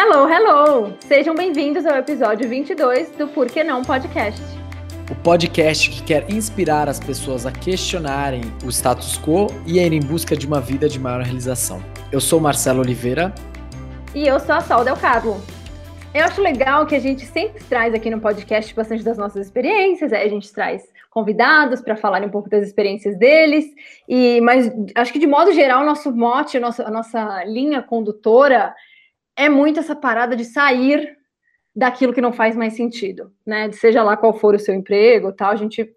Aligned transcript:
Hello, 0.00 0.28
hello! 0.32 0.96
Sejam 1.00 1.34
bem-vindos 1.34 1.84
ao 1.84 1.96
episódio 1.96 2.48
22 2.48 3.10
do 3.16 3.26
Por 3.26 3.48
Que 3.48 3.64
Não 3.64 3.82
Podcast. 3.82 4.40
O 5.10 5.14
podcast 5.24 5.90
que 5.90 6.04
quer 6.04 6.30
inspirar 6.30 6.88
as 6.88 7.00
pessoas 7.00 7.44
a 7.44 7.50
questionarem 7.50 8.42
o 8.64 8.68
status 8.68 9.18
quo 9.18 9.48
e 9.66 9.80
a 9.80 9.82
ir 9.84 9.92
em 9.92 9.98
busca 9.98 10.36
de 10.36 10.46
uma 10.46 10.60
vida 10.60 10.88
de 10.88 11.00
maior 11.00 11.22
realização. 11.22 11.82
Eu 12.12 12.20
sou 12.20 12.38
Marcelo 12.38 12.80
Oliveira. 12.80 13.34
E 14.14 14.24
eu 14.24 14.38
sou 14.38 14.54
a 14.54 14.60
Sol 14.60 14.84
Del 14.84 14.96
Carlo. 14.96 15.42
Eu 16.14 16.24
acho 16.26 16.40
legal 16.40 16.86
que 16.86 16.94
a 16.94 17.00
gente 17.00 17.26
sempre 17.26 17.60
traz 17.64 17.92
aqui 17.92 18.08
no 18.08 18.20
podcast 18.20 18.72
bastante 18.76 19.02
das 19.02 19.18
nossas 19.18 19.46
experiências, 19.46 20.12
a 20.12 20.28
gente 20.28 20.52
traz 20.52 20.84
convidados 21.10 21.80
para 21.80 21.96
falarem 21.96 22.28
um 22.28 22.30
pouco 22.30 22.48
das 22.48 22.64
experiências 22.64 23.18
deles, 23.18 23.64
e 24.08 24.40
mas 24.42 24.70
acho 24.94 25.12
que 25.12 25.18
de 25.18 25.26
modo 25.26 25.52
geral 25.52 25.82
o 25.82 25.86
nosso 25.86 26.14
mote, 26.14 26.56
a 26.56 26.60
nossa, 26.60 26.86
a 26.86 26.90
nossa 26.90 27.42
linha 27.44 27.82
condutora 27.82 28.72
é 29.38 29.48
muito 29.48 29.78
essa 29.78 29.94
parada 29.94 30.34
de 30.34 30.44
sair 30.44 31.16
daquilo 31.74 32.12
que 32.12 32.20
não 32.20 32.32
faz 32.32 32.56
mais 32.56 32.74
sentido, 32.74 33.32
né? 33.46 33.70
Seja 33.70 34.02
lá 34.02 34.16
qual 34.16 34.34
for 34.34 34.56
o 34.56 34.58
seu 34.58 34.74
emprego, 34.74 35.32
tal, 35.32 35.52
a 35.52 35.56
gente 35.56 35.94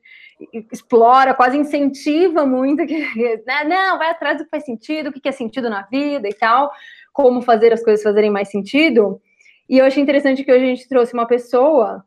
explora, 0.71 1.33
quase 1.33 1.57
incentiva 1.57 2.45
muito 2.45 2.85
que, 2.85 2.99
né? 3.45 3.63
não, 3.65 3.97
vai 3.97 4.11
atrás 4.11 4.37
do 4.37 4.43
que 4.43 4.49
faz 4.51 4.63
sentido, 4.63 5.09
o 5.09 5.11
que 5.11 5.27
é 5.27 5.31
sentido 5.31 5.71
na 5.71 5.81
vida 5.83 6.29
e 6.29 6.33
tal, 6.33 6.71
como 7.11 7.41
fazer 7.41 7.73
as 7.73 7.83
coisas 7.83 8.03
fazerem 8.03 8.29
mais 8.29 8.49
sentido. 8.49 9.19
E 9.67 9.79
eu 9.79 9.85
achei 9.85 10.03
interessante 10.03 10.43
que 10.43 10.51
hoje 10.51 10.63
a 10.63 10.67
gente 10.67 10.87
trouxe 10.87 11.13
uma 11.13 11.25
pessoa 11.25 12.05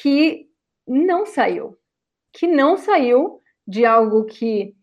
que 0.00 0.48
não 0.86 1.24
saiu, 1.24 1.78
que 2.32 2.48
não 2.48 2.76
saiu 2.76 3.40
de 3.66 3.84
algo 3.84 4.24
que 4.24 4.74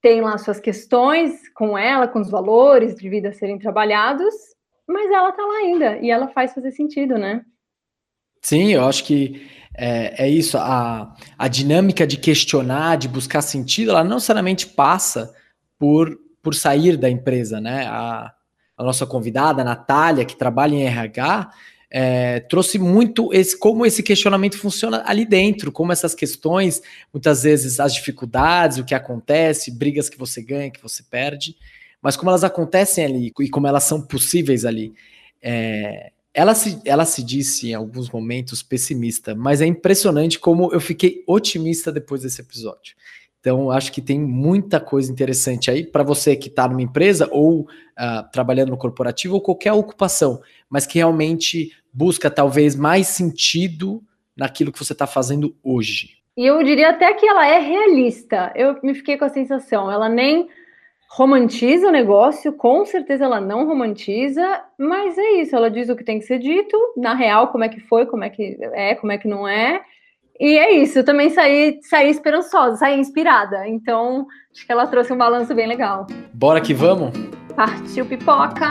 tem 0.00 0.20
lá 0.20 0.38
suas 0.38 0.60
questões 0.60 1.48
com 1.54 1.76
ela, 1.76 2.06
com 2.06 2.20
os 2.20 2.30
valores 2.30 2.94
de 2.94 3.08
vida 3.08 3.32
serem 3.32 3.58
trabalhados, 3.58 4.53
mas 4.86 5.10
ela 5.10 5.32
tá 5.32 5.42
lá 5.42 5.58
ainda 5.58 5.98
e 5.98 6.10
ela 6.10 6.28
faz 6.28 6.52
fazer 6.52 6.72
sentido, 6.72 7.16
né? 7.18 7.44
Sim, 8.42 8.72
eu 8.72 8.84
acho 8.84 9.04
que 9.04 9.48
é, 9.76 10.26
é 10.26 10.28
isso. 10.28 10.58
A, 10.58 11.14
a 11.38 11.48
dinâmica 11.48 12.06
de 12.06 12.16
questionar, 12.16 12.96
de 12.96 13.08
buscar 13.08 13.42
sentido, 13.42 13.90
ela 13.90 14.04
não 14.04 14.16
necessariamente 14.16 14.66
passa 14.66 15.34
por, 15.78 16.18
por 16.42 16.54
sair 16.54 16.96
da 16.96 17.08
empresa, 17.10 17.60
né? 17.60 17.86
A, 17.86 18.32
a 18.76 18.84
nossa 18.84 19.06
convidada, 19.06 19.62
a 19.62 19.64
Natália, 19.64 20.24
que 20.24 20.36
trabalha 20.36 20.74
em 20.74 20.84
RH, 20.84 21.50
é, 21.90 22.40
trouxe 22.40 22.76
muito 22.76 23.32
esse 23.32 23.56
como 23.56 23.86
esse 23.86 24.02
questionamento 24.02 24.58
funciona 24.58 25.04
ali 25.06 25.24
dentro, 25.24 25.70
como 25.70 25.92
essas 25.92 26.12
questões, 26.12 26.82
muitas 27.12 27.44
vezes 27.44 27.78
as 27.78 27.94
dificuldades, 27.94 28.78
o 28.78 28.84
que 28.84 28.96
acontece, 28.96 29.70
brigas 29.70 30.08
que 30.08 30.18
você 30.18 30.42
ganha, 30.42 30.70
que 30.70 30.82
você 30.82 31.04
perde, 31.04 31.56
mas 32.04 32.18
como 32.18 32.30
elas 32.30 32.44
acontecem 32.44 33.02
ali 33.02 33.32
e 33.40 33.48
como 33.48 33.66
elas 33.66 33.84
são 33.84 34.02
possíveis 34.02 34.66
ali. 34.66 34.92
É, 35.40 36.12
ela, 36.34 36.54
se, 36.54 36.78
ela 36.84 37.06
se 37.06 37.22
disse 37.22 37.70
em 37.70 37.74
alguns 37.74 38.10
momentos 38.10 38.62
pessimista, 38.62 39.34
mas 39.34 39.62
é 39.62 39.66
impressionante 39.66 40.38
como 40.38 40.70
eu 40.70 40.80
fiquei 40.82 41.24
otimista 41.26 41.90
depois 41.90 42.20
desse 42.20 42.42
episódio. 42.42 42.94
Então, 43.40 43.70
acho 43.70 43.90
que 43.90 44.02
tem 44.02 44.20
muita 44.20 44.80
coisa 44.80 45.10
interessante 45.10 45.70
aí 45.70 45.82
para 45.82 46.02
você 46.02 46.36
que 46.36 46.48
está 46.48 46.68
numa 46.68 46.82
empresa 46.82 47.26
ou 47.32 47.60
uh, 47.62 48.30
trabalhando 48.30 48.70
no 48.70 48.76
corporativo 48.76 49.34
ou 49.34 49.40
qualquer 49.40 49.72
ocupação, 49.72 50.42
mas 50.68 50.86
que 50.86 50.98
realmente 50.98 51.72
busca 51.90 52.30
talvez 52.30 52.76
mais 52.76 53.06
sentido 53.06 54.02
naquilo 54.36 54.72
que 54.72 54.78
você 54.78 54.92
está 54.92 55.06
fazendo 55.06 55.56
hoje. 55.62 56.18
E 56.36 56.44
eu 56.44 56.62
diria 56.62 56.90
até 56.90 57.14
que 57.14 57.26
ela 57.26 57.46
é 57.46 57.60
realista. 57.60 58.52
Eu 58.54 58.78
me 58.82 58.94
fiquei 58.94 59.16
com 59.16 59.24
a 59.24 59.30
sensação, 59.30 59.90
ela 59.90 60.08
nem 60.08 60.48
romantiza 61.14 61.86
o 61.86 61.92
negócio, 61.92 62.52
com 62.52 62.84
certeza 62.84 63.24
ela 63.24 63.40
não 63.40 63.66
romantiza, 63.66 64.62
mas 64.76 65.16
é 65.16 65.32
isso, 65.34 65.54
ela 65.54 65.70
diz 65.70 65.88
o 65.88 65.94
que 65.94 66.02
tem 66.02 66.18
que 66.18 66.24
ser 66.24 66.40
dito, 66.40 66.76
na 66.96 67.14
real, 67.14 67.48
como 67.48 67.62
é 67.62 67.68
que 67.68 67.78
foi, 67.78 68.04
como 68.04 68.24
é 68.24 68.30
que 68.30 68.58
é, 68.72 68.96
como 68.96 69.12
é 69.12 69.18
que 69.18 69.28
não 69.28 69.46
é. 69.46 69.80
E 70.40 70.58
é 70.58 70.72
isso, 70.72 70.98
eu 70.98 71.04
também 71.04 71.30
saí, 71.30 71.78
saí 71.82 72.10
esperançosa, 72.10 72.78
saí 72.78 72.98
inspirada. 72.98 73.68
Então, 73.68 74.26
acho 74.52 74.66
que 74.66 74.72
ela 74.72 74.88
trouxe 74.88 75.12
um 75.12 75.16
balanço 75.16 75.54
bem 75.54 75.68
legal. 75.68 76.08
Bora 76.32 76.60
que 76.60 76.74
vamos? 76.74 77.12
Partiu 77.54 78.04
pipoca! 78.04 78.64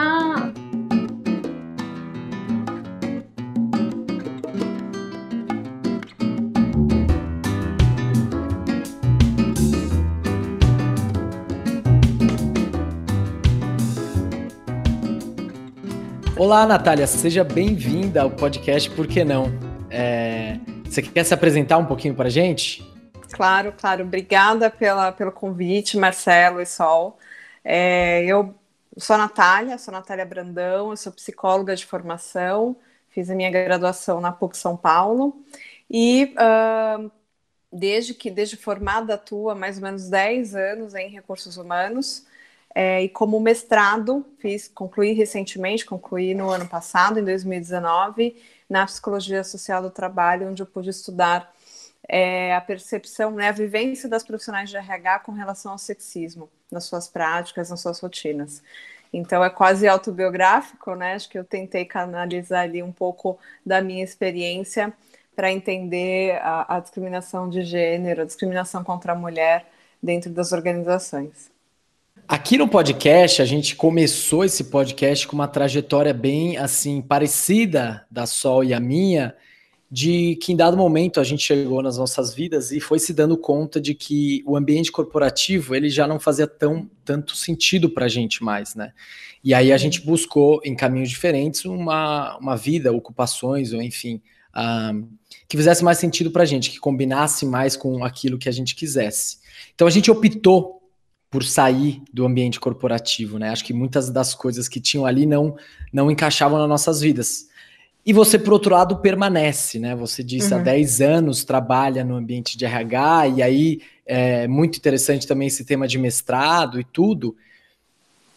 Olá, 16.43 16.67
Natália, 16.67 17.07
seja 17.07 17.41
bem-vinda 17.41 18.21
ao 18.21 18.29
podcast 18.29 18.89
Por 18.89 19.07
que 19.07 19.23
Não? 19.23 19.45
É, 19.89 20.59
você 20.83 21.01
quer 21.01 21.23
se 21.23 21.33
apresentar 21.33 21.77
um 21.77 21.85
pouquinho 21.85 22.13
para 22.13 22.27
a 22.27 22.29
gente? 22.29 22.85
Claro, 23.31 23.71
claro. 23.71 24.03
Obrigada 24.03 24.69
pela, 24.69 25.13
pelo 25.13 25.31
convite, 25.31 25.95
Marcelo 25.95 26.59
e 26.59 26.65
Sol. 26.65 27.17
É, 27.63 28.25
eu 28.25 28.53
sou 28.97 29.13
a 29.13 29.19
Natália, 29.19 29.77
sou 29.77 29.93
a 29.93 29.99
Natália 29.99 30.25
Brandão, 30.25 30.89
eu 30.89 30.97
sou 30.97 31.13
psicóloga 31.13 31.77
de 31.77 31.85
formação, 31.85 32.75
fiz 33.07 33.29
a 33.29 33.35
minha 33.35 33.49
graduação 33.49 34.19
na 34.19 34.33
PUC 34.33 34.57
São 34.57 34.75
Paulo 34.75 35.41
e 35.89 36.35
uh, 36.35 37.09
desde 37.71 38.13
que 38.13 38.29
desde 38.29 38.57
formada 38.57 39.13
atuo 39.13 39.49
há 39.49 39.55
mais 39.55 39.77
ou 39.77 39.83
menos 39.83 40.09
10 40.09 40.55
anos 40.55 40.93
em 40.93 41.07
recursos 41.07 41.55
humanos. 41.55 42.25
É, 42.75 43.03
e 43.03 43.09
como 43.09 43.39
mestrado, 43.39 44.25
fiz, 44.39 44.67
concluí 44.67 45.13
recentemente, 45.13 45.85
concluí 45.85 46.33
no 46.33 46.49
ano 46.49 46.67
passado, 46.67 47.19
em 47.19 47.23
2019, 47.23 48.35
na 48.69 48.85
Psicologia 48.85 49.43
Social 49.43 49.81
do 49.81 49.91
Trabalho, 49.91 50.49
onde 50.49 50.63
eu 50.63 50.65
pude 50.65 50.89
estudar 50.89 51.53
é, 52.07 52.55
a 52.55 52.61
percepção, 52.61 53.31
né, 53.31 53.49
a 53.49 53.51
vivência 53.51 54.09
das 54.09 54.23
profissionais 54.23 54.69
de 54.69 54.77
RH 54.77 55.19
com 55.19 55.31
relação 55.31 55.73
ao 55.73 55.77
sexismo, 55.77 56.49
nas 56.71 56.85
suas 56.85 57.07
práticas, 57.07 57.69
nas 57.69 57.79
suas 57.79 57.99
rotinas. 57.99 58.63
Então 59.13 59.43
é 59.43 59.49
quase 59.49 59.87
autobiográfico, 59.87 60.95
né? 60.95 61.13
Acho 61.13 61.29
que 61.29 61.37
eu 61.37 61.43
tentei 61.43 61.85
canalizar 61.85 62.63
ali 62.63 62.81
um 62.81 62.91
pouco 62.91 63.37
da 63.63 63.79
minha 63.79 64.03
experiência 64.03 64.91
para 65.35 65.51
entender 65.51 66.39
a, 66.41 66.77
a 66.77 66.79
discriminação 66.79 67.47
de 67.47 67.63
gênero, 67.63 68.23
a 68.23 68.25
discriminação 68.25 68.83
contra 68.83 69.13
a 69.13 69.15
mulher 69.15 69.67
dentro 70.01 70.31
das 70.31 70.51
organizações. 70.51 71.52
Aqui 72.27 72.57
no 72.57 72.69
podcast, 72.69 73.41
a 73.41 73.45
gente 73.45 73.75
começou 73.75 74.45
esse 74.45 74.65
podcast 74.65 75.27
com 75.27 75.35
uma 75.35 75.47
trajetória 75.47 76.13
bem 76.13 76.57
assim 76.57 77.01
parecida 77.01 78.05
da 78.09 78.25
Sol 78.25 78.63
e 78.63 78.73
a 78.73 78.79
minha, 78.79 79.35
de 79.91 80.37
que 80.37 80.53
em 80.53 80.55
dado 80.55 80.77
momento 80.77 81.19
a 81.19 81.23
gente 81.23 81.43
chegou 81.43 81.81
nas 81.83 81.97
nossas 81.97 82.33
vidas 82.33 82.71
e 82.71 82.79
foi 82.79 82.97
se 82.97 83.13
dando 83.13 83.37
conta 83.37 83.79
de 83.79 83.93
que 83.93 84.41
o 84.45 84.55
ambiente 84.55 84.91
corporativo 84.91 85.75
ele 85.75 85.89
já 85.89 86.07
não 86.07 86.17
fazia 86.17 86.47
tão 86.47 86.89
tanto 87.03 87.35
sentido 87.35 87.89
para 87.89 88.05
a 88.05 88.09
gente 88.09 88.41
mais, 88.41 88.73
né? 88.73 88.93
E 89.43 89.53
aí 89.53 89.73
a 89.73 89.77
gente 89.77 90.01
buscou 90.01 90.61
em 90.63 90.75
caminhos 90.75 91.09
diferentes 91.09 91.65
uma, 91.65 92.37
uma 92.37 92.55
vida, 92.55 92.93
ocupações 92.93 93.73
ou 93.73 93.81
enfim 93.81 94.21
um, 94.55 95.09
que 95.47 95.57
fizesse 95.57 95.83
mais 95.83 95.97
sentido 95.97 96.31
para 96.31 96.43
a 96.43 96.45
gente, 96.45 96.71
que 96.71 96.79
combinasse 96.79 97.45
mais 97.45 97.75
com 97.75 98.03
aquilo 98.05 98.37
que 98.37 98.47
a 98.47 98.51
gente 98.51 98.75
quisesse. 98.75 99.39
Então 99.75 99.85
a 99.85 99.91
gente 99.91 100.09
optou 100.09 100.82
por 101.33 101.43
sair 101.43 101.99
do 102.13 102.27
ambiente 102.27 102.59
corporativo, 102.59 103.39
né? 103.39 103.49
Acho 103.49 103.65
que 103.65 103.73
muitas 103.73 104.11
das 104.11 104.35
coisas 104.35 104.67
que 104.67 104.79
tinham 104.79 105.03
ali 105.03 105.25
não 105.25 105.55
não 105.91 106.11
encaixavam 106.11 106.59
nas 106.59 106.69
nossas 106.69 107.01
vidas. 107.01 107.47
E 108.05 108.13
você, 108.13 108.37
por 108.37 108.53
outro 108.53 108.75
lado, 108.75 108.97
permanece, 108.97 109.79
né? 109.79 109.95
Você 109.95 110.23
disse 110.23 110.53
uhum. 110.53 110.59
há 110.59 110.63
10 110.63 111.01
anos 111.01 111.43
trabalha 111.43 112.03
no 112.03 112.15
ambiente 112.15 112.55
de 112.55 112.65
RH, 112.65 113.29
e 113.29 113.41
aí 113.41 113.81
é 114.05 114.47
muito 114.47 114.77
interessante 114.77 115.25
também 115.25 115.47
esse 115.47 115.65
tema 115.65 115.87
de 115.87 115.97
mestrado 115.97 116.79
e 116.79 116.83
tudo. 116.83 117.35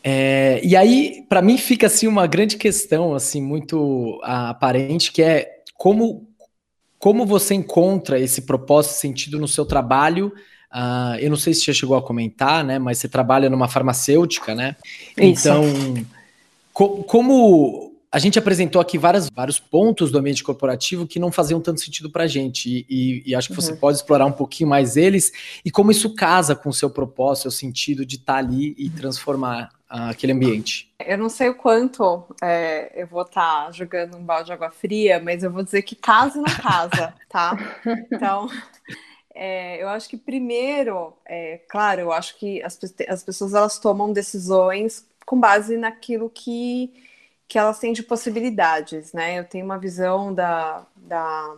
É, 0.02 0.62
e 0.64 0.74
aí, 0.74 1.22
para 1.28 1.42
mim, 1.42 1.58
fica 1.58 1.88
assim 1.88 2.06
uma 2.06 2.26
grande 2.26 2.56
questão, 2.56 3.14
assim, 3.14 3.42
muito 3.42 4.18
aparente, 4.22 5.12
que 5.12 5.20
é 5.20 5.50
como, 5.76 6.26
como 6.98 7.26
você 7.26 7.52
encontra 7.52 8.18
esse 8.18 8.40
propósito, 8.40 8.94
sentido 8.94 9.38
no 9.38 9.46
seu 9.46 9.66
trabalho 9.66 10.32
Uh, 10.72 11.16
eu 11.20 11.30
não 11.30 11.36
sei 11.36 11.54
se 11.54 11.62
você 11.62 11.72
chegou 11.72 11.96
a 11.96 12.02
comentar, 12.02 12.64
né? 12.64 12.78
Mas 12.78 12.98
você 12.98 13.08
trabalha 13.08 13.48
numa 13.48 13.68
farmacêutica, 13.68 14.54
né? 14.54 14.76
Isso. 15.16 15.48
Então, 15.48 15.64
co 16.72 17.04
como 17.04 17.96
a 18.10 18.18
gente 18.18 18.38
apresentou 18.38 18.80
aqui 18.80 18.96
várias, 18.96 19.28
vários 19.28 19.58
pontos 19.58 20.10
do 20.10 20.18
ambiente 20.18 20.42
corporativo 20.42 21.06
que 21.06 21.18
não 21.18 21.30
faziam 21.30 21.60
tanto 21.60 21.80
sentido 21.80 22.08
para 22.08 22.24
a 22.24 22.26
gente, 22.26 22.66
e, 22.66 22.86
e, 22.88 23.22
e, 23.26 23.34
acho 23.34 23.48
que 23.48 23.54
você 23.54 23.72
uhum. 23.72 23.78
pode 23.78 23.98
explorar 23.98 24.24
um 24.24 24.32
pouquinho 24.32 24.70
mais 24.70 24.96
eles 24.96 25.30
e 25.62 25.70
como 25.70 25.90
isso 25.90 26.14
casa 26.14 26.54
com 26.54 26.70
o 26.70 26.72
seu 26.72 26.88
propósito, 26.88 27.42
seu 27.42 27.50
sentido 27.50 28.06
de 28.06 28.16
estar 28.16 28.34
tá 28.34 28.38
ali 28.38 28.74
e 28.78 28.88
transformar 28.88 29.70
uh, 29.90 30.08
aquele 30.10 30.32
ambiente. 30.32 30.90
Eu 31.04 31.18
não 31.18 31.28
sei 31.28 31.50
o 31.50 31.54
quanto 31.54 32.24
é, 32.42 32.90
eu 33.02 33.06
vou 33.06 33.20
estar 33.22 33.66
tá 33.66 33.70
jogando 33.72 34.16
um 34.16 34.24
balde 34.24 34.46
de 34.46 34.52
água 34.52 34.70
fria, 34.70 35.20
mas 35.20 35.42
eu 35.42 35.50
vou 35.50 35.62
dizer 35.62 35.82
que 35.82 35.94
casa 35.94 36.38
não 36.38 36.44
casa, 36.44 37.12
tá? 37.28 37.58
Então, 38.10 38.48
é, 39.36 39.82
eu 39.82 39.88
acho 39.88 40.08
que 40.08 40.16
primeiro, 40.16 41.12
é, 41.26 41.58
claro, 41.68 42.00
eu 42.00 42.12
acho 42.12 42.38
que 42.38 42.62
as, 42.62 42.78
as 43.08 43.22
pessoas 43.22 43.52
elas 43.52 43.78
tomam 43.78 44.12
decisões 44.12 45.06
com 45.26 45.38
base 45.38 45.76
naquilo 45.76 46.30
que, 46.30 46.90
que 47.46 47.58
elas 47.58 47.78
têm 47.78 47.92
de 47.92 48.02
possibilidades, 48.02 49.12
né? 49.12 49.38
Eu 49.38 49.44
tenho 49.44 49.66
uma 49.66 49.78
visão 49.78 50.32
da, 50.32 50.86
da 50.96 51.56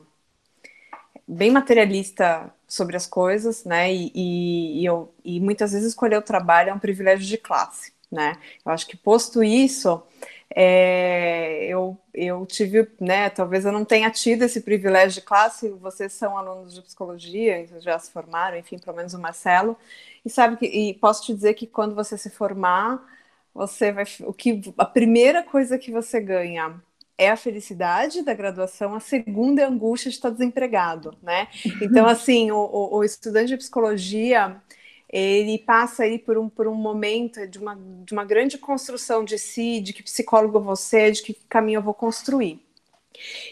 bem 1.27 1.51
materialista 1.53 2.53
sobre 2.67 2.97
as 2.97 3.07
coisas, 3.07 3.65
né? 3.65 3.93
E, 3.95 4.11
e, 4.15 4.81
e, 4.81 4.85
eu, 4.85 5.13
e 5.25 5.39
muitas 5.39 5.73
vezes 5.73 5.89
escolher 5.89 6.17
o 6.17 6.23
trabalho 6.23 6.71
é 6.71 6.75
um 6.75 6.79
privilégio 6.79 7.27
de 7.27 7.39
classe, 7.39 7.93
né? 8.11 8.39
Eu 8.67 8.73
acho 8.73 8.87
que 8.89 8.97
posto 8.97 9.43
isso, 9.43 10.03
é, 10.55 11.67
eu, 11.67 11.99
eu 12.15 12.47
tive, 12.47 12.89
né? 13.01 13.31
Talvez 13.31 13.65
eu 13.65 13.73
não 13.73 13.85
tenha 13.85 14.11
tido 14.11 14.43
esse 14.43 14.61
privilégio 14.61 15.21
de 15.21 15.27
classe. 15.27 15.69
Vocês 15.71 16.13
são 16.13 16.37
alunos 16.37 16.75
de 16.75 16.83
psicologia, 16.83 17.67
já 17.81 17.99
se 17.99 18.11
formaram, 18.11 18.57
enfim, 18.57 18.79
pelo 18.79 18.97
menos 18.97 19.15
o 19.15 19.19
Marcelo. 19.19 19.77
E 20.25 20.31
sabe 20.31 20.57
que 20.57 20.67
e 20.67 20.95
posso 20.95 21.25
te 21.25 21.35
dizer 21.35 21.55
que 21.55 21.67
quando 21.67 21.95
você 21.95 22.17
se 22.19 22.31
formar 22.31 23.03
você 23.59 23.91
vai 23.91 24.05
o 24.21 24.33
que 24.33 24.61
a 24.79 24.85
primeira 24.85 25.43
coisa 25.43 25.79
que 25.79 25.91
você 25.91 26.21
ganha 26.21 26.81
é 27.17 27.31
a 27.31 27.37
felicidade 27.37 28.23
da 28.23 28.33
graduação, 28.33 28.95
a 28.95 29.01
segunda 29.01 29.61
é 29.61 29.65
a 29.65 29.69
angústia 29.69 30.09
de 30.09 30.17
estar 30.17 30.31
desempregado, 30.31 31.17
né? 31.21 31.49
Então, 31.83 32.07
assim, 32.07 32.53
o, 32.53 32.57
o, 32.57 32.99
o 32.99 33.05
estudante 33.05 33.49
de 33.49 33.57
psicologia, 33.57 34.63
ele 35.11 35.59
passa 35.59 36.03
aí 36.03 36.19
por 36.19 36.37
um, 36.37 36.49
por 36.49 36.67
um 36.67 36.75
momento 36.75 37.47
de 37.47 37.59
uma, 37.59 37.79
de 38.05 38.13
uma 38.13 38.25
grande 38.25 38.59
construção 38.59 39.25
de 39.25 39.39
si, 39.39 39.81
de 39.81 39.93
que 39.93 40.03
psicólogo 40.03 40.61
você, 40.61 41.11
de 41.11 41.23
que 41.23 41.35
caminho 41.49 41.79
eu 41.79 41.83
vou 41.83 41.95
construir. 41.95 42.63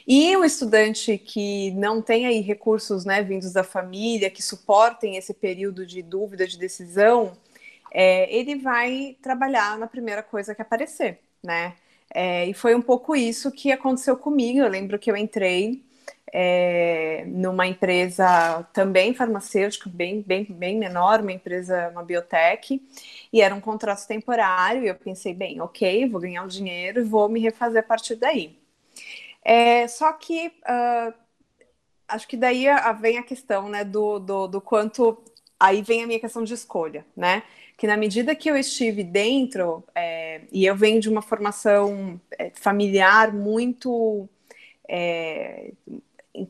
E 0.06 0.37
o 0.37 0.44
estudante 0.44 1.19
que 1.19 1.70
não 1.73 2.00
tem 2.00 2.26
aí 2.26 2.41
recursos 2.41 3.05
né, 3.05 3.23
vindos 3.23 3.53
da 3.53 3.64
família, 3.64 4.31
que 4.31 4.43
suportem 4.43 5.17
esse 5.17 5.35
período 5.35 5.85
de 5.85 6.03
dúvida, 6.03 6.47
de 6.47 6.58
decisão, 6.58 7.37
é, 7.93 8.32
ele 8.35 8.56
vai 8.56 9.17
trabalhar 9.23 9.79
na 9.79 9.87
primeira 9.87 10.23
coisa 10.23 10.55
que 10.55 10.62
aparecer, 10.62 11.20
né? 11.43 11.75
É, 12.14 12.47
e 12.47 12.55
foi 12.55 12.75
um 12.75 12.82
pouco 12.82 13.17
isso 13.17 13.50
que 13.50 13.73
aconteceu 13.73 14.17
comigo. 14.17 14.61
Eu 14.61 14.69
lembro 14.69 14.99
que 14.99 15.11
eu 15.11 15.17
entrei 15.17 15.82
é, 16.32 17.25
numa 17.26 17.67
empresa 17.67 18.62
também 18.73 19.14
farmacêutica, 19.14 19.88
bem, 19.88 20.23
bem, 20.23 20.44
bem 20.44 20.76
menor, 20.79 21.20
uma 21.20 21.32
empresa, 21.32 21.88
uma 21.91 22.03
biotech, 22.03 22.82
e 23.32 23.41
era 23.41 23.55
um 23.55 23.61
contrato 23.61 24.06
temporário. 24.06 24.85
E 24.85 24.88
eu 24.88 24.94
pensei, 24.94 25.32
bem, 25.35 25.61
ok, 25.61 26.08
vou 26.08 26.20
ganhar 26.20 26.44
o 26.44 26.49
dinheiro 26.49 27.00
e 27.00 27.05
vou 27.05 27.29
me 27.29 27.41
refazer 27.41 27.81
a 27.81 27.87
partir 27.87 28.17
daí. 28.17 28.58
É, 29.44 29.87
só 29.88 30.12
que 30.12 30.49
uh, 30.49 31.14
acho 32.09 32.26
que 32.26 32.37
daí 32.37 32.67
vem 33.00 33.19
a 33.19 33.23
questão 33.23 33.69
né, 33.69 33.85
do, 33.85 34.19
do, 34.19 34.47
do 34.49 34.61
quanto. 34.61 35.23
Aí 35.59 35.81
vem 35.81 36.02
a 36.02 36.06
minha 36.06 36.20
questão 36.20 36.44
de 36.44 36.52
escolha, 36.52 37.06
né? 37.17 37.43
que 37.76 37.87
na 37.87 37.97
medida 37.97 38.35
que 38.35 38.50
eu 38.50 38.56
estive 38.56 39.05
dentro, 39.05 39.85
é, 39.94 40.43
e 40.50 40.64
eu 40.64 40.75
venho 40.75 40.99
de 41.00 41.09
uma 41.09 41.20
formação 41.20 42.20
é, 42.38 42.50
familiar 42.55 43.32
muito. 43.32 44.29
É, 44.88 45.73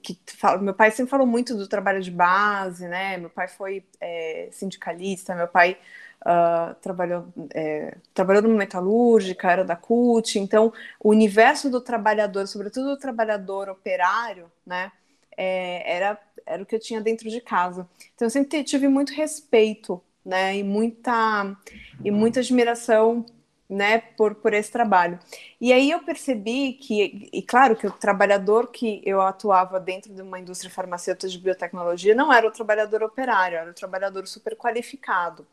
que 0.02 0.18
meu 0.60 0.74
pai 0.74 0.90
sempre 0.90 1.10
falou 1.10 1.26
muito 1.26 1.54
do 1.56 1.68
trabalho 1.68 2.02
de 2.02 2.10
base, 2.10 2.88
né? 2.88 3.16
Meu 3.16 3.30
pai 3.30 3.48
foi 3.48 3.84
é, 4.00 4.48
sindicalista, 4.50 5.34
meu 5.34 5.46
pai 5.46 5.78
uh, 6.22 6.74
trabalhou, 6.80 7.26
é, 7.54 7.96
trabalhou 8.12 8.42
numa 8.42 8.56
metalúrgica, 8.56 9.50
era 9.50 9.64
da 9.64 9.76
CUT, 9.76 10.38
então 10.40 10.72
o 10.98 11.10
universo 11.10 11.70
do 11.70 11.80
trabalhador, 11.80 12.48
sobretudo 12.48 12.90
o 12.90 12.98
trabalhador 12.98 13.68
operário, 13.68 14.50
né? 14.66 14.90
É, 15.36 15.96
era, 15.96 16.18
era 16.44 16.62
o 16.62 16.66
que 16.66 16.74
eu 16.74 16.80
tinha 16.80 17.00
dentro 17.00 17.28
de 17.30 17.40
casa. 17.40 17.88
Então 18.14 18.26
eu 18.26 18.30
sempre 18.30 18.64
tive 18.64 18.88
muito 18.88 19.12
respeito 19.12 20.02
né? 20.26 20.58
E 20.58 20.64
muita, 20.64 21.56
e 22.04 22.10
muita 22.10 22.40
admiração 22.40 23.24
né, 23.68 23.98
por, 23.98 24.34
por 24.36 24.52
esse 24.52 24.70
trabalho. 24.70 25.18
E 25.60 25.72
aí 25.72 25.90
eu 25.90 26.00
percebi 26.04 26.74
que, 26.74 27.28
e 27.32 27.42
claro 27.42 27.76
que 27.76 27.86
o 27.86 27.90
trabalhador 27.90 28.68
que 28.68 29.02
eu 29.04 29.20
atuava 29.20 29.80
dentro 29.80 30.14
de 30.14 30.22
uma 30.22 30.38
indústria 30.38 30.70
farmacêutica 30.70 31.28
de 31.28 31.38
biotecnologia 31.38 32.14
não 32.14 32.32
era 32.32 32.46
o 32.46 32.50
trabalhador 32.52 33.02
operário, 33.02 33.58
era 33.58 33.70
o 33.70 33.74
trabalhador 33.74 34.26
super 34.26 34.56
qualificado. 34.56 35.46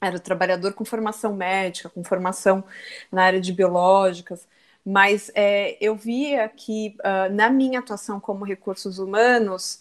Era 0.00 0.16
o 0.16 0.20
trabalhador 0.20 0.74
com 0.74 0.84
formação 0.84 1.34
médica, 1.34 1.88
com 1.88 2.04
formação 2.04 2.64
na 3.10 3.24
área 3.24 3.40
de 3.40 3.52
biológicas, 3.52 4.46
mas 4.84 5.30
é, 5.34 5.76
eu 5.80 5.96
via 5.96 6.48
que 6.48 6.96
uh, 7.00 7.32
na 7.34 7.50
minha 7.50 7.80
atuação 7.80 8.20
como 8.20 8.44
recursos 8.44 8.98
humanos, 8.98 9.80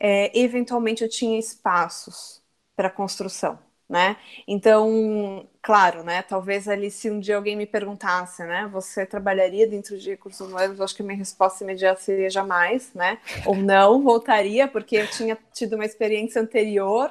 é, 0.00 0.38
eventualmente 0.38 1.02
eu 1.02 1.08
tinha 1.08 1.38
espaços 1.38 2.42
para 2.76 2.90
construção 2.90 3.58
né? 3.88 4.16
Então, 4.46 5.46
claro, 5.62 6.02
né? 6.02 6.22
Talvez 6.22 6.68
ali, 6.68 6.90
se 6.90 7.10
um 7.10 7.18
dia 7.18 7.36
alguém 7.36 7.56
me 7.56 7.66
perguntasse, 7.66 8.44
né? 8.44 8.68
Você 8.72 9.06
trabalharia 9.06 9.66
dentro 9.66 9.98
de 9.98 10.10
recursos 10.10 10.46
humanos? 10.46 10.80
Acho 10.80 10.94
que 10.94 11.02
a 11.02 11.04
minha 11.04 11.16
resposta 11.16 11.64
imediata 11.64 12.00
seria 12.00 12.28
jamais, 12.28 12.92
né? 12.94 13.18
Ou 13.46 13.56
não, 13.56 14.02
voltaria, 14.02 14.68
porque 14.68 14.96
eu 14.96 15.06
tinha 15.08 15.38
tido 15.52 15.74
uma 15.74 15.86
experiência 15.86 16.40
anterior, 16.42 17.10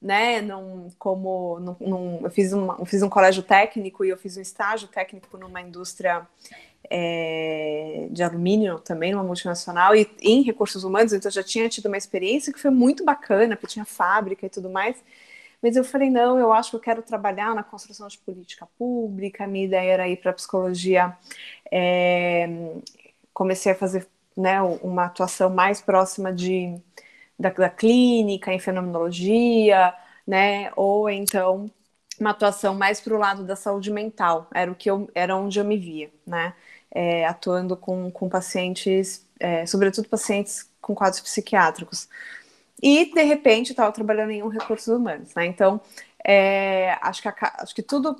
né? 0.00 0.40
Num, 0.40 0.88
como 0.98 1.58
num, 1.58 1.76
num, 1.80 2.20
eu 2.22 2.30
fiz, 2.30 2.52
uma, 2.52 2.76
eu 2.78 2.86
fiz 2.86 3.02
um 3.02 3.08
colégio 3.08 3.42
técnico 3.42 4.04
e 4.04 4.10
eu 4.10 4.16
fiz 4.16 4.36
um 4.36 4.40
estágio 4.42 4.88
técnico 4.88 5.36
numa 5.36 5.60
indústria 5.60 6.26
é, 6.90 8.08
de 8.10 8.22
alumínio 8.22 8.78
também, 8.78 9.12
numa 9.12 9.24
multinacional, 9.24 9.94
e 9.96 10.08
em 10.20 10.42
recursos 10.42 10.84
humanos, 10.84 11.12
então 11.12 11.28
eu 11.28 11.32
já 11.34 11.42
tinha 11.42 11.68
tido 11.68 11.86
uma 11.86 11.96
experiência 11.96 12.52
que 12.52 12.60
foi 12.60 12.70
muito 12.70 13.04
bacana, 13.04 13.56
porque 13.56 13.72
tinha 13.74 13.84
fábrica 13.84 14.46
e 14.46 14.50
tudo 14.50 14.68
mais. 14.70 14.96
Mas 15.62 15.76
eu 15.76 15.84
falei, 15.84 16.10
não, 16.10 16.38
eu 16.38 16.52
acho 16.52 16.70
que 16.70 16.76
eu 16.76 16.80
quero 16.80 17.02
trabalhar 17.02 17.54
na 17.54 17.62
construção 17.62 18.08
de 18.08 18.18
política 18.18 18.66
pública, 18.78 19.46
minha 19.46 19.64
ideia 19.66 19.92
era 19.92 20.08
ir 20.08 20.16
para 20.18 20.32
psicologia. 20.32 21.16
É, 21.72 22.48
comecei 23.32 23.72
a 23.72 23.74
fazer 23.74 24.08
né, 24.36 24.60
uma 24.62 25.06
atuação 25.06 25.50
mais 25.50 25.80
próxima 25.80 26.32
de, 26.32 26.78
da, 27.38 27.50
da 27.50 27.70
clínica, 27.70 28.52
em 28.52 28.58
fenomenologia, 28.58 29.94
né, 30.26 30.70
ou 30.76 31.08
então 31.10 31.70
uma 32.20 32.30
atuação 32.30 32.74
mais 32.74 33.00
para 33.00 33.14
o 33.14 33.18
lado 33.18 33.44
da 33.44 33.56
saúde 33.56 33.90
mental, 33.90 34.48
era 34.54 34.70
o 34.70 34.74
que 34.74 34.90
eu, 34.90 35.10
era 35.14 35.36
onde 35.36 35.58
eu 35.58 35.64
me 35.64 35.76
via, 35.78 36.10
né, 36.26 36.54
é, 36.90 37.26
atuando 37.26 37.76
com, 37.76 38.10
com 38.10 38.28
pacientes, 38.28 39.26
é, 39.40 39.66
sobretudo 39.66 40.08
pacientes 40.08 40.70
com 40.80 40.94
quadros 40.94 41.20
psiquiátricos. 41.20 42.08
E, 42.82 43.14
de 43.14 43.22
repente, 43.22 43.70
estava 43.70 43.92
trabalhando 43.92 44.30
em 44.30 44.42
um 44.42 44.48
recursos 44.48 44.88
humanos, 44.88 45.32
né? 45.36 45.46
Então, 45.46 45.80
é, 46.24 46.98
acho, 47.00 47.22
que 47.22 47.28
a, 47.28 47.36
acho 47.60 47.74
que 47.74 47.82
tudo, 47.82 48.16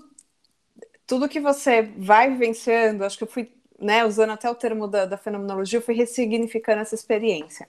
tudo 1.06 1.28
que 1.28 1.40
você 1.40 1.82
vai 1.82 2.30
vivenciando, 2.30 3.04
acho 3.04 3.18
que 3.18 3.24
eu 3.24 3.28
fui, 3.28 3.50
né, 3.78 4.04
usando 4.04 4.30
até 4.30 4.48
o 4.48 4.54
termo 4.54 4.86
da, 4.86 5.04
da 5.04 5.16
fenomenologia, 5.16 5.78
eu 5.78 5.82
fui 5.82 5.94
ressignificando 5.94 6.80
essa 6.80 6.94
experiência. 6.94 7.68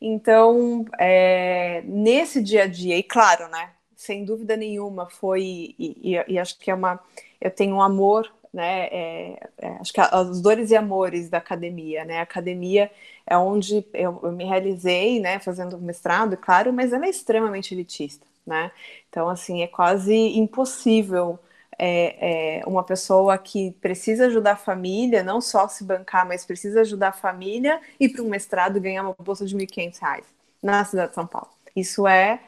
Então, 0.00 0.84
é, 0.98 1.82
nesse 1.84 2.42
dia 2.42 2.64
a 2.64 2.66
dia, 2.66 2.96
e 2.98 3.02
claro, 3.02 3.48
né, 3.48 3.70
sem 3.94 4.24
dúvida 4.24 4.56
nenhuma, 4.56 5.08
foi, 5.08 5.74
e, 5.78 6.14
e, 6.14 6.34
e 6.34 6.38
acho 6.38 6.58
que 6.58 6.70
é 6.70 6.74
uma, 6.74 7.00
eu 7.40 7.50
tenho 7.50 7.76
um 7.76 7.82
amor, 7.82 8.30
né, 8.52 8.86
é, 8.86 9.48
é, 9.58 9.68
acho 9.80 9.92
que 9.92 10.00
as 10.00 10.40
dores 10.40 10.70
e 10.70 10.76
amores 10.76 11.28
da 11.28 11.38
academia, 11.38 12.04
né, 12.04 12.18
a 12.18 12.22
academia 12.22 12.90
é 13.26 13.36
onde 13.36 13.84
eu, 13.92 14.20
eu 14.22 14.32
me 14.32 14.44
realizei, 14.44 15.20
né, 15.20 15.38
fazendo 15.38 15.78
mestrado, 15.78 16.36
claro, 16.36 16.72
mas 16.72 16.92
ela 16.92 17.06
é 17.06 17.10
extremamente 17.10 17.74
elitista, 17.74 18.26
né? 18.46 18.70
Então, 19.08 19.28
assim, 19.28 19.62
é 19.62 19.66
quase 19.66 20.14
impossível 20.14 21.38
é, 21.78 22.60
é, 22.60 22.66
uma 22.66 22.82
pessoa 22.82 23.36
que 23.36 23.72
precisa 23.80 24.26
ajudar 24.26 24.52
a 24.52 24.56
família, 24.56 25.22
não 25.22 25.40
só 25.40 25.68
se 25.68 25.84
bancar, 25.84 26.26
mas 26.26 26.44
precisa 26.44 26.80
ajudar 26.80 27.08
a 27.08 27.12
família, 27.12 27.80
ir 28.00 28.10
para 28.10 28.22
um 28.22 28.28
mestrado 28.28 28.76
e 28.76 28.80
ganhar 28.80 29.02
uma 29.02 29.14
bolsa 29.18 29.44
de 29.44 29.56
R$ 29.56 29.66
1.500 29.66 30.22
na 30.62 30.84
cidade 30.84 31.10
de 31.10 31.14
São 31.14 31.26
Paulo. 31.26 31.50
Isso 31.74 32.06
é 32.06 32.40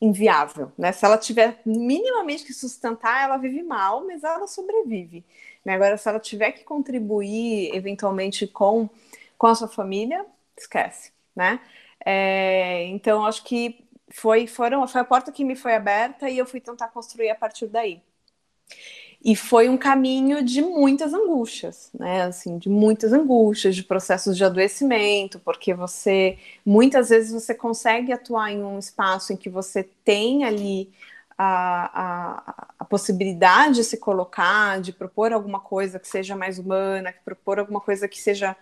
inviável, 0.00 0.70
né? 0.76 0.92
Se 0.92 1.04
ela 1.04 1.16
tiver 1.18 1.58
minimamente 1.64 2.44
que 2.44 2.52
sustentar, 2.52 3.24
ela 3.24 3.38
vive 3.38 3.62
mal, 3.62 4.06
mas 4.06 4.22
ela 4.22 4.46
sobrevive. 4.46 5.24
Né? 5.64 5.74
Agora, 5.74 5.96
se 5.96 6.08
ela 6.08 6.20
tiver 6.20 6.52
que 6.52 6.64
contribuir 6.64 7.74
eventualmente 7.74 8.46
com 8.46 8.88
com 9.36 9.46
a 9.46 9.54
sua 9.54 9.68
família, 9.68 10.24
esquece, 10.56 11.12
né? 11.34 11.60
É, 12.04 12.84
então, 12.86 13.26
acho 13.26 13.42
que 13.44 13.84
foi, 14.08 14.46
foram, 14.46 14.86
foi 14.86 15.00
a 15.00 15.04
porta 15.04 15.32
que 15.32 15.44
me 15.44 15.56
foi 15.56 15.74
aberta 15.74 16.28
e 16.30 16.38
eu 16.38 16.46
fui 16.46 16.60
tentar 16.60 16.88
construir 16.88 17.30
a 17.30 17.34
partir 17.34 17.66
daí. 17.66 18.00
E 19.24 19.34
foi 19.34 19.68
um 19.68 19.76
caminho 19.76 20.42
de 20.44 20.62
muitas 20.62 21.12
angústias, 21.12 21.90
né? 21.98 22.22
Assim, 22.22 22.58
de 22.58 22.68
muitas 22.68 23.12
angústias, 23.12 23.74
de 23.74 23.82
processos 23.82 24.36
de 24.36 24.44
adoecimento, 24.44 25.40
porque 25.40 25.74
você 25.74 26.38
muitas 26.64 27.08
vezes 27.08 27.32
você 27.32 27.54
consegue 27.54 28.12
atuar 28.12 28.52
em 28.52 28.62
um 28.62 28.78
espaço 28.78 29.32
em 29.32 29.36
que 29.36 29.48
você 29.50 29.82
tem 30.04 30.44
ali 30.44 30.92
a, 31.36 31.90
a, 32.02 32.66
a, 32.78 32.84
possibilidade 32.84 33.76
de 33.76 33.84
se 33.84 33.98
colocar, 33.98 34.80
de 34.80 34.92
propor 34.92 35.32
alguma 35.32 35.60
coisa 35.60 35.98
que 35.98 36.08
seja 36.08 36.36
mais 36.36 36.58
humana, 36.58 37.12
que 37.12 37.20
propor 37.24 37.58
alguma 37.58 37.80
coisa 37.80 38.08
que 38.08 38.20
seja 38.20 38.56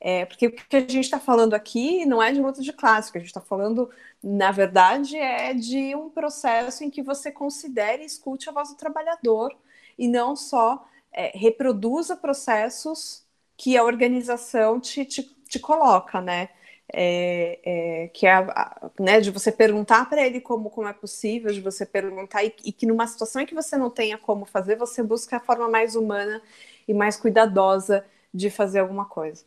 é, 0.00 0.24
porque 0.24 0.46
o 0.46 0.52
que 0.52 0.76
a 0.76 0.80
gente 0.80 1.00
está 1.00 1.18
falando 1.18 1.54
aqui 1.54 2.06
não 2.06 2.22
é 2.22 2.30
de 2.32 2.40
luta 2.40 2.62
de 2.62 2.72
classe, 2.72 3.08
o 3.08 3.12
que 3.12 3.18
a 3.18 3.20
gente 3.20 3.28
está 3.28 3.40
falando, 3.40 3.90
na 4.22 4.52
verdade, 4.52 5.16
é 5.16 5.52
de 5.52 5.94
um 5.96 6.08
processo 6.08 6.84
em 6.84 6.90
que 6.90 7.02
você 7.02 7.32
considere 7.32 8.02
e 8.02 8.06
escute 8.06 8.48
a 8.48 8.52
voz 8.52 8.68
do 8.70 8.76
trabalhador 8.76 9.52
e 9.98 10.06
não 10.06 10.36
só 10.36 10.86
é, 11.12 11.36
reproduza 11.36 12.16
processos 12.16 13.24
que 13.56 13.76
a 13.76 13.82
organização 13.82 14.78
te, 14.80 15.04
te, 15.04 15.22
te 15.48 15.58
coloca, 15.58 16.20
né? 16.20 16.50
É, 16.90 18.04
é, 18.04 18.08
que 18.08 18.26
é 18.26 18.32
a, 18.32 18.90
né, 18.98 19.20
de 19.20 19.30
você 19.30 19.52
perguntar 19.52 20.08
para 20.08 20.26
ele 20.26 20.40
como, 20.40 20.70
como 20.70 20.88
é 20.88 20.92
possível, 20.94 21.52
de 21.52 21.60
você 21.60 21.84
perguntar, 21.84 22.42
e, 22.44 22.54
e, 22.64 22.72
que 22.72 22.86
numa 22.86 23.06
situação 23.06 23.42
em 23.42 23.46
que 23.46 23.54
você 23.54 23.76
não 23.76 23.90
tenha 23.90 24.16
como 24.16 24.46
fazer, 24.46 24.76
você 24.76 25.02
busca 25.02 25.36
a 25.36 25.40
forma 25.40 25.68
mais 25.68 25.94
humana 25.94 26.40
e 26.86 26.94
mais 26.94 27.16
cuidadosa 27.16 28.06
de 28.32 28.48
fazer 28.48 28.78
alguma 28.78 29.04
coisa. 29.04 29.44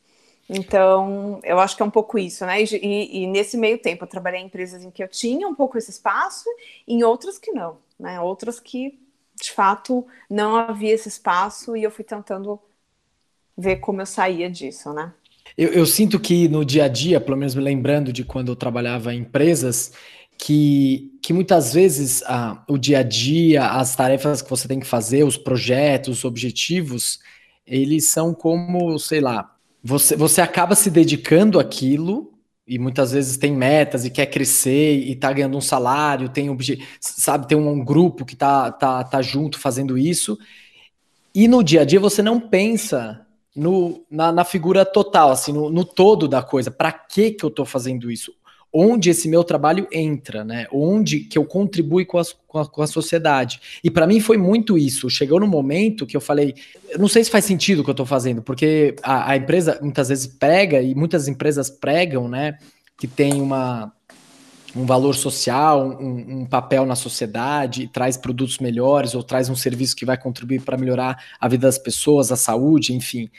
Então, 0.53 1.39
eu 1.45 1.59
acho 1.59 1.77
que 1.77 1.81
é 1.81 1.85
um 1.85 1.89
pouco 1.89 2.19
isso, 2.19 2.45
né? 2.45 2.61
E, 2.61 3.23
e, 3.23 3.27
nesse 3.27 3.55
meio 3.55 3.77
tempo, 3.77 4.03
eu 4.03 4.07
trabalhei 4.07 4.41
em 4.41 4.47
empresas 4.47 4.83
em 4.83 4.91
que 4.91 5.01
eu 5.01 5.07
tinha 5.07 5.47
um 5.47 5.55
pouco 5.55 5.77
esse 5.77 5.89
espaço, 5.89 6.43
em 6.85 7.03
outras 7.03 7.37
que 7.37 7.53
não, 7.53 7.77
né? 7.97 8.19
Outras 8.19 8.59
que, 8.59 8.99
de 9.41 9.49
fato, 9.49 10.05
não 10.29 10.57
havia 10.57 10.93
esse 10.93 11.07
espaço 11.07 11.77
e 11.77 11.83
eu 11.83 11.89
fui 11.89 12.03
tentando 12.03 12.59
ver 13.57 13.77
como 13.77 14.01
eu 14.01 14.05
saía 14.05 14.49
disso, 14.49 14.91
né? 14.91 15.13
Eu, 15.57 15.69
eu, 15.69 15.85
sinto 15.85 16.19
que 16.19 16.49
no 16.49 16.65
dia 16.65 16.83
a 16.83 16.87
dia, 16.89 17.21
pelo 17.21 17.37
menos 17.37 17.55
me 17.55 17.63
lembrando 17.63 18.11
de 18.11 18.25
quando 18.25 18.51
eu 18.51 18.55
trabalhava 18.55 19.13
em 19.13 19.19
empresas, 19.19 19.93
que, 20.37 21.17
que 21.23 21.31
muitas 21.31 21.73
vezes 21.73 22.23
ah, 22.23 22.61
o 22.67 22.77
dia 22.77 22.99
a 22.99 23.03
dia, 23.03 23.67
as 23.67 23.95
tarefas 23.95 24.41
que 24.41 24.49
você 24.49 24.67
tem 24.67 24.81
que 24.81 24.87
fazer, 24.87 25.23
os 25.23 25.37
projetos, 25.37 26.19
os 26.19 26.25
objetivos, 26.25 27.19
eles 27.65 28.09
são 28.09 28.33
como, 28.33 28.99
sei 28.99 29.21
lá, 29.21 29.55
você, 29.83 30.15
você 30.15 30.41
acaba 30.41 30.75
se 30.75 30.89
dedicando 30.89 31.59
àquilo 31.59 32.33
e 32.67 32.77
muitas 32.77 33.11
vezes 33.11 33.37
tem 33.37 33.51
metas 33.51 34.05
e 34.05 34.09
quer 34.09 34.27
crescer 34.27 34.95
e 34.95 35.15
tá 35.15 35.31
ganhando 35.33 35.57
um 35.57 35.61
salário, 35.61 36.29
tem 36.29 36.55
sabe, 36.99 37.47
tem 37.47 37.57
um 37.57 37.83
grupo 37.83 38.25
que 38.25 38.35
tá, 38.35 38.71
tá, 38.71 39.03
tá 39.03 39.21
junto 39.21 39.59
fazendo 39.59 39.97
isso. 39.97 40.37
E 41.33 41.47
no 41.47 41.63
dia 41.63 41.81
a 41.81 41.85
dia 41.85 41.99
você 41.99 42.21
não 42.21 42.39
pensa 42.39 43.25
no, 43.55 44.05
na, 44.09 44.31
na 44.31 44.43
figura 44.43 44.85
total, 44.85 45.31
assim, 45.31 45.51
no, 45.51 45.69
no 45.69 45.83
todo 45.83 46.27
da 46.27 46.41
coisa. 46.41 46.69
Para 46.69 46.91
que 46.91 47.31
que 47.31 47.43
eu 47.43 47.49
estou 47.49 47.65
fazendo 47.65 48.11
isso? 48.11 48.33
Onde 48.73 49.09
esse 49.09 49.27
meu 49.27 49.43
trabalho 49.43 49.87
entra, 49.91 50.43
né? 50.43 50.65
Onde 50.71 51.21
que 51.21 51.37
eu 51.37 51.43
contribuo 51.43 52.05
com, 52.05 52.21
com, 52.47 52.59
a, 52.59 52.65
com 52.65 52.81
a 52.81 52.87
sociedade. 52.87 53.59
E 53.83 53.91
para 53.91 54.07
mim 54.07 54.19
foi 54.19 54.37
muito 54.37 54.77
isso. 54.77 55.09
Chegou 55.09 55.39
no 55.39 55.47
momento 55.47 56.05
que 56.05 56.15
eu 56.15 56.21
falei, 56.21 56.55
não 56.97 57.07
sei 57.07 57.23
se 57.23 57.29
faz 57.29 57.45
sentido 57.45 57.79
o 57.79 57.83
que 57.83 57.89
eu 57.89 57.93
estou 57.93 58.05
fazendo, 58.05 58.41
porque 58.41 58.95
a, 59.03 59.31
a 59.31 59.37
empresa 59.37 59.77
muitas 59.81 60.09
vezes 60.09 60.27
prega, 60.27 60.81
e 60.81 60.95
muitas 60.95 61.27
empresas 61.27 61.69
pregam, 61.69 62.29
né? 62.29 62.57
Que 62.97 63.07
tem 63.07 63.41
uma, 63.41 63.91
um 64.75 64.85
valor 64.85 65.13
social, 65.15 65.97
um, 65.99 66.41
um, 66.41 66.45
papel 66.45 66.85
na 66.85 66.95
sociedade, 66.95 67.89
traz 67.91 68.15
produtos 68.15 68.59
melhores 68.59 69.13
ou 69.13 69.23
traz 69.23 69.49
um 69.49 69.55
serviço 69.55 69.95
que 69.95 70.05
vai 70.05 70.17
contribuir 70.17 70.61
para 70.61 70.77
melhorar 70.77 71.21
a 71.39 71.47
vida 71.47 71.67
das 71.67 71.77
pessoas, 71.77 72.31
a 72.31 72.35
saúde, 72.35 72.93
enfim. 72.93 73.29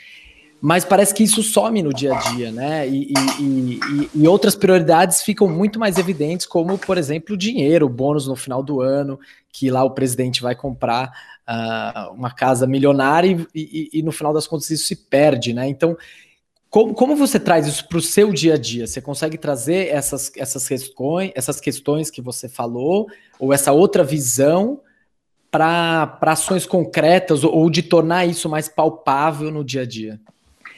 Mas 0.65 0.85
parece 0.85 1.13
que 1.13 1.23
isso 1.25 1.43
some 1.43 1.83
no 1.83 1.93
dia 1.93 2.15
a 2.15 2.19
dia, 2.31 2.49
né? 2.49 2.87
E, 2.87 3.11
e, 3.11 3.41
e, 3.41 4.09
e 4.15 4.27
outras 4.29 4.55
prioridades 4.55 5.21
ficam 5.21 5.45
muito 5.45 5.77
mais 5.77 5.97
evidentes, 5.97 6.45
como, 6.45 6.77
por 6.77 6.97
exemplo, 6.97 7.35
o 7.35 7.37
dinheiro, 7.37 7.85
o 7.85 7.89
bônus 7.89 8.27
no 8.27 8.35
final 8.37 8.63
do 8.63 8.79
ano, 8.79 9.19
que 9.51 9.69
lá 9.69 9.83
o 9.83 9.91
presidente 9.91 10.41
vai 10.41 10.55
comprar 10.55 11.11
uh, 11.45 12.13
uma 12.13 12.31
casa 12.31 12.65
milionária 12.65 13.45
e, 13.53 14.01
no 14.05 14.13
final 14.13 14.33
das 14.33 14.47
contas 14.47 14.69
isso 14.69 14.87
se 14.87 14.95
perde, 14.95 15.51
né? 15.51 15.67
Então, 15.67 15.97
como, 16.69 16.93
como 16.93 17.13
você 17.13 17.37
traz 17.37 17.67
isso 17.67 17.85
para 17.89 17.97
o 17.97 18.01
seu 18.01 18.31
dia 18.31 18.53
a 18.53 18.57
dia? 18.57 18.87
Você 18.87 19.01
consegue 19.01 19.37
trazer 19.37 19.89
essas, 19.89 20.31
essas, 20.37 20.65
questões, 20.65 21.33
essas 21.35 21.59
questões 21.59 22.09
que 22.09 22.21
você 22.21 22.47
falou, 22.47 23.09
ou 23.37 23.51
essa 23.51 23.73
outra 23.73 24.01
visão, 24.01 24.79
para 25.51 26.17
ações 26.21 26.65
concretas, 26.65 27.43
ou, 27.43 27.53
ou, 27.53 27.69
de 27.69 27.83
tornar 27.83 28.25
isso 28.25 28.47
mais 28.47 28.69
palpável 28.69 29.51
no 29.51 29.61
dia 29.61 29.81
a 29.81 29.85
dia? 29.85 30.21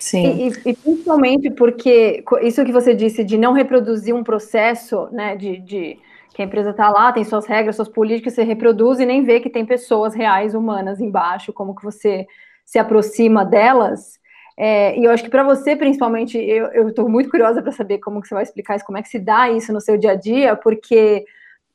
Sim. 0.05 0.47
E, 0.47 0.69
e, 0.69 0.73
principalmente 0.75 1.49
porque 1.49 2.23
isso 2.41 2.63
que 2.63 2.71
você 2.71 2.93
disse 2.93 3.23
de 3.23 3.37
não 3.37 3.53
reproduzir 3.53 4.13
um 4.13 4.23
processo, 4.23 5.07
né, 5.11 5.35
de, 5.35 5.57
de 5.57 5.99
que 6.33 6.41
a 6.41 6.45
empresa 6.45 6.71
está 6.71 6.89
lá, 6.89 7.11
tem 7.11 7.23
suas 7.23 7.45
regras, 7.45 7.75
suas 7.75 7.89
políticas, 7.89 8.33
você 8.33 8.43
reproduz 8.43 8.99
e 8.99 9.05
nem 9.05 9.23
vê 9.23 9.39
que 9.39 9.49
tem 9.49 9.65
pessoas 9.65 10.13
reais, 10.13 10.53
humanas 10.53 10.99
embaixo, 10.99 11.53
como 11.53 11.75
que 11.75 11.83
você 11.83 12.27
se 12.63 12.77
aproxima 12.77 13.43
delas 13.45 14.19
é, 14.57 14.97
e 14.97 15.03
eu 15.03 15.11
acho 15.11 15.23
que 15.23 15.29
para 15.29 15.43
você, 15.43 15.75
principalmente, 15.75 16.37
eu 16.37 16.87
estou 16.87 17.09
muito 17.09 17.29
curiosa 17.29 17.61
para 17.61 17.73
saber 17.73 17.97
como 17.99 18.21
que 18.21 18.27
você 18.27 18.33
vai 18.33 18.43
explicar 18.43 18.75
isso, 18.75 18.85
como 18.85 18.97
é 18.97 19.01
que 19.01 19.09
se 19.09 19.19
dá 19.19 19.49
isso 19.51 19.73
no 19.73 19.81
seu 19.81 19.97
dia 19.97 20.11
a 20.11 20.15
dia, 20.15 20.55
porque 20.55 21.25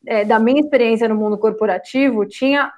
é, 0.07 0.25
da 0.25 0.39
minha 0.39 0.61
experiência 0.61 1.07
no 1.07 1.15
mundo 1.15 1.37
corporativo, 1.37 2.25
tinha, 2.25 2.73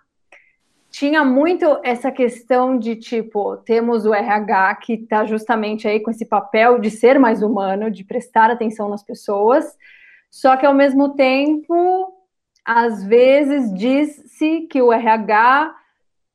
tinha 0.92 1.25
muito 1.25 1.80
essa 1.82 2.12
questão 2.12 2.78
de 2.78 2.94
tipo, 2.94 3.56
temos 3.58 4.04
o 4.06 4.14
RH 4.14 4.75
que 4.76 4.92
está 4.92 5.25
justamente 5.25 5.88
aí 5.88 6.00
com 6.00 6.11
esse 6.11 6.26
papel 6.26 6.78
de 6.78 6.90
ser 6.90 7.18
mais 7.18 7.42
humano, 7.42 7.90
de 7.90 8.04
prestar 8.04 8.50
atenção 8.50 8.88
nas 8.88 9.02
pessoas, 9.02 9.76
só 10.30 10.56
que 10.56 10.66
ao 10.66 10.75
mesmo 10.75 11.14
tempo, 11.14 12.12
às 12.64 13.02
vezes 13.04 13.72
diz-se 13.75 14.68
que 14.70 14.80
o 14.80 14.92
RH 14.92 15.75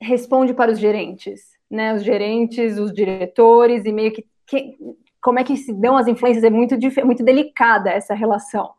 responde 0.02 0.54
para 0.54 0.72
os 0.72 0.80
gerentes 0.80 1.58
né, 1.70 1.94
os 1.94 2.04
gerentes, 2.04 2.78
os 2.78 2.94
diretores 2.94 3.86
e 3.86 3.92
meio 3.92 4.12
que, 4.12 4.26
que 4.46 4.78
como 5.22 5.40
é 5.40 5.44
que 5.44 5.58
se 5.58 5.74
dão 5.74 5.98
as 5.98 6.08
influências? 6.08 6.44
É 6.44 6.50
muito 6.50 6.76
muito 7.06 7.24
delicada 7.24 7.90
essa 7.90 8.14
relação, 8.14 8.72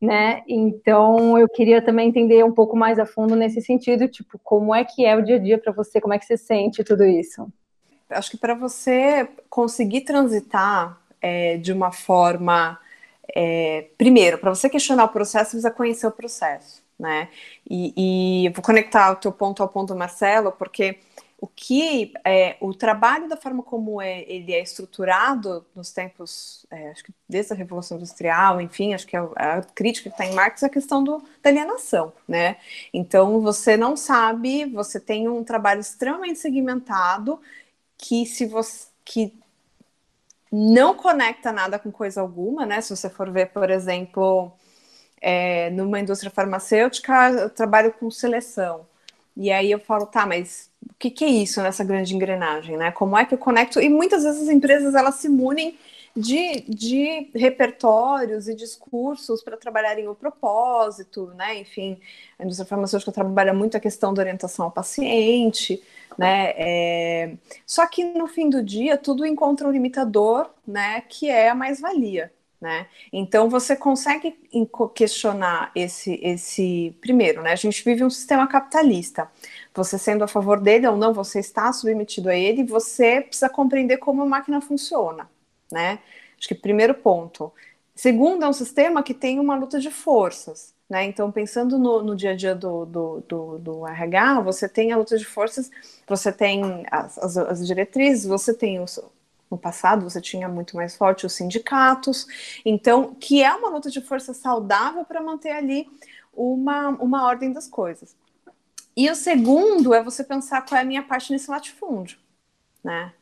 né? 0.00 0.42
Então 0.46 1.38
eu 1.38 1.48
queria 1.48 1.80
também 1.80 2.08
entender 2.08 2.44
um 2.44 2.52
pouco 2.52 2.76
mais 2.76 2.98
a 2.98 3.06
fundo 3.06 3.34
nesse 3.34 3.60
sentido, 3.60 4.08
tipo 4.08 4.38
como 4.42 4.74
é 4.74 4.84
que 4.84 5.04
é 5.04 5.16
o 5.16 5.22
dia 5.22 5.36
a 5.36 5.38
dia 5.38 5.58
para 5.58 5.72
você, 5.72 6.00
como 6.00 6.14
é 6.14 6.18
que 6.18 6.26
você 6.26 6.36
sente 6.36 6.84
tudo 6.84 7.04
isso? 7.04 7.50
Acho 8.10 8.30
que 8.30 8.36
para 8.36 8.54
você 8.54 9.28
conseguir 9.48 10.02
transitar 10.02 11.00
é, 11.20 11.56
de 11.56 11.72
uma 11.72 11.90
forma 11.90 12.78
é, 13.34 13.86
primeiro, 13.98 14.38
para 14.38 14.54
você 14.54 14.68
questionar 14.68 15.04
o 15.04 15.08
processo, 15.08 15.50
você 15.50 15.56
precisa 15.56 15.70
conhecer 15.70 16.06
o 16.06 16.12
processo, 16.12 16.82
né? 16.98 17.28
E, 17.68 18.44
e 18.44 18.48
vou 18.50 18.62
conectar 18.62 19.10
o 19.12 19.16
teu 19.16 19.32
ponto 19.32 19.62
ao 19.62 19.68
ponto 19.68 19.94
Marcelo, 19.96 20.52
porque 20.52 20.98
o 21.38 21.46
que 21.46 22.14
é, 22.24 22.56
o 22.60 22.72
trabalho 22.72 23.28
da 23.28 23.36
forma 23.36 23.62
como 23.62 24.00
é, 24.00 24.22
ele 24.22 24.54
é 24.54 24.62
estruturado 24.62 25.66
nos 25.74 25.92
tempos, 25.92 26.64
é, 26.70 26.90
acho 26.90 27.04
que 27.04 27.12
desde 27.28 27.52
a 27.52 27.56
Revolução 27.56 27.98
Industrial, 27.98 28.60
enfim, 28.60 28.94
acho 28.94 29.06
que 29.06 29.16
a, 29.16 29.24
a 29.36 29.62
crítica 29.62 30.08
que 30.08 30.14
está 30.14 30.24
em 30.24 30.34
Marx 30.34 30.62
é 30.62 30.66
a 30.66 30.70
questão 30.70 31.04
do, 31.04 31.22
da 31.42 31.50
alienação, 31.50 32.12
né? 32.26 32.56
Então 32.92 33.40
você 33.42 33.76
não 33.76 33.96
sabe, 33.96 34.64
você 34.64 34.98
tem 34.98 35.28
um 35.28 35.44
trabalho 35.44 35.80
extremamente 35.80 36.38
segmentado 36.38 37.40
que 37.98 38.24
se 38.26 38.46
você 38.46 38.88
que 39.04 39.32
não 40.50 40.94
conecta 40.94 41.52
nada 41.52 41.78
com 41.78 41.92
coisa 41.92 42.20
alguma, 42.20 42.66
né? 42.66 42.80
Se 42.80 42.94
você 42.96 43.10
for 43.10 43.30
ver, 43.30 43.52
por 43.52 43.70
exemplo, 43.70 44.52
é, 45.20 45.70
numa 45.70 46.00
indústria 46.00 46.30
farmacêutica, 46.30 47.30
eu 47.30 47.50
trabalho 47.50 47.92
com 47.92 48.10
seleção. 48.10 48.86
E 49.36 49.52
aí 49.52 49.70
eu 49.70 49.78
falo, 49.78 50.06
tá, 50.06 50.24
mas 50.24 50.70
o 50.82 50.94
que, 50.98 51.10
que, 51.10 51.24
é 51.24 51.28
isso 51.28 51.60
nessa 51.62 51.84
grande 51.84 52.14
engrenagem, 52.14 52.76
né? 52.76 52.90
Como 52.90 53.16
é 53.16 53.24
que 53.24 53.34
eu 53.34 53.38
conecto? 53.38 53.80
E 53.80 53.88
muitas 53.88 54.22
vezes 54.24 54.42
as 54.42 54.48
empresas 54.48 54.94
elas 54.94 55.16
se 55.16 55.28
munem 55.28 55.76
de, 56.16 56.62
de 56.62 57.30
repertórios 57.34 58.48
e 58.48 58.54
discursos 58.54 59.42
para 59.42 59.58
trabalharem 59.58 60.08
o 60.08 60.14
propósito, 60.14 61.26
né? 61.36 61.58
Enfim, 61.58 62.00
a 62.38 62.44
indústria 62.44 62.66
farmacêutica 62.66 63.12
trabalha 63.12 63.52
muito 63.52 63.76
a 63.76 63.80
questão 63.80 64.14
da 64.14 64.22
orientação 64.22 64.64
ao 64.64 64.70
paciente, 64.70 65.82
né? 66.16 66.52
É... 66.56 67.36
Só 67.66 67.86
que 67.86 68.04
no 68.04 68.26
fim 68.26 68.48
do 68.48 68.62
dia 68.62 68.96
tudo 68.96 69.26
encontra 69.26 69.68
um 69.68 69.70
limitador, 69.70 70.48
né? 70.66 71.02
Que 71.02 71.28
é 71.28 71.50
a 71.50 71.54
mais-valia. 71.54 72.32
Né? 72.60 72.86
Então 73.12 73.50
você 73.50 73.76
consegue 73.76 74.34
questionar 74.94 75.70
esse, 75.74 76.18
esse 76.22 76.96
primeiro, 77.02 77.42
né? 77.42 77.52
A 77.52 77.56
gente 77.56 77.84
vive 77.84 78.02
um 78.02 78.08
sistema 78.08 78.46
capitalista. 78.46 79.30
Você 79.74 79.98
sendo 79.98 80.24
a 80.24 80.28
favor 80.28 80.58
dele 80.58 80.86
ou 80.86 80.96
não, 80.96 81.12
você 81.12 81.38
está 81.38 81.70
submetido 81.72 82.30
a 82.30 82.34
ele, 82.34 82.64
você 82.64 83.20
precisa 83.20 83.50
compreender 83.50 83.98
como 83.98 84.22
a 84.22 84.26
máquina 84.26 84.60
funciona, 84.62 85.28
né? 85.70 85.98
Acho 86.38 86.48
que 86.48 86.54
primeiro 86.54 86.94
ponto. 86.94 87.52
Segundo, 87.94 88.44
é 88.44 88.48
um 88.48 88.52
sistema 88.52 89.02
que 89.02 89.14
tem 89.14 89.38
uma 89.38 89.56
luta 89.56 89.78
de 89.78 89.90
forças. 89.90 90.74
Né? 90.88 91.04
Então, 91.04 91.32
pensando 91.32 91.78
no, 91.78 92.02
no, 92.02 92.14
dia 92.14 92.30
a 92.30 92.36
dia 92.36 92.54
do, 92.54 92.86
do, 92.86 93.20
do, 93.26 93.58
do, 93.58 93.86
RH, 93.86 94.40
você 94.40 94.68
tem 94.68 94.92
a 94.92 94.96
luta 94.96 95.18
de 95.18 95.24
forças, 95.24 95.70
você 96.06 96.30
tem 96.30 96.86
as, 96.90 97.18
as, 97.18 97.36
as 97.36 97.66
diretrizes, 97.66 98.24
você 98.24 98.54
tem 98.54 98.80
os, 98.80 99.00
no 99.50 99.58
passado 99.58 100.08
você 100.08 100.20
tinha 100.20 100.48
muito 100.48 100.76
mais 100.76 100.96
forte 100.96 101.26
os 101.26 101.32
sindicatos, 101.32 102.26
então 102.64 103.14
que 103.14 103.42
é 103.42 103.54
uma 103.54 103.68
luta 103.68 103.90
de 103.90 104.00
força 104.00 104.34
saudável 104.34 105.04
para 105.04 105.20
manter 105.20 105.52
ali 105.52 105.88
uma, 106.32 106.88
uma 106.88 107.26
ordem 107.26 107.52
das 107.52 107.66
coisas. 107.66 108.16
E 108.96 109.10
o 109.10 109.14
segundo 109.14 109.94
é 109.94 110.02
você 110.02 110.24
pensar 110.24 110.64
qual 110.64 110.78
é 110.78 110.82
a 110.82 110.84
minha 110.86 111.02
parte 111.02 111.32
nesse 111.32 111.50
latifúndio, 111.50 112.18
né? 112.82 113.12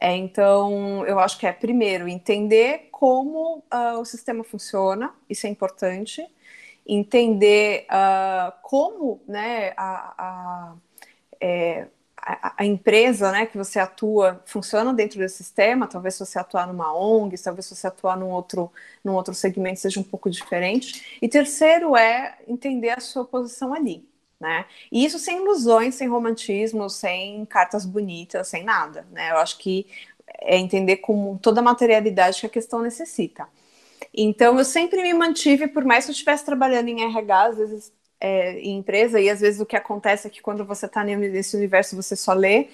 É, 0.00 0.14
então, 0.16 1.04
eu 1.06 1.18
acho 1.18 1.38
que 1.38 1.46
é, 1.46 1.52
primeiro, 1.52 2.08
entender 2.08 2.88
como 2.92 3.58
uh, 3.58 3.98
o 4.00 4.04
sistema 4.04 4.44
funciona, 4.44 5.12
isso 5.28 5.46
é 5.46 5.50
importante, 5.50 6.24
entender 6.86 7.86
uh, 7.90 8.52
como 8.62 9.20
né, 9.26 9.74
a, 9.76 10.14
a, 10.18 10.76
é, 11.40 11.88
a, 12.56 12.64
empresa 12.64 13.32
né, 13.32 13.46
que 13.46 13.56
você 13.56 13.78
atua 13.78 14.42
funciona 14.44 14.92
dentro 14.92 15.18
desse 15.18 15.38
sistema, 15.38 15.86
talvez 15.86 16.14
se 16.14 16.26
você 16.26 16.38
atuar 16.38 16.66
numa 16.66 16.94
ONG, 16.94 17.36
talvez 17.42 17.66
se 17.66 17.74
você 17.74 17.86
atuar 17.86 18.16
num 18.18 18.28
outro, 18.28 18.70
num 19.02 19.14
outro 19.14 19.32
segmento 19.34 19.80
seja 19.80 19.98
um 19.98 20.02
pouco 20.02 20.28
diferente. 20.28 21.18
E 21.22 21.28
terceiro 21.28 21.96
é 21.96 22.36
entender 22.46 22.90
a 22.90 23.00
sua 23.00 23.24
posição 23.24 23.72
ali. 23.72 24.06
Né? 24.38 24.66
E 24.92 25.04
isso 25.04 25.18
sem 25.18 25.38
ilusões, 25.38 25.94
sem 25.96 26.06
romantismo, 26.06 26.88
sem 26.88 27.44
cartas 27.46 27.84
bonitas, 27.84 28.46
sem 28.46 28.62
nada. 28.62 29.06
Né? 29.10 29.30
Eu 29.30 29.38
acho 29.38 29.58
que 29.58 29.86
é 30.40 30.56
entender 30.56 30.98
como 30.98 31.38
toda 31.42 31.60
a 31.60 31.64
materialidade 31.64 32.40
que 32.40 32.46
a 32.46 32.50
questão 32.50 32.82
necessita. 32.82 33.48
Então, 34.14 34.58
eu 34.58 34.64
sempre 34.64 35.02
me 35.02 35.12
mantive, 35.14 35.68
por 35.68 35.84
mais 35.84 36.04
que 36.04 36.10
eu 36.10 36.12
estivesse 36.12 36.44
trabalhando 36.44 36.88
em 36.88 37.02
RH, 37.02 37.42
às 37.42 37.56
vezes 37.58 37.92
é, 38.20 38.58
em 38.60 38.78
empresa, 38.78 39.20
e 39.20 39.30
às 39.30 39.40
vezes 39.40 39.60
o 39.60 39.66
que 39.66 39.76
acontece 39.76 40.26
é 40.26 40.30
que 40.30 40.42
quando 40.42 40.64
você 40.64 40.86
está 40.86 41.04
nesse 41.04 41.56
universo, 41.56 41.96
você 41.96 42.16
só 42.16 42.32
lê 42.32 42.68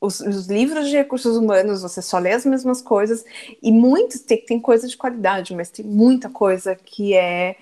os, 0.00 0.20
os, 0.20 0.46
livros 0.46 0.88
de 0.88 0.96
recursos 0.96 1.36
humanos, 1.36 1.82
você 1.82 2.00
só 2.00 2.18
lê 2.18 2.32
as 2.32 2.46
mesmas 2.46 2.80
coisas, 2.80 3.24
e 3.62 3.70
muito, 3.70 4.18
tem, 4.24 4.42
tem 4.44 4.58
coisa 4.58 4.88
de 4.88 4.96
qualidade, 4.96 5.54
mas 5.54 5.70
tem 5.70 5.84
muita 5.84 6.30
coisa 6.30 6.74
que 6.74 7.14
é, 7.14 7.56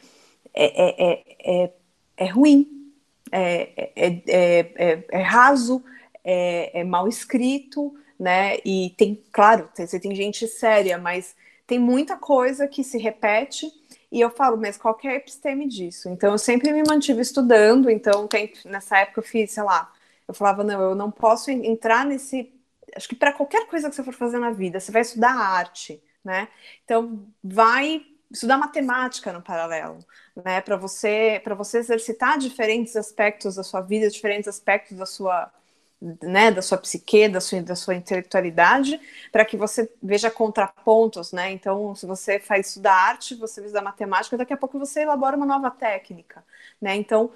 é, 0.55 1.03
é, 1.05 1.23
é, 1.45 1.71
é 2.17 2.27
ruim, 2.27 2.93
é, 3.33 3.91
é, 3.97 4.23
é, 4.27 5.05
é 5.11 5.23
raso, 5.23 5.83
é, 6.25 6.85
mal 6.85 7.09
escrito, 7.09 7.95
né? 8.19 8.59
E 8.65 8.95
tem, 8.97 9.23
claro, 9.33 9.69
tem, 9.75 9.87
tem 9.87 10.15
gente 10.15 10.47
séria, 10.47 10.99
mas 10.99 11.35
tem 11.67 11.79
muita 11.79 12.17
coisa 12.17 12.67
que 12.67 12.83
se 12.83 12.99
repete 12.99 13.71
e 14.11 14.21
eu 14.21 14.31
falo, 14.31 14.57
mas 14.57 14.77
qual 14.79 14.99
é 15.05 15.09
a 15.09 15.15
episteme 15.17 15.69
disso? 15.69 16.09
Então, 16.09 16.33
eu 16.33 16.39
sempre 16.39 16.73
me 16.73 16.83
mantive 16.83 17.21
estudando. 17.21 17.91
Então, 17.91 18.27
tem, 18.27 18.53
nessa 18.65 18.99
época 18.99 19.21
eu 19.21 19.25
fiz, 19.25 19.53
sei 19.53 19.63
lá, 19.63 19.93
eu 20.27 20.35
falava, 20.35 20.65
não, 20.65 20.81
eu 20.81 20.95
não 20.95 21.11
posso 21.11 21.51
entrar 21.51 22.07
nesse. 22.07 22.53
Acho 22.97 23.09
que 23.09 23.15
para 23.17 23.33
qualquer 23.33 23.67
coisa 23.69 23.89
que 23.89 23.95
você 23.95 24.03
for 24.03 24.15
fazer 24.15 24.39
na 24.39 24.51
vida, 24.51 24.81
você 24.81 24.91
vai 24.91 25.03
estudar 25.03 25.33
arte, 25.33 26.03
né? 26.25 26.49
Então, 26.85 27.27
vai 27.43 28.03
estudar 28.31 28.59
matemática 28.59 29.33
no 29.33 29.43
paralelo, 29.43 29.99
né? 30.37 30.61
Para 30.63 30.77
você, 30.77 31.41
para 31.45 31.55
você 31.55 31.79
exercitar 31.79 32.39
diferentes 32.39 32.97
aspectos 32.97 33.57
da 33.57 33.63
sua 33.63 33.81
vida, 33.83 34.09
diferentes 34.09 34.49
aspectos 34.49 34.97
da 34.97 35.07
sua 35.07 35.53
né, 36.01 36.51
da 36.51 36.63
sua 36.63 36.79
psique, 36.79 37.29
da 37.29 37.41
sua, 37.41 37.61
da 37.61 37.75
sua 37.75 37.95
intelectualidade, 37.95 39.01
para 39.33 39.45
que 39.45 39.57
você 39.57 39.91
veja 40.01 40.31
contrapontos, 40.31 41.33
né? 41.33 41.51
Então, 41.51 41.95
se 41.95 42.07
você 42.07 42.39
faz 42.39 42.69
estudar 42.69 42.95
arte, 42.95 43.35
você 43.35 43.61
estuda 43.61 43.83
matemática, 43.83 44.37
daqui 44.37 44.53
a 44.53 44.57
pouco 44.57 44.79
você 44.79 45.01
elabora 45.01 45.37
uma 45.37 45.47
nova 45.47 45.71
técnica, 45.71 46.45
né? 46.81 46.95
Então, 46.95 47.31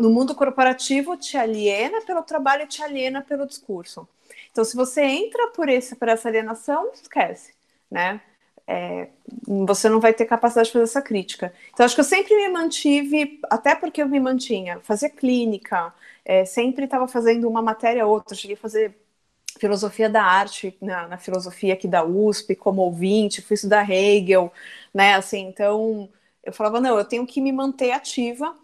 no 0.00 0.10
mundo 0.10 0.34
corporativo 0.34 1.16
te 1.16 1.36
aliena 1.36 2.02
pelo 2.02 2.22
trabalho 2.22 2.64
e 2.64 2.66
te 2.66 2.82
aliena 2.82 3.22
pelo 3.22 3.46
discurso. 3.46 4.06
Então, 4.50 4.64
se 4.64 4.76
você 4.76 5.02
entra 5.02 5.48
por 5.48 5.68
esse 5.68 5.94
por 5.94 6.08
essa 6.08 6.28
alienação, 6.28 6.90
esquece, 6.92 7.54
né? 7.90 8.20
É, 8.66 9.08
você 9.46 9.88
não 9.88 10.00
vai 10.00 10.12
ter 10.12 10.24
capacidade 10.24 10.68
de 10.68 10.72
fazer 10.72 10.84
essa 10.84 11.02
crítica. 11.02 11.52
Então, 11.72 11.84
acho 11.84 11.94
que 11.94 12.00
eu 12.00 12.04
sempre 12.04 12.34
me 12.36 12.48
mantive, 12.48 13.40
até 13.50 13.74
porque 13.74 14.02
eu 14.02 14.08
me 14.08 14.20
mantinha, 14.20 14.80
fazer 14.80 15.10
clínica, 15.10 15.92
é, 16.24 16.44
sempre 16.44 16.84
estava 16.84 17.08
fazendo 17.08 17.48
uma 17.48 17.62
matéria 17.62 18.06
ou 18.06 18.12
outra. 18.12 18.36
Cheguei 18.36 18.56
a 18.56 18.58
fazer 18.58 18.96
filosofia 19.58 20.08
da 20.08 20.22
arte 20.22 20.76
na, 20.80 21.08
na, 21.08 21.18
filosofia 21.18 21.74
aqui 21.74 21.86
da 21.86 22.04
USP 22.04 22.56
como 22.56 22.82
ouvinte, 22.82 23.42
fui 23.42 23.54
estudar 23.54 23.88
Hegel, 23.88 24.52
né? 24.94 25.14
Assim, 25.14 25.46
então 25.46 26.08
eu 26.44 26.52
falava 26.52 26.80
não, 26.80 26.98
eu 26.98 27.04
tenho 27.04 27.26
que 27.26 27.40
me 27.40 27.52
manter 27.52 27.92
ativa. 27.92 28.56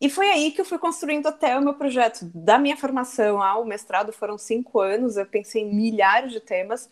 E 0.00 0.08
foi 0.08 0.28
aí 0.30 0.52
que 0.52 0.60
eu 0.60 0.64
fui 0.64 0.78
construindo 0.78 1.26
até 1.26 1.58
o 1.58 1.62
meu 1.62 1.74
projeto. 1.74 2.30
Da 2.34 2.58
minha 2.58 2.76
formação 2.76 3.42
ao 3.42 3.64
mestrado 3.64 4.12
foram 4.12 4.38
cinco 4.38 4.80
anos, 4.80 5.16
eu 5.16 5.26
pensei 5.26 5.62
em 5.62 5.74
milhares 5.74 6.32
de 6.32 6.40
temas, 6.40 6.88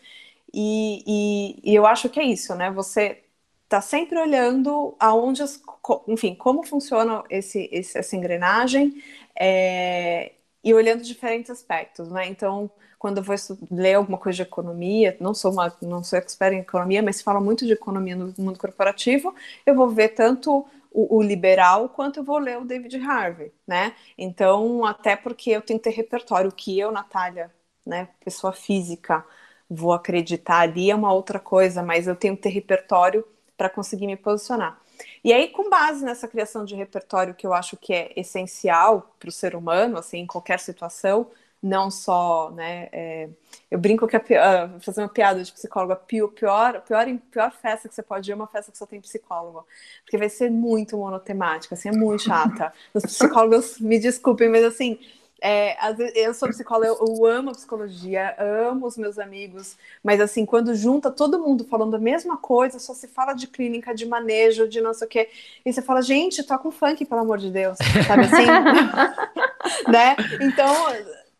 e, 0.52 1.02
e, 1.06 1.72
e 1.72 1.74
eu 1.74 1.86
acho 1.86 2.08
que 2.08 2.18
é 2.20 2.24
isso, 2.24 2.54
né? 2.54 2.70
Você 2.72 3.22
está 3.64 3.80
sempre 3.80 4.18
olhando 4.18 4.96
aonde, 4.98 5.42
as, 5.42 5.60
enfim, 6.08 6.34
como 6.34 6.64
funciona 6.64 7.22
esse, 7.30 7.68
esse, 7.72 7.98
essa 7.98 8.16
engrenagem 8.16 9.02
é, 9.38 10.32
e 10.64 10.74
olhando 10.74 11.02
diferentes 11.02 11.50
aspectos, 11.50 12.10
né? 12.10 12.26
Então, 12.26 12.70
quando 12.98 13.18
eu 13.18 13.22
vou 13.22 13.36
ler 13.70 13.94
alguma 13.94 14.18
coisa 14.18 14.36
de 14.36 14.42
economia, 14.42 15.16
não 15.20 15.34
sou 15.34 15.52
uma, 15.52 15.74
não 15.82 16.02
sou 16.02 16.18
expert 16.18 16.54
em 16.54 16.60
economia, 16.60 17.02
mas 17.02 17.16
se 17.16 17.24
fala 17.24 17.40
muito 17.40 17.64
de 17.66 17.72
economia 17.72 18.16
no 18.16 18.32
mundo 18.38 18.58
corporativo, 18.58 19.34
eu 19.64 19.74
vou 19.74 19.88
ver 19.90 20.10
tanto 20.10 20.66
o, 20.90 21.18
o, 21.18 21.22
liberal 21.22 21.88
quanto 21.90 22.20
eu 22.20 22.24
vou 22.24 22.38
ler 22.38 22.58
o 22.58 22.64
David 22.64 22.96
Harvey, 22.96 23.52
né? 23.66 23.94
Então, 24.16 24.84
até 24.84 25.14
porque 25.14 25.50
eu 25.50 25.62
tenho 25.62 25.78
que 25.78 25.84
ter 25.90 25.94
repertório, 25.96 26.50
o 26.50 26.54
que 26.54 26.78
eu, 26.78 26.90
Natália, 26.90 27.52
né, 27.84 28.08
pessoa 28.24 28.52
física, 28.52 29.24
vou 29.68 29.92
acreditar 29.92 30.60
ali 30.60 30.90
é 30.90 30.94
uma 30.94 31.12
outra 31.12 31.38
coisa, 31.38 31.82
mas 31.82 32.06
eu 32.06 32.16
tenho 32.16 32.36
que 32.36 32.42
ter 32.42 32.48
repertório 32.50 33.24
para 33.56 33.68
conseguir 33.70 34.06
me 34.06 34.16
posicionar. 34.16 34.80
E 35.22 35.32
aí, 35.32 35.48
com 35.48 35.68
base 35.68 36.04
nessa 36.04 36.28
criação 36.28 36.64
de 36.64 36.74
repertório 36.74 37.34
que 37.34 37.46
eu 37.46 37.52
acho 37.52 37.76
que 37.76 37.92
é 37.92 38.12
essencial 38.16 39.14
para 39.18 39.28
o 39.28 39.32
ser 39.32 39.54
humano, 39.54 39.98
assim, 39.98 40.18
em 40.18 40.26
qualquer 40.26 40.60
situação, 40.60 41.30
não 41.62 41.90
só, 41.90 42.50
né, 42.50 42.88
é, 42.92 43.28
eu 43.70 43.78
brinco 43.78 44.06
que 44.06 44.16
a 44.16 44.20
uh, 44.20 44.80
fazer 44.80 45.00
uma 45.00 45.08
piada 45.08 45.42
de 45.42 45.52
psicóloga, 45.52 45.96
pior, 45.96 46.28
pior, 46.28 46.80
pior, 46.82 47.06
pior 47.30 47.50
festa 47.50 47.88
que 47.88 47.94
você 47.94 48.02
pode 48.02 48.30
ir 48.30 48.32
é 48.32 48.36
uma 48.36 48.46
festa 48.46 48.70
que 48.70 48.78
só 48.78 48.86
tem 48.86 49.00
psicólogo, 49.00 49.66
porque 50.04 50.18
vai 50.18 50.28
ser 50.28 50.50
muito 50.50 50.96
monotemática, 50.96 51.74
assim, 51.74 51.88
é 51.88 51.92
muito 51.92 52.22
chata. 52.22 52.72
Os 52.94 53.04
psicólogos 53.04 53.80
me 53.80 53.98
desculpem, 53.98 54.48
mas 54.48 54.64
assim, 54.64 54.98
é, 55.42 55.76
eu 56.14 56.32
sou 56.32 56.48
psicóloga, 56.48 56.86
eu, 56.86 57.26
amo 57.26 57.50
a 57.50 57.52
psicologia, 57.52 58.34
amo 58.38 58.86
os 58.86 58.96
meus 58.96 59.18
amigos, 59.18 59.76
mas 60.02 60.20
assim, 60.20 60.46
quando 60.46 60.74
junta 60.74 61.10
todo 61.10 61.38
mundo 61.38 61.64
falando 61.64 61.94
a 61.94 61.98
mesma 61.98 62.36
coisa, 62.36 62.78
só 62.78 62.94
se 62.94 63.06
fala 63.06 63.34
de 63.34 63.46
clínica, 63.46 63.94
de 63.94 64.06
manejo, 64.06 64.66
de 64.66 64.80
não 64.80 64.94
sei 64.94 65.06
o 65.06 65.10
quê, 65.10 65.28
e 65.64 65.72
você 65.72 65.82
fala, 65.82 66.00
gente, 66.00 66.42
toca 66.42 66.66
um 66.66 66.70
funk, 66.70 67.04
pelo 67.04 67.20
amor 67.20 67.38
de 67.38 67.50
Deus, 67.50 67.76
sabe 68.06 68.22
assim? 68.22 68.46
né? 69.90 70.16
Então, 70.40 70.74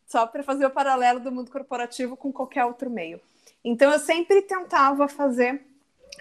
só 0.07 0.27
para 0.27 0.43
fazer 0.43 0.67
o 0.67 0.71
paralelo 0.71 1.21
do 1.21 1.33
mundo 1.33 1.51
corporativo 1.51 2.17
com 2.17 2.31
qualquer 2.31 2.65
outro 2.65 2.91
meio. 2.91 3.19
Então, 3.65 3.91
eu 3.91 3.99
sempre 3.99 4.43
tentava 4.43 5.09
fazer 5.09 5.65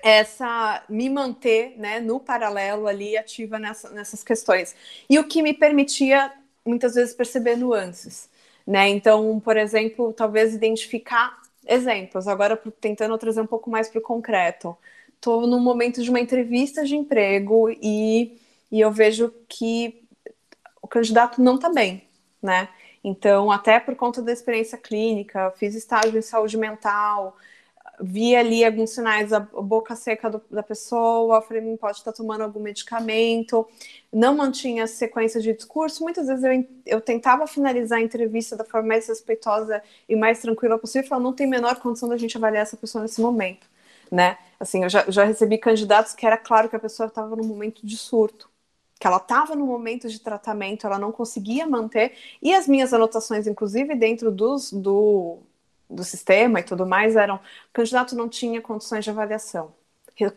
essa 0.02 0.84
me 0.90 1.10
manter 1.10 1.76
né, 1.78 2.00
no 2.00 2.20
paralelo 2.20 2.88
ali 2.88 3.18
ativa 3.18 3.58
nessa, 3.58 3.90
nessas 3.90 4.24
questões 4.24 4.76
e 5.10 5.18
o 5.18 5.24
que 5.24 5.42
me 5.42 5.54
permitia 5.54 6.32
muitas 6.65 6.95
vezes 6.95 7.13
perceber 7.13 7.56
nuances, 7.56 8.30
né? 8.65 8.89
Então, 8.89 9.39
por 9.39 9.58
exemplo, 9.58 10.12
talvez 10.13 10.54
identificar 10.54 11.41
exemplos. 11.67 12.28
Agora, 12.28 12.56
tentando 12.80 13.17
trazer 13.17 13.41
um 13.41 13.47
pouco 13.47 13.69
mais 13.69 13.89
para 13.89 13.99
o 13.99 14.01
concreto. 14.01 14.75
Estou 15.15 15.47
num 15.47 15.60
momento 15.60 16.04
de 16.04 16.10
uma 16.10 16.19
entrevista 16.19 16.86
de 16.86 16.95
emprego 16.95 17.69
e, 17.82 18.39
e 18.71 18.80
eu 18.80 18.91
vejo 18.91 19.34
que 19.47 20.04
o 20.82 20.88
candidato 20.88 21.41
não 21.41 21.56
está 21.56 21.69
bem, 21.69 22.04
né? 22.41 22.69
Então, 23.04 23.51
até 23.51 23.80
por 23.80 23.95
conta 23.95 24.21
da 24.21 24.32
experiência 24.32 24.78
clínica, 24.78 25.51
fiz 25.58 25.75
estágio 25.75 26.17
em 26.17 26.21
saúde 26.21 26.58
mental, 26.58 27.38
vi 28.02 28.36
ali 28.36 28.64
alguns 28.64 28.92
sinais 28.92 29.30
da 29.30 29.40
boca 29.40 29.96
seca 29.96 30.30
do, 30.30 30.42
da 30.50 30.64
pessoa, 30.64 31.42
falei, 31.42 31.64
hum, 31.64 31.78
pode 31.78 31.98
estar 31.98 32.12
tomando 32.12 32.42
algum 32.42 32.60
medicamento, 32.60 33.68
não 34.12 34.36
mantinha 34.36 34.88
sequência 34.88 35.40
de 35.42 35.54
discurso. 35.54 36.04
Muitas 36.04 36.28
vezes 36.28 36.44
eu, 36.44 36.68
eu 36.86 37.02
tentava 37.02 37.48
finalizar 37.48 38.00
a 38.00 38.02
entrevista 38.02 38.56
da 38.56 38.64
forma 38.64 38.90
mais 38.90 39.08
respeitosa 39.08 39.82
e 40.08 40.16
mais 40.16 40.40
tranquila 40.42 40.78
possível, 40.78 41.08
falando, 41.08 41.26
não 41.26 41.34
tem 41.34 41.48
menor 41.48 41.76
condição 41.78 42.10
da 42.10 42.18
gente 42.18 42.38
avaliar 42.38 42.64
essa 42.64 42.78
pessoa 42.78 43.02
nesse 43.04 43.22
momento, 43.22 43.68
né? 44.12 44.38
Assim, 44.60 44.84
eu 44.84 44.90
já, 44.90 45.06
já 45.10 45.24
recebi 45.24 45.58
candidatos 45.58 46.14
que 46.14 46.26
era 46.26 46.38
claro 46.38 46.70
que 46.70 46.76
a 46.76 46.80
pessoa 46.80 47.08
estava 47.08 47.36
num 47.36 47.46
momento 47.46 47.86
de 47.86 47.98
surto, 47.98 48.50
que 49.00 49.08
ela 49.08 49.18
estava 49.18 49.56
no 49.56 49.66
momento 49.66 50.08
de 50.10 50.20
tratamento, 50.20 50.88
ela 50.88 50.98
não 50.98 51.12
conseguia 51.12 51.68
manter, 51.68 52.14
e 52.42 52.54
as 52.54 52.68
minhas 52.68 52.94
anotações, 52.94 53.48
inclusive 53.48 53.94
dentro 53.96 54.32
dos, 54.32 54.72
do, 54.72 55.40
do 55.89 56.04
sistema 56.04 56.60
e 56.60 56.63
tudo 56.63 56.86
mais 56.86 57.15
eram: 57.15 57.36
o 57.36 57.39
candidato 57.74 58.15
não 58.15 58.30
tinha 58.30 58.62
condições 58.62 59.04
de 59.04 59.10
avaliação. 59.10 59.74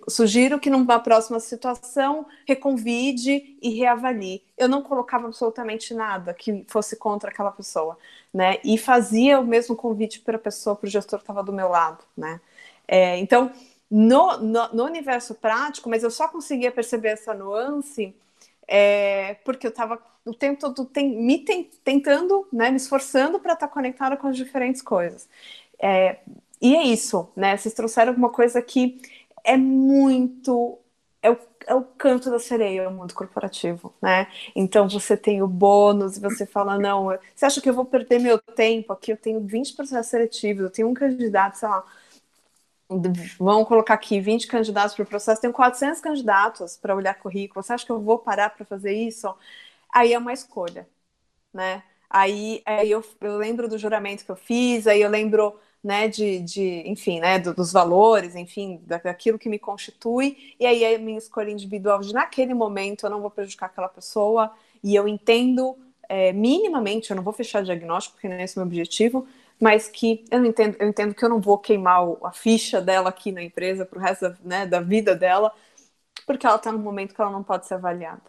Sugiro 0.08 0.58
que 0.58 0.68
numa 0.68 0.98
próxima 0.98 1.38
situação 1.38 2.26
reconvide 2.44 3.56
e 3.62 3.70
reavalie. 3.78 4.42
Eu 4.56 4.68
não 4.68 4.82
colocava 4.82 5.26
absolutamente 5.26 5.94
nada 5.94 6.34
que 6.34 6.64
fosse 6.66 6.96
contra 6.96 7.30
aquela 7.30 7.52
pessoa, 7.52 7.96
né? 8.34 8.58
E 8.64 8.76
fazia 8.76 9.38
o 9.38 9.46
mesmo 9.46 9.76
convite 9.76 10.20
para 10.20 10.34
a 10.34 10.40
pessoa, 10.40 10.74
para 10.74 10.88
o 10.88 10.90
gestor 10.90 11.20
que 11.20 11.22
estava 11.22 11.44
do 11.44 11.52
meu 11.52 11.68
lado, 11.68 12.02
né? 12.16 12.40
É, 12.88 13.18
então, 13.18 13.52
no, 13.88 14.38
no, 14.38 14.68
no, 14.72 14.84
universo 14.84 15.34
prático, 15.34 15.88
mas 15.88 16.02
eu 16.02 16.11
só 16.11 16.26
conseguia 16.26 16.72
perceber 16.72 17.11
essa 17.11 17.32
nuance 17.32 18.14
é, 18.68 19.35
porque 19.44 19.66
eu 19.66 19.70
estava 19.70 19.98
o 20.26 20.35
tempo 20.35 20.61
todo 20.61 20.85
tem, 20.85 21.09
me 21.09 21.38
tem, 21.38 21.64
tentando, 21.83 22.46
né, 22.52 22.70
me 22.70 22.76
esforçando 22.76 23.40
para 23.40 23.54
estar 23.54 23.66
tá 23.66 23.72
conectada 23.72 24.16
com 24.16 24.28
as 24.28 24.37
diferentes 24.37 24.83
coisas. 24.83 25.26
É, 25.81 26.18
e 26.61 26.76
é 26.76 26.83
isso, 26.83 27.31
né? 27.35 27.57
Vocês 27.57 27.74
trouxeram 27.74 28.11
alguma 28.11 28.31
coisa 28.31 28.61
que 28.61 29.00
é 29.44 29.57
muito 29.57 30.78
é 31.22 31.31
o, 31.31 31.38
é 31.66 31.74
o 31.74 31.83
canto 31.83 32.31
da 32.31 32.38
sereia, 32.38 32.88
o 32.88 32.92
mundo 32.92 33.14
corporativo, 33.14 33.92
né? 34.02 34.28
Então 34.54 34.88
você 34.88 35.16
tem 35.16 35.42
o 35.42 35.48
bônus 35.48 36.16
e 36.16 36.20
você 36.20 36.46
fala, 36.46 36.78
não, 36.78 37.07
você 37.35 37.46
acha 37.46 37.61
que 37.61 37.68
eu 37.68 37.74
vou 37.74 37.85
perder 37.85 38.20
meu 38.20 38.38
tempo 38.38 38.92
aqui? 38.92 39.12
Eu 39.12 39.16
tenho 39.16 39.40
20 39.40 39.74
processos 39.74 40.11
seletivos, 40.11 40.64
eu 40.64 40.70
tenho 40.70 40.88
um 40.88 40.94
candidato, 40.94 41.57
sei 41.57 41.68
lá, 41.68 41.85
vamos 43.38 43.68
colocar 43.68 43.94
aqui 43.94 44.20
20 44.20 44.46
candidatos 44.46 44.94
para 44.94 45.03
o 45.03 45.07
processo, 45.07 45.40
tenho 45.40 45.53
400 45.53 46.01
candidatos 46.01 46.77
para 46.77 46.94
olhar 46.94 47.14
currículo, 47.14 47.62
você 47.62 47.72
acha 47.72 47.85
que 47.87 47.92
eu 47.92 48.01
vou 48.01 48.18
parar 48.18 48.51
para 48.51 48.64
fazer 48.64 48.92
isso? 48.92 49.35
Aí 49.92 50.12
é 50.12 50.18
uma 50.18 50.33
escolha, 50.33 50.88
né? 51.53 51.83
Aí, 52.11 52.62
aí 52.66 52.90
eu, 52.90 53.05
eu 53.20 53.37
lembro 53.38 53.68
do 53.68 53.79
juramento 53.79 54.24
que 54.24 54.31
eu 54.31 54.37
fiz, 54.37 54.87
aí 54.87 55.03
eu 55.03 55.11
lembro 55.11 55.59
né, 55.85 56.09
de, 56.09 56.40
de 56.40 56.83
enfim, 56.87 57.20
né, 57.20 57.38
do, 57.38 57.55
dos 57.55 57.72
valores, 57.72 58.35
enfim, 58.35 58.81
daquilo 58.87 59.38
que 59.38 59.48
me 59.48 59.59
constitui, 59.59 60.55
e 60.59 60.66
aí 60.66 60.85
a 60.94 60.98
minha 60.98 61.18
escolha 61.18 61.51
individual 61.51 62.01
de 62.01 62.12
naquele 62.12 62.55
momento 62.55 63.07
eu 63.07 63.11
não 63.11 63.20
vou 63.20 63.31
prejudicar 63.31 63.66
aquela 63.66 63.88
pessoa, 63.88 64.53
e 64.83 64.94
eu 64.94 65.07
entendo 65.07 65.77
é, 66.09 66.33
minimamente, 66.33 67.11
eu 67.11 67.16
não 67.16 67.22
vou 67.22 67.33
fechar 67.33 67.62
diagnóstico, 67.62 68.14
porque 68.16 68.29
não 68.29 68.37
é 68.37 68.44
esse 68.44 68.57
o 68.57 68.61
meu 68.61 68.66
objetivo, 68.66 69.27
mas 69.61 69.88
que 69.88 70.25
eu 70.31 70.44
entendo, 70.44 70.77
eu 70.79 70.88
entendo 70.88 71.14
que 71.14 71.25
eu 71.25 71.29
não 71.29 71.40
vou 71.40 71.59
queimar 71.59 72.01
a 72.23 72.33
ficha 72.33 72.81
dela 72.81 73.09
aqui 73.09 73.33
na 73.33 73.42
empresa 73.42 73.85
para 73.85 73.99
o 73.99 74.03
resto 74.03 74.29
da, 74.29 74.37
né, 74.44 74.66
da 74.66 74.81
vida 74.81 75.14
dela, 75.14 75.53
porque 76.27 76.47
ela 76.47 76.57
está 76.57 76.71
num 76.71 76.79
momento 76.79 77.14
que 77.14 77.21
ela 77.21 77.31
não 77.31 77.42
pode 77.42 77.66
ser 77.66 77.75
avaliada. 77.75 78.23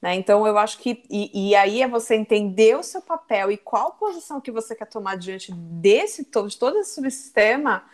Né? 0.00 0.14
Então, 0.14 0.46
eu 0.46 0.56
acho 0.56 0.78
que. 0.78 1.02
E, 1.10 1.50
e, 1.50 1.54
aí 1.54 1.82
é 1.82 1.88
você 1.88 2.14
entender 2.14 2.76
o 2.76 2.82
seu 2.82 3.02
papel 3.02 3.50
e 3.50 3.58
qual 3.58 3.92
posição 3.92 4.40
que 4.40 4.50
você 4.50 4.74
quer 4.74 4.86
tomar 4.86 5.16
diante 5.16 5.52
desse 5.52 6.24
todo, 6.24 6.48
de 6.48 6.58
todo 6.58 6.78
esse 6.78 6.94
subsistema. 6.94 7.84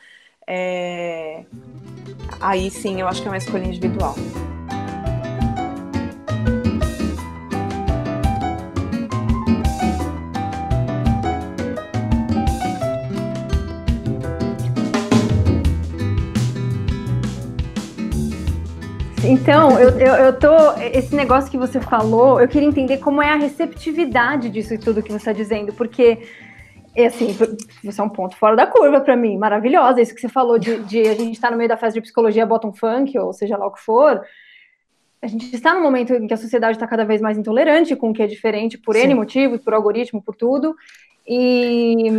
É... 0.46 1.44
Aí 2.40 2.70
sim, 2.70 3.00
eu 3.00 3.08
acho 3.08 3.20
que 3.20 3.28
é 3.28 3.30
uma 3.30 3.36
escolha 3.36 3.64
individual. 3.64 4.14
Então, 19.28 19.78
eu, 19.78 19.90
eu, 19.98 20.14
eu, 20.14 20.38
tô. 20.38 20.54
Esse 20.80 21.14
negócio 21.14 21.50
que 21.50 21.58
você 21.58 21.80
falou, 21.80 22.40
eu 22.40 22.46
queria 22.46 22.68
entender 22.68 22.98
como 22.98 23.20
é 23.20 23.30
a 23.30 23.36
receptividade 23.36 24.48
disso 24.48 24.72
e 24.74 24.78
tudo 24.78 25.02
que 25.02 25.10
você 25.10 25.16
está 25.16 25.32
dizendo, 25.32 25.72
porque. 25.72 26.18
É 26.98 27.06
assim, 27.06 27.36
você 27.84 28.00
é 28.00 28.04
um 28.04 28.08
ponto 28.08 28.34
fora 28.38 28.56
da 28.56 28.66
curva 28.66 29.00
para 29.00 29.14
mim, 29.14 29.36
maravilhosa. 29.36 30.00
Isso 30.00 30.14
que 30.14 30.20
você 30.20 30.30
falou 30.30 30.58
de, 30.58 30.78
de 30.84 31.02
a 31.02 31.12
gente 31.12 31.34
estar 31.34 31.48
tá 31.48 31.52
no 31.52 31.58
meio 31.58 31.68
da 31.68 31.76
fase 31.76 31.92
de 31.94 32.00
psicologia 32.00 32.46
bottom 32.46 32.72
funk, 32.72 33.18
ou 33.18 33.34
seja 33.34 33.54
lá 33.58 33.66
o 33.66 33.70
que 33.70 33.82
for. 33.82 34.22
A 35.20 35.26
gente 35.26 35.54
está 35.54 35.74
num 35.74 35.82
momento 35.82 36.14
em 36.14 36.26
que 36.26 36.32
a 36.32 36.38
sociedade 36.38 36.76
está 36.76 36.86
cada 36.86 37.04
vez 37.04 37.20
mais 37.20 37.36
intolerante 37.36 37.94
com 37.94 38.08
o 38.08 38.12
que 38.14 38.22
é 38.22 38.26
diferente, 38.26 38.78
por 38.78 38.94
Sim. 38.94 39.02
N 39.02 39.14
motivos, 39.14 39.60
por 39.60 39.74
algoritmo, 39.74 40.22
por 40.22 40.34
tudo. 40.34 40.74
E 41.28 42.10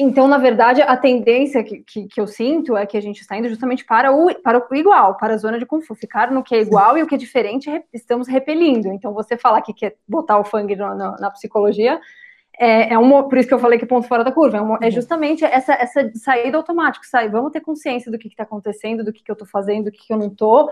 então, 0.00 0.26
na 0.26 0.38
verdade, 0.38 0.82
a 0.82 0.96
tendência 0.96 1.62
que, 1.62 1.78
que, 1.78 2.06
que, 2.08 2.20
eu 2.20 2.26
sinto 2.26 2.76
é 2.76 2.86
que 2.86 2.96
a 2.96 3.00
gente 3.00 3.20
está 3.20 3.36
indo 3.36 3.48
justamente 3.48 3.84
para 3.84 4.12
o, 4.12 4.34
para 4.40 4.58
o 4.58 4.74
igual, 4.74 5.16
para 5.16 5.34
a 5.34 5.36
zona 5.36 5.58
de 5.58 5.66
conforto, 5.66 6.00
ficar 6.00 6.30
no 6.30 6.42
que 6.42 6.54
é 6.54 6.60
igual 6.60 6.96
e 6.96 7.02
o 7.02 7.06
que 7.06 7.14
é 7.14 7.18
diferente 7.18 7.70
estamos 7.92 8.26
repelindo. 8.26 8.88
Então, 8.88 9.12
você 9.12 9.36
falar 9.36 9.62
que 9.62 9.74
quer 9.74 9.96
botar 10.08 10.38
o 10.38 10.44
fang 10.44 10.74
na, 10.74 10.94
na, 10.94 11.16
na 11.18 11.30
psicologia 11.30 12.00
é, 12.58 12.92
é 12.92 12.98
um, 12.98 13.22
por 13.22 13.38
isso 13.38 13.48
que 13.48 13.54
eu 13.54 13.58
falei 13.58 13.78
que 13.78 13.86
ponto 13.86 14.06
fora 14.06 14.22
da 14.22 14.30
curva, 14.30 14.58
é, 14.58 14.60
uma, 14.60 14.78
é 14.82 14.84
uhum. 14.84 14.90
justamente 14.90 15.42
essa, 15.42 15.72
essa 15.72 16.10
saída 16.14 16.58
automática, 16.58 17.06
sai, 17.08 17.26
vamos 17.30 17.52
ter 17.52 17.60
consciência 17.60 18.12
do 18.12 18.18
que 18.18 18.28
está 18.28 18.42
acontecendo, 18.42 19.02
do 19.02 19.12
que, 19.12 19.24
que 19.24 19.30
eu 19.30 19.32
estou 19.32 19.48
fazendo, 19.48 19.86
do 19.86 19.90
que, 19.90 20.06
que 20.06 20.12
eu 20.12 20.18
não 20.18 20.26
estou, 20.26 20.68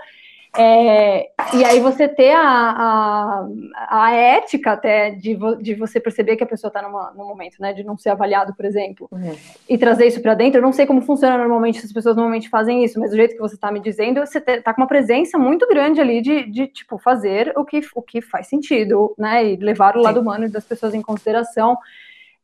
é, 0.57 1.31
e 1.55 1.65
aí 1.65 1.79
você 1.79 2.09
ter 2.09 2.33
a, 2.33 2.41
a, 2.41 3.49
a 3.89 4.13
ética 4.13 4.73
até 4.73 5.11
de, 5.11 5.35
vo, 5.35 5.57
de 5.57 5.75
você 5.75 6.01
perceber 6.01 6.37
que 6.37 6.45
a 6.45 6.47
pessoa 6.47 6.69
está 6.69 6.83
no 6.83 7.25
momento, 7.25 7.61
né, 7.61 7.73
de 7.73 7.85
não 7.85 7.99
ser 7.99 8.11
avaliado, 8.11 8.55
por 8.55 8.65
exemplo, 8.65 9.09
uhum. 9.13 9.37
e 9.69 9.77
trazer 9.77 10.07
isso 10.07 10.23
para 10.23 10.35
dentro. 10.35 10.59
Eu 10.59 10.63
não 10.63 10.73
sei 10.73 10.87
como 10.87 11.03
funciona 11.03 11.37
normalmente, 11.37 11.81
se 11.81 11.87
as 11.87 11.93
pessoas 11.93 12.17
normalmente 12.17 12.49
fazem 12.49 12.83
isso, 12.83 12.99
mas 12.99 13.11
do 13.11 13.17
jeito 13.17 13.35
que 13.35 13.41
você 13.41 13.57
está 13.57 13.71
me 13.71 13.81
dizendo, 13.81 14.21
você 14.21 14.39
está 14.39 14.73
com 14.73 14.81
uma 14.81 14.89
presença 14.89 15.39
muito 15.39 15.69
grande 15.69 16.01
ali 16.01 16.23
de, 16.23 16.45
de, 16.51 16.67
tipo, 16.67 16.99
fazer 16.99 17.53
o 17.57 17.65
que, 17.65 17.81
o 17.95 18.03
que 18.03 18.21
faz 18.23 18.49
sentido, 18.49 19.15
né, 19.19 19.53
e 19.53 19.57
levar 19.57 19.97
o 19.97 20.01
lado 20.03 20.17
Sim. 20.17 20.23
humano 20.23 20.51
das 20.51 20.65
pessoas 20.65 20.95
em 20.95 21.03
consideração. 21.03 21.77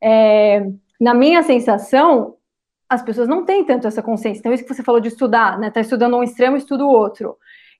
É, 0.00 0.66
na 1.00 1.14
minha 1.14 1.42
sensação, 1.42 2.36
as 2.88 3.02
pessoas 3.02 3.26
não 3.26 3.44
têm 3.44 3.64
tanto 3.64 3.88
essa 3.88 4.02
consciência. 4.02 4.40
Então, 4.40 4.52
isso 4.52 4.62
que 4.62 4.72
você 4.72 4.82
falou 4.82 5.00
de 5.00 5.08
estudar, 5.08 5.58
né, 5.58 5.70
tá 5.70 5.80
estudando 5.80 6.16
um 6.16 6.22
extremo, 6.22 6.56
estuda 6.56 6.84
o 6.84 6.90
outro 6.90 7.36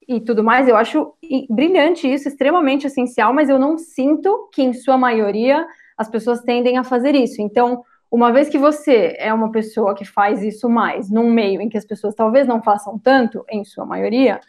e 0.09 0.21
tudo 0.21 0.43
mais, 0.43 0.69
eu 0.69 0.77
acho 0.77 1.13
brilhante 1.51 2.13
isso, 2.13 2.29
extremamente 2.29 2.87
essencial, 2.87 3.33
mas 3.33 3.49
eu 3.49 3.59
não 3.59 3.79
sinto 3.79 4.49
que, 4.53 4.63
em 4.63 4.73
sua 4.73 4.97
maioria, 4.97 5.67
as 5.97 6.09
pessoas 6.09 6.41
tendem 6.43 6.79
a 6.79 6.85
fazer 6.85 7.15
isso. 7.15 7.41
Então, 7.41 7.83
uma 8.11 8.33
vez 8.33 8.49
que 8.49 8.59
você 8.59 9.17
é 9.19 9.33
uma 9.33 9.51
pessoa 9.51 9.95
que 9.95 10.05
faz 10.05 10.43
isso 10.43 10.69
mais 10.69 11.11
num 11.11 11.31
meio 11.31 11.61
em 11.61 11.69
que 11.69 11.79
as 11.79 11.85
pessoas 11.85 12.15
talvez 12.15 12.47
não 12.47 12.63
façam 12.63 12.99
tanto, 12.99 13.45
em 13.51 13.65
sua 13.65 13.85
maioria, 13.85 14.41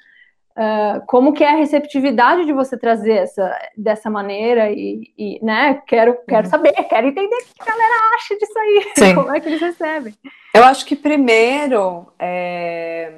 uh, 0.56 1.06
como 1.08 1.34
que 1.34 1.44
é 1.44 1.50
a 1.50 1.56
receptividade 1.56 2.46
de 2.46 2.54
você 2.54 2.78
trazer 2.78 3.14
essa 3.14 3.60
dessa 3.76 4.10
maneira 4.10 4.72
e, 4.72 5.12
e 5.18 5.40
né, 5.44 5.82
quero, 5.88 6.18
quero 6.28 6.46
uhum. 6.46 6.52
saber, 6.52 6.74
quero 6.74 7.08
entender 7.08 7.36
o 7.36 7.64
que 7.64 7.70
a 7.70 7.74
galera 7.74 7.96
acha 8.16 8.36
disso 8.36 8.60
aí, 8.60 8.86
Sim. 8.96 9.16
como 9.16 9.36
é 9.36 9.40
que 9.40 9.50
eles 9.50 9.62
recebem. 9.62 10.14
Eu 10.54 10.64
acho 10.64 10.86
que 10.86 10.96
primeiro, 10.96 12.08
é 12.20 12.86
é, 13.06 13.12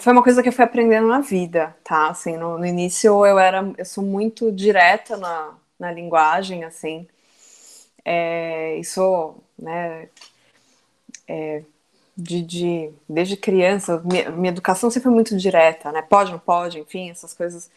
foi 0.00 0.12
uma 0.12 0.22
coisa 0.22 0.42
que 0.42 0.48
eu 0.48 0.52
fui 0.52 0.64
aprendendo 0.64 1.08
na 1.08 1.20
vida, 1.20 1.76
tá? 1.84 2.08
Assim, 2.08 2.36
no, 2.36 2.58
no 2.58 2.66
início 2.66 3.24
eu 3.26 3.38
era, 3.38 3.72
eu 3.78 3.84
sou 3.84 4.04
muito 4.04 4.50
direta 4.52 5.16
na, 5.16 5.54
na 5.78 5.92
linguagem, 5.92 6.64
assim. 6.64 7.06
É, 8.04 8.76
e 8.78 8.84
sou, 8.84 9.44
né, 9.58 10.08
é, 11.28 11.62
de, 12.16 12.42
de, 12.42 12.90
desde 13.08 13.36
criança, 13.36 14.00
minha, 14.04 14.30
minha, 14.30 14.50
educação 14.50 14.90
sempre 14.90 15.04
foi 15.04 15.12
muito 15.12 15.36
direta, 15.36 15.92
né? 15.92 16.02
Pode, 16.02 16.32
não 16.32 16.38
pode, 16.38 16.78
enfim, 16.80 17.10
essas 17.10 17.34
coisas 17.34 17.70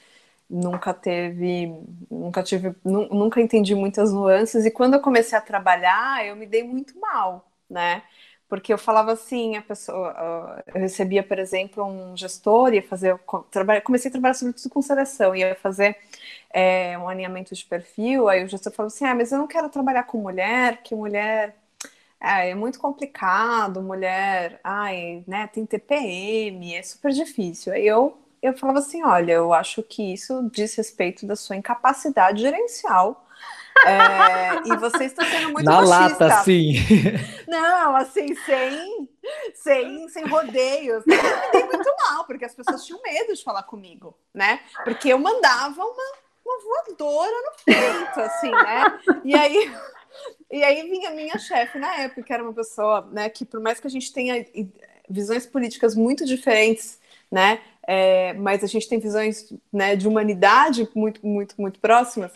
nunca 0.50 0.94
teve, 0.94 1.74
nunca 2.10 2.42
tive, 2.44 2.76
nunca 2.86 3.42
entendi 3.42 3.76
muitas 3.76 4.14
nuances. 4.14 4.66
E 4.66 4.72
quando 4.72 4.96
eu 4.96 5.02
comecei 5.02 5.38
a 5.38 5.42
trabalhar, 5.42 6.26
eu 6.26 6.36
me 6.36 6.46
dei 6.46 6.64
muito 6.64 7.00
mal, 7.00 7.50
né? 7.70 8.04
Porque 8.50 8.74
eu 8.74 8.78
falava 8.80 9.14
assim, 9.14 9.56
a 9.56 9.62
pessoa, 9.62 10.64
eu 10.68 10.82
recebia, 10.82 11.24
por 11.24 11.38
exemplo, 11.38 11.86
um 11.86 12.18
gestor, 12.18 12.74
ia 12.74 12.82
fazer, 12.82 13.18
comecei 13.84 14.10
a 14.10 14.12
trabalhar 14.12 14.34
sobretudo 14.34 14.70
com 14.72 14.82
seleção, 14.82 15.36
ia 15.36 15.56
fazer 15.56 15.96
é, 16.52 16.98
um 16.98 17.08
alinhamento 17.08 17.54
de 17.54 17.64
perfil, 17.64 18.28
aí 18.28 18.44
o 18.44 18.48
gestor 18.48 18.74
falou 18.74 18.88
assim, 18.88 19.06
ah, 19.06 19.14
mas 19.14 19.32
eu 19.32 19.38
não 19.38 19.48
quero 19.48 19.70
trabalhar 19.70 20.04
com 20.04 20.18
mulher, 20.18 20.82
que 20.84 20.96
mulher 20.96 21.56
é, 22.20 22.50
é 22.50 22.56
muito 22.56 22.80
complicado, 22.80 23.82
mulher, 23.82 24.60
ai, 24.64 25.24
né, 25.28 25.48
tem 25.48 25.66
TPM, 25.66 26.76
é 26.76 26.82
super 26.84 27.12
difícil. 27.12 27.72
Aí 27.74 27.86
eu, 27.86 28.18
eu 28.42 28.58
falava 28.58 28.80
assim, 28.80 29.04
olha, 29.04 29.34
eu 29.34 29.54
acho 29.54 29.84
que 29.84 30.14
isso 30.14 30.50
diz 30.52 30.76
respeito 30.76 31.26
da 31.26 31.36
sua 31.36 31.56
incapacidade 31.56 32.42
gerencial, 32.42 33.26
é, 33.86 34.62
e 34.66 34.78
você 34.78 35.06
está 35.06 35.26
sendo 35.26 35.50
muito 35.52 35.66
Na 35.66 35.82
machista. 35.82 36.26
lata, 36.28 36.44
sim. 36.44 36.74
Não, 37.48 37.96
assim, 37.96 38.36
sem, 38.46 39.10
sem, 39.56 40.10
sem 40.10 40.26
rodeios. 40.28 41.04
Eu 41.08 41.68
me 41.68 41.74
muito 41.74 41.96
mal, 42.04 42.26
porque 42.26 42.46
as 42.46 42.54
pessoas 42.54 42.86
tinham 42.86 43.02
medo 43.02 43.34
de 43.34 43.44
falar 43.44 43.64
comigo, 43.64 44.18
né? 44.34 44.60
Porque 44.84 45.10
eu 45.10 45.20
mandava 45.20 45.82
uma, 45.82 46.14
uma 46.46 46.60
voadora 46.64 47.32
no 47.32 47.52
peito, 47.66 48.20
assim, 48.20 48.52
né? 48.52 49.00
E 49.24 49.36
aí... 49.36 49.72
E 50.52 50.64
aí 50.64 50.90
vinha 50.90 51.12
minha 51.12 51.38
chefe 51.38 51.78
na 51.78 51.96
época, 52.00 52.24
que 52.24 52.34
era 52.34 52.44
uma 52.44 52.52
pessoa, 52.52 53.08
né, 53.12 53.30
que 53.30 53.46
por 53.46 53.60
mais 53.60 53.80
que 53.80 53.86
a 53.86 53.90
gente 53.90 54.12
tenha 54.12 54.44
visões 55.08 55.46
políticas 55.46 55.96
muito 55.96 56.26
diferentes, 56.26 57.00
né, 57.32 57.62
é, 57.88 58.34
mas 58.34 58.64
a 58.64 58.68
gente 58.68 58.90
tem 58.90 59.00
visões, 59.00 59.54
né, 59.72 59.96
de 59.96 60.08
humanidade 60.08 60.90
muito, 60.96 61.26
muito, 61.26 61.54
muito 61.60 61.80
próximas, 61.80 62.32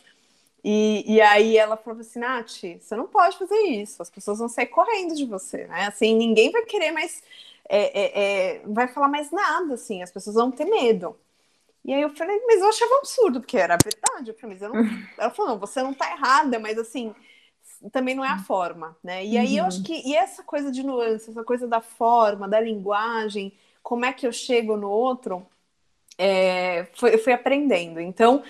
e, 0.64 1.16
e 1.16 1.22
aí 1.22 1.58
ela 1.58 1.76
falou 1.76 2.00
assim, 2.00 2.20
Nath, 2.20 2.62
você 2.80 2.96
não 2.96 3.08
pode 3.08 3.38
fazer 3.38 3.60
isso, 3.64 4.02
as 4.02 4.10
pessoas 4.10 4.40
vão 4.40 4.48
sair 4.48 4.68
correndo 4.68 5.14
de 5.16 5.26
você, 5.26 5.68
né? 5.68 5.88
Assim, 5.88 6.16
ninguém 6.16 6.52
vai 6.52 6.64
querer 6.64 6.92
mais, 6.92 7.22
é, 7.68 8.00
é, 8.00 8.56
é, 8.56 8.62
vai 8.66 8.88
falar 8.88 9.10
mais 9.10 9.30
nada, 9.32 9.74
assim, 9.74 10.02
as 10.02 10.12
pessoas 10.12 10.36
vão 10.36 10.52
ter 10.52 10.66
medo. 10.66 11.18
E 11.84 11.94
aí 11.94 12.02
eu 12.02 12.16
falei, 12.16 12.40
mas 12.48 12.62
eu 12.62 12.70
achava 12.70 12.96
absurdo, 12.98 13.42
porque 13.42 13.58
era 13.58 13.78
verdade. 13.84 14.30
Eu 14.32 14.36
falei, 14.36 14.56
mas 14.56 14.62
eu 14.62 14.74
não... 14.74 14.82
Ela 15.20 15.30
falou, 15.32 15.52
não, 15.52 15.60
você 15.60 15.84
não 15.84 15.94
tá 15.94 16.10
errada, 16.12 16.58
mas 16.58 16.78
assim, 16.78 17.14
também 17.92 18.16
não 18.16 18.24
é 18.24 18.30
a 18.30 18.40
forma, 18.40 18.96
né? 19.04 19.26
E 19.26 19.38
aí 19.38 19.58
eu 19.58 19.66
acho 19.66 19.80
uhum. 19.80 19.84
que, 19.84 20.08
e 20.08 20.16
essa 20.16 20.44
coisa 20.44 20.72
de 20.72 20.82
nuance, 20.82 21.30
essa 21.30 21.44
coisa 21.44 21.68
da 21.68 21.82
forma, 21.82 22.48
da 22.48 22.60
linguagem, 22.62 23.52
como 23.82 24.06
é 24.06 24.14
que 24.14 24.26
eu 24.26 24.32
chego 24.32 24.78
no 24.78 24.90
outro, 24.90 25.46
é, 26.18 26.86
foi, 26.94 27.16
eu 27.16 27.20
fui 27.20 27.34
aprendendo. 27.34 28.00
Então, 28.00 28.44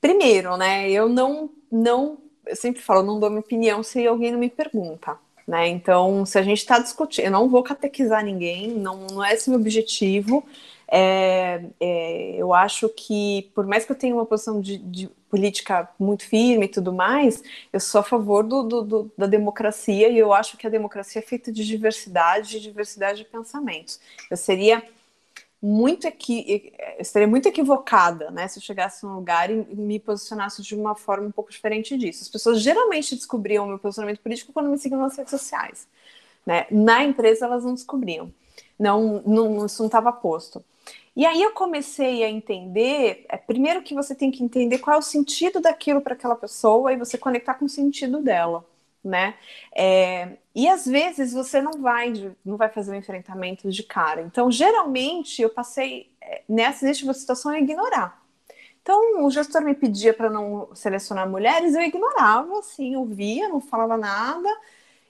primeiro, 0.00 0.56
né, 0.56 0.90
eu 0.90 1.08
não 1.08 1.50
não, 1.70 2.18
eu 2.46 2.56
sempre 2.56 2.80
falo, 2.80 3.02
não 3.02 3.20
dou 3.20 3.30
minha 3.30 3.40
opinião 3.40 3.82
se 3.82 4.06
alguém 4.06 4.32
não 4.32 4.38
me 4.38 4.50
pergunta. 4.50 5.16
Né? 5.46 5.68
Então, 5.68 6.26
se 6.26 6.38
a 6.38 6.42
gente 6.42 6.58
está 6.58 6.78
discutindo, 6.78 7.24
eu 7.24 7.30
não 7.30 7.48
vou 7.48 7.62
catequizar 7.62 8.22
ninguém, 8.22 8.68
não, 8.68 9.06
não 9.06 9.24
é 9.24 9.32
esse 9.32 9.48
meu 9.48 9.58
objetivo. 9.58 10.44
É, 10.90 11.62
é, 11.80 12.36
eu 12.36 12.52
acho 12.52 12.88
que, 12.90 13.50
por 13.54 13.66
mais 13.66 13.84
que 13.84 13.92
eu 13.92 13.96
tenha 13.96 14.14
uma 14.14 14.26
posição 14.26 14.60
de, 14.60 14.78
de, 14.78 15.10
política 15.28 15.86
muito 15.98 16.24
firme 16.24 16.64
e 16.64 16.68
tudo 16.70 16.90
mais, 16.90 17.42
eu 17.70 17.78
sou 17.78 18.00
a 18.00 18.04
favor 18.04 18.42
do, 18.42 18.62
do, 18.62 18.82
do, 18.82 19.12
da 19.16 19.26
democracia 19.26 20.08
e 20.08 20.18
eu 20.18 20.32
acho 20.32 20.56
que 20.56 20.66
a 20.66 20.70
democracia 20.70 21.18
é 21.18 21.22
feita 21.22 21.52
de 21.52 21.66
diversidade, 21.66 22.52
de 22.52 22.60
diversidade 22.60 23.18
de 23.18 23.24
pensamentos. 23.26 24.00
Eu 24.30 24.38
seria 24.38 24.82
muito 25.60 26.06
equi 26.06 26.72
eu 26.78 27.00
estaria 27.00 27.26
muito 27.26 27.48
equivocada, 27.48 28.30
né, 28.30 28.46
se 28.46 28.58
eu 28.58 28.62
chegasse 28.62 29.04
num 29.04 29.14
lugar 29.14 29.50
e 29.50 29.56
me 29.74 29.98
posicionasse 29.98 30.62
de 30.62 30.74
uma 30.74 30.94
forma 30.94 31.26
um 31.26 31.32
pouco 31.32 31.50
diferente 31.50 31.96
disso. 31.96 32.22
As 32.22 32.28
pessoas 32.28 32.62
geralmente 32.62 33.14
descobriam 33.16 33.64
o 33.64 33.68
meu 33.68 33.78
posicionamento 33.78 34.20
político 34.20 34.52
quando 34.52 34.68
me 34.70 34.78
seguiam 34.78 35.00
nas 35.00 35.16
redes 35.16 35.30
sociais, 35.30 35.88
né? 36.46 36.66
Na 36.70 37.04
empresa 37.04 37.46
elas 37.46 37.64
não 37.64 37.74
descobriam, 37.74 38.32
não, 38.78 39.22
não 39.26 39.66
isso 39.66 39.82
não 39.82 39.86
estava 39.86 40.12
posto. 40.12 40.64
E 41.16 41.26
aí 41.26 41.42
eu 41.42 41.50
comecei 41.50 42.22
a 42.22 42.30
entender, 42.30 43.26
é, 43.28 43.36
primeiro 43.36 43.82
que 43.82 43.94
você 43.94 44.14
tem 44.14 44.30
que 44.30 44.44
entender 44.44 44.78
qual 44.78 44.96
é 44.96 44.98
o 45.00 45.02
sentido 45.02 45.60
daquilo 45.60 46.00
para 46.00 46.14
aquela 46.14 46.36
pessoa 46.36 46.92
e 46.92 46.96
você 46.96 47.18
conectar 47.18 47.54
com 47.54 47.64
o 47.64 47.68
sentido 47.68 48.22
dela 48.22 48.64
né? 49.04 49.34
É, 49.74 50.36
e 50.54 50.68
às 50.68 50.86
vezes 50.86 51.32
você 51.32 51.60
não 51.62 51.80
vai, 51.80 52.12
não 52.44 52.56
vai 52.56 52.68
fazer 52.68 52.92
um 52.92 52.96
enfrentamento 52.96 53.70
de 53.70 53.82
cara. 53.82 54.22
Então, 54.22 54.50
geralmente, 54.50 55.40
eu 55.42 55.50
passei 55.50 56.10
é, 56.20 56.42
nessa 56.48 56.92
tipo 56.92 57.12
situação 57.14 57.52
a 57.52 57.58
ignorar. 57.58 58.22
Então, 58.82 59.24
o 59.24 59.30
gestor 59.30 59.62
me 59.62 59.74
pedia 59.74 60.14
para 60.14 60.30
não 60.30 60.74
selecionar 60.74 61.28
mulheres, 61.28 61.74
eu 61.74 61.82
ignorava, 61.82 62.58
assim, 62.58 62.96
ouvia, 62.96 63.48
não 63.48 63.60
falava 63.60 63.98
nada, 63.98 64.48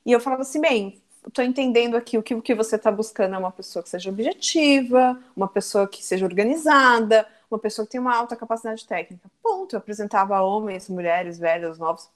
e 0.05 0.11
eu 0.13 0.19
falava 0.19 0.43
assim, 0.43 0.61
bem, 0.61 1.01
estou 1.27 1.45
entendendo 1.45 1.97
aqui 1.97 2.19
o 2.19 2.23
que, 2.23 2.35
o 2.35 2.43
que 2.43 2.55
você 2.55 2.77
está 2.77 2.91
buscando 2.91 3.35
é 3.35 3.39
uma 3.39 3.53
pessoa 3.53 3.83
que 3.83 3.89
seja 3.89 4.11
objetiva, 4.11 5.19
uma 5.37 5.47
pessoa 5.49 5.87
que 5.87 6.03
seja 6.05 6.25
organizada, 6.27 7.27
uma 7.51 7.59
pessoa 7.59 7.87
que 7.87 7.93
tenha 7.93 8.01
uma 8.01 8.15
alta 8.17 8.37
capacidade 8.37 8.87
técnica. 8.87 9.31
Ponto. 9.43 9.75
Eu 9.75 9.79
apresentava 9.79 10.41
homens, 10.41 10.89
mulheres, 10.89 11.39
velhos, 11.39 11.79
novos, 11.79 12.09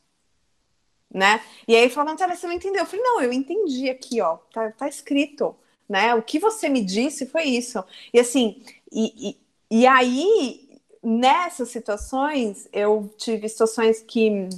né? 1.13 1.41
E 1.69 1.77
aí 1.77 1.89
falou, 1.91 2.13
Natália, 2.13 2.35
você 2.35 2.47
não 2.47 2.55
entendeu? 2.55 2.83
Eu 2.83 2.87
falei, 2.87 3.05
não, 3.05 3.21
eu 3.21 3.33
entendi 3.33 3.91
aqui, 3.91 4.21
ó, 4.21 4.39
tá, 4.53 4.71
tá 4.73 4.89
escrito, 4.89 5.55
né? 5.89 6.15
O 6.15 6.23
que 6.23 6.39
você 6.39 6.69
me 6.69 6.83
disse 6.83 7.27
foi 7.27 7.45
isso. 7.45 7.85
E 8.13 8.19
assim, 8.19 8.63
e, 8.91 9.31
e, 9.31 9.81
e 9.83 9.87
aí, 9.87 10.79
nessas 11.03 11.69
situações, 11.71 12.69
eu 12.73 13.13
tive 13.19 13.49
situações 13.49 14.01
que, 14.03 14.49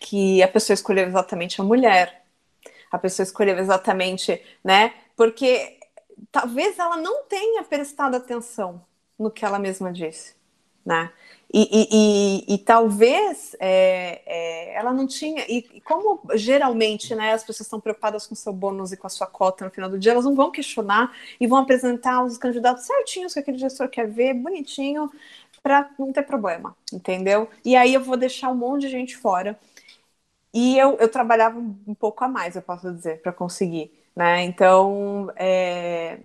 que 0.00 0.42
a 0.42 0.48
pessoa 0.48 0.74
escolheu 0.74 1.06
exatamente 1.06 1.60
a 1.60 1.64
mulher, 1.64 2.24
a 2.90 2.98
pessoa 2.98 3.24
escolheu 3.24 3.58
exatamente, 3.58 4.40
né? 4.62 4.94
Porque 5.16 5.78
talvez 6.32 6.78
ela 6.78 6.96
não 6.96 7.24
tenha 7.24 7.62
prestado 7.62 8.16
atenção 8.16 8.84
no 9.18 9.30
que 9.30 9.44
ela 9.44 9.58
mesma 9.58 9.92
disse, 9.92 10.34
né? 10.84 11.12
E, 11.52 12.42
e, 12.48 12.54
e, 12.54 12.58
talvez 12.58 13.54
é, 13.60 14.22
é, 14.26 14.76
ela 14.76 14.92
não 14.92 15.06
tinha. 15.06 15.44
E, 15.48 15.80
como 15.84 16.20
geralmente 16.34 17.14
né, 17.14 17.32
as 17.32 17.42
pessoas 17.42 17.66
estão 17.66 17.80
preocupadas 17.80 18.26
com 18.26 18.34
seu 18.34 18.52
bônus 18.52 18.92
e 18.92 18.96
com 18.96 19.06
a 19.06 19.10
sua 19.10 19.26
cota 19.26 19.64
no 19.64 19.70
final 19.70 19.88
do 19.88 19.98
dia, 19.98 20.12
elas 20.12 20.24
não 20.24 20.34
vão 20.34 20.50
questionar 20.50 21.12
e 21.40 21.46
vão 21.46 21.58
apresentar 21.58 22.24
os 22.24 22.36
candidatos 22.36 22.84
certinhos 22.84 23.32
que 23.32 23.38
aquele 23.40 23.58
gestor 23.58 23.88
quer 23.88 24.08
ver, 24.08 24.34
bonitinho, 24.34 25.10
para 25.62 25.88
não 25.98 26.12
ter 26.12 26.22
problema, 26.22 26.76
entendeu? 26.92 27.48
E 27.64 27.76
aí 27.76 27.94
eu 27.94 28.02
vou 28.02 28.16
deixar 28.16 28.50
um 28.50 28.54
monte 28.54 28.82
de 28.82 28.88
gente 28.88 29.16
fora. 29.16 29.58
E 30.52 30.78
eu, 30.78 30.96
eu 30.98 31.08
trabalhava 31.08 31.58
um 31.58 31.94
pouco 31.94 32.24
a 32.24 32.28
mais, 32.28 32.54
eu 32.54 32.62
posso 32.62 32.92
dizer, 32.92 33.20
para 33.22 33.32
conseguir. 33.32 33.92
Né? 34.14 34.44
Então, 34.44 35.30
é, 35.36 36.20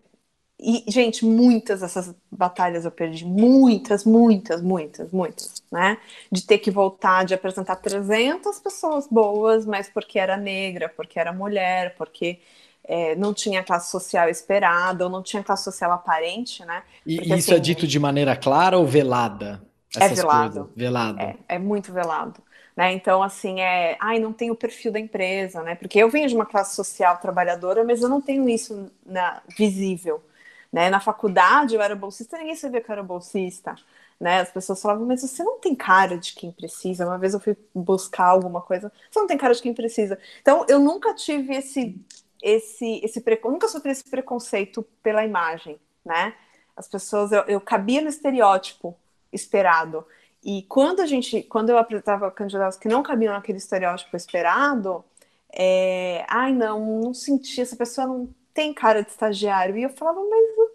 e, 0.59 0.83
gente, 0.87 1.25
muitas 1.25 1.79
dessas 1.79 2.13
batalhas 2.29 2.83
eu 2.83 2.91
perdi. 2.91 3.25
Muitas, 3.25 4.03
muitas, 4.03 4.61
muitas, 4.61 5.11
muitas, 5.11 5.63
né? 5.71 5.97
De 6.29 6.45
ter 6.45 6.57
que 6.57 6.69
voltar, 6.69 7.23
de 7.23 7.33
apresentar 7.33 7.77
300 7.77 8.59
pessoas 8.59 9.07
boas, 9.07 9.65
mas 9.65 9.87
porque 9.87 10.19
era 10.19 10.35
negra, 10.35 10.89
porque 10.89 11.17
era 11.17 11.31
mulher, 11.31 11.95
porque 11.97 12.39
é, 12.83 13.15
não 13.15 13.33
tinha 13.33 13.63
classe 13.63 13.89
social 13.89 14.27
esperada, 14.27 15.05
ou 15.05 15.09
não 15.09 15.23
tinha 15.23 15.41
classe 15.41 15.63
social 15.63 15.93
aparente, 15.93 16.65
né? 16.65 16.83
Porque, 17.03 17.11
e 17.11 17.23
isso 17.23 17.31
é 17.31 17.35
assim, 17.35 17.53
é 17.53 17.59
dito 17.59 17.87
de 17.87 17.97
maneira 17.97 18.35
clara 18.35 18.77
ou 18.77 18.85
velada? 18.85 19.61
É 19.97 20.09
velado. 20.09 20.53
Coisas? 20.53 20.75
Velado. 20.75 21.21
É, 21.21 21.35
é 21.47 21.57
muito 21.57 21.93
velado. 21.93 22.43
Né? 22.75 22.93
Então, 22.93 23.23
assim, 23.23 23.61
é, 23.61 23.97
ai, 23.99 24.19
não 24.19 24.33
tem 24.33 24.51
o 24.51 24.55
perfil 24.55 24.91
da 24.91 24.99
empresa, 24.99 25.61
né? 25.63 25.75
Porque 25.75 25.99
eu 25.99 26.09
venho 26.09 26.27
de 26.27 26.35
uma 26.35 26.45
classe 26.45 26.75
social 26.75 27.17
trabalhadora, 27.17 27.83
mas 27.83 28.01
eu 28.01 28.09
não 28.09 28.21
tenho 28.21 28.47
isso 28.49 28.91
na, 29.05 29.41
visível. 29.57 30.21
Né? 30.71 30.89
Na 30.89 30.99
faculdade 30.99 31.75
eu 31.75 31.81
era 31.81 31.95
bolsista, 31.95 32.37
ninguém 32.37 32.55
sabia 32.55 32.81
que 32.81 32.89
eu 32.89 32.93
era 32.93 33.03
bolsista. 33.03 33.75
Né? 34.19 34.41
As 34.41 34.51
pessoas 34.51 34.81
falavam, 34.81 35.05
mas 35.05 35.21
você 35.21 35.43
não 35.43 35.59
tem 35.59 35.73
cara 35.73 36.17
de 36.17 36.33
quem 36.33 36.51
precisa. 36.51 37.05
Uma 37.05 37.17
vez 37.17 37.33
eu 37.33 37.39
fui 37.39 37.55
buscar 37.73 38.25
alguma 38.25 38.61
coisa, 38.61 38.91
você 39.09 39.19
não 39.19 39.27
tem 39.27 39.37
cara 39.37 39.53
de 39.53 39.61
quem 39.61 39.73
precisa. 39.73 40.19
Então 40.41 40.65
eu 40.67 40.79
nunca 40.79 41.13
tive 41.13 41.55
esse, 41.55 41.99
esse, 42.41 43.01
esse 43.03 43.23
nunca 43.45 43.67
sofri 43.67 43.91
esse 43.91 44.03
preconceito 44.03 44.83
pela 45.01 45.25
imagem, 45.25 45.79
né? 46.05 46.33
As 46.75 46.87
pessoas, 46.87 47.31
eu, 47.31 47.41
eu 47.43 47.61
cabia 47.61 48.01
no 48.01 48.07
estereótipo 48.07 48.95
esperado. 49.33 50.05
E 50.43 50.63
quando 50.63 51.01
a 51.01 51.05
gente, 51.05 51.43
quando 51.43 51.69
eu 51.69 51.77
apresentava 51.77 52.31
candidatos 52.31 52.77
que 52.77 52.87
não 52.87 53.03
cabiam 53.03 53.33
naquele 53.33 53.57
estereótipo 53.57 54.15
esperado, 54.15 55.03
é, 55.51 56.25
ai 56.29 56.53
não, 56.53 57.01
não 57.01 57.13
senti, 57.13 57.61
essa 57.61 57.75
pessoa 57.75 58.07
não 58.07 58.29
tem 58.53 58.73
cara 58.73 59.01
de 59.03 59.09
estagiário. 59.09 59.77
E 59.77 59.83
eu 59.83 59.89
falava, 59.89 60.19
mas 60.21 60.69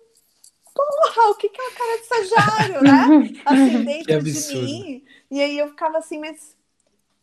porra, 0.75 1.31
o 1.31 1.35
que, 1.35 1.49
que 1.49 1.61
é 1.61 1.65
uma 1.65 1.73
cara 1.73 1.97
de 1.97 2.03
estagiário, 2.03 2.83
né? 2.83 3.41
Assim, 3.47 3.85
dentro 3.85 4.23
de 4.23 4.55
mim. 4.57 5.05
E 5.31 5.41
aí 5.41 5.59
eu 5.59 5.69
ficava 5.69 5.99
assim, 5.99 6.19
mas, 6.19 6.57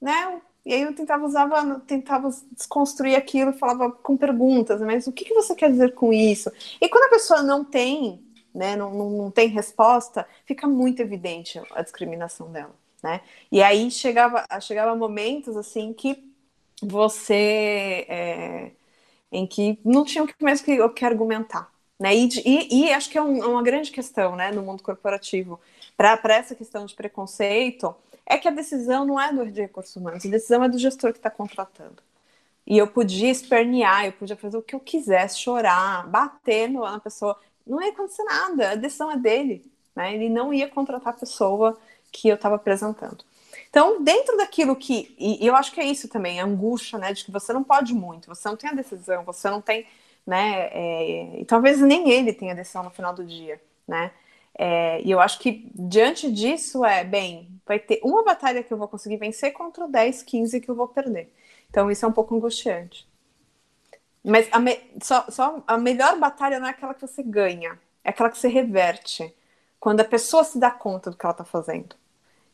né? 0.02 0.42
E 0.66 0.74
aí 0.74 0.82
eu 0.82 0.94
tentava 0.94 1.26
usava, 1.26 1.80
tentava 1.82 2.30
desconstruir 2.52 3.16
aquilo 3.16 3.52
e 3.52 3.58
falava 3.58 3.92
com 3.92 4.16
perguntas, 4.16 4.80
mas 4.82 5.08
o 5.08 5.12
que, 5.12 5.26
que 5.26 5.34
você 5.34 5.56
quer 5.56 5.72
dizer 5.72 5.94
com 5.96 6.14
isso? 6.14 6.52
E 6.80 6.88
quando 6.88 7.06
a 7.06 7.10
pessoa 7.10 7.42
não 7.42 7.66
tem, 7.66 8.24
né, 8.54 8.76
não, 8.76 8.94
não, 8.94 9.10
não 9.10 9.32
tem 9.32 9.48
resposta, 9.48 10.28
fica 10.46 10.68
muito 10.68 11.02
evidente 11.02 11.60
a 11.72 11.82
discriminação 11.82 12.52
dela, 12.52 12.76
né? 13.02 13.22
E 13.52 13.64
aí 13.64 13.90
chegava, 13.90 14.46
chegava 14.62 14.96
momentos 14.96 15.58
assim 15.58 15.94
que 15.94 16.32
você 16.82 18.06
é, 18.08 18.72
em 19.32 19.48
que 19.48 19.80
não 19.84 20.04
tinham 20.04 20.28
mais 20.42 20.62
que, 20.62 20.90
que 20.90 21.06
argumentar. 21.06 21.72
Né? 22.00 22.16
E, 22.16 22.30
e, 22.46 22.86
e 22.86 22.94
acho 22.94 23.10
que 23.10 23.18
é 23.18 23.22
um, 23.22 23.52
uma 23.52 23.64
grande 23.64 23.92
questão 23.92 24.36
né, 24.36 24.52
no 24.52 24.64
mundo 24.64 24.84
corporativo 24.84 25.60
para 25.96 26.36
essa 26.36 26.56
questão 26.56 26.86
de 26.86 26.96
preconceito 26.96 27.96
é 28.26 28.38
que 28.38 28.48
a 28.48 28.52
decisão 28.52 29.06
não 29.06 29.20
é 29.20 29.32
do 29.32 29.46
de 29.52 29.62
recursos 29.62 29.96
humanos, 29.96 30.26
a 30.26 30.30
decisão 30.30 30.64
é 30.64 30.70
do 30.70 30.80
gestor 30.80 31.12
que 31.12 31.20
está 31.20 31.30
contratando. 31.30 32.02
E 32.66 32.78
eu 32.78 32.88
podia 32.88 33.30
espernear, 33.30 34.06
eu 34.06 34.14
podia 34.14 34.36
fazer 34.36 34.58
o 34.58 34.62
que 34.62 34.76
eu 34.76 34.80
quisesse, 34.80 35.40
chorar, 35.40 36.08
bater 36.08 36.70
na 36.70 37.00
pessoa, 37.00 37.38
não 37.66 37.82
ia 37.82 37.92
acontecer 37.92 38.24
nada, 38.24 38.72
a 38.72 38.76
decisão 38.76 39.12
é 39.12 39.18
dele. 39.18 39.70
Né? 39.96 40.16
Ele 40.16 40.30
não 40.30 40.54
ia 40.54 40.68
contratar 40.68 41.14
a 41.14 41.18
pessoa 41.18 41.78
que 42.12 42.28
eu 42.30 42.36
estava 42.36 42.56
apresentando. 42.56 43.24
Então, 43.72 44.04
dentro 44.04 44.36
daquilo 44.36 44.76
que. 44.76 45.16
E 45.18 45.48
eu 45.48 45.56
acho 45.56 45.72
que 45.72 45.80
é 45.80 45.86
isso 45.86 46.10
também, 46.10 46.42
a 46.42 46.46
angústia, 46.46 47.00
né? 47.00 47.14
De 47.14 47.24
que 47.24 47.32
você 47.32 47.54
não 47.54 47.64
pode 47.64 47.94
muito, 47.94 48.28
você 48.28 48.48
não 48.50 48.58
tem 48.58 48.70
a 48.70 48.74
decisão, 48.74 49.24
você 49.24 49.50
não 49.50 49.62
tem. 49.62 49.88
Né, 50.28 50.70
é, 50.72 51.42
e 51.42 51.46
talvez 51.46 51.82
nem 51.82 52.12
ele 52.12 52.32
tenha 52.32 52.54
decisão 52.54 52.84
no 52.84 52.92
final 52.92 53.14
do 53.14 53.26
dia, 53.26 53.60
né? 53.88 54.12
É, 54.58 55.02
e 55.02 55.10
eu 55.10 55.20
acho 55.20 55.40
que 55.40 55.72
diante 55.74 56.32
disso 56.32 56.86
é, 56.86 57.04
bem, 57.04 57.50
vai 57.66 57.80
ter 57.80 58.00
uma 58.04 58.24
batalha 58.24 58.64
que 58.64 58.72
eu 58.74 58.78
vou 58.78 58.88
conseguir 58.88 59.18
vencer 59.18 59.54
contra 59.54 59.88
10, 59.88 60.24
15 60.24 60.62
que 60.62 60.70
eu 60.70 60.76
vou 60.76 60.88
perder. 60.88 61.34
Então 61.70 61.90
isso 61.90 62.06
é 62.06 62.08
um 62.08 62.12
pouco 62.12 62.36
angustiante. 62.36 63.08
Mas 64.24 64.48
a 64.52 64.60
me, 64.60 64.80
só, 65.02 65.26
só 65.30 65.64
a 65.66 65.78
melhor 65.78 66.20
batalha 66.20 66.60
não 66.60 66.68
é 66.68 66.72
aquela 66.72 66.94
que 66.94 67.02
você 67.02 67.24
ganha, 67.24 67.80
é 68.04 68.10
aquela 68.10 68.30
que 68.30 68.38
você 68.38 68.48
reverte. 68.48 69.34
Quando 69.80 70.02
a 70.02 70.06
pessoa 70.06 70.44
se 70.44 70.60
dá 70.60 70.70
conta 70.70 71.10
do 71.10 71.18
que 71.18 71.26
ela 71.26 71.32
está 71.32 71.44
fazendo. 71.46 71.96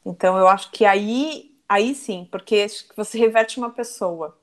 Então 0.08 0.38
eu 0.38 0.48
acho 0.48 0.72
que 0.72 0.86
aí, 0.86 1.54
aí 1.68 1.94
sim, 1.94 2.28
porque 2.32 2.66
você 2.96 3.18
reverte 3.18 3.58
uma 3.58 3.70
pessoa. 3.70 4.38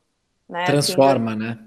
Né? 0.46 0.66
Transforma, 0.66 1.30
assim, 1.30 1.40
né? 1.40 1.58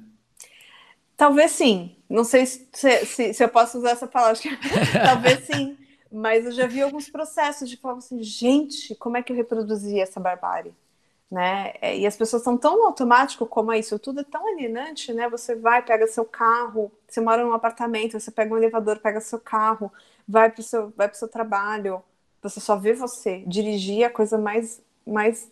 Talvez 1.18 1.52
sim. 1.52 1.96
Não 2.08 2.24
sei 2.24 2.46
se, 2.46 3.06
se, 3.06 3.34
se 3.34 3.44
eu 3.44 3.50
posso 3.50 3.80
usar 3.80 3.90
essa 3.92 4.08
palavra. 4.08 4.40
Talvez 5.04 5.40
sim. 5.46 5.76
Mas 6.12 6.46
eu 6.46 6.52
já 6.52 6.68
vi 6.68 6.82
alguns 6.82 7.10
processos 7.10 7.68
de 7.68 7.76
falar 7.76 7.98
assim, 7.98 8.22
gente, 8.22 8.96
como 8.96 9.18
é 9.18 9.24
que 9.24 9.32
eu 9.32 9.36
reproduzi 9.36 10.00
essa 10.00 10.20
barbárie? 10.20 10.74
Né? 11.30 11.74
É, 11.82 11.98
e 11.98 12.06
as 12.06 12.16
pessoas 12.16 12.44
são 12.44 12.56
tão 12.56 12.86
automático 12.86 13.46
como 13.46 13.72
é 13.74 13.80
isso, 13.80 14.00
tudo 14.00 14.22
é 14.22 14.24
tão 14.24 14.48
alienante, 14.48 15.12
né? 15.12 15.28
Você 15.28 15.56
vai, 15.56 15.84
pega 15.84 16.08
seu 16.08 16.24
carro, 16.24 16.90
você 17.06 17.20
mora 17.20 17.44
num 17.44 17.52
apartamento, 17.52 18.18
você 18.18 18.32
pega 18.32 18.54
um 18.54 18.58
elevador, 18.58 19.00
pega 19.00 19.20
seu 19.20 19.38
carro, 19.38 19.92
vai 20.26 20.50
para 20.50 20.62
o 20.62 20.64
seu, 20.64 20.94
vai 20.96 21.10
pro 21.10 21.18
seu 21.18 21.28
trabalho, 21.28 22.02
você 22.42 22.60
só 22.60 22.76
vê 22.76 22.94
você. 22.94 23.44
Dirigir 23.48 24.06
a 24.06 24.10
coisa 24.10 24.38
mais, 24.38 24.82
mais 25.06 25.52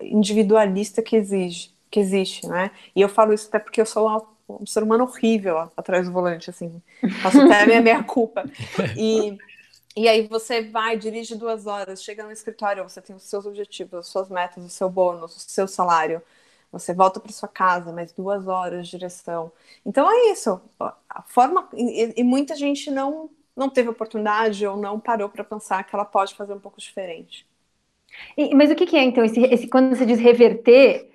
individualista 0.00 1.02
que 1.02 1.16
exige, 1.16 1.70
que 1.90 2.00
existe, 2.00 2.46
né? 2.46 2.70
E 2.94 3.00
eu 3.00 3.08
falo 3.08 3.32
isso 3.32 3.48
até 3.48 3.58
porque 3.58 3.80
eu 3.80 3.86
sou 3.86 4.06
uma 4.06 4.38
um 4.48 4.64
ser 4.64 4.82
humano 4.82 5.04
horrível 5.04 5.70
atrás 5.76 6.06
do 6.06 6.12
volante, 6.12 6.48
assim. 6.48 6.82
Faço 7.22 7.40
até 7.42 7.62
a 7.62 7.66
minha, 7.66 7.80
minha 7.82 8.02
culpa. 8.02 8.44
E, 8.96 9.36
e 9.94 10.08
aí 10.08 10.26
você 10.26 10.62
vai, 10.62 10.96
dirige 10.96 11.34
duas 11.34 11.66
horas, 11.66 12.02
chega 12.02 12.24
no 12.24 12.32
escritório, 12.32 12.82
você 12.82 13.02
tem 13.02 13.14
os 13.14 13.24
seus 13.24 13.44
objetivos, 13.44 13.98
as 13.98 14.06
suas 14.06 14.28
metas, 14.28 14.64
o 14.64 14.70
seu 14.70 14.88
bônus, 14.88 15.36
o 15.36 15.40
seu 15.40 15.68
salário. 15.68 16.22
Você 16.72 16.92
volta 16.94 17.18
para 17.20 17.32
sua 17.32 17.48
casa, 17.48 17.92
mais 17.92 18.12
duas 18.12 18.46
horas 18.46 18.86
de 18.86 18.92
direção. 18.92 19.52
Então 19.84 20.10
é 20.10 20.32
isso. 20.32 20.60
A 20.78 21.22
forma 21.22 21.68
e, 21.74 22.14
e 22.16 22.24
muita 22.24 22.54
gente 22.56 22.90
não 22.90 23.30
não 23.58 23.68
teve 23.68 23.88
oportunidade 23.88 24.66
ou 24.66 24.76
não 24.76 25.00
parou 25.00 25.28
para 25.28 25.44
pensar 25.44 25.82
que 25.84 25.94
ela 25.94 26.04
pode 26.04 26.34
fazer 26.34 26.54
um 26.54 26.60
pouco 26.60 26.80
diferente. 26.80 27.46
E, 28.36 28.54
mas 28.54 28.70
o 28.70 28.74
que, 28.74 28.86
que, 28.86 28.96
é 28.96 29.02
então 29.02 29.24
esse, 29.24 29.40
esse, 29.42 29.68
quando 29.68 29.94
você 29.94 30.06
diz 30.06 30.18
reverter? 30.18 31.10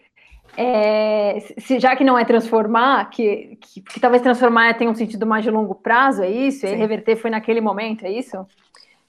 É, 0.56 1.40
se, 1.58 1.80
já 1.80 1.96
que 1.96 2.04
não 2.04 2.20
é 2.20 2.24
transformar, 2.24 3.10
que, 3.10 3.58
que, 3.60 3.82
que, 3.82 4.00
talvez 4.00 4.22
transformar 4.22 4.78
tenha 4.78 4.92
um 4.92 4.96
sentido 4.96 5.26
mais 5.26 5.44
de 5.44 5.50
longo 5.50 5.74
prazo, 5.74 6.22
é 6.22 6.30
isso? 6.30 6.60
Sim. 6.60 6.74
E 6.74 6.76
reverter 6.76 7.16
foi 7.16 7.32
naquele 7.32 7.60
momento, 7.60 8.06
é 8.06 8.12
isso? 8.12 8.46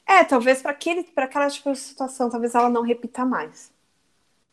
É, 0.07 0.25
talvez 0.25 0.63
para 0.63 0.73
aquela 1.25 1.49
tipo 1.49 1.71
de 1.71 1.79
situação, 1.79 2.31
talvez 2.31 2.55
ela 2.55 2.71
não 2.71 2.83
repita 2.83 3.27
mais. 3.27 3.75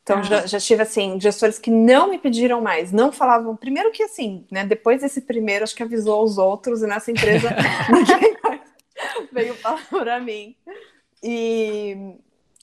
Então 0.04 0.20
ah. 0.20 0.24
já, 0.24 0.46
já 0.48 0.60
tive 0.60 0.82
assim, 0.82 1.20
gestores 1.20 1.60
que 1.60 1.70
não 1.70 2.10
me 2.10 2.18
pediram 2.18 2.62
mais, 2.62 2.92
não 2.92 3.12
falavam. 3.12 3.56
Primeiro 3.56 3.92
que 3.92 4.04
assim, 4.04 4.46
né? 4.52 4.66
Depois 4.66 5.02
desse 5.02 5.22
primeiro, 5.22 5.64
acho 5.64 5.76
que 5.76 5.84
avisou 5.84 6.24
os 6.24 6.38
outros, 6.38 6.82
e 6.82 6.88
nessa 6.88 7.12
empresa 7.12 7.56
ninguém 7.90 8.36
veio 9.32 9.56
falar 9.56 9.86
para 9.90 10.20
mim. 10.20 10.56
E, 11.24 12.16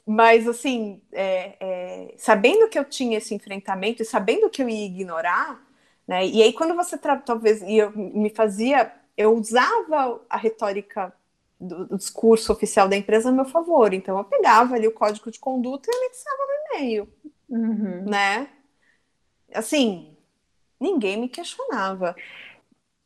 mas 0.07 0.49
assim, 0.49 1.01
é, 1.12 1.57
é, 1.61 2.14
sabendo 2.16 2.68
que 2.68 2.79
eu 2.79 2.85
tinha 2.85 3.18
esse 3.18 3.35
enfrentamento 3.35 4.03
e 4.03 4.07
sabendo 4.07 4.51
que 4.51 4.62
eu 4.62 4.68
ia 4.68 4.87
ignorar, 4.87 5.62
né? 6.07 6.27
E 6.27 6.42
aí 6.42 6.53
quando 6.53 6.75
você 6.75 6.99
talvez 6.99 7.62
e 7.62 7.77
eu 7.77 7.92
me 7.97 8.31
fazia, 8.31 8.92
eu 9.16 9.35
usava 9.35 10.21
a 10.29 10.37
retórica 10.37 11.12
do, 11.61 11.87
do, 11.87 11.99
discurso 11.99 12.53
oficial 12.53 12.88
da 12.88 12.97
empresa 12.97 13.29
a 13.29 13.33
meu 13.33 13.44
favor. 13.44 13.92
Então 13.92 14.16
eu 14.18 14.25
pegava 14.25 14.75
ali 14.75 14.87
o 14.87 14.94
código 14.94 15.31
de 15.31 15.38
conduta 15.38 15.90
e 15.90 15.97
anexava 15.97 16.42
no 16.47 16.77
e-mail, 16.77 17.09
uhum. 17.49 18.05
né? 18.05 18.49
Assim, 19.53 20.16
ninguém 20.81 21.16
me 21.16 21.29
questionava. 21.29 22.14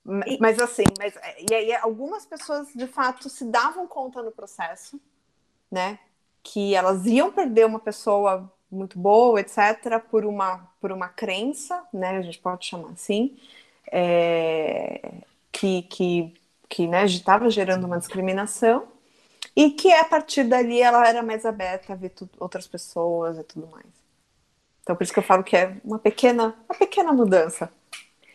Mas 0.05 0.59
assim, 0.59 0.85
mas, 0.99 1.15
e 1.51 1.55
aí 1.55 1.75
algumas 1.77 2.27
pessoas 2.27 2.69
de 2.75 2.87
fato 2.89 3.29
se 3.29 3.45
davam 3.45 3.87
conta 3.87 4.23
no 4.23 4.33
processo, 4.33 5.01
né? 5.71 5.99
Que 6.43 6.75
elas 6.75 7.07
iam 7.07 7.31
perder 7.33 7.67
uma 7.67 7.79
pessoa 7.79 8.53
muito 8.71 8.99
boa, 8.99 9.41
etc., 9.41 10.01
por 10.11 10.25
uma, 10.25 10.69
por 10.81 10.91
uma 10.91 11.09
crença, 11.09 11.87
né? 11.93 12.17
A 12.19 12.23
gente 12.23 12.39
pode 12.39 12.67
chamar 12.67 12.91
assim, 12.91 13.39
é, 13.91 15.13
que, 15.53 15.83
que, 15.83 16.35
que 16.69 16.89
né, 16.89 17.05
estava 17.05 17.51
gerando 17.51 17.85
uma 17.87 17.99
discriminação, 17.99 18.89
e 19.55 19.71
que 19.71 19.93
a 19.93 20.05
partir 20.05 20.45
dali 20.45 20.81
ela 20.81 21.07
era 21.07 21.23
mais 21.23 21.45
aberta 21.45 21.93
a 21.93 21.97
ver 21.97 22.11
tu, 22.11 22.29
outras 22.41 22.67
pessoas 22.67 23.39
e 23.39 23.45
tudo 23.45 23.67
mais. 23.69 23.87
Então, 24.83 24.97
por 24.97 25.05
isso 25.05 25.13
que 25.13 25.19
eu 25.19 25.23
falo 25.23 25.45
que 25.45 25.57
é 25.57 25.77
uma 25.85 25.99
pequena, 25.99 26.57
uma 26.69 26.79
pequena 26.79 27.13
mudança. 27.13 27.71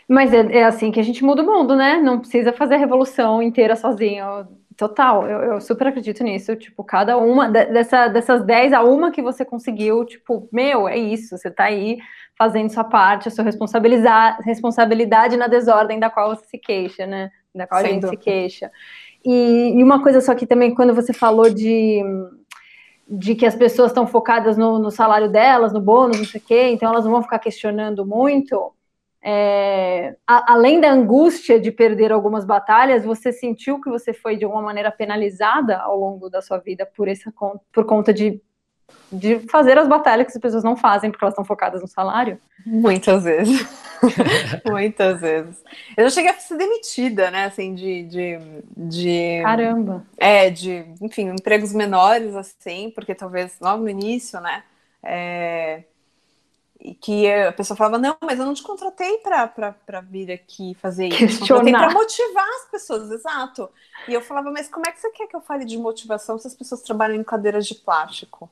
Mas 0.07 0.33
é, 0.33 0.59
é, 0.59 0.63
assim 0.63 0.91
que 0.91 0.99
a 0.99 1.03
gente 1.03 1.23
muda 1.23 1.43
o 1.43 1.45
mundo, 1.45 1.75
né? 1.75 1.97
Não 1.97 2.19
precisa 2.19 2.53
fazer 2.53 2.75
a 2.75 2.77
revolução 2.77 3.41
inteira 3.41 3.75
sozinho. 3.75 4.47
Total, 4.77 5.27
eu, 5.27 5.39
eu 5.53 5.61
super 5.61 5.87
acredito 5.87 6.23
nisso. 6.23 6.55
Tipo, 6.55 6.83
cada 6.83 7.17
uma 7.17 7.49
dessa, 7.49 8.07
dessas 8.07 8.45
10 8.45 8.71
a 8.71 8.83
uma 8.83 9.11
que 9.11 9.21
você 9.21 9.43
conseguiu, 9.43 10.05
tipo, 10.05 10.47
meu, 10.51 10.87
é 10.87 10.97
isso. 10.97 11.37
Você 11.37 11.51
tá 11.51 11.65
aí 11.65 11.97
fazendo 12.37 12.69
sua 12.69 12.85
parte, 12.85 13.27
a 13.27 13.31
sua 13.31 13.43
responsabilizar, 13.43 14.39
responsabilidade 14.43 15.35
na 15.35 15.47
desordem 15.47 15.99
da 15.99 16.09
qual 16.09 16.35
você 16.35 16.45
se 16.45 16.57
queixa, 16.57 17.05
né? 17.05 17.29
Da 17.53 17.67
qual 17.67 17.81
Sem 17.81 17.89
a 17.89 17.93
gente 17.93 18.01
dúvida. 18.03 18.21
se 18.21 18.23
queixa. 18.23 18.71
E, 19.25 19.73
e, 19.77 19.83
uma 19.83 20.01
coisa 20.01 20.21
só 20.21 20.33
que 20.35 20.45
também, 20.45 20.73
quando 20.73 20.93
você 20.93 21.11
falou 21.11 21.49
de, 21.49 22.01
de 23.09 23.35
que 23.35 23.45
as 23.45 23.55
pessoas 23.55 23.89
estão 23.89 24.07
focadas 24.07 24.55
no, 24.57 24.79
no 24.79 24.91
salário 24.91 25.29
delas, 25.29 25.73
no 25.73 25.81
bônus, 25.81 26.19
não 26.19 26.25
sei 26.25 26.39
o 26.39 26.43
quê, 26.43 26.69
então 26.69 26.89
elas 26.89 27.03
não 27.03 27.11
vão 27.11 27.23
ficar 27.23 27.39
questionando 27.39 28.05
muito 28.05 28.71
é, 29.29 30.15
a, 30.25 30.53
além 30.53 30.79
da 30.79 30.89
angústia 30.89 31.59
de 31.59 31.69
perder 31.69 32.13
algumas 32.13 32.45
batalhas, 32.45 33.03
você 33.03 33.33
sentiu 33.33 33.81
que 33.81 33.89
você 33.89 34.13
foi 34.13 34.37
de 34.37 34.45
alguma 34.45 34.63
maneira 34.63 34.89
penalizada 34.89 35.77
ao 35.79 35.99
longo 35.99 36.29
da 36.29 36.41
sua 36.41 36.59
vida 36.59 36.85
por 36.85 37.09
essa 37.09 37.29
por 37.73 37.85
conta 37.85 38.13
de, 38.13 38.41
de 39.11 39.39
fazer 39.49 39.77
as 39.77 39.85
batalhas 39.85 40.27
que 40.27 40.31
as 40.31 40.41
pessoas 40.41 40.63
não 40.63 40.77
fazem 40.77 41.11
porque 41.11 41.25
elas 41.25 41.33
estão 41.33 41.43
focadas 41.43 41.81
no 41.81 41.89
salário? 41.89 42.39
Muitas 42.65 43.25
vezes. 43.25 43.67
Muitas 44.65 45.19
vezes. 45.19 45.61
Eu 45.97 46.05
já 46.05 46.09
cheguei 46.09 46.31
a 46.31 46.35
ser 46.35 46.55
demitida, 46.55 47.29
né? 47.29 47.47
Assim, 47.47 47.75
de, 47.75 48.03
de, 48.03 48.39
de. 48.77 49.41
Caramba! 49.43 50.05
É, 50.15 50.49
de, 50.49 50.85
enfim, 51.01 51.27
empregos 51.31 51.73
menores, 51.73 52.33
assim, 52.33 52.93
porque 52.95 53.13
talvez 53.13 53.57
logo 53.59 53.83
no 53.83 53.89
início, 53.89 54.39
né? 54.39 54.63
É, 55.03 55.83
e 56.79 56.93
que 56.93 57.29
a 57.31 57.51
pessoa 57.51 57.75
falava, 57.75 57.97
não, 57.97 58.15
mas 58.21 58.39
eu 58.39 58.45
não 58.45 58.53
te 58.53 58.61
contratei 58.61 59.17
para 59.17 60.01
vir 60.01 60.31
aqui 60.31 60.75
fazer 60.75 61.07
isso, 61.07 61.17
Questionar. 61.17 61.63
contratei 61.63 61.73
para 61.73 61.93
motivar 61.93 62.47
as 62.47 62.71
pessoas, 62.71 63.11
exato. 63.11 63.69
E 64.07 64.13
eu 64.13 64.21
falava, 64.21 64.51
mas 64.51 64.69
como 64.69 64.87
é 64.87 64.91
que 64.91 64.99
você 64.99 65.09
quer 65.11 65.27
que 65.27 65.35
eu 65.35 65.41
fale 65.41 65.65
de 65.65 65.77
motivação 65.77 66.37
se 66.37 66.47
as 66.47 66.53
pessoas 66.53 66.81
trabalham 66.81 67.15
em 67.15 67.23
cadeiras 67.23 67.65
de 67.65 67.75
plástico? 67.75 68.49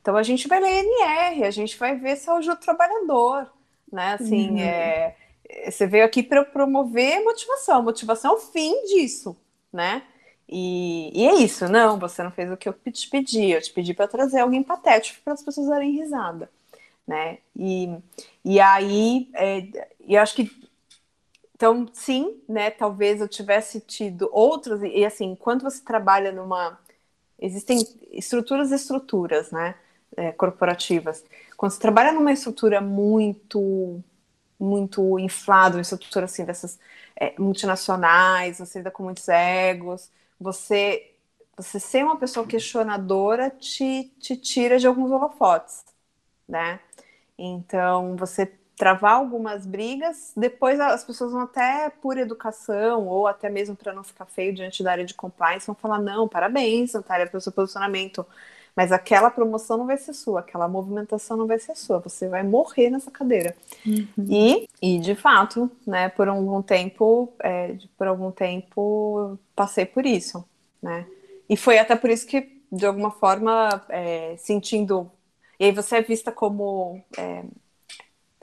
Então 0.00 0.16
a 0.16 0.22
gente 0.22 0.46
vai 0.46 0.60
ler 0.60 0.84
NR, 0.84 1.44
a 1.44 1.50
gente 1.50 1.78
vai 1.78 1.96
ver 1.96 2.16
se 2.16 2.28
é 2.28 2.32
o 2.32 2.56
trabalhador, 2.56 3.50
né? 3.90 4.14
Assim, 4.20 4.50
uhum. 4.50 4.58
é, 4.58 5.16
você 5.70 5.86
veio 5.86 6.04
aqui 6.04 6.22
para 6.22 6.44
promover 6.44 7.24
motivação, 7.24 7.82
motivação 7.82 8.32
é 8.32 8.34
o 8.34 8.40
fim 8.40 8.84
disso, 8.84 9.34
né? 9.72 10.02
E, 10.46 11.10
e, 11.18 11.26
é 11.26 11.34
isso, 11.36 11.66
não, 11.68 11.98
você 11.98 12.22
não 12.22 12.30
fez 12.30 12.52
o 12.52 12.56
que 12.58 12.68
eu 12.68 12.74
te 12.74 13.08
pedi, 13.08 13.52
eu 13.52 13.62
te 13.62 13.72
pedi 13.72 13.94
para 13.94 14.06
trazer 14.06 14.40
alguém 14.40 14.62
patético 14.62 15.22
para 15.24 15.32
as 15.32 15.42
pessoas 15.42 15.68
darem 15.68 15.92
risada 15.92 16.50
né? 17.06 17.38
E, 17.56 17.88
e 18.44 18.60
aí, 18.60 19.30
é, 19.34 19.88
eu 20.08 20.20
acho 20.20 20.34
que 20.36 20.50
então, 21.54 21.86
sim, 21.92 22.42
né? 22.48 22.70
Talvez 22.70 23.20
eu 23.20 23.28
tivesse 23.28 23.80
tido 23.80 24.28
outros, 24.32 24.82
e, 24.82 25.04
assim, 25.04 25.34
quando 25.36 25.62
você 25.62 25.82
trabalha 25.82 26.32
numa. 26.32 26.78
Existem 27.40 27.78
estruturas 28.12 28.70
e 28.72 28.74
estruturas, 28.76 29.50
né? 29.52 29.74
É, 30.16 30.32
corporativas. 30.32 31.24
Quando 31.56 31.72
você 31.72 31.80
trabalha 31.80 32.12
numa 32.12 32.32
estrutura 32.32 32.80
muito 32.80 34.02
muito 34.58 35.18
inflada, 35.18 35.76
uma 35.76 35.82
estrutura 35.82 36.26
assim 36.26 36.44
dessas 36.44 36.78
é, 37.16 37.34
multinacionais, 37.38 38.58
você 38.58 38.78
lida 38.78 38.90
com 38.90 39.02
muitos 39.04 39.28
egos, 39.28 40.10
você 40.40 41.10
você 41.56 41.80
ser 41.80 42.04
uma 42.04 42.16
pessoa 42.18 42.46
questionadora 42.46 43.50
te, 43.50 44.12
te 44.20 44.36
tira 44.36 44.78
de 44.78 44.86
alguns 44.88 45.10
holofotes, 45.12 45.84
né? 46.48 46.80
Então, 47.38 48.16
você 48.16 48.50
travar 48.76 49.14
algumas 49.14 49.66
brigas, 49.66 50.32
depois 50.36 50.80
as 50.80 51.04
pessoas 51.04 51.32
vão 51.32 51.42
até 51.42 51.90
por 52.02 52.18
educação 52.18 53.06
ou 53.06 53.26
até 53.26 53.48
mesmo 53.48 53.76
para 53.76 53.92
não 53.92 54.02
ficar 54.02 54.26
feio 54.26 54.54
diante 54.54 54.82
da 54.82 54.90
área 54.92 55.04
de 55.04 55.14
compliance, 55.14 55.66
vão 55.66 55.76
falar: 55.76 56.00
não, 56.00 56.28
parabéns, 56.28 56.92
Natália, 56.92 57.26
pelo 57.26 57.40
seu 57.40 57.52
posicionamento. 57.52 58.26
Mas 58.76 58.90
aquela 58.90 59.30
promoção 59.30 59.78
não 59.78 59.86
vai 59.86 59.96
ser 59.96 60.12
sua, 60.12 60.40
aquela 60.40 60.66
movimentação 60.66 61.36
não 61.36 61.46
vai 61.46 61.60
ser 61.60 61.76
sua, 61.76 62.00
você 62.00 62.28
vai 62.28 62.42
morrer 62.42 62.90
nessa 62.90 63.08
cadeira. 63.08 63.54
Uhum. 63.86 64.08
E, 64.28 64.68
e, 64.82 64.98
de 64.98 65.14
fato, 65.14 65.70
né, 65.86 66.08
por 66.08 66.26
algum 66.26 66.60
tempo, 66.60 67.32
é, 67.40 67.76
por 67.96 68.08
algum 68.08 68.32
tempo, 68.32 69.38
passei 69.54 69.86
por 69.86 70.04
isso, 70.04 70.44
né? 70.82 71.06
E 71.48 71.56
foi 71.56 71.78
até 71.78 71.94
por 71.94 72.10
isso 72.10 72.26
que, 72.26 72.60
de 72.72 72.84
alguma 72.84 73.12
forma, 73.12 73.80
é, 73.88 74.34
sentindo 74.38 75.08
e 75.64 75.68
aí 75.68 75.72
você 75.72 75.96
é 75.96 76.02
vista 76.02 76.30
como. 76.30 77.02
É... 77.16 77.42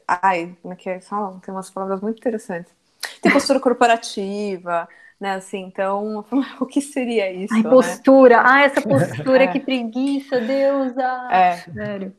Ai, 0.08 0.58
como 0.60 0.74
é 0.74 0.78
que 0.78 0.90
é? 0.90 1.00
Fala, 1.00 1.40
tem 1.40 1.54
umas 1.54 1.70
palavras 1.70 2.02
muito 2.02 2.18
interessantes. 2.18 2.74
Tem 3.22 3.32
postura 3.32 3.60
corporativa, 3.60 4.90
né? 5.20 5.36
Assim, 5.36 5.60
então, 5.60 6.26
o 6.60 6.66
que 6.66 6.82
seria 6.82 7.32
isso? 7.32 7.54
Ai, 7.54 7.62
né? 7.62 7.70
postura. 7.70 8.38
Né? 8.38 8.44
Ah, 8.44 8.62
essa 8.64 8.82
postura, 8.88 9.44
é. 9.44 9.48
que 9.48 9.60
preguiça, 9.60 10.42
deusa. 10.42 11.28
É. 11.32 11.58
Sério. 11.58 12.15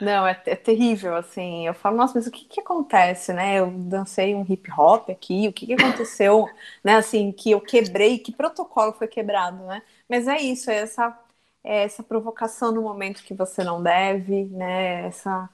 Não, 0.00 0.26
é, 0.26 0.32
é, 0.46 0.56
terrível, 0.56 1.14
assim. 1.14 1.64
Eu 1.64 1.74
falo, 1.74 1.96
nossa, 1.96 2.14
mas 2.16 2.26
o 2.26 2.30
que 2.32 2.44
que 2.44 2.60
acontece, 2.60 3.32
né? 3.32 3.60
Eu 3.60 3.70
dancei 3.70 4.34
um 4.34 4.44
hip 4.48 4.68
hop 4.76 5.08
aqui, 5.08 5.46
o 5.46 5.52
que 5.52 5.66
que 5.66 5.74
aconteceu, 5.74 6.48
né? 6.82 6.96
Assim, 6.96 7.30
que 7.30 7.52
eu 7.52 7.60
quebrei, 7.60 8.18
que 8.18 8.32
protocolo 8.32 8.92
foi 8.92 9.06
quebrado, 9.06 9.64
né? 9.66 9.82
Mas 10.08 10.26
é 10.26 10.38
isso, 10.38 10.68
é 10.68 10.78
essa 10.78 11.16
essa 11.64 12.02
provocação 12.02 12.72
no 12.72 12.82
momento 12.82 13.22
que 13.24 13.34
você 13.34 13.64
não 13.64 13.82
deve, 13.82 14.46
né? 14.46 15.06
Essa, 15.06 15.48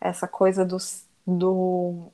essa 0.00 0.28
coisa 0.28 0.64
do, 0.64 0.76
do, 1.26 2.12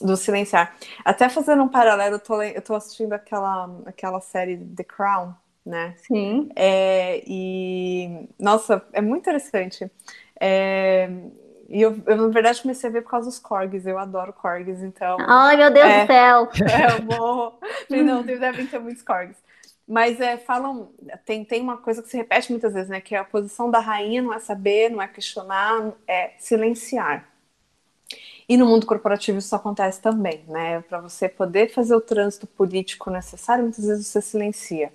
do 0.00 0.16
silenciar. 0.16 0.76
Até 1.04 1.28
fazendo 1.28 1.62
um 1.62 1.68
paralelo, 1.68 2.16
eu 2.16 2.20
tô, 2.20 2.42
eu 2.42 2.62
tô 2.62 2.74
assistindo 2.74 3.12
aquela, 3.14 3.82
aquela 3.86 4.20
série 4.20 4.56
The 4.58 4.84
Crown, 4.84 5.34
né? 5.64 5.96
Sim. 6.06 6.50
É, 6.56 7.22
e, 7.26 8.28
nossa, 8.38 8.86
é 8.92 9.00
muito 9.00 9.22
interessante. 9.22 9.90
É, 10.40 11.08
E 11.68 11.82
eu, 11.82 12.00
eu, 12.06 12.16
na 12.16 12.28
verdade, 12.28 12.62
comecei 12.62 12.88
a 12.88 12.92
ver 12.92 13.02
por 13.02 13.10
causa 13.10 13.28
dos 13.28 13.38
corgis. 13.38 13.86
Eu 13.86 13.98
adoro 13.98 14.32
corgis, 14.32 14.82
então. 14.82 15.18
Ai, 15.28 15.56
meu 15.56 15.70
Deus 15.72 15.86
é, 15.88 16.04
do 16.04 16.06
céu! 16.06 16.48
É, 16.68 16.90
eu 16.92 17.02
vou. 17.04 17.58
Não, 17.90 18.22
devem 18.24 18.66
ter 18.66 18.78
muitos 18.78 19.02
corgis. 19.02 19.36
Mas 19.86 20.20
é, 20.20 20.36
falam. 20.36 20.92
Tem, 21.24 21.44
tem 21.44 21.62
uma 21.62 21.76
coisa 21.78 22.02
que 22.02 22.08
se 22.08 22.16
repete 22.16 22.50
muitas 22.50 22.74
vezes, 22.74 22.88
né? 22.88 23.00
Que 23.00 23.14
a 23.14 23.24
posição 23.24 23.70
da 23.70 23.78
rainha 23.78 24.22
não 24.22 24.34
é 24.34 24.40
saber, 24.40 24.90
não 24.90 25.00
é 25.02 25.08
questionar, 25.08 25.92
é 26.06 26.32
silenciar. 26.38 27.28
E 28.48 28.56
no 28.56 28.66
mundo 28.66 28.86
corporativo 28.86 29.38
isso 29.38 29.54
acontece 29.56 30.00
também, 30.00 30.44
né? 30.48 30.80
Para 30.82 31.00
você 31.00 31.28
poder 31.28 31.68
fazer 31.72 31.94
o 31.94 32.00
trânsito 32.00 32.46
político 32.46 33.10
necessário, 33.10 33.64
muitas 33.64 33.84
vezes 33.84 34.06
você 34.06 34.20
silencia, 34.22 34.92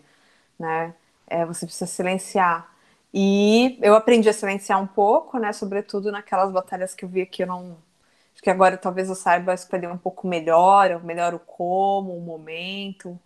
né? 0.60 0.94
É, 1.28 1.46
você 1.46 1.66
precisa 1.66 1.88
silenciar. 1.88 2.70
E 3.14 3.78
eu 3.82 3.96
aprendi 3.96 4.30
a 4.30 4.34
silenciar 4.34 4.82
um 4.82 4.88
pouco, 4.88 5.38
né? 5.40 5.54
Sobretudo 5.54 6.12
naquelas 6.12 6.52
batalhas 6.52 6.96
que 6.96 7.06
eu 7.06 7.10
via 7.10 7.26
que 7.26 7.44
eu 7.44 7.48
não. 7.48 7.78
Acho 8.34 8.44
que 8.44 8.50
agora 8.50 8.78
talvez 8.78 9.10
eu 9.10 9.16
saiba 9.16 9.54
escolher 9.54 9.90
um 9.90 9.98
pouco 9.98 10.28
melhor, 10.28 11.04
melhor 11.04 11.34
o 11.34 11.40
como, 11.40 12.18
o 12.18 12.22
momento. 12.22 13.20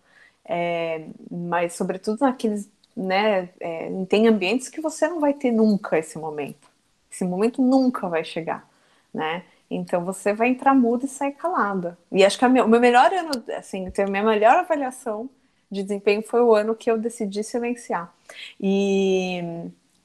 É, 0.48 1.06
mas 1.30 1.74
sobretudo 1.74 2.20
naqueles, 2.20 2.68
né? 2.96 3.48
É, 3.60 3.90
tem 4.08 4.28
ambientes 4.28 4.68
que 4.68 4.80
você 4.80 5.08
não 5.08 5.20
vai 5.20 5.34
ter 5.34 5.50
nunca 5.50 5.98
esse 5.98 6.18
momento. 6.18 6.68
Esse 7.10 7.24
momento 7.24 7.62
nunca 7.62 8.08
vai 8.08 8.24
chegar, 8.24 8.68
né? 9.12 9.42
Então 9.70 10.04
você 10.04 10.32
vai 10.32 10.48
entrar 10.48 10.74
muda 10.74 11.06
e 11.06 11.08
sair 11.08 11.32
calada. 11.32 11.98
E 12.12 12.24
acho 12.24 12.38
que 12.38 12.44
o 12.46 12.50
meu 12.50 12.80
melhor 12.80 13.12
ano, 13.12 13.30
assim, 13.56 13.90
a 13.98 14.06
minha 14.06 14.22
melhor 14.22 14.56
avaliação 14.56 15.28
de 15.70 15.82
desempenho 15.82 16.22
foi 16.22 16.40
o 16.42 16.54
ano 16.54 16.74
que 16.74 16.90
eu 16.90 16.98
decidi 16.98 17.42
silenciar. 17.42 18.12
E, 18.60 19.40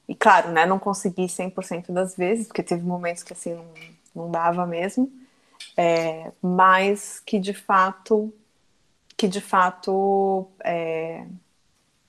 e 0.07 0.15
claro, 0.15 0.49
né, 0.51 0.65
não 0.65 0.79
consegui 0.79 1.27
100% 1.27 1.91
das 1.91 2.15
vezes, 2.15 2.47
porque 2.47 2.63
teve 2.63 2.83
momentos 2.83 3.23
que 3.23 3.33
assim 3.33 3.53
não, 3.53 3.65
não 4.15 4.31
dava 4.31 4.65
mesmo, 4.65 5.11
é, 5.77 6.31
mas 6.41 7.19
que 7.19 7.39
de 7.39 7.53
fato 7.53 8.33
que 9.21 9.27
de 9.27 9.39
fato 9.39 10.47
é, 10.63 11.27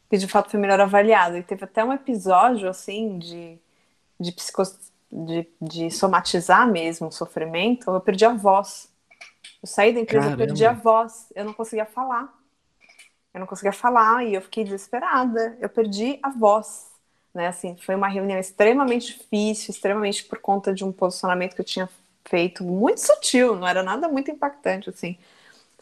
que 0.09 0.17
de 0.17 0.27
fato 0.27 0.51
foi 0.51 0.59
melhor 0.59 0.81
avaliado. 0.81 1.37
E 1.37 1.43
teve 1.43 1.63
até 1.63 1.85
um 1.85 1.93
episódio 1.93 2.71
assim 2.71 3.19
de, 3.19 3.59
de, 4.19 4.33
psico, 4.33 4.63
de, 5.13 5.47
de 5.61 5.91
somatizar 5.91 6.67
mesmo 6.67 7.09
o 7.09 7.13
sofrimento, 7.13 7.91
eu 7.91 8.01
perdi 8.01 8.25
a 8.25 8.33
voz. 8.33 8.89
Eu 9.63 9.69
saí 9.69 9.93
da 9.93 10.01
empresa, 10.01 10.25
Caramba. 10.25 10.43
eu 10.43 10.47
perdi 10.47 10.65
a 10.65 10.73
voz, 10.73 11.31
eu 11.35 11.45
não 11.45 11.53
conseguia 11.53 11.85
falar. 11.85 12.33
Eu 13.35 13.41
não 13.41 13.47
conseguia 13.47 13.75
falar 13.75 14.25
e 14.25 14.33
eu 14.33 14.41
fiquei 14.41 14.65
desesperada. 14.65 15.55
Eu 15.61 15.69
perdi 15.69 16.19
a 16.23 16.31
voz, 16.31 16.93
né? 17.35 17.49
Assim, 17.49 17.77
foi 17.77 17.95
uma 17.95 18.09
reunião 18.09 18.39
extremamente 18.39 19.19
difícil, 19.19 19.71
extremamente 19.71 20.25
por 20.25 20.39
conta 20.39 20.73
de 20.73 20.83
um 20.83 20.91
posicionamento 20.91 21.55
que 21.55 21.61
eu 21.61 21.67
tinha 21.67 21.91
feito 22.25 22.65
muito 22.65 23.03
sutil, 23.03 23.55
não 23.55 23.69
era 23.69 23.83
nada 23.83 24.09
muito 24.09 24.31
impactante, 24.31 24.89
assim. 24.89 25.19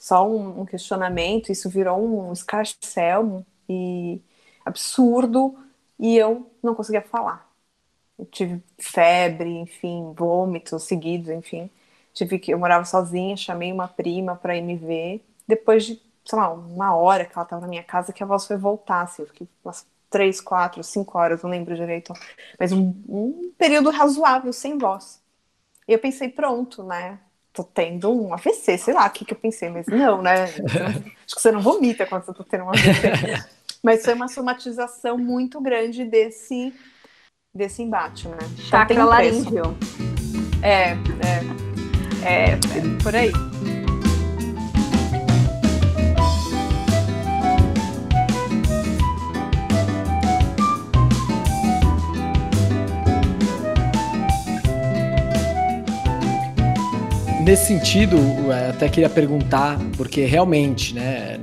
Só 0.01 0.29
um, 0.29 0.63
um 0.63 0.67
questionamento, 0.67 1.53
isso 1.53 1.71
virou 1.71 2.01
um 2.31 2.33
escarcel 2.35 3.47
e 3.71 4.21
absurdo 4.67 5.57
e 6.01 6.17
eu 6.19 6.51
não 6.63 6.75
conseguia 6.77 7.03
falar. 7.03 7.49
Eu 8.19 8.27
tive 8.27 8.63
febre, 8.79 9.49
enfim, 9.59 10.13
vômitos 10.17 10.85
seguidos, 10.85 11.29
enfim. 11.31 11.71
Tive 12.13 12.39
que 12.39 12.53
eu 12.53 12.59
morava 12.59 12.85
sozinha, 12.85 13.37
chamei 13.37 13.73
uma 13.73 13.89
prima 13.89 14.37
para 14.37 14.57
ir 14.57 14.63
me 14.63 14.77
ver. 14.77 15.25
Depois 15.47 15.85
de 15.87 16.03
sei 16.25 16.39
lá, 16.39 16.51
uma 16.53 16.95
hora 16.95 17.25
que 17.25 17.33
ela 17.35 17.45
estava 17.45 17.63
na 17.63 17.69
minha 17.69 17.83
casa 17.83 18.13
que 18.13 18.23
a 18.23 18.27
voz 18.27 18.47
foi 18.47 18.57
voltar, 18.57 19.03
assim, 19.03 19.23
eu 19.23 19.29
fiquei 19.29 19.49
umas 19.65 19.87
três, 20.11 20.41
quatro, 20.41 20.83
cinco 20.85 21.19
horas, 21.19 21.43
não 21.43 21.51
lembro 21.51 21.75
direito, 21.75 22.13
mas 22.59 22.73
um, 22.73 22.95
um 23.09 23.53
período 23.59 23.91
razoável 23.91 24.53
sem 24.53 24.77
voz. 24.79 25.21
E 25.89 25.93
eu 25.95 25.99
pensei, 26.01 26.29
pronto, 26.29 26.83
né? 26.85 27.21
Tô 27.61 27.65
tendo 27.65 28.11
um 28.11 28.33
AVC, 28.33 28.79
sei 28.79 28.95
lá 28.95 29.07
o 29.07 29.11
que, 29.11 29.23
que 29.23 29.35
eu 29.35 29.39
pensei, 29.39 29.69
mas 29.69 29.87
não, 29.87 30.23
né? 30.23 30.45
Acho 31.27 31.35
que 31.37 31.43
você 31.43 31.53
não 31.53 31.61
vomita 31.61 32.07
quando 32.07 32.25
você 32.25 32.33
tá 32.33 32.45
tendo 32.49 32.65
um 32.65 32.69
AVC. 32.71 33.45
mas 33.85 34.03
foi 34.03 34.15
uma 34.15 34.29
somatização 34.29 35.19
muito 35.19 35.61
grande 35.61 36.07
desse, 36.07 36.73
desse 37.55 37.83
embate, 37.83 38.29
né? 38.29 38.39
Então, 38.41 38.65
Chakra 38.65 39.05
laríngeo. 39.05 39.77
É, 40.63 40.93
é, 40.93 40.97
é, 42.25 42.53
é, 42.53 42.59
por 43.03 43.15
aí. 43.15 43.31
Nesse 57.41 57.66
sentido, 57.66 58.16
até 58.70 58.88
queria 58.88 59.09
perguntar, 59.09 59.78
porque 59.97 60.24
realmente, 60.24 60.95
né, 60.95 61.38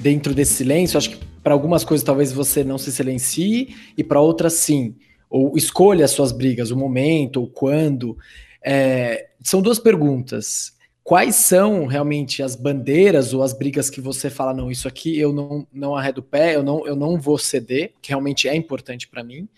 dentro 0.00 0.34
desse 0.34 0.54
silêncio, 0.54 0.96
acho 0.96 1.10
que 1.10 1.24
para 1.42 1.52
algumas 1.54 1.84
coisas 1.84 2.04
talvez 2.04 2.32
você 2.32 2.62
não 2.62 2.78
se 2.78 2.92
silencie 2.92 3.74
e 3.96 4.04
para 4.04 4.20
outras 4.20 4.54
sim. 4.54 4.94
Ou 5.28 5.56
escolha 5.56 6.04
as 6.04 6.10
suas 6.10 6.32
brigas, 6.32 6.70
o 6.70 6.76
momento, 6.76 7.42
o 7.42 7.46
quando. 7.46 8.16
É, 8.62 9.28
são 9.42 9.62
duas 9.62 9.78
perguntas. 9.78 10.72
Quais 11.02 11.36
são 11.36 11.86
realmente 11.86 12.42
as 12.42 12.54
bandeiras 12.54 13.32
ou 13.32 13.42
as 13.42 13.52
brigas 13.52 13.88
que 13.88 14.00
você 14.00 14.28
fala, 14.28 14.52
não, 14.52 14.70
isso 14.70 14.86
aqui 14.86 15.18
eu 15.18 15.32
não, 15.32 15.66
não 15.72 15.96
arredo 15.96 16.18
o 16.18 16.24
pé, 16.24 16.54
eu 16.54 16.62
não, 16.62 16.86
eu 16.86 16.94
não 16.94 17.18
vou 17.18 17.38
ceder, 17.38 17.94
que 18.02 18.10
realmente 18.10 18.48
é 18.48 18.54
importante 18.54 19.08
para 19.08 19.24
mim. 19.24 19.48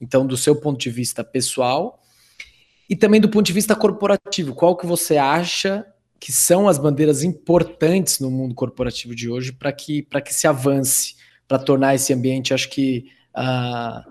Então, 0.00 0.26
do 0.26 0.36
seu 0.36 0.54
ponto 0.54 0.78
de 0.78 0.90
vista 0.90 1.24
pessoal, 1.24 2.00
e 2.90 2.96
também 2.96 3.20
do 3.20 3.28
ponto 3.28 3.46
de 3.46 3.52
vista 3.52 3.76
corporativo, 3.76 4.52
qual 4.52 4.76
que 4.76 4.84
você 4.84 5.16
acha 5.16 5.86
que 6.18 6.32
são 6.32 6.68
as 6.68 6.76
bandeiras 6.76 7.22
importantes 7.22 8.18
no 8.18 8.28
mundo 8.32 8.52
corporativo 8.52 9.14
de 9.14 9.30
hoje 9.30 9.52
para 9.52 9.72
que, 9.72 10.02
que 10.02 10.34
se 10.34 10.48
avance, 10.48 11.14
para 11.46 11.60
tornar 11.60 11.94
esse 11.94 12.12
ambiente, 12.12 12.52
acho 12.52 12.68
que 12.68 13.06
uh, 13.36 14.10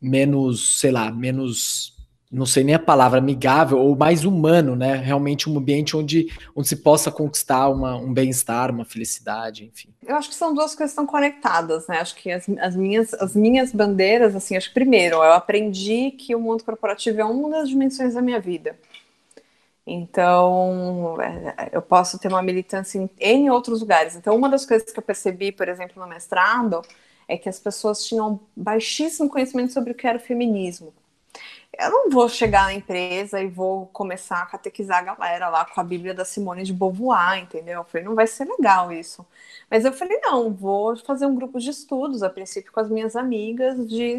menos, 0.00 0.78
sei 0.78 0.92
lá, 0.92 1.10
menos 1.10 1.97
não 2.30 2.44
sei 2.44 2.62
nem 2.62 2.74
a 2.74 2.78
palavra, 2.78 3.18
amigável 3.18 3.78
ou 3.78 3.96
mais 3.96 4.24
humano, 4.24 4.76
né? 4.76 4.96
Realmente 4.96 5.48
um 5.48 5.56
ambiente 5.56 5.96
onde, 5.96 6.28
onde 6.54 6.68
se 6.68 6.76
possa 6.76 7.10
conquistar 7.10 7.70
uma, 7.70 7.96
um 7.96 8.12
bem-estar, 8.12 8.70
uma 8.70 8.84
felicidade, 8.84 9.64
enfim. 9.64 9.88
Eu 10.06 10.14
acho 10.14 10.28
que 10.28 10.34
são 10.34 10.54
duas 10.54 10.74
coisas 10.74 10.94
que 10.94 11.00
estão 11.00 11.06
conectadas, 11.06 11.86
né? 11.88 11.98
Acho 11.98 12.14
que 12.14 12.30
as, 12.30 12.46
as, 12.58 12.76
minhas, 12.76 13.14
as 13.14 13.34
minhas 13.34 13.72
bandeiras, 13.72 14.36
assim, 14.36 14.56
acho 14.56 14.68
que 14.68 14.74
primeiro, 14.74 15.16
eu 15.16 15.32
aprendi 15.32 16.10
que 16.10 16.34
o 16.34 16.40
mundo 16.40 16.64
corporativo 16.64 17.18
é 17.18 17.24
uma 17.24 17.48
das 17.48 17.68
dimensões 17.70 18.12
da 18.12 18.20
minha 18.20 18.40
vida. 18.40 18.78
Então, 19.86 21.16
é, 21.22 21.70
eu 21.72 21.80
posso 21.80 22.18
ter 22.18 22.28
uma 22.28 22.42
militância 22.42 22.98
em 22.98 23.08
N 23.18 23.50
outros 23.50 23.80
lugares. 23.80 24.14
Então, 24.14 24.36
uma 24.36 24.50
das 24.50 24.66
coisas 24.66 24.92
que 24.92 24.98
eu 24.98 25.02
percebi, 25.02 25.50
por 25.50 25.66
exemplo, 25.66 26.02
no 26.02 26.06
mestrado, 26.06 26.82
é 27.26 27.38
que 27.38 27.48
as 27.48 27.58
pessoas 27.58 28.04
tinham 28.04 28.38
baixíssimo 28.54 29.30
conhecimento 29.30 29.72
sobre 29.72 29.92
o 29.92 29.94
que 29.94 30.06
era 30.06 30.18
o 30.18 30.20
feminismo 30.20 30.92
eu 31.78 31.90
não 31.90 32.10
vou 32.10 32.28
chegar 32.28 32.64
na 32.64 32.74
empresa 32.74 33.40
e 33.40 33.46
vou 33.46 33.86
começar 33.86 34.42
a 34.42 34.46
catequizar 34.46 34.98
a 34.98 35.14
galera 35.14 35.48
lá 35.48 35.64
com 35.64 35.80
a 35.80 35.84
Bíblia 35.84 36.12
da 36.12 36.24
Simone 36.24 36.64
de 36.64 36.72
Beauvoir, 36.72 37.38
entendeu? 37.38 37.80
Eu 37.80 37.84
falei, 37.84 38.04
não 38.04 38.14
vai 38.16 38.26
ser 38.26 38.46
legal 38.46 38.90
isso. 38.90 39.24
Mas 39.70 39.84
eu 39.84 39.92
falei, 39.92 40.18
não, 40.20 40.52
vou 40.52 40.96
fazer 40.96 41.26
um 41.26 41.34
grupo 41.36 41.60
de 41.60 41.70
estudos, 41.70 42.22
a 42.22 42.30
princípio 42.30 42.72
com 42.72 42.80
as 42.80 42.90
minhas 42.90 43.14
amigas 43.14 43.88
de 43.88 44.18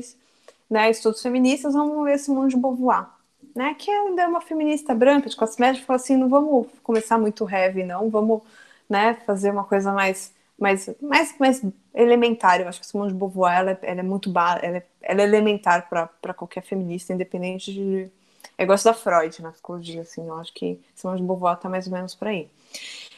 né, 0.70 0.90
estudos 0.90 1.22
feministas, 1.22 1.74
vamos 1.74 2.04
ver 2.06 2.18
Simone 2.18 2.50
de 2.50 2.58
Beauvoir. 2.58 3.08
Né, 3.56 3.76
que 3.78 3.92
ainda 3.92 4.22
é 4.22 4.28
uma 4.28 4.42
feminista 4.42 4.94
branca 4.94 5.28
de 5.30 5.36
classe 5.36 5.60
média, 5.60 5.84
falou 5.84 5.98
assim, 5.98 6.16
não 6.16 6.30
vamos 6.30 6.68
começar 6.84 7.18
muito 7.18 7.50
heavy, 7.50 7.84
não, 7.84 8.10
vamos 8.10 8.42
né, 8.88 9.16
fazer 9.26 9.52
uma 9.52 9.64
coisa 9.64 9.92
mais 9.92 10.32
mais, 10.60 10.90
mais, 11.02 11.38
mais 11.40 11.62
elementar. 11.94 12.62
Eu 12.62 12.68
acho 12.68 12.80
que 12.80 12.86
Simone 12.86 13.12
de 13.12 13.18
Beauvoir 13.18 13.60
ela, 13.60 13.80
ela 13.82 14.00
é 14.00 14.04
muito 14.04 14.32
ela 14.38 14.78
é, 14.78 14.86
ela 15.02 15.22
é 15.22 15.24
elementar 15.24 15.90
para 15.90 16.34
qualquer 16.34 16.62
feminista, 16.64 17.14
independente 17.14 17.74
de. 17.74 18.10
Eu 18.58 18.68
gosto 18.68 18.86
da 18.86 18.94
Freud 18.94 19.42
na 19.42 19.52
psicologia, 19.52 20.02
assim, 20.02 20.28
eu 20.28 20.36
acho 20.36 20.54
que 20.54 20.80
Simone 20.94 21.22
de 21.22 21.26
Beauvoir 21.26 21.56
está 21.56 21.70
mais 21.70 21.88
ou 21.88 21.94
menos 21.94 22.14
por 22.14 22.28
aí. 22.28 22.50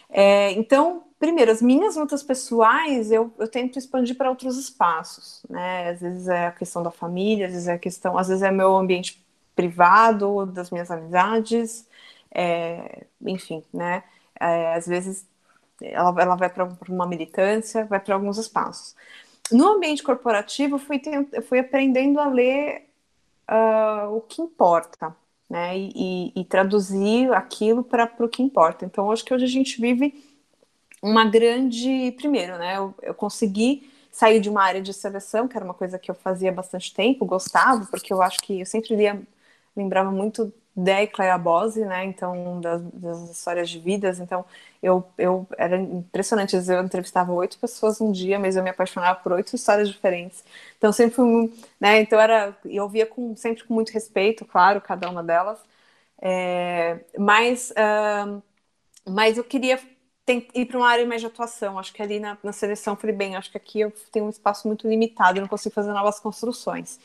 É, 0.09 0.51
então, 0.53 1.03
primeiro, 1.17 1.51
as 1.51 1.61
minhas 1.61 1.95
lutas 1.95 2.21
pessoais 2.21 3.11
eu, 3.11 3.33
eu 3.39 3.47
tento 3.47 3.79
expandir 3.79 4.15
para 4.17 4.29
outros 4.29 4.57
espaços, 4.57 5.41
né? 5.49 5.89
Às 5.89 6.01
vezes 6.01 6.27
é 6.27 6.47
a 6.47 6.51
questão 6.51 6.83
da 6.83 6.91
família, 6.91 7.47
às 7.47 7.53
vezes 7.53 7.67
é 7.67 7.73
a 7.73 7.79
questão, 7.79 8.17
às 8.17 8.27
vezes 8.27 8.43
é 8.43 8.51
meu 8.51 8.75
ambiente 8.75 9.23
privado, 9.55 10.45
das 10.47 10.69
minhas 10.69 10.91
amizades, 10.91 11.87
é, 12.33 13.05
enfim, 13.21 13.63
né? 13.73 14.03
É, 14.39 14.73
às 14.73 14.87
vezes 14.87 15.25
ela, 15.81 16.15
ela 16.21 16.35
vai 16.35 16.49
para 16.49 16.69
uma 16.89 17.05
militância, 17.05 17.85
vai 17.85 17.99
para 17.99 18.15
alguns 18.15 18.37
espaços. 18.37 18.95
No 19.51 19.67
ambiente 19.67 20.03
corporativo, 20.03 20.77
fui, 20.77 21.01
fui 21.47 21.59
aprendendo 21.59 22.19
a 22.19 22.27
ler 22.27 22.87
uh, 23.49 24.15
o 24.15 24.21
que 24.21 24.41
importa, 24.41 25.15
né? 25.49 25.77
E, 25.77 25.91
e, 26.35 26.41
e 26.41 26.45
traduzir 26.45 27.33
aquilo 27.33 27.83
para 27.83 28.09
o 28.19 28.29
que 28.29 28.41
importa. 28.41 28.85
Então, 28.85 29.11
acho 29.11 29.25
que 29.25 29.33
hoje 29.33 29.45
a 29.45 29.49
gente 29.49 29.79
vive 29.81 30.23
uma 31.01 31.25
grande. 31.25 32.13
Primeiro, 32.17 32.57
né? 32.57 32.77
Eu, 32.77 32.93
eu 33.01 33.13
consegui 33.13 33.89
sair 34.11 34.39
de 34.39 34.49
uma 34.49 34.61
área 34.63 34.81
de 34.81 34.93
seleção, 34.93 35.47
que 35.47 35.55
era 35.55 35.65
uma 35.65 35.73
coisa 35.73 35.97
que 35.97 36.11
eu 36.11 36.15
fazia 36.15 36.51
bastante 36.51 36.93
tempo, 36.93 37.25
gostava, 37.25 37.85
porque 37.85 38.11
eu 38.13 38.21
acho 38.21 38.39
que 38.41 38.59
eu 38.59 38.65
sempre 38.65 38.95
lia, 38.95 39.21
lembrava 39.75 40.11
muito 40.11 40.53
Dé 40.75 41.03
e 41.03 41.07
Cleia 41.07 41.37
Bose, 41.37 41.83
né? 41.85 42.05
Então, 42.05 42.61
das, 42.61 42.81
das, 42.93 43.29
histórias 43.31 43.69
de 43.69 43.79
vidas. 43.79 44.19
Então, 44.19 44.45
eu, 44.81 45.03
eu 45.17 45.47
era 45.57 45.77
impressionante. 45.77 46.55
Eu 46.55 46.83
entrevistava 46.83 47.31
oito 47.33 47.57
pessoas 47.59 47.99
um 48.01 48.11
dia, 48.11 48.39
mas 48.39 48.55
eu 48.55 48.63
me 48.63 48.69
apaixonava 48.69 49.19
por 49.19 49.33
oito 49.33 49.55
histórias 49.55 49.89
diferentes. 49.89 50.43
Então, 50.77 50.91
sempre 50.91 51.15
fui, 51.15 51.53
né? 51.79 51.99
Então, 52.01 52.19
era, 52.19 52.55
eu 52.65 52.87
via 52.89 53.05
com, 53.05 53.35
sempre 53.35 53.63
com 53.63 53.73
muito 53.73 53.91
respeito, 53.91 54.45
claro, 54.45 54.81
cada 54.81 55.09
uma 55.09 55.23
delas. 55.23 55.59
É, 56.21 56.99
mas, 57.17 57.71
uh, 57.71 58.41
mas 59.09 59.37
eu 59.37 59.43
queria 59.43 59.79
ir 60.53 60.65
para 60.65 60.77
uma 60.77 60.87
área 60.89 61.05
mais 61.05 61.21
de 61.21 61.27
atuação. 61.27 61.77
Acho 61.79 61.93
que 61.93 62.01
ali 62.01 62.19
na, 62.19 62.37
na 62.43 62.53
seleção 62.53 62.95
falei 62.95 63.15
bem, 63.15 63.35
acho 63.35 63.51
que 63.51 63.57
aqui 63.57 63.79
eu 63.81 63.91
tenho 64.11 64.25
um 64.25 64.29
espaço 64.29 64.67
muito 64.67 64.87
limitado, 64.87 65.37
eu 65.39 65.41
não 65.41 65.49
consigo 65.49 65.73
fazer 65.75 65.91
novas 65.91 66.19
construções. 66.19 66.99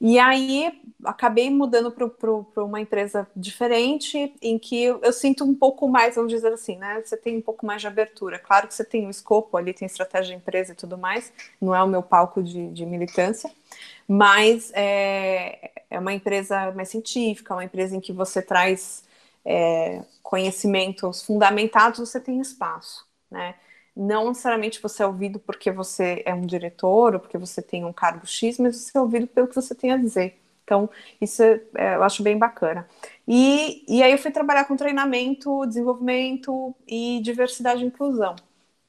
E 0.00 0.18
aí 0.18 0.80
acabei 1.04 1.50
mudando 1.50 1.90
para 1.90 2.64
uma 2.64 2.80
empresa 2.80 3.26
diferente, 3.34 4.34
em 4.40 4.58
que 4.58 4.82
eu, 4.82 5.00
eu, 5.02 5.12
sinto 5.12 5.44
um 5.44 5.54
pouco 5.54 5.88
mais, 5.88 6.14
vamos 6.14 6.32
dizer 6.32 6.52
assim, 6.52 6.76
né? 6.76 7.00
Você 7.04 7.16
tem 7.16 7.36
um 7.38 7.40
pouco 7.40 7.66
mais 7.66 7.80
de 7.80 7.86
abertura. 7.86 8.38
Claro 8.38 8.68
que 8.68 8.74
você 8.74 8.84
tem 8.84 9.06
um 9.06 9.10
escopo 9.10 9.56
ali, 9.56 9.72
tem 9.72 9.86
estratégia 9.86 10.34
de 10.34 10.40
empresa 10.40 10.72
e 10.72 10.76
tudo 10.76 10.96
mais, 10.96 11.32
não 11.60 11.74
é 11.74 11.82
o 11.82 11.86
meu 11.88 12.02
palco 12.02 12.42
de, 12.42 12.68
de 12.70 12.86
militância, 12.86 13.50
mas 14.06 14.72
é, 14.74 15.70
é, 15.90 15.98
uma 15.98 16.12
empresa 16.12 16.72
mais 16.72 16.88
científica, 16.88 17.54
uma 17.54 17.64
empresa 17.64 17.96
em 17.96 18.00
que 18.00 18.12
você 18.12 18.40
traz 18.42 19.04
é, 19.44 20.02
conhecimentos 20.22 21.22
fundamentados, 21.22 22.00
você 22.00 22.20
tem 22.20 22.40
espaço, 22.40 23.06
né? 23.30 23.54
Não 23.98 24.28
necessariamente 24.28 24.80
você 24.80 25.02
é 25.02 25.06
ouvido 25.06 25.40
porque 25.40 25.72
você 25.72 26.22
é 26.24 26.32
um 26.32 26.46
diretor 26.46 27.14
ou 27.14 27.20
porque 27.20 27.36
você 27.36 27.60
tem 27.60 27.84
um 27.84 27.92
cargo 27.92 28.24
X, 28.26 28.58
mas 28.58 28.76
você 28.76 28.96
é 28.96 29.00
ouvido 29.00 29.26
pelo 29.26 29.48
que 29.48 29.54
você 29.56 29.74
tem 29.74 29.90
a 29.90 29.96
dizer. 29.96 30.38
Então, 30.62 30.88
isso 31.20 31.42
é, 31.42 31.60
é, 31.74 31.94
eu 31.96 32.02
acho 32.04 32.22
bem 32.22 32.38
bacana. 32.38 32.86
E, 33.26 33.84
e 33.88 34.02
aí 34.02 34.12
eu 34.12 34.18
fui 34.18 34.30
trabalhar 34.30 34.66
com 34.66 34.76
treinamento, 34.76 35.66
desenvolvimento 35.66 36.74
e 36.86 37.20
diversidade 37.22 37.82
e 37.82 37.86
inclusão. 37.86 38.36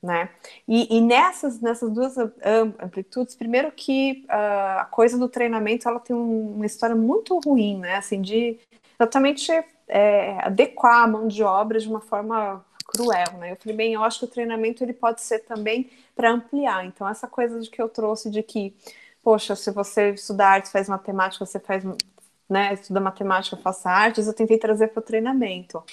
Né? 0.02 0.30
E, 0.68 0.98
e 0.98 1.02
nessas, 1.02 1.60
nessas 1.60 1.90
duas 1.92 2.16
amplitudes, 2.18 3.36
primeiro 3.36 3.72
que 3.72 4.26
uh, 4.30 4.80
a 4.80 4.88
coisa 4.92 5.18
do 5.18 5.28
treinamento 5.28 5.90
ela 5.90 6.00
tem 6.00 6.16
um, 6.16 6.56
uma 6.56 6.66
história 6.66 6.96
muito 6.96 7.38
ruim, 7.40 7.80
né? 7.80 7.96
Assim, 7.96 8.22
de 8.22 8.58
exatamente 8.98 9.52
é, 9.90 10.38
adequar 10.42 11.04
a 11.04 11.08
mão 11.08 11.28
de 11.28 11.44
obra 11.44 11.80
de 11.80 11.90
uma 11.90 12.00
forma 12.00 12.64
cruel, 12.92 13.34
né? 13.38 13.52
Eu 13.52 13.56
falei, 13.56 13.76
bem, 13.78 13.94
eu 13.94 14.04
acho 14.04 14.20
que 14.20 14.26
o 14.26 14.28
treinamento 14.28 14.84
ele 14.84 14.94
pode 14.94 15.22
ser 15.22 15.40
também 15.40 15.90
para 16.16 16.32
ampliar. 16.32 16.86
Então, 16.86 17.08
essa 17.08 17.28
coisa 17.28 17.60
de 17.60 17.70
que 17.70 17.82
eu 17.82 17.90
trouxe 17.90 18.30
de 18.30 18.44
que, 18.44 18.76
poxa, 19.24 19.56
se 19.56 19.72
você 19.72 20.12
estudar 20.12 20.50
artes, 20.50 20.72
faz 20.72 20.90
matemática, 20.90 21.46
você 21.46 21.60
faz, 21.60 21.84
né, 22.50 22.74
estuda 22.74 23.00
matemática, 23.00 23.58
faça 23.58 23.90
artes, 23.90 24.28
eu 24.28 24.34
tentei 24.34 24.58
trazer 24.58 24.90
para 24.90 25.00
o 25.00 25.04
treinamento. 25.04 25.84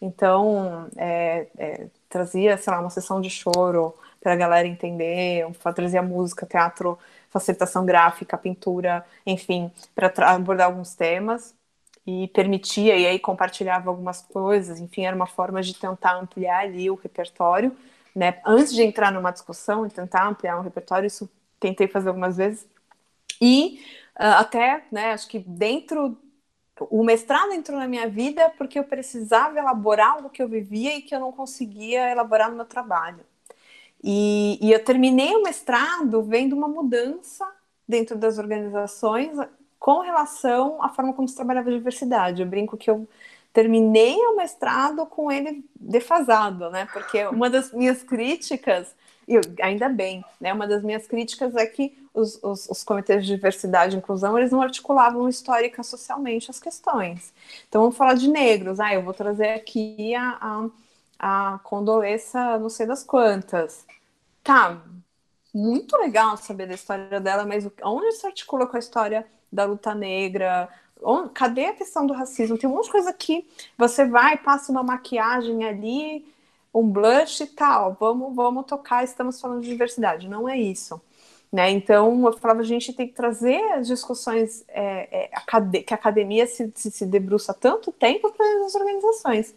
Então, 0.00 0.88
é, 0.96 1.46
é, 1.58 1.86
trazia, 2.08 2.56
sei 2.58 2.72
lá, 2.72 2.80
uma 2.80 2.90
sessão 2.90 3.20
de 3.20 3.30
choro 3.30 3.94
para 4.20 4.32
a 4.32 4.36
galera 4.36 4.66
entender, 4.66 5.46
trazia 5.74 6.02
música, 6.02 6.46
teatro, 6.46 6.98
facilitação 7.30 7.84
gráfica, 7.84 8.38
pintura, 8.38 9.04
enfim, 9.26 9.70
para 9.94 10.12
abordar 10.34 10.66
alguns 10.66 10.94
temas 10.94 11.54
e 12.06 12.28
permitia, 12.28 12.96
e 12.96 13.06
aí 13.06 13.18
compartilhava 13.18 13.88
algumas 13.90 14.22
coisas, 14.22 14.78
enfim, 14.78 15.04
era 15.06 15.16
uma 15.16 15.26
forma 15.26 15.62
de 15.62 15.74
tentar 15.74 16.16
ampliar 16.16 16.60
ali 16.60 16.90
o 16.90 16.94
repertório, 16.94 17.74
né? 18.14 18.40
Antes 18.44 18.74
de 18.74 18.82
entrar 18.82 19.10
numa 19.10 19.30
discussão 19.30 19.86
e 19.86 19.90
tentar 19.90 20.28
ampliar 20.28 20.58
um 20.58 20.62
repertório, 20.62 21.06
isso 21.06 21.30
tentei 21.58 21.88
fazer 21.88 22.08
algumas 22.08 22.36
vezes. 22.36 22.66
E 23.40 23.80
uh, 24.18 24.38
até, 24.38 24.84
né, 24.92 25.12
acho 25.12 25.28
que 25.28 25.38
dentro 25.38 26.16
o 26.90 27.04
mestrado 27.04 27.52
entrou 27.52 27.78
na 27.78 27.86
minha 27.86 28.08
vida 28.08 28.50
porque 28.58 28.78
eu 28.78 28.84
precisava 28.84 29.58
elaborar 29.58 30.12
algo 30.12 30.30
que 30.30 30.42
eu 30.42 30.48
vivia 30.48 30.96
e 30.96 31.02
que 31.02 31.14
eu 31.14 31.20
não 31.20 31.32
conseguia 31.32 32.10
elaborar 32.10 32.50
no 32.50 32.56
meu 32.56 32.64
trabalho. 32.64 33.20
E, 34.02 34.58
e 34.60 34.72
eu 34.72 34.84
terminei 34.84 35.34
o 35.34 35.42
mestrado 35.42 36.22
vendo 36.22 36.54
uma 36.54 36.68
mudança 36.68 37.48
dentro 37.88 38.18
das 38.18 38.38
organizações 38.38 39.38
com 39.84 40.00
relação 40.00 40.82
à 40.82 40.88
forma 40.88 41.12
como 41.12 41.28
se 41.28 41.36
trabalhava 41.36 41.68
a 41.68 41.72
diversidade. 41.74 42.40
Eu 42.40 42.48
brinco 42.48 42.74
que 42.74 42.88
eu 42.88 43.06
terminei 43.52 44.16
o 44.16 44.34
mestrado 44.34 45.04
com 45.04 45.30
ele 45.30 45.62
defasado, 45.78 46.70
né? 46.70 46.88
Porque 46.90 47.26
uma 47.26 47.50
das 47.50 47.70
minhas 47.70 48.02
críticas, 48.02 48.94
e 49.28 49.38
ainda 49.60 49.90
bem, 49.90 50.24
né? 50.40 50.54
Uma 50.54 50.66
das 50.66 50.82
minhas 50.82 51.06
críticas 51.06 51.54
é 51.54 51.66
que 51.66 51.94
os, 52.14 52.42
os, 52.42 52.66
os, 52.70 52.82
comitês 52.82 53.26
de 53.26 53.34
diversidade 53.34 53.94
e 53.94 53.98
inclusão 53.98 54.38
eles 54.38 54.50
não 54.50 54.62
articulavam 54.62 55.28
histórica 55.28 55.82
socialmente 55.82 56.50
as 56.50 56.58
questões. 56.58 57.34
Então 57.68 57.82
vamos 57.82 57.96
falar 57.98 58.14
de 58.14 58.30
negros. 58.30 58.80
Ah, 58.80 58.94
eu 58.94 59.02
vou 59.02 59.12
trazer 59.12 59.50
aqui 59.50 60.14
a, 60.14 60.70
a, 61.18 61.54
a 61.54 61.58
Condolessa, 61.58 62.58
não 62.58 62.70
sei 62.70 62.86
das 62.86 63.02
quantas. 63.02 63.84
Tá, 64.42 64.80
muito 65.52 65.94
legal 65.98 66.38
saber 66.38 66.68
da 66.68 66.74
história 66.74 67.20
dela, 67.20 67.44
mas 67.44 67.68
onde 67.82 68.12
se 68.12 68.26
articula 68.26 68.66
com 68.66 68.76
a 68.76 68.80
história 68.80 69.26
da 69.54 69.64
luta 69.64 69.94
negra? 69.94 70.68
Cadê 71.32 71.66
a 71.66 71.74
questão 71.74 72.06
do 72.06 72.12
racismo? 72.12 72.58
Tem 72.58 72.68
um 72.68 72.74
monte 72.74 72.86
de 72.86 72.92
coisa 72.92 73.12
que 73.12 73.46
você 73.76 74.04
vai, 74.04 74.36
passa 74.36 74.72
uma 74.72 74.82
maquiagem 74.82 75.64
ali, 75.64 76.26
um 76.72 76.88
blush 76.88 77.40
e 77.42 77.46
tal, 77.46 77.96
vamos, 77.98 78.34
vamos 78.34 78.66
tocar, 78.66 79.04
estamos 79.04 79.40
falando 79.40 79.62
de 79.62 79.68
diversidade. 79.68 80.28
Não 80.28 80.48
é 80.48 80.58
isso. 80.58 81.00
Né? 81.52 81.70
Então, 81.70 82.26
eu 82.26 82.32
falava, 82.32 82.60
a 82.60 82.64
gente 82.64 82.92
tem 82.92 83.06
que 83.06 83.14
trazer 83.14 83.62
as 83.74 83.86
discussões 83.86 84.64
é, 84.66 85.28
é, 85.30 85.82
que 85.82 85.94
a 85.94 85.96
academia 85.96 86.48
se, 86.48 86.72
se, 86.74 86.90
se 86.90 87.06
debruça 87.06 87.54
tanto 87.54 87.92
tempo 87.92 88.32
para 88.32 88.66
as 88.66 88.74
organizações. 88.74 89.54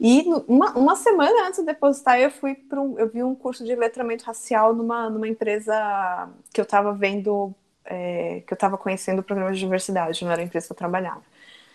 E 0.00 0.24
uma, 0.48 0.72
uma, 0.72 0.96
semana 0.96 1.46
antes 1.46 1.60
de 1.60 1.66
depositar, 1.66 2.18
eu 2.18 2.30
fui 2.30 2.54
para 2.54 2.80
um, 2.80 2.98
eu 2.98 3.08
vi 3.08 3.22
um 3.22 3.34
curso 3.34 3.62
de 3.62 3.76
letramento 3.76 4.24
racial 4.24 4.74
numa, 4.74 5.10
numa 5.10 5.28
empresa 5.28 6.30
que 6.52 6.60
eu 6.60 6.64
estava 6.64 6.94
vendo 6.94 7.54
é, 7.84 8.42
que 8.46 8.52
eu 8.52 8.56
estava 8.56 8.78
conhecendo 8.78 9.20
o 9.20 9.22
programa 9.22 9.52
de 9.52 9.58
diversidade, 9.58 10.24
não 10.24 10.32
era 10.32 10.40
a 10.40 10.44
empresa 10.44 10.66
que 10.66 10.72
eu 10.72 10.76
trabalhava. 10.76 11.22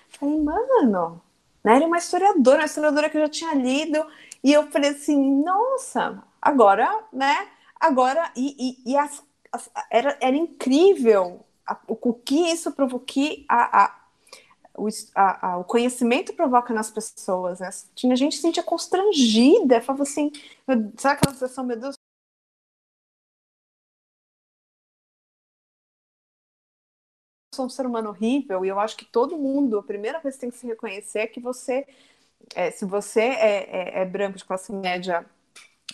Falei, 0.09 0.37
mano, 0.37 1.21
né, 1.63 1.75
era 1.75 1.85
uma 1.85 1.97
historiadora, 1.97 2.59
uma 2.59 2.65
historiadora 2.65 3.09
que 3.09 3.17
eu 3.17 3.21
já 3.21 3.29
tinha 3.29 3.53
lido, 3.53 4.05
e 4.43 4.53
eu 4.53 4.69
falei 4.71 4.91
assim, 4.91 5.43
nossa, 5.43 6.23
agora, 6.41 7.03
né, 7.11 7.47
agora, 7.79 8.31
e, 8.35 8.55
e, 8.85 8.91
e 8.93 8.97
as, 8.97 9.23
as, 9.51 9.69
era, 9.91 10.17
era 10.21 10.35
incrível 10.35 11.45
a, 11.65 11.77
o, 11.87 12.13
que 12.13 12.51
isso 12.51 12.71
provocou, 12.71 13.45
a, 13.47 13.83
a, 13.83 13.99
o, 14.75 14.87
a, 15.15 15.57
o, 15.57 15.63
conhecimento 15.63 16.33
provoca 16.33 16.73
nas 16.73 16.89
pessoas, 16.89 17.59
né? 17.59 17.69
Tinha 17.93 18.15
gente 18.15 18.35
se 18.35 18.41
sentia 18.41 18.63
constrangida, 18.63 19.81
falava 19.81 20.03
assim, 20.03 20.31
sabe 20.97 21.15
aquela 21.15 21.33
sensação, 21.33 21.63
meu 21.63 21.77
Deus, 21.77 21.95
sou 27.59 27.65
um 27.65 27.69
ser 27.69 27.85
humano 27.85 28.09
horrível 28.09 28.63
e 28.63 28.69
eu 28.69 28.79
acho 28.79 28.95
que 28.95 29.03
todo 29.03 29.37
mundo, 29.37 29.79
a 29.79 29.83
primeira 29.83 30.21
coisa 30.21 30.37
que 30.37 30.41
tem 30.41 30.49
que 30.49 30.57
se 30.57 30.65
reconhecer 30.65 31.19
é 31.19 31.27
que 31.27 31.41
você, 31.41 31.85
é, 32.55 32.71
se 32.71 32.85
você 32.85 33.21
é, 33.21 33.99
é, 33.99 34.01
é, 34.01 34.05
branco 34.05 34.37
de 34.37 34.45
classe 34.45 34.71
média, 34.71 35.25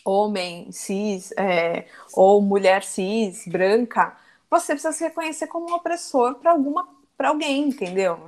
homem, 0.04 0.72
cis, 0.72 1.32
é, 1.36 1.88
ou 2.14 2.40
mulher 2.40 2.84
cis, 2.84 3.48
branca, 3.48 4.16
você 4.48 4.74
precisa 4.74 4.94
se 4.94 5.04
reconhecer 5.04 5.48
como 5.48 5.72
um 5.72 5.74
opressor 5.74 6.36
para 6.36 6.52
alguma 6.52 6.94
para 7.18 7.30
alguém, 7.30 7.70
entendeu? 7.70 8.28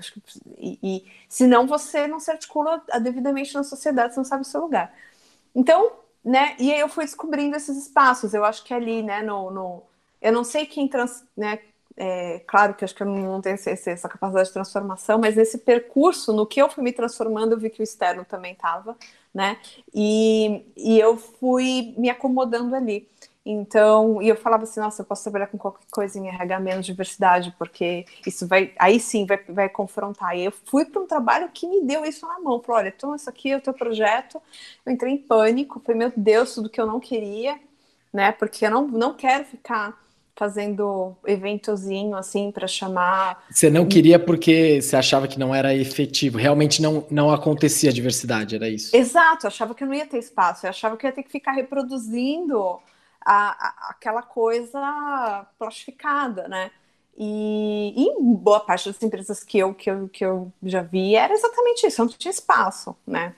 E, 0.58 0.80
e 0.82 1.06
senão 1.28 1.68
você 1.68 2.08
não 2.08 2.22
se 2.22 2.32
articula 2.32 2.82
devidamente 3.02 3.54
na 3.54 3.62
sociedade, 3.62 4.14
você 4.14 4.20
não 4.22 4.26
sabe 4.26 4.44
o 4.44 4.46
seu 4.46 4.62
lugar. 4.62 4.94
Então, 5.54 5.92
né? 6.24 6.56
E 6.58 6.72
aí 6.72 6.80
eu 6.80 6.88
fui 6.88 7.04
descobrindo 7.04 7.58
esses 7.58 7.78
espaços. 7.78 8.34
Eu 8.34 8.46
acho 8.46 8.64
que 8.64 8.74
ali, 8.74 9.04
né, 9.04 9.22
no, 9.22 9.52
no 9.52 9.84
eu 10.22 10.32
não 10.32 10.46
sei 10.46 10.66
quem 10.66 10.88
trans, 10.88 11.24
né, 11.36 11.60
é, 11.98 12.40
claro 12.46 12.76
que 12.76 12.86
acho 12.86 12.94
que 12.94 13.02
eu 13.02 13.08
não 13.08 13.42
tenho 13.42 13.56
essa 13.56 14.08
capacidade 14.08 14.50
de 14.50 14.54
transformação, 14.54 15.18
mas 15.18 15.36
nesse 15.36 15.58
percurso, 15.58 16.32
no 16.32 16.46
que 16.46 16.62
eu 16.62 16.70
fui 16.70 16.84
me 16.84 16.92
transformando, 16.92 17.54
eu 17.54 17.58
vi 17.58 17.72
que 17.72 17.82
o 17.82 17.84
externo 17.84 18.24
também 18.24 18.54
estava, 18.54 18.96
né? 19.34 19.58
E, 19.94 20.64
e 20.78 21.00
eu 21.00 21.18
fui 21.18 21.96
me 21.98 22.10
acomodando 22.10 22.76
ali. 22.76 23.08
Então, 23.44 24.22
e 24.22 24.28
eu 24.28 24.36
falava 24.36 24.64
assim, 24.64 24.80
nossa, 24.80 25.02
eu 25.02 25.06
posso 25.06 25.24
trabalhar 25.24 25.48
com 25.48 25.58
qualquer 25.58 25.86
coisa 25.90 26.20
em 26.20 26.28
RH 26.28 26.60
menos 26.60 26.86
diversidade, 26.86 27.56
porque 27.58 28.06
isso 28.26 28.46
vai, 28.46 28.74
aí 28.78 29.00
sim 29.00 29.26
vai, 29.26 29.38
vai 29.48 29.70
confrontar. 29.70 30.38
E 30.38 30.44
eu 30.46 30.52
fui 30.52 30.86
para 30.86 31.02
um 31.02 31.08
trabalho 31.08 31.50
que 31.54 31.66
me 31.66 31.82
deu 31.82 32.06
isso 32.06 32.28
na 32.28 32.40
mão. 32.40 32.62
Falei, 32.62 32.82
olha, 32.82 32.94
então 32.96 33.16
isso 33.16 33.30
aqui 33.30 33.52
é 33.52 33.58
o 33.58 33.62
teu 33.62 33.74
projeto. 33.74 34.40
Eu 34.86 34.92
entrei 34.92 35.14
em 35.14 35.18
pânico, 35.18 35.80
falei, 35.80 35.98
meu 35.98 36.14
Deus, 36.16 36.54
tudo 36.54 36.70
que 36.70 36.80
eu 36.80 36.86
não 36.86 37.00
queria, 37.00 37.58
né? 38.14 38.34
Porque 38.34 38.66
eu 38.66 38.70
não, 38.70 38.88
não 38.88 39.14
quero 39.14 39.46
ficar 39.46 39.98
fazendo 40.38 41.16
eventozinho 41.26 42.16
assim 42.16 42.52
para 42.52 42.68
chamar. 42.68 43.44
Você 43.50 43.70
não 43.70 43.88
queria 43.88 44.20
porque 44.20 44.80
você 44.82 44.96
achava 44.96 45.28
que 45.28 45.40
não 45.40 45.54
era 45.54 45.74
efetivo, 45.74 46.38
realmente 46.38 46.82
não, 46.82 47.06
não 47.10 47.32
acontecia 47.32 47.90
a 47.90 47.94
diversidade, 47.94 48.56
era 48.56 48.70
isso? 48.70 48.96
Exato, 48.96 49.46
eu 49.46 49.48
achava 49.48 49.74
que 49.74 49.84
eu 49.84 49.88
não 49.88 49.96
ia 49.96 50.06
ter 50.06 50.20
espaço, 50.20 50.66
eu 50.66 50.70
achava 50.70 50.96
que 50.96 51.06
eu 51.06 51.10
ia 51.10 51.16
ter 51.16 51.24
que 51.24 51.32
ficar 51.32 51.54
reproduzindo 51.54 52.80
a, 53.20 53.50
a, 53.50 53.90
aquela 53.90 54.22
coisa 54.22 55.48
plastificada, 55.58 56.48
né? 56.48 56.70
E, 57.18 57.96
e 57.98 58.22
boa 58.22 58.60
parte 58.60 58.92
das 58.92 59.02
empresas 59.02 59.44
que 59.44 59.58
eu, 59.58 59.74
que, 59.74 59.90
eu, 59.90 60.08
que 60.08 60.24
eu 60.24 60.54
já 60.62 60.84
vi 60.84 61.16
era 61.16 61.34
exatamente 61.34 61.88
isso, 61.88 62.00
não 62.00 62.08
tinha 62.10 62.32
espaço, 62.32 62.96
né? 63.08 63.34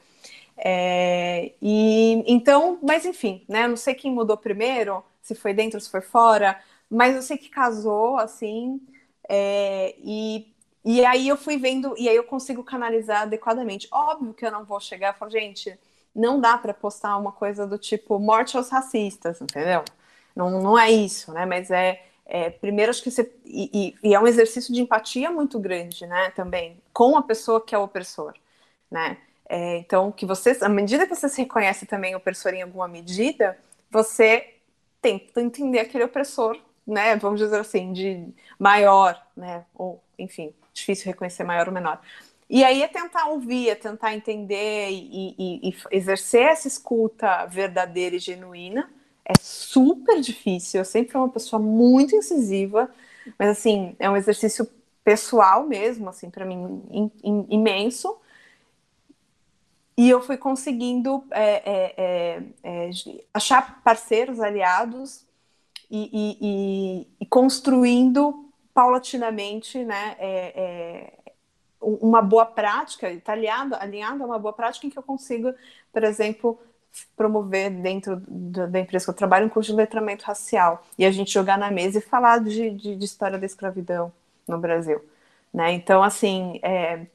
É, 0.57 1.53
e 1.61 2.21
então, 2.27 2.77
mas 2.83 3.05
enfim, 3.05 3.41
né? 3.47 3.65
Não 3.69 3.77
sei 3.77 3.93
quem 3.93 4.11
mudou 4.11 4.35
primeiro, 4.35 5.01
se 5.21 5.33
foi 5.33 5.53
dentro, 5.53 5.79
se 5.79 5.89
foi 5.89 6.01
fora, 6.01 6.59
mas 6.89 7.15
eu 7.15 7.21
sei 7.21 7.37
que 7.37 7.49
casou 7.49 8.17
assim, 8.17 8.81
é, 9.29 9.95
e, 9.99 10.53
e 10.83 11.05
aí 11.05 11.27
eu 11.27 11.37
fui 11.37 11.57
vendo, 11.57 11.93
e 11.97 12.09
aí 12.09 12.15
eu 12.15 12.23
consigo 12.23 12.63
canalizar 12.63 13.23
adequadamente. 13.23 13.87
Óbvio 13.91 14.33
que 14.33 14.45
eu 14.45 14.51
não 14.51 14.65
vou 14.65 14.79
chegar 14.79 15.13
e 15.13 15.17
falar, 15.17 15.31
gente, 15.31 15.77
não 16.15 16.39
dá 16.39 16.57
para 16.57 16.73
postar 16.73 17.17
uma 17.17 17.31
coisa 17.31 17.67
do 17.67 17.77
tipo 17.77 18.19
morte 18.19 18.57
aos 18.57 18.69
racistas, 18.69 19.41
entendeu? 19.41 19.83
Não, 20.35 20.49
não 20.61 20.79
é 20.79 20.91
isso, 20.91 21.31
né? 21.33 21.45
Mas 21.45 21.69
é, 21.71 22.01
é 22.25 22.49
primeiro 22.49 22.89
acho 22.89 23.03
que 23.03 23.11
você. 23.11 23.31
E, 23.45 23.95
e, 24.03 24.09
e, 24.09 24.13
é 24.15 24.19
um 24.19 24.27
exercício 24.27 24.73
de 24.73 24.81
empatia 24.81 25.31
muito 25.31 25.59
grande, 25.59 26.05
né? 26.07 26.31
Também, 26.31 26.81
com 26.93 27.17
a 27.17 27.23
pessoa 27.23 27.63
que 27.63 27.75
é 27.75 27.77
o 27.77 27.83
opressor, 27.83 28.33
né? 28.91 29.17
É, 29.47 29.77
então, 29.77 30.11
que 30.11 30.25
você, 30.25 30.57
à 30.61 30.69
medida 30.69 31.07
que 31.07 31.15
você 31.15 31.27
se 31.27 31.41
reconhece 31.41 31.85
também 31.85 32.15
opressor 32.15 32.53
em 32.53 32.61
alguma 32.61 32.87
medida, 32.87 33.57
você 33.89 34.55
tenta 35.01 35.41
entender 35.41 35.79
aquele 35.79 36.03
opressor, 36.03 36.59
né? 36.89 37.15
Vamos 37.15 37.39
dizer 37.39 37.59
assim, 37.59 37.93
de 37.93 38.27
maior, 38.57 39.21
né? 39.37 39.63
Ou, 39.75 40.01
enfim, 40.17 40.53
difícil 40.73 41.05
reconhecer 41.05 41.43
maior 41.43 41.67
ou 41.67 41.73
menor. 41.73 42.01
E 42.49 42.63
aí 42.63 42.81
é 42.81 42.87
tentar 42.87 43.27
ouvir, 43.27 43.69
é 43.69 43.75
tentar 43.75 44.15
entender 44.15 44.89
e, 44.89 45.35
e, 45.37 45.69
e 45.69 45.75
exercer 45.91 46.41
essa 46.41 46.67
escuta 46.67 47.45
verdadeira 47.45 48.15
e 48.15 48.19
genuína. 48.19 48.89
É 49.23 49.33
super 49.39 50.19
difícil. 50.19 50.79
Eu 50.81 50.85
sempre 50.85 51.11
fui 51.11 51.21
uma 51.21 51.29
pessoa 51.29 51.61
muito 51.61 52.15
incisiva, 52.15 52.89
mas 53.37 53.49
assim 53.49 53.95
é 53.99 54.09
um 54.09 54.17
exercício 54.17 54.67
pessoal 55.03 55.65
mesmo, 55.67 56.09
assim 56.09 56.29
para 56.29 56.43
mim 56.43 56.81
in, 56.89 57.11
in, 57.23 57.45
imenso. 57.49 58.17
E 59.95 60.09
eu 60.09 60.21
fui 60.21 60.37
conseguindo 60.37 61.23
é, 61.29 61.71
é, 61.71 62.43
é, 62.63 62.89
achar 63.31 63.81
parceiros, 63.83 64.39
aliados 64.39 65.28
e, 65.89 66.37
e, 66.41 67.07
e 67.19 67.25
construindo 67.25 68.49
paulatinamente 68.73 69.83
né, 69.83 70.15
é, 70.19 70.53
é, 70.55 71.13
uma 71.81 72.21
boa 72.21 72.45
prática, 72.45 73.09
está 73.09 73.33
alinhado 73.33 73.75
a 74.23 74.25
uma 74.25 74.39
boa 74.39 74.53
prática 74.53 74.85
em 74.85 74.89
que 74.89 74.97
eu 74.97 75.03
consigo, 75.03 75.53
por 75.91 76.03
exemplo, 76.03 76.59
promover 77.15 77.69
dentro 77.69 78.17
da 78.17 78.79
empresa 78.79 79.05
que 79.05 79.09
eu 79.11 79.15
trabalho 79.15 79.45
um 79.45 79.49
curso 79.49 79.71
de 79.71 79.77
letramento 79.77 80.25
racial 80.25 80.85
e 80.97 81.05
a 81.05 81.11
gente 81.11 81.31
jogar 81.31 81.57
na 81.57 81.71
mesa 81.71 81.99
e 81.99 82.01
falar 82.01 82.39
de, 82.39 82.71
de, 82.71 82.95
de 82.95 83.05
história 83.05 83.37
da 83.37 83.45
escravidão 83.45 84.11
no 84.47 84.57
Brasil. 84.57 85.03
Né? 85.53 85.73
Então, 85.73 86.03
assim, 86.03 86.59
é, 86.63 87.05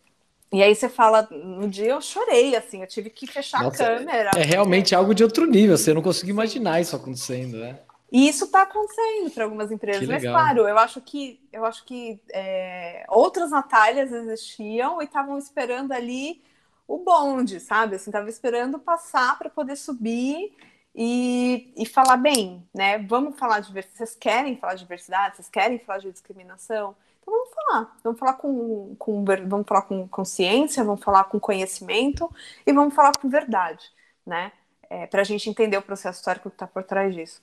e 0.53 0.63
aí 0.63 0.75
você 0.75 0.89
fala, 0.89 1.29
no 1.31 1.69
dia 1.69 1.91
eu 1.91 2.01
chorei, 2.01 2.55
assim, 2.55 2.81
eu 2.81 2.87
tive 2.87 3.11
que 3.11 3.27
fechar 3.27 3.63
Nossa, 3.63 3.85
a 3.85 3.99
câmera. 3.99 4.31
É 4.37 4.43
realmente 4.43 4.95
algo 4.95 5.15
de 5.15 5.25
outro 5.25 5.47
nível, 5.47 5.77
você 5.77 5.93
não 5.93 6.03
consegue 6.03 6.31
imaginar 6.31 6.81
isso 6.81 6.95
acontecendo, 6.95 7.59
né? 7.59 7.79
E 8.15 8.29
isso 8.29 8.45
está 8.45 8.63
acontecendo 8.63 9.29
para 9.33 9.43
algumas 9.43 9.73
empresas, 9.73 10.07
mas 10.07 10.23
claro, 10.23 10.69
eu 10.69 10.79
acho 10.79 11.01
que 11.01 11.45
eu 11.53 11.65
acho 11.65 11.85
que 11.85 12.23
é, 12.33 13.05
outras 13.09 13.51
Natálias 13.51 14.13
existiam 14.13 15.03
e 15.03 15.05
estavam 15.05 15.37
esperando 15.37 15.91
ali 15.91 16.41
o 16.87 16.99
bonde, 16.99 17.59
sabe? 17.59 17.97
Assim, 17.97 18.13
tava 18.13 18.31
esperando 18.31 18.79
passar 18.79 19.37
para 19.37 19.51
poder 19.51 19.75
subir 19.75 20.57
e, 20.95 21.73
e 21.77 21.85
falar 21.85 22.17
bem, 22.17 22.65
né? 22.73 22.99
Vamos 22.99 23.37
falar 23.37 23.59
de 23.59 23.67
diversidade. 23.67 23.99
Vocês 23.99 24.15
querem 24.15 24.57
falar 24.59 24.75
de 24.75 24.83
diversidade? 24.83 25.35
Vocês 25.35 25.49
querem 25.49 25.81
falar 25.81 25.99
de 25.99 26.13
discriminação? 26.13 26.95
Então 27.21 27.35
vamos 27.35 27.51
falar, 27.53 27.97
vamos 28.05 28.21
falar 28.21 28.35
com, 28.35 28.95
com 28.97 29.25
vamos 29.25 29.67
falar 29.67 29.83
com 29.83 30.07
consciência, 30.07 30.85
vamos 30.85 31.03
falar 31.03 31.25
com 31.25 31.41
conhecimento 31.41 32.31
e 32.65 32.73
vamos 32.73 32.95
falar 32.95 33.11
com 33.19 33.29
verdade, 33.29 33.91
né? 34.25 34.53
É, 34.89 35.05
para 35.05 35.23
a 35.23 35.25
gente 35.25 35.51
entender 35.51 35.77
o 35.77 35.83
processo 35.83 36.21
histórico 36.21 36.49
que 36.49 36.55
está 36.55 36.69
por 36.69 36.85
trás 36.85 37.13
disso. 37.13 37.43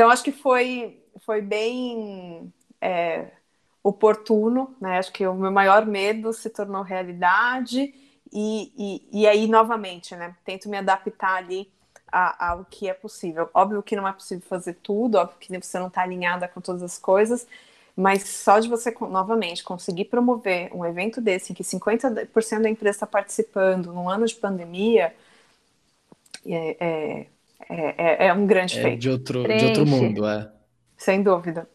Então 0.00 0.08
acho 0.08 0.24
que 0.24 0.32
foi 0.32 0.98
foi 1.26 1.42
bem 1.42 2.50
é, 2.80 3.32
oportuno, 3.82 4.74
né? 4.80 4.96
Acho 4.98 5.12
que 5.12 5.26
o 5.26 5.34
meu 5.34 5.52
maior 5.52 5.84
medo 5.84 6.32
se 6.32 6.48
tornou 6.48 6.82
realidade 6.82 7.94
e, 8.32 8.72
e, 9.12 9.20
e 9.20 9.26
aí 9.28 9.46
novamente, 9.46 10.16
né? 10.16 10.34
Tento 10.42 10.70
me 10.70 10.78
adaptar 10.78 11.36
ali 11.36 11.70
ao 12.10 12.64
que 12.64 12.88
é 12.88 12.94
possível. 12.94 13.50
Óbvio 13.52 13.82
que 13.82 13.94
não 13.94 14.08
é 14.08 14.12
possível 14.14 14.42
fazer 14.48 14.78
tudo, 14.82 15.16
óbvio 15.18 15.36
que 15.38 15.60
você 15.60 15.78
não 15.78 15.88
está 15.88 16.00
alinhada 16.00 16.48
com 16.48 16.62
todas 16.62 16.82
as 16.82 16.96
coisas, 16.96 17.46
mas 17.94 18.26
só 18.26 18.58
de 18.58 18.70
você, 18.70 18.96
novamente, 19.02 19.62
conseguir 19.62 20.06
promover 20.06 20.74
um 20.74 20.82
evento 20.86 21.20
desse, 21.20 21.52
em 21.52 21.54
que 21.54 21.62
50% 21.62 22.62
da 22.62 22.70
empresa 22.70 22.96
está 22.96 23.06
participando 23.06 23.92
num 23.92 24.08
ano 24.08 24.24
de 24.24 24.34
pandemia, 24.34 25.14
é, 26.46 26.76
é, 26.80 27.26
é, 27.68 28.26
é 28.26 28.32
um 28.32 28.46
grande 28.46 28.78
é 28.78 28.82
feito. 28.82 29.00
De 29.00 29.10
outro, 29.10 29.42
de 29.44 29.64
outro 29.66 29.86
mundo, 29.86 30.26
é. 30.26 30.50
Sem 30.96 31.22
dúvida. 31.22 31.68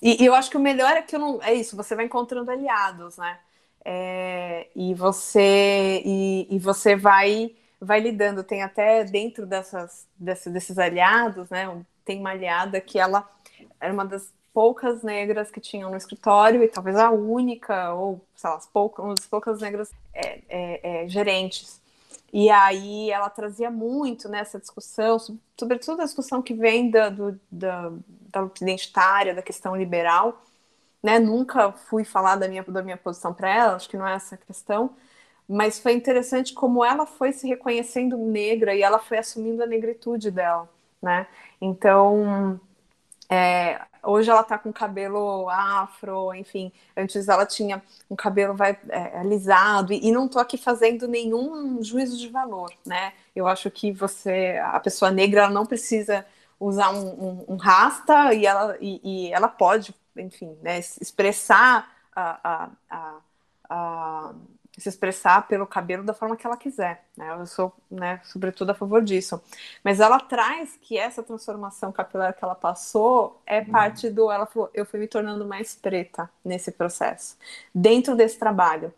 E, 0.00 0.22
e, 0.22 0.26
eu 0.26 0.34
acho 0.34 0.50
que 0.50 0.56
o 0.56 0.60
melhor 0.60 0.92
é 0.92 1.02
que 1.02 1.14
eu 1.14 1.20
não. 1.20 1.42
É 1.42 1.54
isso, 1.54 1.76
você 1.76 1.94
vai 1.94 2.06
encontrando 2.06 2.50
aliados, 2.50 3.16
né? 3.16 3.38
É, 3.84 4.68
e 4.74 4.94
você 4.94 6.02
e, 6.04 6.48
e, 6.50 6.58
você 6.58 6.96
vai 6.96 7.54
vai 7.80 8.00
lidando. 8.00 8.42
Tem 8.42 8.62
até 8.62 9.04
dentro 9.04 9.46
dessas, 9.46 10.06
desses, 10.16 10.52
desses 10.52 10.78
aliados, 10.78 11.48
né? 11.50 11.68
Tem 12.04 12.18
uma 12.18 12.30
aliada 12.30 12.80
que 12.80 12.98
ela 12.98 13.28
era 13.80 13.92
uma 13.92 14.04
das 14.04 14.32
poucas 14.52 15.02
negras 15.02 15.50
que 15.50 15.60
tinham 15.60 15.90
no 15.90 15.96
escritório 15.96 16.62
e 16.62 16.68
talvez 16.68 16.96
a 16.96 17.10
única, 17.10 17.94
ou 17.94 18.20
sei 18.34 18.50
lá, 18.50 18.56
as 18.56 18.66
poucas, 18.66 19.04
uma 19.04 19.14
das 19.14 19.26
poucas 19.26 19.60
negras 19.60 19.90
é, 20.12 20.40
é, 20.48 21.04
é, 21.04 21.08
gerentes. 21.08 21.80
E 22.32 22.48
aí 22.50 23.10
ela 23.10 23.28
trazia 23.28 23.70
muito 23.70 24.28
nessa 24.28 24.58
discussão, 24.58 25.18
sobretudo 25.58 26.00
a 26.00 26.04
discussão 26.04 26.40
que 26.40 26.54
vem 26.54 26.90
da, 26.90 27.10
do, 27.10 27.38
da, 27.50 27.92
da 28.30 28.40
luta 28.40 28.64
identitária, 28.64 29.34
da 29.34 29.42
questão 29.42 29.76
liberal. 29.76 30.42
Né? 31.02 31.18
Nunca 31.18 31.72
fui 31.72 32.04
falar 32.04 32.36
da 32.36 32.48
minha, 32.48 32.62
da 32.62 32.82
minha 32.82 32.96
posição 32.96 33.34
para 33.34 33.50
ela, 33.54 33.76
acho 33.76 33.88
que 33.88 33.96
não 33.98 34.06
é 34.06 34.14
essa 34.14 34.36
a 34.36 34.38
questão, 34.38 34.96
mas 35.48 35.78
foi 35.78 35.92
interessante 35.92 36.54
como 36.54 36.84
ela 36.84 37.04
foi 37.06 37.32
se 37.32 37.46
reconhecendo 37.46 38.16
negra 38.16 38.74
e 38.74 38.82
ela 38.82 38.98
foi 38.98 39.18
assumindo 39.18 39.62
a 39.62 39.66
negritude 39.66 40.30
dela. 40.30 40.68
Né? 41.02 41.26
Então, 41.60 42.58
é, 43.28 43.80
hoje 44.02 44.30
ela 44.30 44.42
tá 44.42 44.58
com 44.58 44.72
cabelo 44.72 45.48
afro, 45.48 46.34
enfim. 46.34 46.72
Antes 46.96 47.28
ela 47.28 47.46
tinha 47.46 47.82
um 48.10 48.16
cabelo 48.16 48.54
vai, 48.54 48.78
é, 48.88 49.18
alisado, 49.18 49.92
e, 49.92 50.08
e, 50.08 50.12
não 50.12 50.28
tô 50.28 50.38
aqui 50.38 50.56
fazendo 50.58 51.06
nenhum 51.08 51.82
juízo 51.82 52.18
de 52.18 52.28
valor, 52.28 52.72
né? 52.84 53.12
Eu 53.34 53.46
acho 53.46 53.70
que 53.70 53.92
você, 53.92 54.60
a 54.64 54.80
pessoa 54.80 55.10
negra, 55.10 55.42
ela 55.42 55.50
não 55.50 55.66
precisa 55.66 56.26
usar 56.58 56.90
um, 56.90 57.08
um, 57.08 57.44
um 57.48 57.56
rasta 57.56 58.32
e 58.34 58.46
ela, 58.46 58.76
e, 58.80 59.00
e, 59.28 59.32
ela 59.32 59.48
pode, 59.48 59.94
enfim, 60.16 60.56
né, 60.62 60.78
expressar 60.78 61.90
a, 62.14 62.40
a, 62.44 62.70
a, 62.90 63.14
a 63.68 64.34
se 64.78 64.88
expressar 64.88 65.46
pelo 65.46 65.66
cabelo 65.66 66.02
da 66.02 66.14
forma 66.14 66.36
que 66.36 66.46
ela 66.46 66.56
quiser. 66.56 67.04
Né? 67.16 67.30
Eu 67.38 67.46
sou, 67.46 67.72
né, 67.90 68.20
sobretudo, 68.24 68.70
a 68.70 68.74
favor 68.74 69.02
disso. 69.02 69.42
Mas 69.84 70.00
ela 70.00 70.18
traz 70.18 70.78
que 70.80 70.96
essa 70.96 71.22
transformação 71.22 71.92
capilar 71.92 72.34
que 72.34 72.42
ela 72.42 72.54
passou 72.54 73.40
é 73.46 73.60
uhum. 73.60 73.66
parte 73.66 74.08
do. 74.08 74.30
Ela 74.30 74.46
falou: 74.46 74.70
eu 74.72 74.86
fui 74.86 74.98
me 74.98 75.06
tornando 75.06 75.44
mais 75.44 75.74
preta 75.74 76.30
nesse 76.44 76.72
processo, 76.72 77.36
dentro 77.74 78.16
desse 78.16 78.38
trabalho, 78.38 78.92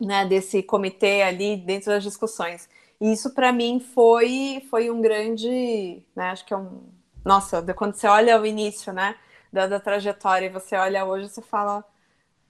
né, 0.00 0.24
desse 0.24 0.62
comitê 0.62 1.22
ali, 1.22 1.56
dentro 1.56 1.90
das 1.90 2.02
discussões. 2.02 2.68
E 3.00 3.12
isso, 3.12 3.34
para 3.34 3.52
mim, 3.52 3.80
foi, 3.80 4.66
foi 4.70 4.90
um 4.90 5.00
grande. 5.00 6.02
Né, 6.14 6.30
acho 6.30 6.44
que 6.46 6.54
é 6.54 6.56
um. 6.56 6.82
Nossa, 7.24 7.60
quando 7.74 7.94
você 7.94 8.06
olha 8.06 8.40
o 8.40 8.46
início 8.46 8.92
né, 8.92 9.16
da, 9.52 9.66
da 9.66 9.80
trajetória 9.80 10.46
e 10.46 10.48
você 10.48 10.76
olha 10.76 11.04
hoje, 11.04 11.28
você 11.28 11.42
fala 11.42 11.84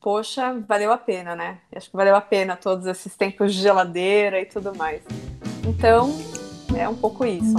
poxa, 0.06 0.54
valeu 0.68 0.92
a 0.92 0.98
pena, 0.98 1.34
né? 1.34 1.58
Acho 1.74 1.90
que 1.90 1.96
valeu 1.96 2.14
a 2.14 2.20
pena 2.20 2.54
todos 2.54 2.86
esses 2.86 3.16
tempos 3.16 3.52
de 3.52 3.60
geladeira 3.60 4.40
e 4.40 4.46
tudo 4.46 4.72
mais. 4.72 5.02
Então, 5.66 6.16
é 6.78 6.88
um 6.88 6.94
pouco 6.94 7.26
isso. 7.26 7.56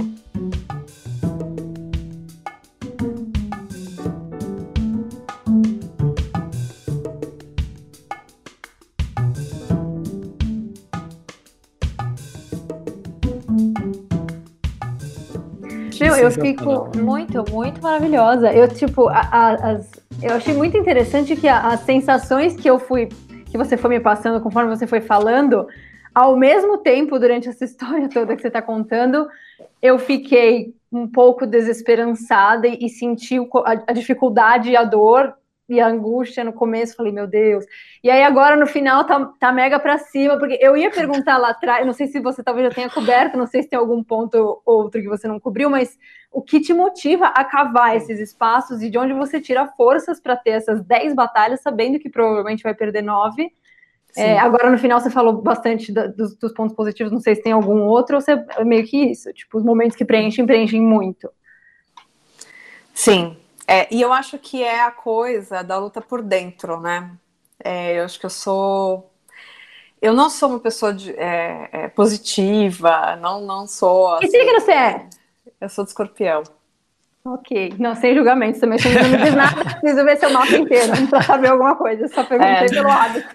Meu, 16.00 16.16
eu 16.16 16.30
fico 16.30 16.96
muito, 16.96 17.44
muito 17.50 17.82
maravilhosa. 17.82 18.50
Eu, 18.54 18.66
tipo, 18.68 19.06
a, 19.08 19.20
a, 19.20 19.72
as, 19.72 20.07
eu 20.22 20.34
achei 20.34 20.52
muito 20.52 20.76
interessante 20.76 21.36
que 21.36 21.46
a, 21.46 21.68
as 21.68 21.80
sensações 21.80 22.56
que 22.56 22.68
eu 22.68 22.78
fui, 22.78 23.08
que 23.46 23.56
você 23.56 23.76
foi 23.76 23.90
me 23.90 24.00
passando 24.00 24.42
conforme 24.42 24.74
você 24.74 24.86
foi 24.86 25.00
falando, 25.00 25.66
ao 26.14 26.36
mesmo 26.36 26.78
tempo, 26.78 27.18
durante 27.18 27.48
essa 27.48 27.64
história 27.64 28.08
toda 28.08 28.34
que 28.34 28.42
você 28.42 28.48
está 28.48 28.60
contando, 28.60 29.28
eu 29.80 29.98
fiquei 29.98 30.74
um 30.90 31.06
pouco 31.06 31.46
desesperançada 31.46 32.66
e, 32.66 32.78
e 32.80 32.88
senti 32.88 33.38
a, 33.38 33.84
a, 33.86 33.92
dificuldade 33.92 34.70
e 34.70 34.76
a 34.76 34.84
dor 34.84 35.34
e 35.68 35.80
a 35.80 35.86
angústia 35.86 36.42
no 36.42 36.52
começo, 36.52 36.96
falei, 36.96 37.12
meu 37.12 37.26
Deus. 37.26 37.64
E 38.02 38.10
aí 38.10 38.22
agora 38.22 38.56
no 38.56 38.66
final 38.66 39.04
tá, 39.04 39.24
tá 39.38 39.52
mega 39.52 39.78
pra 39.78 39.98
cima, 39.98 40.38
porque 40.38 40.58
eu 40.60 40.76
ia 40.76 40.90
perguntar 40.90 41.36
lá 41.36 41.50
atrás, 41.50 41.86
não 41.86 41.92
sei 41.92 42.06
se 42.06 42.20
você 42.20 42.42
talvez 42.42 42.68
já 42.68 42.74
tenha 42.74 42.88
coberto, 42.88 43.36
não 43.36 43.46
sei 43.46 43.62
se 43.62 43.68
tem 43.68 43.78
algum 43.78 44.02
ponto 44.02 44.62
outro 44.64 45.00
que 45.00 45.08
você 45.08 45.28
não 45.28 45.38
cobriu, 45.38 45.68
mas 45.68 45.98
o 46.32 46.40
que 46.40 46.60
te 46.60 46.72
motiva 46.72 47.26
a 47.26 47.44
cavar 47.44 47.96
esses 47.96 48.18
espaços 48.18 48.82
e 48.82 48.88
de 48.88 48.98
onde 48.98 49.12
você 49.12 49.40
tira 49.40 49.66
forças 49.76 50.20
para 50.20 50.36
ter 50.36 50.50
essas 50.50 50.82
10 50.82 51.14
batalhas, 51.14 51.60
sabendo 51.60 51.98
que 51.98 52.08
provavelmente 52.08 52.62
vai 52.62 52.74
perder 52.74 53.02
nove. 53.02 53.50
É, 54.16 54.38
agora 54.38 54.70
no 54.70 54.78
final 54.78 54.98
você 54.98 55.10
falou 55.10 55.34
bastante 55.34 55.92
da, 55.92 56.06
dos, 56.06 56.34
dos, 56.34 56.52
pontos 56.52 56.74
positivos, 56.74 57.12
não 57.12 57.20
sei 57.20 57.34
se 57.34 57.42
tem 57.42 57.52
algum 57.52 57.82
outro, 57.82 58.16
ou 58.16 58.20
você 58.20 58.32
é 58.56 58.64
meio 58.64 58.84
que 58.84 58.96
isso, 58.96 59.32
tipo, 59.32 59.58
os 59.58 59.64
momentos 59.64 59.96
que 59.96 60.04
preenchem, 60.04 60.46
preenchem 60.46 60.80
muito. 60.80 61.30
Sim, 62.92 63.36
é, 63.68 63.86
e 63.90 64.00
eu 64.00 64.14
acho 64.14 64.38
que 64.38 64.64
é 64.64 64.82
a 64.82 64.90
coisa 64.90 65.62
da 65.62 65.76
luta 65.76 66.00
por 66.00 66.22
dentro, 66.22 66.80
né? 66.80 67.10
É, 67.62 67.98
eu 67.98 68.04
acho 68.04 68.18
que 68.18 68.24
eu 68.24 68.30
sou. 68.30 69.12
Eu 70.00 70.14
não 70.14 70.30
sou 70.30 70.48
uma 70.48 70.60
pessoa 70.60 70.94
de, 70.94 71.12
é, 71.12 71.68
é 71.72 71.88
positiva, 71.88 73.16
não, 73.16 73.42
não 73.42 73.66
sou. 73.66 74.14
Assim, 74.14 74.26
que 74.26 74.30
signo 74.30 74.60
você 74.60 74.72
é? 74.72 75.06
Eu 75.60 75.68
sou 75.68 75.84
de 75.84 75.90
escorpião. 75.90 76.44
Ok, 77.24 77.74
não, 77.78 77.94
sem 77.94 78.14
julgamentos 78.14 78.58
também, 78.58 78.78
você 78.78 78.88
não 78.88 79.22
diz 79.22 79.34
nada, 79.34 79.62
preciso 79.80 80.02
ver 80.02 80.16
seu 80.16 80.30
mapa 80.30 80.52
inteiro 80.52 80.92
para 81.10 81.20
saber 81.20 81.48
alguma 81.48 81.76
coisa, 81.76 82.08
só 82.08 82.24
perguntei 82.24 82.54
é, 82.54 82.68
pelo 82.68 82.90
hábito. 82.90 83.28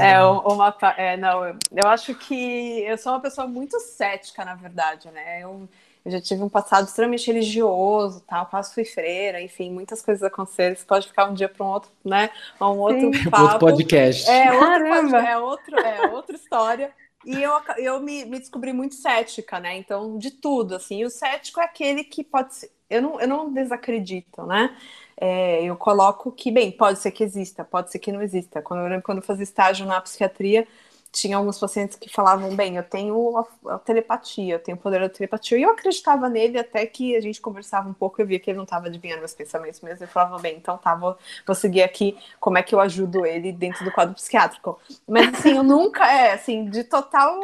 É, 0.00 0.22
o, 0.22 0.38
o 0.40 0.54
mapa, 0.54 0.94
é, 0.96 1.16
não, 1.16 1.44
eu 1.44 1.88
acho 1.88 2.14
que 2.14 2.84
eu 2.84 2.96
sou 2.96 3.12
uma 3.12 3.20
pessoa 3.20 3.48
muito 3.48 3.80
cética, 3.80 4.44
na 4.44 4.54
verdade, 4.54 5.10
né, 5.10 5.42
eu, 5.42 5.68
eu 6.06 6.12
já 6.12 6.20
tive 6.20 6.40
um 6.40 6.48
passado 6.48 6.86
extremamente 6.86 7.26
religioso, 7.26 8.20
tal, 8.20 8.46
quase 8.46 8.72
fui 8.72 8.84
freira, 8.84 9.42
enfim, 9.42 9.72
muitas 9.72 10.00
coisas 10.00 10.22
aconteceram. 10.22 10.72
Isso 10.72 10.86
pode 10.86 11.08
ficar 11.08 11.28
um 11.28 11.34
dia 11.34 11.48
para 11.48 11.66
um 11.66 11.68
outro, 11.68 11.90
né? 12.04 12.30
Um 12.60 12.64
outro. 12.78 13.10
Outro 13.42 13.58
podcast. 13.58 14.30
É, 14.30 14.52
outro, 14.52 15.16
é, 15.16 15.38
outro, 15.38 15.80
é 15.80 16.06
outra 16.08 16.36
história. 16.36 16.92
E 17.24 17.42
eu, 17.42 17.52
eu 17.78 18.00
me, 18.00 18.24
me, 18.24 18.38
descobri 18.38 18.72
muito 18.72 18.94
cética, 18.94 19.58
né? 19.58 19.76
Então, 19.76 20.16
de 20.16 20.30
tudo, 20.30 20.76
assim. 20.76 21.00
E 21.00 21.04
o 21.04 21.10
cético 21.10 21.60
é 21.60 21.64
aquele 21.64 22.04
que 22.04 22.22
pode 22.22 22.54
ser. 22.54 22.70
Eu 22.88 23.02
não, 23.02 23.20
eu 23.20 23.26
não 23.26 23.52
desacredito, 23.52 24.46
né? 24.46 24.76
É, 25.16 25.64
eu 25.64 25.74
coloco 25.74 26.30
que, 26.30 26.52
bem, 26.52 26.70
pode 26.70 27.00
ser 27.00 27.10
que 27.10 27.24
exista, 27.24 27.64
pode 27.64 27.90
ser 27.90 27.98
que 27.98 28.12
não 28.12 28.22
exista. 28.22 28.62
Quando 28.62 28.80
eu 28.82 28.88
lembro 28.88 29.02
quando 29.02 29.18
eu 29.18 29.24
fazia 29.24 29.42
estágio 29.42 29.84
na 29.84 30.00
psiquiatria, 30.00 30.68
tinha 31.16 31.38
alguns 31.38 31.58
pacientes 31.58 31.96
que 31.96 32.10
falavam, 32.10 32.54
bem, 32.54 32.76
eu 32.76 32.82
tenho 32.82 33.38
a, 33.38 33.74
a, 33.74 33.78
telepatia, 33.78 34.54
eu 34.54 34.58
tenho 34.58 34.76
o 34.76 34.80
poder 34.80 35.00
da 35.00 35.08
telepatia, 35.08 35.56
e 35.56 35.62
eu 35.62 35.70
acreditava 35.70 36.28
nele 36.28 36.58
até 36.58 36.84
que 36.84 37.16
a 37.16 37.20
gente 37.22 37.40
conversava 37.40 37.88
um 37.88 37.94
pouco, 37.94 38.20
eu 38.20 38.26
via 38.26 38.38
que 38.38 38.50
ele 38.50 38.58
não 38.58 38.64
estava 38.64 38.86
adivinhando 38.88 39.20
meus 39.20 39.32
pensamentos 39.32 39.80
mesmo, 39.80 40.04
eu 40.04 40.08
falava, 40.08 40.38
bem, 40.38 40.56
então 40.56 40.76
tá, 40.76 40.94
vou, 40.94 41.16
vou 41.46 41.56
seguir 41.56 41.82
aqui 41.82 42.18
como 42.38 42.58
é 42.58 42.62
que 42.62 42.74
eu 42.74 42.80
ajudo 42.80 43.24
ele 43.24 43.50
dentro 43.50 43.82
do 43.82 43.90
quadro 43.90 44.14
psiquiátrico. 44.14 44.78
Mas 45.08 45.32
assim, 45.34 45.56
eu 45.56 45.62
nunca, 45.62 46.06
é, 46.06 46.32
assim, 46.32 46.68
de 46.68 46.84
total 46.84 47.40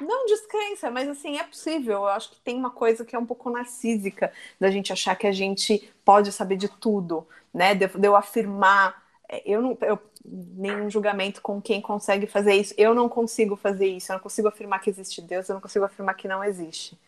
não 0.00 0.26
descrença, 0.26 0.90
mas 0.90 1.08
assim, 1.08 1.38
é 1.38 1.44
possível. 1.44 1.94
Eu 1.94 2.08
acho 2.08 2.30
que 2.30 2.40
tem 2.40 2.56
uma 2.56 2.70
coisa 2.70 3.04
que 3.04 3.16
é 3.16 3.18
um 3.18 3.26
pouco 3.26 3.50
narcísica 3.50 4.32
da 4.60 4.70
gente 4.70 4.92
achar 4.92 5.16
que 5.16 5.26
a 5.26 5.32
gente 5.32 5.92
pode 6.04 6.30
saber 6.30 6.56
de 6.56 6.68
tudo, 6.68 7.26
né? 7.52 7.74
De, 7.74 7.86
de 7.88 8.06
eu 8.06 8.14
afirmar. 8.14 9.02
É, 9.28 9.42
eu 9.44 9.60
não, 9.60 9.76
eu 9.80 9.98
nenhum 10.24 10.90
julgamento 10.90 11.40
com 11.40 11.60
quem 11.60 11.80
consegue 11.80 12.26
fazer 12.26 12.54
isso. 12.54 12.74
Eu 12.76 12.94
não 12.94 13.08
consigo 13.08 13.56
fazer 13.56 13.86
isso, 13.86 14.12
eu 14.12 14.14
não 14.14 14.22
consigo 14.22 14.48
afirmar 14.48 14.80
que 14.80 14.90
existe 14.90 15.20
Deus, 15.22 15.48
eu 15.48 15.54
não 15.54 15.60
consigo 15.60 15.84
afirmar 15.84 16.14
que 16.14 16.28
não 16.28 16.42
existe. 16.42 16.98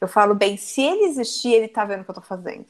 Eu 0.00 0.08
falo, 0.08 0.34
bem, 0.34 0.56
se 0.56 0.82
ele 0.82 1.04
existir, 1.04 1.52
ele 1.52 1.68
tá 1.68 1.84
vendo 1.84 2.02
o 2.02 2.04
que 2.04 2.10
eu 2.10 2.14
tô 2.14 2.20
fazendo. 2.20 2.66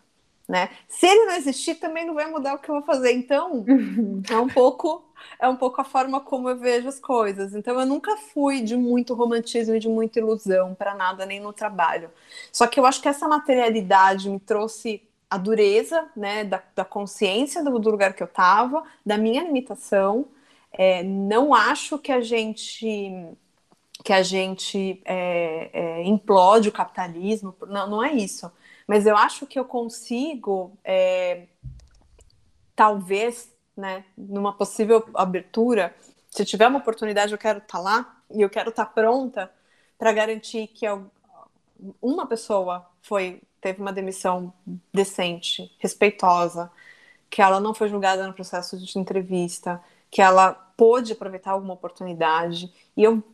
Né? 0.47 0.69
Se 0.87 1.07
ele 1.07 1.25
não 1.25 1.35
existir, 1.35 1.77
também 1.77 2.07
não 2.07 2.15
vai 2.15 2.31
mudar 2.31 2.55
o 2.55 2.59
que 2.59 2.69
eu 2.69 2.75
vou 2.75 2.85
fazer. 2.85 3.13
Então, 3.13 3.65
é 4.31 4.37
um 4.37 4.49
pouco 4.49 5.03
é 5.39 5.49
um 5.49 5.57
pouco 5.57 5.81
a 5.81 5.85
forma 5.85 6.21
como 6.21 6.51
eu 6.51 6.57
vejo 6.57 6.87
as 6.87 7.01
coisas. 7.01 7.55
Então, 7.55 7.79
eu 7.81 7.87
nunca 7.87 8.17
fui 8.17 8.61
de 8.61 8.77
muito 8.77 9.15
romantismo 9.15 9.75
e 9.75 9.81
de 9.81 9.89
muita 9.89 10.19
ilusão 10.19 10.75
para 10.75 10.95
nada, 10.95 11.25
nem 11.25 11.41
no 11.41 11.53
trabalho. 11.53 12.11
Só 12.53 12.67
que 12.67 12.79
eu 12.79 12.85
acho 12.85 13.01
que 13.01 13.09
essa 13.09 13.27
materialidade 13.27 14.29
me 14.29 14.39
trouxe 14.39 15.03
a 15.35 15.37
dureza 15.37 16.09
né, 16.17 16.45
da, 16.45 16.63
da 16.77 16.85
consciência 16.85 17.63
do, 17.65 17.77
do, 17.81 17.91
lugar 17.91 18.15
que 18.15 18.23
eu 18.23 18.27
estava, 18.27 18.85
da 19.05 19.19
minha 19.19 19.43
limitação. 19.43 20.29
É, 20.73 21.03
não 21.03 21.53
acho 21.53 21.99
que 21.99 22.13
a 22.13 22.21
gente 22.21 23.37
que 24.05 24.13
a 24.13 24.23
gente 24.23 25.01
é, 25.05 25.71
é, 25.73 26.03
implode 26.05 26.69
o 26.69 26.73
capitalismo, 26.73 27.55
não, 27.67 27.89
não 27.89 28.05
é 28.05 28.13
isso. 28.13 28.51
Mas 28.87 29.07
eu 29.07 29.17
acho 29.17 29.47
que 29.47 29.59
eu 29.59 29.65
consigo, 29.65 30.77
é, 30.85 31.47
talvez, 32.77 33.51
né, 33.77 34.05
numa 34.17 34.53
possível 34.53 35.05
abertura, 35.15 35.95
se 36.29 36.45
tiver 36.45 36.69
uma 36.69 36.79
oportunidade, 36.79 37.33
eu 37.33 37.39
quero 37.39 37.59
estar 37.59 37.79
tá 37.79 37.83
lá 37.83 38.17
e 38.31 38.43
eu 38.43 38.51
quero 38.51 38.71
estar 38.71 38.85
tá 38.85 38.91
pronta 38.91 39.51
para 39.99 40.13
garantir 40.13 40.67
que 40.69 40.87
uma 42.01 42.27
pessoa 42.27 42.87
foi 43.01 43.41
teve 43.65 43.81
uma 43.81 43.95
demissão 43.95 44.53
decente, 44.93 45.75
respeitosa, 45.79 46.71
que 47.31 47.41
ela 47.41 47.59
não 47.59 47.73
foi 47.73 47.89
julgada 47.89 48.27
no 48.27 48.35
processo 48.35 48.79
de 48.79 48.99
entrevista, 48.99 49.83
que 50.11 50.21
ela 50.21 50.53
pôde 50.77 51.15
aproveitar 51.15 51.53
alguma 51.53 51.73
oportunidade. 51.73 52.71
E 52.95 53.03
eu, 53.03 53.25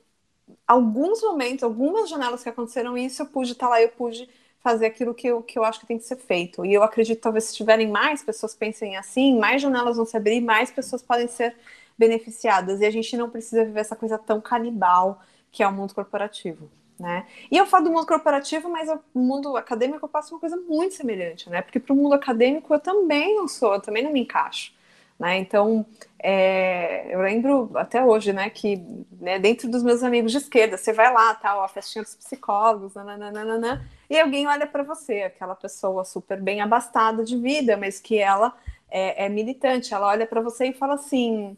alguns 0.69 1.21
momentos, 1.21 1.65
algumas 1.65 2.09
janelas 2.09 2.45
que 2.45 2.49
aconteceram 2.49 2.97
isso, 2.97 3.23
eu 3.23 3.27
pude 3.27 3.53
estar 3.53 3.69
lá, 3.69 3.83
eu 3.83 3.89
pude 3.89 4.29
fazer 4.61 4.87
aquilo 4.87 5.13
que 5.15 5.27
eu, 5.27 5.43
que 5.43 5.59
eu 5.59 5.65
acho 5.65 5.81
que 5.81 5.87
tem 5.87 5.99
que 5.99 6.05
ser 6.05 6.17
feito. 6.17 6.65
E 6.65 6.73
eu 6.73 6.85
acredito 6.85 7.21
talvez 7.21 7.47
se 7.47 7.57
tiverem 7.57 7.89
mais 7.89 8.23
pessoas 8.23 8.55
pensem 8.55 8.97
assim, 8.97 9.37
mais 9.37 9.61
janelas 9.61 9.97
vão 9.97 10.07
se 10.07 10.17
abrir, 10.17 10.41
mais 10.41 10.71
pessoas 10.71 11.03
podem 11.03 11.27
ser 11.27 11.57
beneficiadas. 11.99 12.81
E 12.81 12.87
a 12.87 12.91
gente 12.91 13.17
não 13.17 13.29
precisa 13.29 13.65
viver 13.65 13.81
essa 13.81 13.97
coisa 13.97 14.17
tão 14.17 14.41
canibal 14.41 15.21
que 15.51 15.61
é 15.65 15.67
o 15.67 15.73
mundo 15.73 15.93
corporativo. 15.93 16.71
Né? 17.01 17.27
E 17.51 17.57
eu 17.57 17.65
falo 17.65 17.85
do 17.85 17.91
mundo 17.91 18.07
corporativo, 18.07 18.69
mas 18.69 18.87
o 18.91 19.01
mundo 19.19 19.57
acadêmico 19.57 20.05
eu 20.05 20.09
passo 20.09 20.35
uma 20.35 20.41
coisa 20.41 20.59
muito 20.59 20.95
semelhante, 20.95 21.49
né? 21.49 21.63
Porque 21.63 21.81
para 21.81 21.95
o 21.95 21.97
mundo 21.97 22.13
acadêmico 22.15 22.75
eu 22.75 22.79
também 22.79 23.35
não 23.35 23.49
sou, 23.49 23.73
eu 23.73 23.81
também 23.81 24.05
não 24.05 24.13
me 24.13 24.21
encaixo. 24.21 24.75
Né? 25.19 25.39
Então, 25.39 25.85
é, 26.19 27.15
eu 27.15 27.21
lembro 27.21 27.71
até 27.75 28.05
hoje, 28.05 28.35
né, 28.35 28.49
que 28.51 28.83
né, 29.19 29.39
dentro 29.39 29.71
dos 29.71 29.83
meus 29.83 30.03
amigos 30.03 30.33
de 30.33 30.39
esquerda, 30.39 30.77
você 30.77 30.93
vai 30.93 31.13
lá, 31.13 31.35
tal, 31.35 31.63
a 31.63 31.69
festinha 31.69 32.03
dos 32.03 32.15
psicólogos, 32.15 32.95
nananana, 32.95 33.87
e 34.09 34.19
alguém 34.19 34.47
olha 34.47 34.67
para 34.67 34.83
você, 34.83 35.23
aquela 35.23 35.55
pessoa 35.55 36.05
super 36.05 36.41
bem 36.41 36.61
abastada 36.61 37.23
de 37.25 37.37
vida, 37.37 37.77
mas 37.77 37.99
que 37.99 38.19
ela 38.19 38.55
é, 38.91 39.27
é 39.27 39.29
militante, 39.29 39.93
ela 39.93 40.07
olha 40.07 40.27
para 40.27 40.41
você 40.41 40.69
e 40.69 40.73
fala 40.73 40.95
assim, 40.95 41.57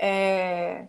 é, 0.00 0.86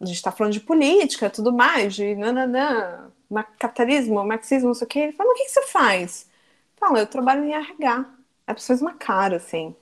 a 0.00 0.04
gente 0.04 0.16
está 0.16 0.30
falando 0.30 0.52
de 0.52 0.60
política, 0.60 1.30
tudo 1.30 1.52
mais, 1.52 1.94
de 1.94 2.14
nananã, 2.14 3.10
capitalismo, 3.58 4.24
marxismo, 4.24 4.68
não 4.68 4.74
sei 4.74 4.86
o 4.86 4.88
que. 4.88 4.98
Ele 4.98 5.12
fala, 5.12 5.30
o 5.30 5.34
que, 5.34 5.44
que 5.44 5.50
você 5.50 5.62
faz? 5.62 6.28
Fala, 6.76 6.98
eu 7.00 7.06
trabalho 7.06 7.44
em 7.44 7.54
RH. 7.54 8.04
A 8.46 8.54
pessoa 8.54 8.76
fez 8.76 8.82
uma 8.82 8.94
cara, 8.94 9.36
assim. 9.36 9.74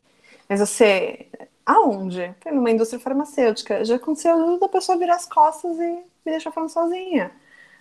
Mas 0.49 0.61
você, 0.61 1.27
aonde? 1.65 2.35
Foi 2.41 2.53
numa 2.53 2.71
indústria 2.71 3.01
farmacêutica. 3.01 3.85
Já 3.85 3.97
aconteceu 3.97 4.59
da 4.59 4.69
pessoa 4.69 4.99
virar 4.99 5.17
as 5.17 5.27
costas 5.27 5.77
e 5.79 5.87
me 5.91 6.05
deixar 6.25 6.51
falando 6.53 6.71
sozinha. 6.71 7.33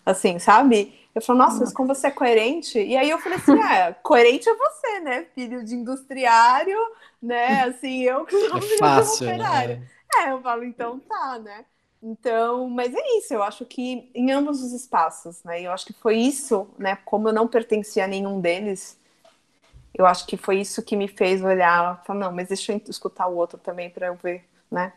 Assim, 0.05 0.37
sabe? 0.39 0.99
Eu 1.15 1.21
falo, 1.21 1.39
nossa, 1.39 1.59
mas 1.59 1.71
como 1.71 1.93
você 1.93 2.07
é 2.07 2.11
coerente? 2.11 2.79
E 2.79 2.97
aí 2.97 3.09
eu 3.09 3.19
falei 3.19 3.37
assim, 3.37 3.53
ah, 3.61 3.93
coerente 4.01 4.49
é 4.49 4.55
você, 4.55 4.99
né? 4.99 5.25
Filho 5.35 5.63
de 5.63 5.75
industriário, 5.75 6.77
né? 7.21 7.63
Assim, 7.63 8.01
eu 8.01 8.25
que 8.25 8.35
não 8.35 8.57
é 8.57 8.61
fácil, 8.77 9.27
operário. 9.27 9.79
Né? 9.79 9.87
É, 10.15 10.31
eu 10.31 10.41
falo, 10.41 10.63
então 10.63 10.99
tá, 10.99 11.39
né? 11.39 11.65
Então, 12.05 12.69
mas 12.69 12.93
é 12.93 13.17
isso, 13.17 13.33
eu 13.33 13.41
acho 13.41 13.65
que 13.65 14.09
em 14.13 14.29
ambos 14.29 14.61
os 14.61 14.73
espaços, 14.73 15.41
né? 15.45 15.61
Eu 15.61 15.71
acho 15.71 15.85
que 15.85 15.93
foi 15.93 16.17
isso, 16.17 16.67
né? 16.77 16.97
Como 17.05 17.29
eu 17.29 17.33
não 17.33 17.47
pertencia 17.47 18.03
a 18.03 18.07
nenhum 18.07 18.41
deles, 18.41 18.99
eu 19.95 20.05
acho 20.05 20.27
que 20.27 20.35
foi 20.35 20.59
isso 20.59 20.83
que 20.83 20.97
me 20.97 21.07
fez 21.07 21.41
olhar, 21.41 22.03
falar, 22.05 22.19
não, 22.19 22.31
mas 22.33 22.49
deixa 22.49 22.73
eu 22.73 22.81
escutar 22.89 23.27
o 23.27 23.37
outro 23.37 23.57
também 23.57 23.89
para 23.89 24.07
eu 24.07 24.17
ver, 24.21 24.43
né? 24.69 24.91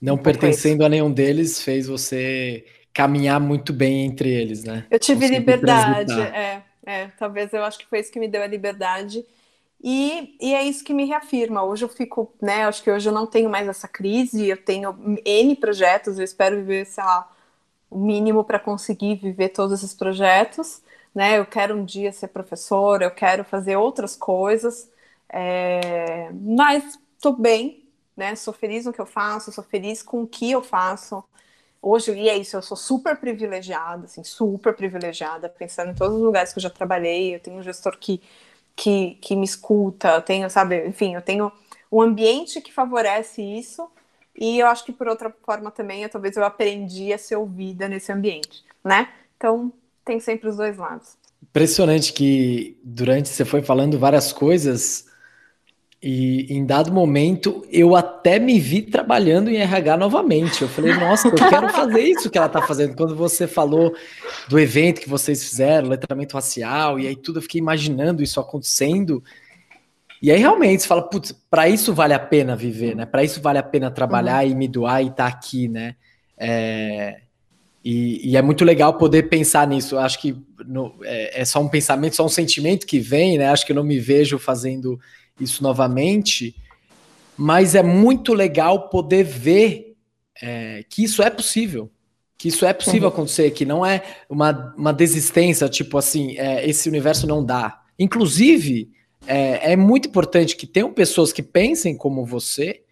Não 0.00 0.16
pertencendo 0.16 0.82
a 0.82 0.88
nenhum 0.88 1.12
deles 1.12 1.60
fez 1.60 1.88
você 1.88 2.64
caminhar 2.94 3.38
muito 3.38 3.72
bem 3.72 4.06
entre 4.06 4.30
eles, 4.30 4.64
né? 4.64 4.86
Eu 4.90 4.98
tive 4.98 5.26
liberdade, 5.26 6.18
é, 6.18 6.62
é, 6.86 7.08
talvez 7.18 7.52
eu 7.52 7.62
acho 7.64 7.78
que 7.78 7.86
foi 7.86 8.00
isso 8.00 8.10
que 8.10 8.20
me 8.20 8.28
deu 8.28 8.42
a 8.42 8.46
liberdade 8.46 9.26
e, 9.82 10.36
e, 10.40 10.54
é 10.54 10.62
isso 10.64 10.82
que 10.84 10.94
me 10.94 11.04
reafirma. 11.04 11.62
Hoje 11.62 11.84
eu 11.84 11.88
fico, 11.88 12.32
né? 12.40 12.64
Acho 12.64 12.82
que 12.82 12.90
hoje 12.90 13.08
eu 13.08 13.12
não 13.12 13.26
tenho 13.26 13.50
mais 13.50 13.68
essa 13.68 13.86
crise, 13.86 14.48
eu 14.48 14.56
tenho 14.56 14.96
N 15.24 15.56
projetos, 15.56 16.18
eu 16.18 16.24
espero 16.24 16.56
viver, 16.56 16.86
sei 16.86 17.04
lá, 17.04 17.30
o 17.90 17.98
mínimo 17.98 18.44
para 18.44 18.58
conseguir 18.58 19.16
viver 19.16 19.50
todos 19.50 19.82
esses 19.82 19.94
projetos, 19.94 20.82
né? 21.14 21.38
Eu 21.38 21.46
quero 21.46 21.76
um 21.76 21.84
dia 21.84 22.12
ser 22.12 22.28
professora, 22.28 23.04
eu 23.04 23.10
quero 23.10 23.44
fazer 23.44 23.76
outras 23.76 24.16
coisas, 24.16 24.90
é... 25.28 26.30
mas 26.32 26.98
estou 27.16 27.32
bem, 27.32 27.84
né? 28.16 28.34
Sou 28.36 28.54
feliz 28.54 28.86
no 28.86 28.92
que 28.92 29.00
eu 29.00 29.06
faço, 29.06 29.52
sou 29.52 29.64
feliz 29.64 30.02
com 30.02 30.22
o 30.22 30.26
que 30.26 30.50
eu 30.50 30.62
faço. 30.62 31.22
Hoje, 31.82 32.12
e 32.12 32.28
é 32.30 32.36
isso, 32.38 32.56
eu 32.56 32.62
sou 32.62 32.76
super 32.76 33.16
privilegiada, 33.16 34.06
assim, 34.06 34.24
super 34.24 34.74
privilegiada, 34.74 35.48
pensando 35.50 35.90
em 35.90 35.94
todos 35.94 36.16
os 36.16 36.22
lugares 36.22 36.52
que 36.52 36.58
eu 36.58 36.62
já 36.62 36.70
trabalhei, 36.70 37.34
eu 37.34 37.40
tenho 37.40 37.58
um 37.58 37.62
gestor 37.62 37.98
que 37.98 38.22
que, 38.76 39.16
que 39.20 39.36
me 39.36 39.44
escuta, 39.44 40.08
eu 40.16 40.22
tenho, 40.22 40.48
sabe, 40.50 40.86
enfim, 40.86 41.14
eu 41.14 41.22
tenho 41.22 41.50
o 41.90 42.02
ambiente 42.02 42.60
que 42.60 42.72
favorece 42.72 43.42
isso, 43.42 43.88
e 44.36 44.58
eu 44.58 44.66
acho 44.66 44.84
que 44.84 44.92
por 44.92 45.06
outra 45.06 45.34
forma 45.44 45.70
também, 45.70 46.02
eu, 46.02 46.08
talvez 46.08 46.36
eu 46.36 46.44
aprendi 46.44 47.12
a 47.12 47.18
ser 47.18 47.36
ouvida 47.36 47.88
nesse 47.88 48.10
ambiente, 48.10 48.64
né? 48.82 49.08
Então, 49.36 49.72
tem 50.04 50.18
sempre 50.18 50.48
os 50.48 50.56
dois 50.56 50.76
lados. 50.76 51.16
Impressionante 51.42 52.12
que 52.12 52.76
durante 52.82 53.28
você 53.28 53.44
foi 53.44 53.62
falando 53.62 53.98
várias 53.98 54.32
coisas 54.32 55.06
e 56.06 56.52
em 56.52 56.66
dado 56.66 56.92
momento 56.92 57.66
eu 57.72 57.96
até 57.96 58.38
me 58.38 58.60
vi 58.60 58.82
trabalhando 58.82 59.48
em 59.48 59.56
RH 59.56 59.96
novamente. 59.96 60.60
Eu 60.60 60.68
falei, 60.68 60.92
nossa, 60.92 61.28
eu 61.28 61.34
quero 61.34 61.70
fazer 61.70 62.02
isso 62.02 62.28
que 62.28 62.36
ela 62.36 62.46
está 62.46 62.60
fazendo. 62.60 62.94
Quando 62.94 63.16
você 63.16 63.46
falou 63.46 63.94
do 64.46 64.58
evento 64.60 65.00
que 65.00 65.08
vocês 65.08 65.42
fizeram, 65.42 65.88
letramento 65.88 66.34
racial, 66.34 67.00
e 67.00 67.06
aí 67.06 67.16
tudo, 67.16 67.38
eu 67.38 67.42
fiquei 67.42 67.58
imaginando 67.58 68.22
isso 68.22 68.38
acontecendo. 68.38 69.24
E 70.20 70.30
aí 70.30 70.38
realmente 70.38 70.82
você 70.82 70.88
fala, 70.88 71.08
putz, 71.08 71.32
para 71.50 71.70
isso 71.70 71.94
vale 71.94 72.12
a 72.12 72.18
pena 72.18 72.54
viver, 72.54 72.94
né? 72.94 73.06
Para 73.06 73.24
isso 73.24 73.40
vale 73.40 73.56
a 73.56 73.62
pena 73.62 73.90
trabalhar 73.90 74.44
uhum. 74.44 74.50
e 74.50 74.54
me 74.54 74.68
doar 74.68 75.02
e 75.02 75.06
estar 75.06 75.30
tá 75.30 75.34
aqui, 75.34 75.68
né? 75.68 75.96
É, 76.36 77.22
e, 77.82 78.30
e, 78.30 78.36
é 78.36 78.42
muito 78.42 78.62
legal 78.62 78.98
poder 78.98 79.30
pensar 79.30 79.66
nisso. 79.66 79.94
Eu 79.94 80.00
acho 80.00 80.20
que 80.20 80.36
no, 80.66 80.96
é, 81.02 81.40
é, 81.40 81.44
só 81.46 81.62
um 81.62 81.68
pensamento, 81.68 82.14
só 82.14 82.26
um 82.26 82.28
sentimento 82.28 82.86
que 82.86 83.00
vem, 83.00 83.38
né? 83.38 83.48
Acho 83.48 83.64
que 83.64 83.72
eu 83.72 83.76
não 83.76 83.84
me 83.84 83.98
vejo 83.98 84.38
fazendo 84.38 85.00
isso 85.40 85.62
novamente, 85.62 86.54
mas 87.36 87.74
é 87.74 87.82
muito 87.82 88.32
legal 88.32 88.88
poder 88.88 89.24
ver 89.24 89.96
é, 90.40 90.84
que 90.88 91.04
isso 91.04 91.22
é 91.22 91.30
possível, 91.30 91.90
que 92.36 92.48
isso 92.48 92.64
é 92.64 92.72
possível 92.72 93.08
uhum. 93.08 93.14
acontecer, 93.14 93.50
que 93.50 93.64
não 93.64 93.84
é 93.84 94.02
uma, 94.28 94.74
uma 94.76 94.92
desistência, 94.92 95.68
tipo 95.68 95.98
assim, 95.98 96.36
é, 96.38 96.68
esse 96.68 96.88
universo 96.88 97.26
não 97.26 97.44
dá. 97.44 97.82
Inclusive, 97.98 98.90
é, 99.26 99.72
é 99.72 99.76
muito 99.76 100.08
importante 100.08 100.56
que 100.56 100.66
tenham 100.66 100.92
pessoas 100.92 101.32
que 101.32 101.42
pensem 101.42 101.96
como 101.96 102.24
você, 102.24 102.83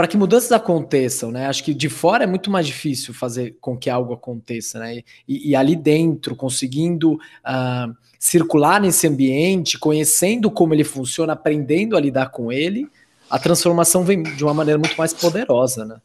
para 0.00 0.08
que 0.08 0.16
mudanças 0.16 0.50
aconteçam, 0.50 1.30
né? 1.30 1.46
Acho 1.46 1.62
que 1.62 1.74
de 1.74 1.90
fora 1.90 2.24
é 2.24 2.26
muito 2.26 2.50
mais 2.50 2.66
difícil 2.66 3.12
fazer 3.12 3.58
com 3.60 3.76
que 3.76 3.90
algo 3.90 4.14
aconteça, 4.14 4.78
né? 4.78 5.02
E, 5.28 5.50
e 5.50 5.54
ali 5.54 5.76
dentro, 5.76 6.34
conseguindo 6.34 7.16
uh, 7.16 7.94
circular 8.18 8.80
nesse 8.80 9.06
ambiente, 9.06 9.78
conhecendo 9.78 10.50
como 10.50 10.72
ele 10.72 10.84
funciona, 10.84 11.34
aprendendo 11.34 11.98
a 11.98 12.00
lidar 12.00 12.30
com 12.30 12.50
ele, 12.50 12.88
a 13.28 13.38
transformação 13.38 14.02
vem 14.02 14.22
de 14.22 14.42
uma 14.42 14.54
maneira 14.54 14.78
muito 14.78 14.96
mais 14.96 15.12
poderosa, 15.12 15.84
né? 15.84 16.00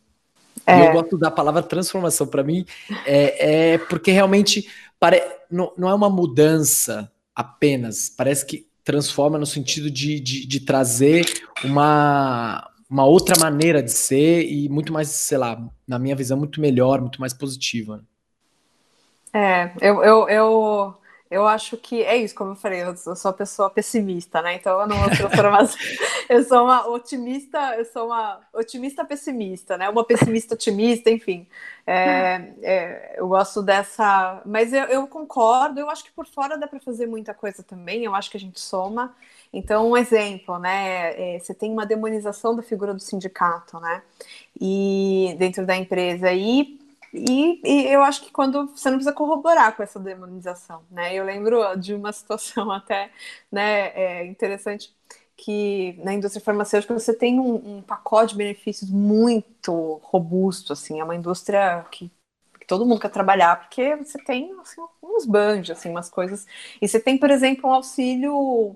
É. 0.67 0.77
E 0.77 0.87
eu 0.87 0.91
gosto 0.91 1.17
da 1.17 1.31
palavra 1.31 1.63
transformação. 1.63 2.27
Para 2.27 2.43
mim, 2.43 2.65
é, 3.05 3.75
é, 3.75 3.77
porque 3.77 4.11
realmente 4.11 4.67
pare... 4.99 5.23
não, 5.49 5.71
não 5.77 5.87
é 5.87 5.93
uma 5.93 6.09
mudança 6.09 7.09
apenas, 7.33 8.09
parece 8.09 8.45
que 8.45 8.67
transforma 8.83 9.37
no 9.37 9.45
sentido 9.45 9.89
de, 9.89 10.19
de, 10.19 10.45
de 10.45 10.59
trazer 10.59 11.25
uma, 11.63 12.69
uma 12.89 13.05
outra 13.05 13.35
maneira 13.39 13.81
de 13.81 13.91
ser 13.91 14.43
e 14.43 14.69
muito 14.69 14.93
mais, 14.93 15.09
sei 15.09 15.37
lá, 15.37 15.61
na 15.87 15.97
minha 15.97 16.15
visão, 16.15 16.37
muito 16.37 16.61
melhor, 16.61 17.01
muito 17.01 17.19
mais 17.19 17.33
positiva. 17.33 18.03
É, 19.33 19.71
eu, 19.81 20.01
eu, 20.03 20.29
eu, 20.29 20.97
eu 21.29 21.45
acho 21.45 21.75
que 21.75 22.03
é 22.03 22.15
isso, 22.15 22.35
como 22.35 22.51
eu 22.51 22.55
falei, 22.55 22.83
eu 22.83 22.95
sou 22.95 23.15
uma 23.25 23.33
pessoa 23.33 23.69
pessimista, 23.69 24.41
né? 24.41 24.55
Então 24.55 24.79
eu 24.79 24.87
não 24.87 24.97
vou 24.97 25.09
transformar. 25.09 25.67
eu 26.29 26.43
sou 26.43 26.63
uma 26.63 26.87
otimista, 26.87 27.75
eu 27.75 27.85
sou 27.85 28.05
uma 28.05 28.39
otimista 28.53 29.03
pessimista, 29.03 29.77
né? 29.77 29.89
Uma 29.89 30.05
pessimista 30.05 30.53
otimista, 30.53 31.09
enfim. 31.09 31.47
É, 31.85 32.53
é, 32.61 33.15
eu 33.17 33.27
gosto 33.27 33.61
dessa. 33.61 34.41
Mas 34.45 34.71
eu, 34.71 34.85
eu, 34.85 35.07
concordo, 35.07 35.79
eu 35.79 35.89
acho 35.89 36.05
que 36.05 36.11
por 36.11 36.25
fora 36.27 36.57
dá 36.57 36.67
para 36.67 36.79
fazer 36.79 37.07
muita 37.07 37.33
coisa 37.33 37.63
também, 37.63 38.05
eu 38.05 38.15
acho 38.15 38.31
que 38.31 38.37
a 38.37 38.39
gente 38.39 38.59
soma. 38.59 39.13
Então, 39.55 39.89
um 39.91 39.97
exemplo, 39.97 40.59
né? 40.59 41.35
É, 41.35 41.39
você 41.39 41.53
tem 41.53 41.71
uma 41.71 41.85
demonização 41.85 42.55
da 42.55 42.61
figura 42.61 42.93
do 42.93 42.99
sindicato, 42.99 43.79
né? 43.79 44.03
E 44.59 45.35
dentro 45.39 45.65
da 45.65 45.75
empresa. 45.75 46.31
E 46.33 46.79
e, 47.17 47.61
e, 47.63 47.87
eu 47.87 48.03
acho 48.03 48.21
que 48.23 48.31
quando 48.31 48.67
você 48.67 48.89
não 48.89 48.97
precisa 48.97 49.13
corroborar 49.15 49.73
com 49.75 49.81
essa 49.81 49.97
demonização, 49.97 50.83
né? 50.91 51.15
Eu 51.15 51.23
lembro 51.23 51.75
de 51.77 51.93
uma 51.93 52.11
situação 52.13 52.69
até 52.71 53.09
né, 53.49 53.87
é 53.95 54.25
interessante 54.25 54.93
que 55.37 55.97
na 56.03 56.13
indústria 56.13 56.43
farmacêutica 56.43 56.93
você 56.93 57.13
tem 57.13 57.39
um, 57.39 57.77
um, 57.77 57.81
pacote 57.81 58.33
de 58.33 58.37
benefícios 58.37 58.89
muito 58.89 59.99
robusto, 60.03 60.73
assim, 60.73 60.99
é 60.99 61.03
uma 61.03 61.15
indústria 61.15 61.85
que, 61.91 62.11
todo 62.67 62.85
mundo 62.85 62.99
quer 62.99 63.09
trabalhar, 63.09 63.59
porque 63.59 63.95
você 63.97 64.17
tem 64.23 64.51
assim, 64.59 64.81
uns 65.03 65.25
banjos, 65.25 65.77
assim, 65.77 65.89
umas 65.89 66.09
coisas. 66.09 66.45
E 66.81 66.87
você 66.87 66.99
tem, 66.99 67.17
por 67.17 67.29
exemplo, 67.29 67.69
um 67.69 67.73
auxílio 67.73 68.75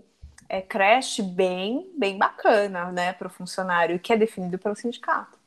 é, 0.49 0.61
creche 0.61 1.21
bem, 1.21 1.87
bem 1.95 2.17
bacana, 2.17 2.91
né, 2.91 3.13
para 3.13 3.27
o 3.27 3.31
funcionário, 3.31 3.99
que 3.99 4.11
é 4.11 4.17
definido 4.17 4.57
pelo 4.57 4.75
sindicato. 4.75 5.37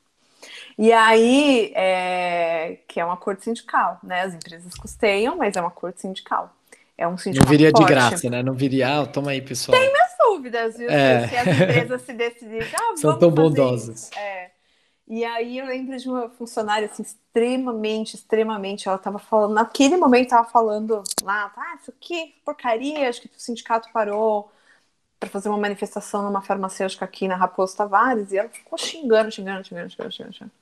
E 0.79 0.93
aí, 0.93 1.73
é, 1.75 2.79
que 2.89 3.01
é 3.01 3.05
um 3.05 3.11
acordo 3.11 3.43
sindical, 3.43 4.01
né? 4.03 4.23
As 4.23 4.35
empresas 4.35 4.75
custeiam, 4.75 5.37
mas 5.37 5.57
é 5.57 5.63
um 5.63 5.67
acordo 5.67 5.99
sindical. 5.99 6.55
É 6.97 7.07
um 7.07 7.17
sindicato 7.17 7.47
Não 7.47 7.51
viria 7.51 7.71
forte. 7.71 7.85
de 7.85 7.93
graça, 7.93 8.31
né? 8.31 8.43
Não 8.43 8.55
viria, 8.55 9.01
ah, 9.01 9.07
toma 9.07 9.33
aí, 9.33 9.43
pessoal. 9.43 9.79
Tem 9.79 9.93
minhas 9.93 10.11
dúvidas, 10.19 10.77
viu? 10.77 10.91
É. 10.91 11.29
Se 11.29 11.37
as 11.37 11.47
empresas 11.47 12.03
se 12.03 12.13
decidirem, 12.13 12.69
ah, 12.75 12.97
São 12.97 13.19
tão 13.19 13.31
bondosas. 13.31 14.11
É. 14.17 14.51
E 15.07 15.25
aí 15.25 15.59
eu 15.59 15.67
lembro 15.67 15.97
de 15.97 16.09
uma 16.09 16.31
funcionária 16.31 16.87
assim, 16.87 17.03
extremamente, 17.03 18.15
extremamente, 18.15 18.89
ela 18.89 18.97
estava 18.97 19.19
falando, 19.19 19.53
naquele 19.53 19.97
momento 19.97 20.25
estava 20.25 20.49
falando 20.49 21.03
lá, 21.23 21.53
ah, 21.57 21.77
isso 21.81 21.91
aqui, 21.91 22.35
porcaria, 22.45 23.09
acho 23.09 23.21
que 23.21 23.27
o 23.27 23.31
sindicato 23.37 23.91
parou 23.93 24.51
para 25.23 25.31
fazer 25.31 25.49
uma 25.49 25.59
manifestação 25.59 26.25
numa 26.25 26.43
farmacêutica 26.43 27.05
aqui 27.05 27.29
na 27.29 27.37
Raposo 27.37 27.77
Tavares, 27.77 28.33
e 28.33 28.39
ela 28.39 28.49
ficou 28.49 28.77
xingando, 28.77 29.31
xingando, 29.31 29.65
xingando, 29.65 29.91
xingando, 29.91 30.13
xingando. 30.13 30.35
xingando. 30.35 30.53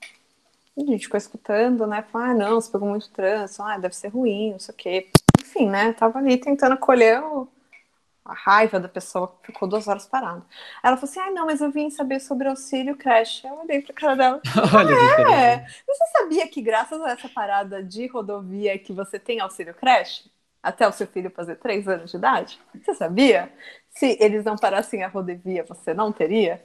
E 0.76 0.82
a 0.82 0.86
gente 0.86 1.04
ficou 1.04 1.16
escutando, 1.16 1.86
né? 1.86 2.02
Falou, 2.02 2.28
ah, 2.28 2.34
não, 2.34 2.61
você 2.61 2.70
pegou 2.70 2.86
muito 2.86 3.08
trânsito, 3.08 3.62
ah, 3.62 3.78
deve 3.78 3.96
ser 3.96 4.08
ruim, 4.08 4.52
não 4.52 4.58
sei 4.58 4.74
o 4.74 4.76
quê. 4.76 5.08
Enfim, 5.40 5.66
né? 5.66 5.94
Tava 5.94 6.18
ali 6.18 6.36
tentando 6.36 6.76
colher 6.76 7.22
o... 7.22 7.48
a 8.22 8.34
raiva 8.34 8.78
da 8.78 8.88
pessoa 8.88 9.28
que 9.28 9.46
ficou 9.46 9.66
duas 9.66 9.88
horas 9.88 10.06
parada. 10.06 10.44
Ela 10.82 10.96
falou 10.98 11.11
assim, 11.11 11.20
ah, 11.20 11.30
não, 11.30 11.46
mas 11.46 11.62
eu 11.62 11.70
vim 11.70 11.88
saber 11.88 12.20
sobre 12.20 12.46
auxílio 12.46 12.96
creche. 12.96 13.46
Eu 13.46 13.61
olhei 13.61 13.80
pra 13.80 13.94
cara 13.94 14.14
dela. 14.14 14.42
Olha 14.76 14.94
ah, 14.94 15.32
é? 15.32 15.66
Você 15.86 16.04
sabia 16.18 16.46
que 16.48 16.61
graças 16.61 17.00
a 17.00 17.12
essa 17.12 17.30
parada 17.30 17.82
de 17.82 18.06
rodovia 18.08 18.78
que 18.78 18.92
você 18.92 19.18
tem 19.18 19.40
auxílio 19.40 19.72
creche? 19.72 20.30
Até 20.62 20.86
o 20.86 20.92
seu 20.92 21.06
filho 21.06 21.30
fazer 21.30 21.56
três 21.56 21.88
anos 21.88 22.11
de 22.11 22.16
idade? 22.16 22.61
Você 22.74 22.94
sabia? 22.94 23.50
se 23.90 24.16
eles 24.20 24.44
não 24.44 24.56
parassem 24.56 25.02
a 25.02 25.08
rodovia, 25.08 25.64
você 25.64 25.92
não 25.92 26.12
teria? 26.12 26.64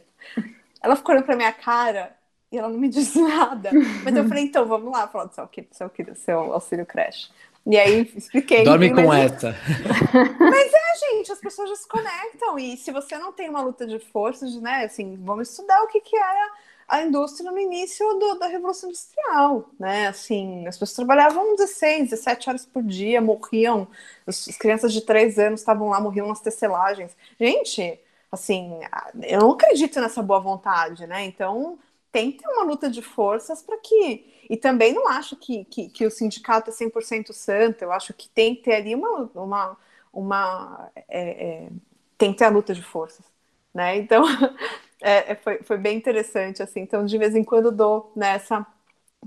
Ela 0.81 0.95
ficou 0.95 1.13
olhando 1.13 1.25
pra 1.25 1.35
minha 1.35 1.51
cara 1.51 2.15
e 2.51 2.57
ela 2.57 2.69
não 2.69 2.77
me 2.77 2.87
disse 2.87 3.19
nada. 3.21 3.71
Mas 4.03 4.15
eu 4.15 4.27
falei, 4.27 4.43
então, 4.45 4.65
vamos 4.65 4.91
lá, 4.91 5.07
falar 5.07 5.25
do 5.25 5.33
seu, 5.33 5.49
seu, 5.71 6.15
seu 6.15 6.53
auxílio 6.53 6.85
creche. 6.85 7.29
E 7.65 7.77
aí 7.77 8.11
expliquei. 8.15 8.63
Dorme 8.63 8.93
com 8.93 9.07
mas... 9.07 9.33
essa. 9.33 9.55
Mas 10.39 10.71
é, 10.71 11.11
gente, 11.11 11.31
as 11.31 11.39
pessoas 11.39 11.67
já 11.67 11.75
se 11.75 11.87
conectam. 11.87 12.59
E 12.59 12.77
se 12.77 12.91
você 12.91 13.17
não 13.17 13.33
tem 13.33 13.49
uma 13.49 13.61
luta 13.61 13.87
de 13.87 13.97
forças, 13.97 14.55
né? 14.61 14.85
Assim, 14.85 15.17
vamos 15.23 15.49
estudar 15.49 15.81
o 15.81 15.87
que, 15.87 15.99
que 15.99 16.15
era 16.15 16.51
a 16.87 17.01
indústria 17.01 17.51
no 17.51 17.57
início 17.57 18.05
do, 18.19 18.35
da 18.39 18.47
Revolução 18.47 18.89
Industrial, 18.89 19.69
né? 19.79 20.07
Assim, 20.07 20.67
as 20.67 20.77
pessoas 20.77 20.95
trabalhavam 20.95 21.55
16, 21.55 22.11
17 22.11 22.49
horas 22.49 22.65
por 22.65 22.83
dia, 22.83 23.19
morriam, 23.21 23.87
as, 24.27 24.47
as 24.47 24.57
crianças 24.57 24.93
de 24.93 25.01
3 25.01 25.39
anos 25.39 25.61
estavam 25.61 25.89
lá, 25.89 25.99
morriam 25.99 26.27
nas 26.27 26.41
tecelagens. 26.41 27.15
Gente, 27.39 27.99
assim, 28.31 28.79
eu 29.23 29.39
não 29.39 29.51
acredito 29.51 29.99
nessa 29.99 30.21
boa 30.21 30.39
vontade, 30.39 31.07
né? 31.07 31.25
Então, 31.25 31.79
tem 32.11 32.31
que 32.31 32.39
ter 32.43 32.47
uma 32.49 32.63
luta 32.63 32.89
de 32.89 33.01
forças 33.01 33.61
para 33.61 33.77
que. 33.77 34.45
E 34.49 34.55
também 34.55 34.93
não 34.93 35.07
acho 35.07 35.35
que, 35.35 35.65
que, 35.65 35.89
que 35.89 36.05
o 36.05 36.11
sindicato 36.11 36.69
é 36.69 36.73
100% 36.73 37.33
santo, 37.33 37.81
eu 37.81 37.91
acho 37.91 38.13
que 38.13 38.29
tem 38.29 38.55
que 38.55 38.63
ter 38.63 38.75
ali 38.75 38.95
uma. 38.95 39.29
uma, 39.33 39.77
uma 40.13 40.91
é, 41.07 41.65
é, 41.65 41.69
tem 42.17 42.31
que 42.31 42.37
ter 42.37 42.45
a 42.45 42.49
luta 42.49 42.73
de 42.73 42.83
forças, 42.83 43.25
né? 43.73 43.97
Então. 43.97 44.23
É, 45.01 45.33
é, 45.33 45.35
foi, 45.35 45.59
foi 45.63 45.77
bem 45.77 45.97
interessante, 45.97 46.63
assim. 46.63 46.81
Então, 46.81 47.05
de 47.05 47.17
vez 47.17 47.35
em 47.35 47.43
quando 47.43 47.71
dou 47.71 48.11
nessa 48.15 48.59
né, 48.61 48.65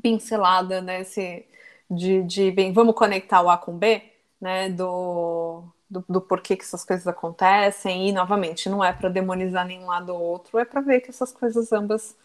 pincelada, 0.02 0.80
nesse 0.80 1.46
de, 1.90 2.22
de 2.24 2.50
bem, 2.50 2.72
vamos 2.72 2.94
conectar 2.94 3.42
o 3.42 3.50
A 3.50 3.58
com 3.58 3.76
B, 3.76 4.02
né? 4.40 4.70
Do, 4.70 5.64
do, 5.90 6.04
do, 6.08 6.20
porquê 6.20 6.56
que 6.56 6.64
essas 6.64 6.84
coisas 6.84 7.06
acontecem. 7.06 8.08
E, 8.08 8.12
novamente, 8.12 8.68
não 8.68 8.84
é 8.84 8.92
para 8.92 9.08
demonizar 9.08 9.66
nenhum 9.66 9.86
lado 9.86 10.14
ou 10.14 10.20
outro, 10.22 10.58
é 10.58 10.64
para 10.64 10.80
ver 10.80 11.00
que 11.00 11.10
essas 11.10 11.32
coisas 11.32 11.72
ambas 11.72 12.16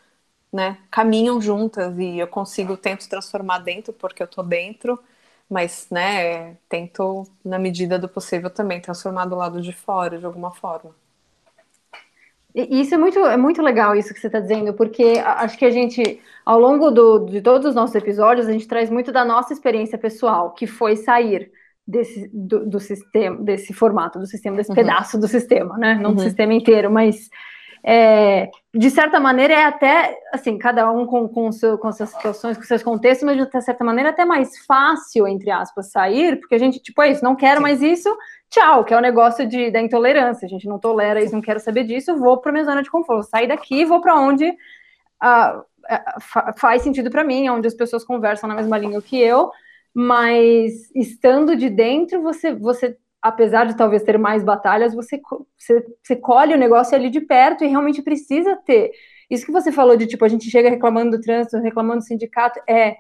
né, 0.54 0.78
caminham 0.92 1.42
juntas 1.42 1.98
e 2.00 2.20
eu 2.20 2.28
consigo, 2.28 2.78
tento 2.78 3.08
transformar 3.10 3.60
dentro, 3.60 3.94
porque 3.94 4.24
eu 4.24 4.28
tô 4.28 4.44
dentro, 4.44 5.00
mas, 5.50 5.88
né, 5.92 6.56
tento, 6.70 7.26
na 7.46 7.60
medida 7.60 8.00
do 8.00 8.10
possível, 8.10 8.50
também 8.52 8.82
transformar 8.82 9.26
do 9.26 9.36
lado 9.36 9.62
de 9.62 9.74
fora, 9.74 10.20
de 10.20 10.26
alguma 10.26 10.52
forma. 10.52 10.96
E 12.56 12.82
isso 12.82 12.94
é 12.94 12.98
muito, 12.98 13.20
é 13.20 13.38
muito 13.38 13.62
legal, 13.62 13.96
isso 13.96 14.14
que 14.14 14.20
você 14.20 14.28
está 14.28 14.40
dizendo, 14.40 14.74
porque 14.74 15.20
acho 15.24 15.58
que 15.58 15.66
a 15.66 15.72
gente, 15.72 16.22
ao 16.46 16.60
longo 16.60 16.92
do, 16.92 17.26
de 17.26 17.42
todos 17.42 17.68
os 17.68 17.74
nossos 17.74 17.96
episódios, 17.96 18.48
a 18.48 18.52
gente 18.52 18.68
traz 18.68 18.90
muito 18.92 19.12
da 19.12 19.26
nossa 19.26 19.54
experiência 19.54 19.98
pessoal, 19.98 20.52
que 20.52 20.68
foi 20.68 20.96
sair 20.96 21.52
desse, 21.86 22.30
do, 22.32 22.70
do 22.70 22.80
sistema, 22.80 23.38
desse 23.38 23.74
formato 23.74 24.20
do 24.20 24.28
sistema, 24.28 24.56
desse 24.56 24.70
uhum. 24.70 24.76
pedaço 24.76 25.20
do 25.20 25.28
sistema, 25.28 25.78
né? 25.78 25.96
Não 25.96 26.12
uhum. 26.12 26.16
do 26.18 26.22
sistema 26.22 26.54
inteiro, 26.54 26.92
mas 26.92 27.30
é, 27.86 28.50
de 28.74 28.90
certa 28.90 29.20
maneira 29.20 29.54
é 29.54 29.66
até, 29.66 30.18
assim, 30.32 30.58
cada 30.58 30.90
um 30.90 31.06
com, 31.06 31.28
com, 31.28 31.52
seu, 31.52 31.78
com 31.78 31.92
suas 31.92 32.10
situações, 32.10 32.58
com 32.58 32.64
seus 32.64 32.82
contextos, 32.82 33.26
mas 33.26 33.38
de 33.38 33.62
certa 33.62 33.84
maneira 33.84 34.10
é 34.10 34.12
até 34.12 34.24
mais 34.24 34.66
fácil, 34.66 35.28
entre 35.28 35.52
aspas, 35.52 35.92
sair, 35.92 36.40
porque 36.40 36.56
a 36.56 36.58
gente, 36.58 36.80
tipo, 36.80 37.02
é 37.02 37.12
isso, 37.12 37.24
não 37.24 37.36
quero 37.36 37.58
Sim. 37.58 37.62
mais 37.62 37.82
isso, 37.82 38.10
tchau, 38.50 38.86
que 38.86 38.94
é 38.94 38.98
o 38.98 39.02
negócio 39.02 39.46
de, 39.46 39.70
da 39.70 39.82
intolerância, 39.82 40.46
a 40.46 40.50
gente 40.50 40.66
não 40.66 40.80
tolera 40.80 41.22
isso, 41.22 41.34
não 41.34 41.42
quero 41.42 41.60
saber 41.60 41.84
disso, 41.84 42.16
vou 42.16 42.38
para 42.38 42.54
minha 42.54 42.64
zona 42.64 42.82
de 42.82 42.90
conforto, 42.90 43.30
sair 43.30 43.48
daqui, 43.48 43.84
vou 43.84 44.00
para 44.00 44.16
onde 44.16 44.48
uh, 44.50 45.64
faz 46.56 46.84
sentido 46.84 47.10
para 47.10 47.24
mim, 47.24 47.50
onde 47.50 47.68
as 47.68 47.74
pessoas 47.74 48.06
conversam 48.06 48.48
na 48.48 48.56
mesma 48.56 48.78
língua 48.78 49.02
que 49.02 49.20
eu, 49.20 49.52
mas 49.94 50.90
estando 50.96 51.54
de 51.54 51.70
dentro, 51.70 52.22
você, 52.22 52.56
você 52.56 52.98
apesar 53.24 53.66
de 53.66 53.78
talvez 53.78 54.04
ter 54.04 54.20
mais 54.20 54.44
batalhas, 54.44 54.94
você, 54.94 55.22
você, 55.58 55.86
você 56.04 56.16
colhe 56.18 56.54
o 56.54 56.58
negócio 56.58 56.94
ali 56.94 57.10
de 57.10 57.22
perto 57.22 57.64
e 57.64 57.68
realmente 57.68 58.02
precisa 58.02 58.58
ter. 58.58 58.92
Isso 59.30 59.46
que 59.46 59.52
você 59.52 59.72
falou 59.72 59.96
de, 59.96 60.06
tipo, 60.06 60.26
a 60.26 60.28
gente 60.28 60.50
chega 60.50 60.70
reclamando 60.70 61.12
do 61.12 61.22
trânsito, 61.22 61.58
reclamando 61.60 62.00
do 62.00 62.06
sindicato, 62.06 62.60
é, 62.68 62.98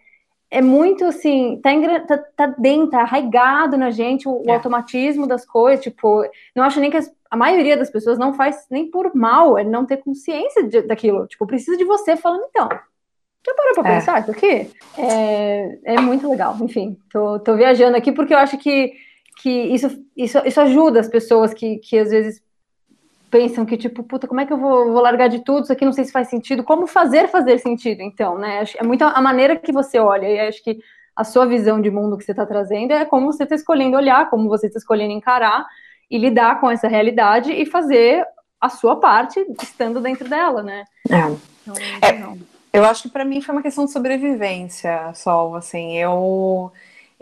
é 0.49 0.61
muito, 0.61 1.03
assim, 1.03 1.59
tá, 1.61 1.71
tá, 2.07 2.17
tá 2.38 2.47
dentro, 2.57 2.91
tá 2.91 3.01
arraigado 3.01 3.76
na 3.76 3.91
gente 3.91 4.26
o, 4.26 4.41
é. 4.45 4.51
o, 4.51 4.53
automatismo 4.53 5.28
das 5.28 5.45
coisas, 5.45 5.84
tipo, 5.84 6.24
não 6.55 6.63
acho 6.63 6.80
nem 6.80 6.89
que 6.89 6.97
as, 6.97 7.11
a 7.30 7.36
maioria 7.36 7.76
das 7.76 7.89
pessoas 7.89 8.17
não 8.17 8.34
faz 8.34 8.65
nem 8.71 8.89
por 8.89 9.13
mal, 9.13 9.57
é 9.57 9.63
não 9.65 9.86
ter 9.86 9.97
consciência 9.97 10.63
de, 10.63 10.84
daquilo, 10.84 11.28
tipo, 11.28 11.45
precisa 11.45 11.76
de 11.76 11.84
você 11.84 12.15
falando, 12.15 12.45
então, 12.49 12.69
já 13.45 13.53
parou 13.53 13.74
pra 13.74 13.91
é. 13.91 13.95
pensar 13.95 14.21
isso 14.21 14.32
aqui? 14.32 14.71
É, 14.97 15.80
é 15.84 15.99
muito 15.99 16.30
legal, 16.30 16.55
enfim, 16.61 16.97
tô, 17.11 17.39
tô 17.39 17.57
viajando 17.57 17.97
aqui 17.97 18.13
porque 18.13 18.34
eu 18.34 18.38
acho 18.38 18.57
que 18.57 18.93
que 19.38 19.49
isso, 19.49 19.88
isso, 20.15 20.38
isso 20.45 20.61
ajuda 20.61 20.99
as 20.99 21.07
pessoas 21.07 21.53
que, 21.53 21.77
que 21.77 21.97
às 21.97 22.09
vezes 22.09 22.41
pensam 23.29 23.65
que, 23.65 23.75
tipo, 23.77 24.03
puta, 24.03 24.27
como 24.27 24.41
é 24.41 24.45
que 24.45 24.53
eu 24.53 24.57
vou, 24.57 24.91
vou 24.91 25.01
largar 25.01 25.27
de 25.27 25.43
tudo? 25.43 25.63
Isso 25.63 25.73
aqui 25.73 25.84
não 25.84 25.91
sei 25.91 26.05
se 26.05 26.11
faz 26.11 26.29
sentido. 26.29 26.63
Como 26.63 26.86
fazer 26.86 27.27
fazer 27.27 27.57
sentido, 27.57 28.01
então, 28.01 28.38
né? 28.38 28.63
É 28.77 28.84
muito 28.84 29.03
a 29.03 29.19
maneira 29.21 29.55
que 29.55 29.71
você 29.71 29.97
olha, 29.97 30.27
e 30.27 30.39
acho 30.39 30.63
que 30.63 30.79
a 31.15 31.23
sua 31.23 31.45
visão 31.45 31.81
de 31.81 31.89
mundo 31.89 32.17
que 32.17 32.23
você 32.23 32.31
está 32.31 32.45
trazendo 32.45 32.91
é 32.91 33.05
como 33.05 33.31
você 33.31 33.43
está 33.43 33.55
escolhendo 33.55 33.97
olhar, 33.97 34.29
como 34.29 34.47
você 34.47 34.67
está 34.67 34.77
escolhendo 34.77 35.13
encarar 35.13 35.65
e 36.09 36.17
lidar 36.17 36.59
com 36.59 36.69
essa 36.69 36.88
realidade 36.88 37.51
e 37.51 37.65
fazer 37.65 38.23
a 38.61 38.69
sua 38.69 38.99
parte 38.99 39.45
estando 39.61 39.99
dentro 39.99 40.27
dela, 40.27 40.61
né? 40.61 40.86
É. 41.09 41.36
Então, 41.61 41.75
é 42.01 42.53
eu 42.73 42.84
acho 42.86 43.03
que 43.03 43.09
para 43.09 43.25
mim 43.25 43.41
foi 43.41 43.53
uma 43.53 43.61
questão 43.61 43.86
de 43.86 43.91
sobrevivência, 43.91 45.11
Sol. 45.13 45.55
Assim, 45.55 45.97
eu 45.97 46.71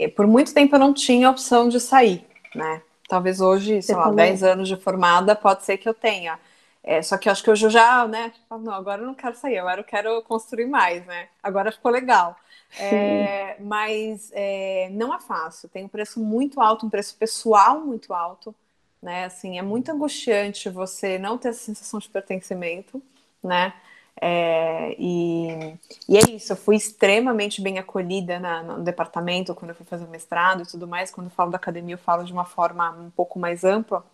por 0.08 0.28
muito 0.28 0.54
tempo 0.54 0.76
eu 0.76 0.80
não 0.80 0.94
tinha 0.94 1.30
opção 1.30 1.70
de 1.70 1.80
sair, 1.80 2.26
né? 2.56 2.82
Talvez 3.08 3.42
hoje, 3.42 3.82
sei 3.82 3.82
Você 3.82 3.94
lá, 3.94 4.04
falou. 4.04 4.16
10 4.16 4.44
anos 4.44 4.68
de 4.68 4.78
formada, 4.78 5.36
pode 5.36 5.64
ser 5.64 5.78
que 5.78 5.88
eu 5.88 5.94
tenha. 5.94 6.40
É, 6.84 7.02
só 7.02 7.18
que 7.18 7.28
eu 7.28 7.32
acho 7.32 7.44
que 7.44 7.52
hoje 7.52 7.66
eu 7.66 7.70
já, 7.70 8.08
né? 8.08 8.34
Não, 8.50 8.74
agora 8.74 9.02
eu 9.02 9.06
não 9.06 9.14
quero 9.14 9.36
sair, 9.36 9.58
agora 9.60 9.82
eu 9.82 9.84
quero 9.84 10.22
construir 10.24 10.66
mais, 10.66 11.06
né? 11.06 11.28
Agora 11.44 11.72
ficou 11.72 11.92
legal. 11.92 12.36
É, 12.80 13.58
mas 13.60 14.32
é, 14.34 14.90
não 14.92 15.14
é 15.14 15.20
fácil, 15.20 15.68
tem 15.70 15.84
um 15.84 15.90
preço 15.90 16.20
muito 16.20 16.62
alto, 16.62 16.86
um 16.86 16.90
preço 16.90 17.16
pessoal 17.18 17.82
muito 17.82 18.14
alto, 18.14 18.56
né? 19.02 19.26
Assim, 19.26 19.60
é 19.60 19.62
muito 19.62 19.92
angustiante 19.92 20.70
você 20.70 21.20
não 21.20 21.38
ter 21.38 21.50
essa 21.50 21.60
sensação 21.60 22.00
de 22.00 22.08
pertencimento, 22.10 23.02
né? 23.44 23.74
É, 24.20 24.96
e, 25.00 25.78
e, 26.08 26.18
é 26.18 26.22
isso, 26.32 26.52
eu 26.54 26.58
fui 26.58 26.76
extremamente 26.76 27.62
bem 27.62 27.80
acolhida 27.80 28.40
na, 28.40 28.62
no 28.62 28.84
departamento 28.84 29.56
quando 29.56 29.70
eu 29.70 29.76
fui 29.76 29.86
fazer 29.86 30.06
o 30.06 30.10
mestrado 30.10 30.64
e 30.64 30.66
tudo 30.66 30.88
mais. 30.88 31.12
Quando 31.12 31.28
eu 31.28 31.32
falo 31.32 31.52
da 31.52 31.58
academia, 31.58 31.96
eu 31.96 32.00
falo 32.00 32.24
de 32.24 32.34
uma 32.34 32.46
forma 32.46 32.92
um 32.92 33.10
pouco 33.10 33.40
mais 33.40 33.64
ampla 33.64 34.06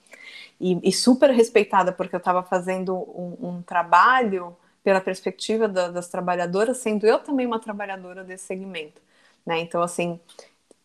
e, 0.59 0.79
e 0.89 0.91
super 0.91 1.29
respeitada, 1.31 1.91
porque 1.91 2.15
eu 2.15 2.19
estava 2.19 2.43
fazendo 2.43 2.95
um, 2.95 3.37
um, 3.41 3.61
trabalho 3.61 4.55
pela 4.83 5.01
perspectiva 5.01 5.67
da, 5.67 5.89
das 5.89 6.09
trabalhadoras, 6.09 6.77
sendo 6.77 7.05
eu 7.05 7.19
também 7.19 7.45
uma 7.45 7.59
trabalhadora 7.59 8.23
desse 8.23 8.45
segmento. 8.45 9.01
Né? 9.45 9.59
Então, 9.59 9.81
assim, 9.81 10.19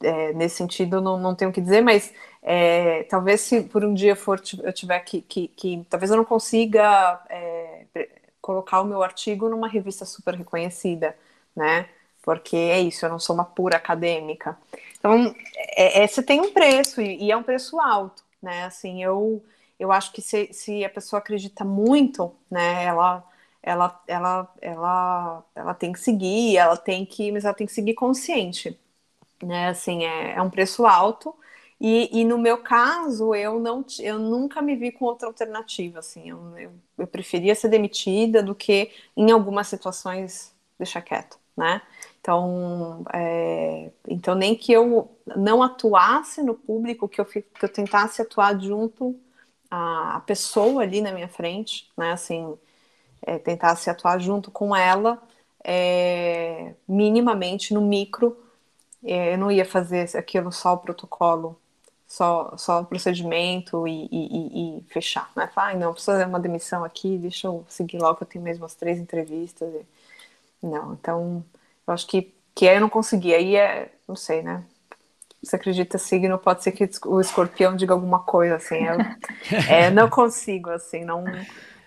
é, 0.03 0.33
nesse 0.33 0.57
sentido, 0.57 1.01
não, 1.01 1.19
não 1.19 1.35
tenho 1.35 1.51
o 1.51 1.55
que 1.55 1.61
dizer, 1.61 1.83
mas 1.83 2.13
é, 2.43 3.05
talvez 3.05 3.41
se 3.43 3.63
por 3.63 3.85
um 3.85 3.95
dia 3.95 4.17
for, 4.17 4.41
eu 4.63 4.73
tiver 4.73 5.01
que, 5.01 5.23
que, 5.23 5.49
que 5.49 5.87
talvez 5.89 6.11
eu 6.11 6.17
não 6.17 6.25
consiga 6.25 7.21
é, 7.31 7.72
colocar 8.43 8.81
o 8.81 8.85
meu 8.85 9.03
artigo 9.03 9.49
numa 9.49 9.69
revista 9.69 10.05
super 10.05 10.35
reconhecida, 10.35 11.17
né? 11.55 11.89
Porque 12.23 12.57
é 12.57 12.81
isso, 12.81 13.07
eu 13.07 13.11
não 13.11 13.19
sou 13.19 13.35
uma 13.35 13.45
pura 13.45 13.77
acadêmica. 13.77 14.59
Então, 14.99 15.35
é, 15.77 16.03
é, 16.03 16.07
você 16.07 16.23
tem 16.23 16.41
um 16.41 16.53
preço, 16.53 17.01
e, 17.01 17.25
e, 17.25 17.33
é 17.33 17.37
um 17.37 17.43
preço 17.43 17.81
alto, 17.81 18.23
né? 18.43 18.65
Assim, 18.65 19.03
eu, 19.03 19.43
eu 19.79 19.93
acho 19.93 20.13
que 20.13 20.21
se, 20.21 20.53
se 20.53 20.85
a 20.85 20.91
pessoa 20.91 21.21
acredita 21.21 21.65
muito, 21.65 22.35
né, 22.51 22.85
ela, 22.85 23.25
ela, 23.63 24.03
ela, 24.07 24.55
ela, 24.61 25.45
ela 25.55 25.75
tem 25.75 25.93
que 25.93 26.01
seguir, 26.01 26.57
ela 26.57 26.77
tem 26.77 27.07
que, 27.07 27.33
mas 27.33 27.45
ela 27.45 27.55
tem 27.55 27.67
que 27.67 27.73
seguir 27.73 27.95
consciente, 27.95 28.79
né? 29.43 29.69
Assim, 29.69 30.05
é, 30.05 30.35
é 30.35 30.43
um 30.43 30.51
preço 30.51 30.87
alto, 30.87 31.35
e, 31.85 32.21
e, 32.21 32.25
no 32.25 32.39
meu 32.39 32.59
caso, 32.59 33.35
eu 33.35 33.59
não 33.59 33.85
eu 33.99 34.17
nunca 34.17 34.63
me 34.63 34.77
vi 34.77 34.93
com 34.93 35.05
outra 35.05 35.27
alternativa, 35.27 35.99
assim, 35.99 36.31
eu, 36.31 36.57
eu, 36.57 36.73
eu, 36.97 37.07
preferia 37.09 37.57
ser 37.57 37.69
demitida 37.69 38.41
do 38.41 38.55
que 38.55 38.93
em 39.17 39.33
algumas 39.33 39.67
situações 39.67 40.55
deixar 40.79 41.03
quieto, 41.03 41.39
né? 41.57 41.83
Então, 42.21 43.05
é, 43.13 43.91
então 44.09 44.37
nem 44.37 44.55
que 44.55 44.73
eu 44.73 45.11
não 45.37 45.61
atuasse 45.61 46.41
no 46.41 46.55
público, 46.55 47.09
que 47.09 47.21
eu, 47.21 47.25
que 47.25 47.45
eu 47.61 47.69
tentasse 47.69 48.23
atuar 48.23 48.61
junto 48.61 49.19
à, 49.69 50.19
à 50.19 50.21
pessoa 50.21 50.83
ali 50.83 51.01
na 51.01 51.11
minha 51.13 51.29
frente, 51.29 51.91
né? 51.97 52.13
Assim, 52.13 52.57
é, 53.23 53.39
tentasse 53.41 53.91
atuar 53.91 54.21
junto 54.21 54.53
com 54.53 54.75
ela, 54.77 55.21
é, 55.65 56.75
minimamente 56.87 57.75
no 57.75 57.81
micro, 57.83 58.37
é, 59.05 59.35
eu 59.35 59.39
não 59.39 59.51
ia 59.51 59.65
fazer 59.65 60.17
aquilo 60.17 60.53
só 60.53 60.75
o 60.75 60.79
protocolo 60.79 61.61
só, 62.13 62.55
só 62.59 62.85
procedimento 62.85 63.89
e, 63.89 64.07
e, 64.13 64.79
e 64.79 64.83
fechar, 64.89 65.31
né? 65.35 65.49
Falar, 65.55 65.71
ah, 65.71 65.75
não, 65.75 65.95
preciso 65.95 66.13
fazer 66.13 66.27
uma 66.27 66.39
demissão 66.39 66.85
aqui, 66.85 67.17
deixa 67.17 67.47
eu 67.47 67.65
seguir 67.67 67.97
logo 67.97 68.17
que 68.17 68.25
eu 68.25 68.27
tenho 68.27 68.45
mesmo 68.45 68.67
as 68.67 68.75
três 68.75 68.99
entrevistas. 68.99 69.73
E... 69.73 70.67
Não, 70.67 70.93
então, 70.93 71.43
eu 71.87 71.95
acho 71.95 72.07
que, 72.07 72.31
que 72.55 72.69
aí 72.69 72.77
eu 72.77 72.83
não 72.83 72.91
consegui, 72.91 73.35
aí 73.35 73.57
é, 73.57 73.91
não 74.07 74.15
sei, 74.15 74.43
né? 74.43 74.63
Você 75.43 75.57
acredita 75.57 75.97
signo, 75.97 76.39
pode 76.39 76.63
ser 76.63 76.73
que 76.73 76.87
o 77.07 77.19
escorpião 77.19 77.75
diga 77.75 77.95
alguma 77.95 78.21
coisa, 78.21 78.57
assim, 78.57 78.85
eu 78.85 78.99
é, 79.67 79.91
não 79.91 80.11
consigo, 80.11 80.69
assim, 80.69 81.07
não, 81.07 81.25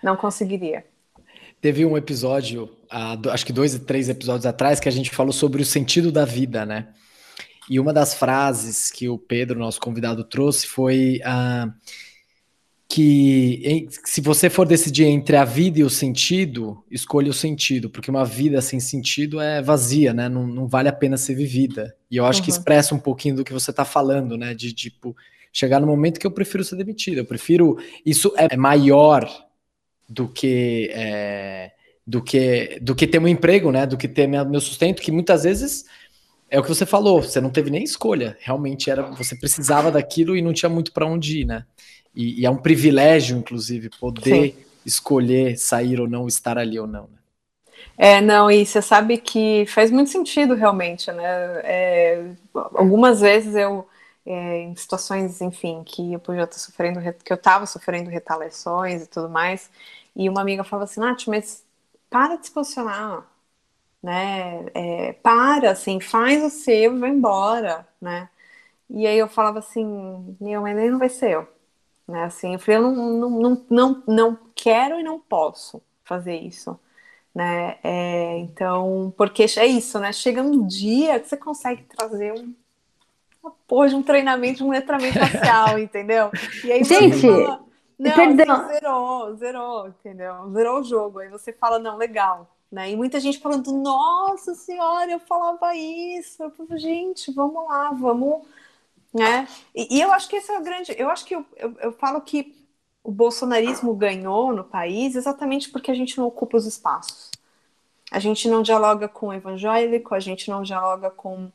não 0.02 0.16
conseguiria. 0.16 0.84
Teve 1.60 1.86
um 1.86 1.96
episódio, 1.96 2.68
acho 3.32 3.46
que 3.46 3.52
dois, 3.52 3.78
três 3.78 4.08
episódios 4.08 4.44
atrás, 4.44 4.80
que 4.80 4.88
a 4.88 4.92
gente 4.92 5.10
falou 5.14 5.32
sobre 5.32 5.62
o 5.62 5.64
sentido 5.64 6.10
da 6.10 6.24
vida, 6.24 6.66
né? 6.66 6.88
E 7.68 7.80
uma 7.80 7.92
das 7.92 8.14
frases 8.14 8.90
que 8.90 9.08
o 9.08 9.18
Pedro, 9.18 9.58
nosso 9.58 9.80
convidado, 9.80 10.22
trouxe 10.22 10.66
foi 10.66 11.20
uh, 11.24 11.72
que 12.88 13.88
se 14.04 14.20
você 14.20 14.48
for 14.48 14.66
decidir 14.66 15.04
entre 15.04 15.36
a 15.36 15.44
vida 15.44 15.80
e 15.80 15.84
o 15.84 15.90
sentido, 15.90 16.84
escolha 16.90 17.30
o 17.30 17.34
sentido, 17.34 17.90
porque 17.90 18.10
uma 18.10 18.24
vida 18.24 18.60
sem 18.62 18.78
sentido 18.78 19.40
é 19.40 19.60
vazia, 19.60 20.14
né? 20.14 20.28
Não, 20.28 20.46
não 20.46 20.66
vale 20.66 20.88
a 20.88 20.92
pena 20.92 21.16
ser 21.16 21.34
vivida. 21.34 21.96
E 22.10 22.16
eu 22.16 22.24
acho 22.24 22.38
uhum. 22.38 22.44
que 22.44 22.50
expressa 22.50 22.94
um 22.94 22.98
pouquinho 22.98 23.36
do 23.36 23.44
que 23.44 23.52
você 23.52 23.70
está 23.70 23.84
falando, 23.84 24.36
né? 24.38 24.54
De 24.54 24.72
tipo, 24.72 25.16
chegar 25.52 25.80
no 25.80 25.86
momento 25.86 26.20
que 26.20 26.26
eu 26.26 26.30
prefiro 26.30 26.62
ser 26.62 26.76
demitido. 26.76 27.18
Eu 27.18 27.24
prefiro. 27.24 27.76
Isso 28.04 28.32
é 28.36 28.56
maior 28.56 29.28
do 30.08 30.28
que. 30.28 30.88
É, 30.92 31.72
do 32.06 32.22
que, 32.22 32.78
do 32.80 32.94
que 32.94 33.04
ter 33.04 33.18
um 33.18 33.26
emprego, 33.26 33.72
né? 33.72 33.84
Do 33.84 33.96
que 33.96 34.06
ter 34.06 34.28
meu 34.28 34.60
sustento, 34.60 35.02
que 35.02 35.10
muitas 35.10 35.42
vezes 35.42 35.84
é 36.48 36.58
o 36.58 36.62
que 36.62 36.68
você 36.68 36.86
falou, 36.86 37.22
você 37.22 37.40
não 37.40 37.50
teve 37.50 37.70
nem 37.70 37.82
escolha. 37.82 38.36
Realmente 38.40 38.90
era, 38.90 39.02
você 39.02 39.36
precisava 39.36 39.90
daquilo 39.90 40.36
e 40.36 40.42
não 40.42 40.52
tinha 40.52 40.68
muito 40.68 40.92
para 40.92 41.06
onde 41.06 41.40
ir, 41.40 41.44
né? 41.44 41.64
E, 42.14 42.40
e, 42.40 42.46
é 42.46 42.50
um 42.50 42.56
privilégio, 42.56 43.36
inclusive, 43.36 43.90
poder 44.00 44.52
Sim. 44.52 44.64
escolher 44.84 45.58
sair 45.58 46.00
ou 46.00 46.08
não, 46.08 46.26
estar 46.26 46.56
ali 46.56 46.78
ou 46.78 46.86
não. 46.86 47.02
Né? 47.02 47.18
É, 47.98 48.20
não, 48.20 48.50
e 48.50 48.64
você 48.64 48.80
sabe 48.80 49.18
que 49.18 49.66
faz 49.66 49.90
muito 49.90 50.10
sentido 50.10 50.54
realmente, 50.54 51.10
né? 51.12 51.24
É, 51.62 52.30
algumas 52.54 53.20
vezes 53.20 53.54
eu, 53.54 53.86
é, 54.24 54.62
em 54.62 54.76
situações, 54.76 55.40
enfim, 55.40 55.82
que 55.84 56.14
eu 56.14 56.18
podia 56.18 56.44
estar 56.44 56.58
sofrendo, 56.58 57.00
que 57.22 57.32
eu 57.32 57.36
estava 57.36 57.66
sofrendo 57.66 58.08
retaliações 58.08 59.02
e 59.02 59.06
tudo 59.06 59.28
mais, 59.28 59.70
e 60.14 60.28
uma 60.28 60.40
amiga 60.40 60.64
falava 60.64 60.84
assim, 60.84 61.00
Nath, 61.00 61.26
mas 61.26 61.64
para 62.08 62.36
de 62.36 62.46
se 62.46 62.52
posicionar, 62.52 63.26
né? 64.02 64.66
É, 64.74 65.12
para, 65.14 65.72
assim, 65.72 66.00
faz 66.00 66.42
o 66.44 66.50
seu 66.50 66.96
e 66.96 66.98
vai 67.00 67.10
embora, 67.10 67.86
né? 68.00 68.28
E 68.90 69.06
aí 69.06 69.18
eu 69.18 69.28
falava 69.28 69.60
assim, 69.60 69.84
meu, 70.40 70.62
mas 70.62 70.78
ele 70.78 70.90
não 70.90 70.98
vai 70.98 71.08
ser 71.08 71.32
eu, 71.32 71.48
né? 72.08 72.24
Assim, 72.24 72.54
eu 72.54 72.60
falei, 72.60 72.78
eu 72.78 72.82
não, 72.82 72.94
não, 72.96 73.30
não, 73.30 73.66
não, 73.70 74.04
não 74.08 74.38
quero 74.54 75.00
e 75.00 75.04
não 75.04 75.20
posso 75.20 75.82
fazer 76.04 76.36
isso, 76.36 76.78
né? 77.34 77.78
É, 77.84 78.38
então, 78.38 79.14
porque 79.16 79.46
é 79.58 79.66
isso, 79.66 79.98
né? 80.00 80.12
Chega 80.12 80.42
um 80.42 80.66
dia 80.66 81.20
que 81.20 81.28
você 81.28 81.36
consegue 81.36 81.84
trazer 81.84 82.32
um 82.34 82.54
uma 83.42 83.52
porra 83.66 83.88
de 83.88 83.94
um 83.94 84.02
treinamento, 84.02 84.64
um 84.64 84.70
letramento 84.70 85.18
facial, 85.18 85.78
entendeu? 85.78 86.32
E 86.64 86.72
aí 86.72 86.84
Gente, 86.84 87.22
fala, 87.22 87.64
Não, 87.98 88.34
assim, 88.34 88.62
zerou, 88.66 89.36
zerou, 89.36 89.88
entendeu? 89.88 90.50
Zerou 90.52 90.80
o 90.80 90.84
jogo. 90.84 91.20
Aí 91.20 91.28
você 91.28 91.52
fala, 91.52 91.78
não, 91.78 91.96
legal. 91.96 92.55
Né? 92.76 92.90
E 92.90 92.96
muita 92.96 93.18
gente 93.18 93.38
falando, 93.38 93.72
nossa 93.72 94.54
senhora, 94.54 95.10
eu 95.10 95.18
falava 95.18 95.74
isso. 95.74 96.42
Eu 96.42 96.78
gente, 96.78 97.32
vamos 97.32 97.66
lá, 97.66 97.90
vamos. 97.90 98.42
Né? 99.14 99.48
E, 99.74 99.96
e, 99.96 100.00
eu 100.02 100.12
acho 100.12 100.28
que 100.28 100.36
esse 100.36 100.52
é 100.52 100.58
o 100.58 100.62
grande. 100.62 100.94
Eu 100.98 101.08
acho 101.08 101.24
que 101.24 101.34
eu, 101.34 101.46
eu, 101.56 101.74
eu 101.80 101.92
falo 101.92 102.20
que 102.20 102.54
o 103.02 103.10
bolsonarismo 103.10 103.94
ganhou 103.94 104.52
no 104.52 104.62
país 104.62 105.16
exatamente 105.16 105.70
porque 105.70 105.90
a 105.90 105.94
gente 105.94 106.18
não 106.18 106.26
ocupa 106.26 106.58
os 106.58 106.66
espaços. 106.66 107.30
A 108.10 108.18
gente 108.18 108.46
não 108.46 108.60
dialoga 108.60 109.08
com 109.08 109.28
o 109.28 109.32
evangélico, 109.32 110.14
a 110.14 110.20
gente 110.20 110.50
não 110.50 110.62
dialoga 110.62 111.10
com, 111.10 111.50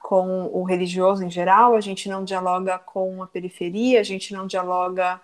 com 0.00 0.46
o 0.54 0.62
religioso 0.62 1.22
em 1.22 1.30
geral, 1.30 1.74
a 1.74 1.82
gente 1.82 2.08
não 2.08 2.24
dialoga 2.24 2.78
com 2.78 3.22
a 3.22 3.26
periferia, 3.26 4.00
a 4.00 4.02
gente 4.02 4.32
não 4.32 4.46
dialoga. 4.46 5.20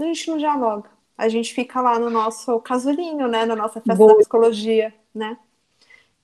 A 0.00 0.02
gente 0.02 0.28
não 0.28 0.36
dialoga. 0.36 0.90
A 1.16 1.28
gente 1.28 1.54
fica 1.54 1.80
lá 1.80 1.98
no 1.98 2.10
nosso 2.10 2.58
casulinho, 2.60 3.28
né? 3.28 3.44
Na 3.44 3.56
nossa 3.56 3.80
festa 3.80 3.94
Boa. 3.94 4.12
da 4.12 4.18
psicologia, 4.18 4.92
né? 5.14 5.38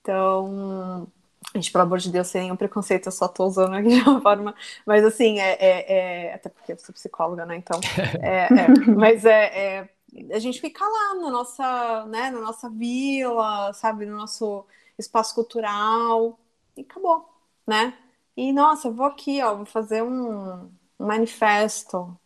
Então, 0.01 1.07
gente, 1.55 1.71
pelo 1.71 1.85
amor 1.85 1.99
de 1.99 2.11
Deus, 2.11 2.27
sem 2.29 2.43
nenhum 2.43 2.57
preconceito, 2.57 3.07
eu 3.07 3.13
só 3.13 3.29
tô 3.29 3.47
usando 3.47 3.75
aqui 3.75 3.89
de 4.03 4.09
uma 4.09 4.21
forma. 4.21 4.55
Mas 4.87 5.05
assim, 5.05 5.39
é, 5.39 5.53
é, 5.53 5.93
é 6.29 6.35
até 6.35 6.49
porque 6.49 6.73
eu 6.73 6.79
sou 6.79 6.93
psicóloga, 6.95 7.47
né? 7.47 7.57
Então, 7.57 7.81
é, 8.21 8.47
é 8.47 8.69
mas 8.97 9.25
é, 9.25 9.79
é 9.79 9.89
a 10.33 10.39
gente 10.39 10.61
fica 10.61 10.85
lá 10.85 11.15
na 11.15 11.31
nossa, 11.31 12.07
né, 12.07 12.31
na 12.31 12.41
nossa 12.41 12.69
vila, 12.69 13.73
sabe, 13.73 14.07
no 14.07 14.17
nosso 14.17 14.67
espaço 14.99 15.35
cultural 15.35 16.39
e 16.77 16.83
acabou, 16.83 17.29
né? 17.67 17.97
E 18.37 18.53
nossa, 18.53 18.91
vou 18.91 19.07
aqui, 19.07 19.43
ó, 19.43 19.57
vou 19.57 19.67
fazer 19.67 20.03
um, 20.03 20.65
um 20.99 21.07
manifesto. 21.07 22.19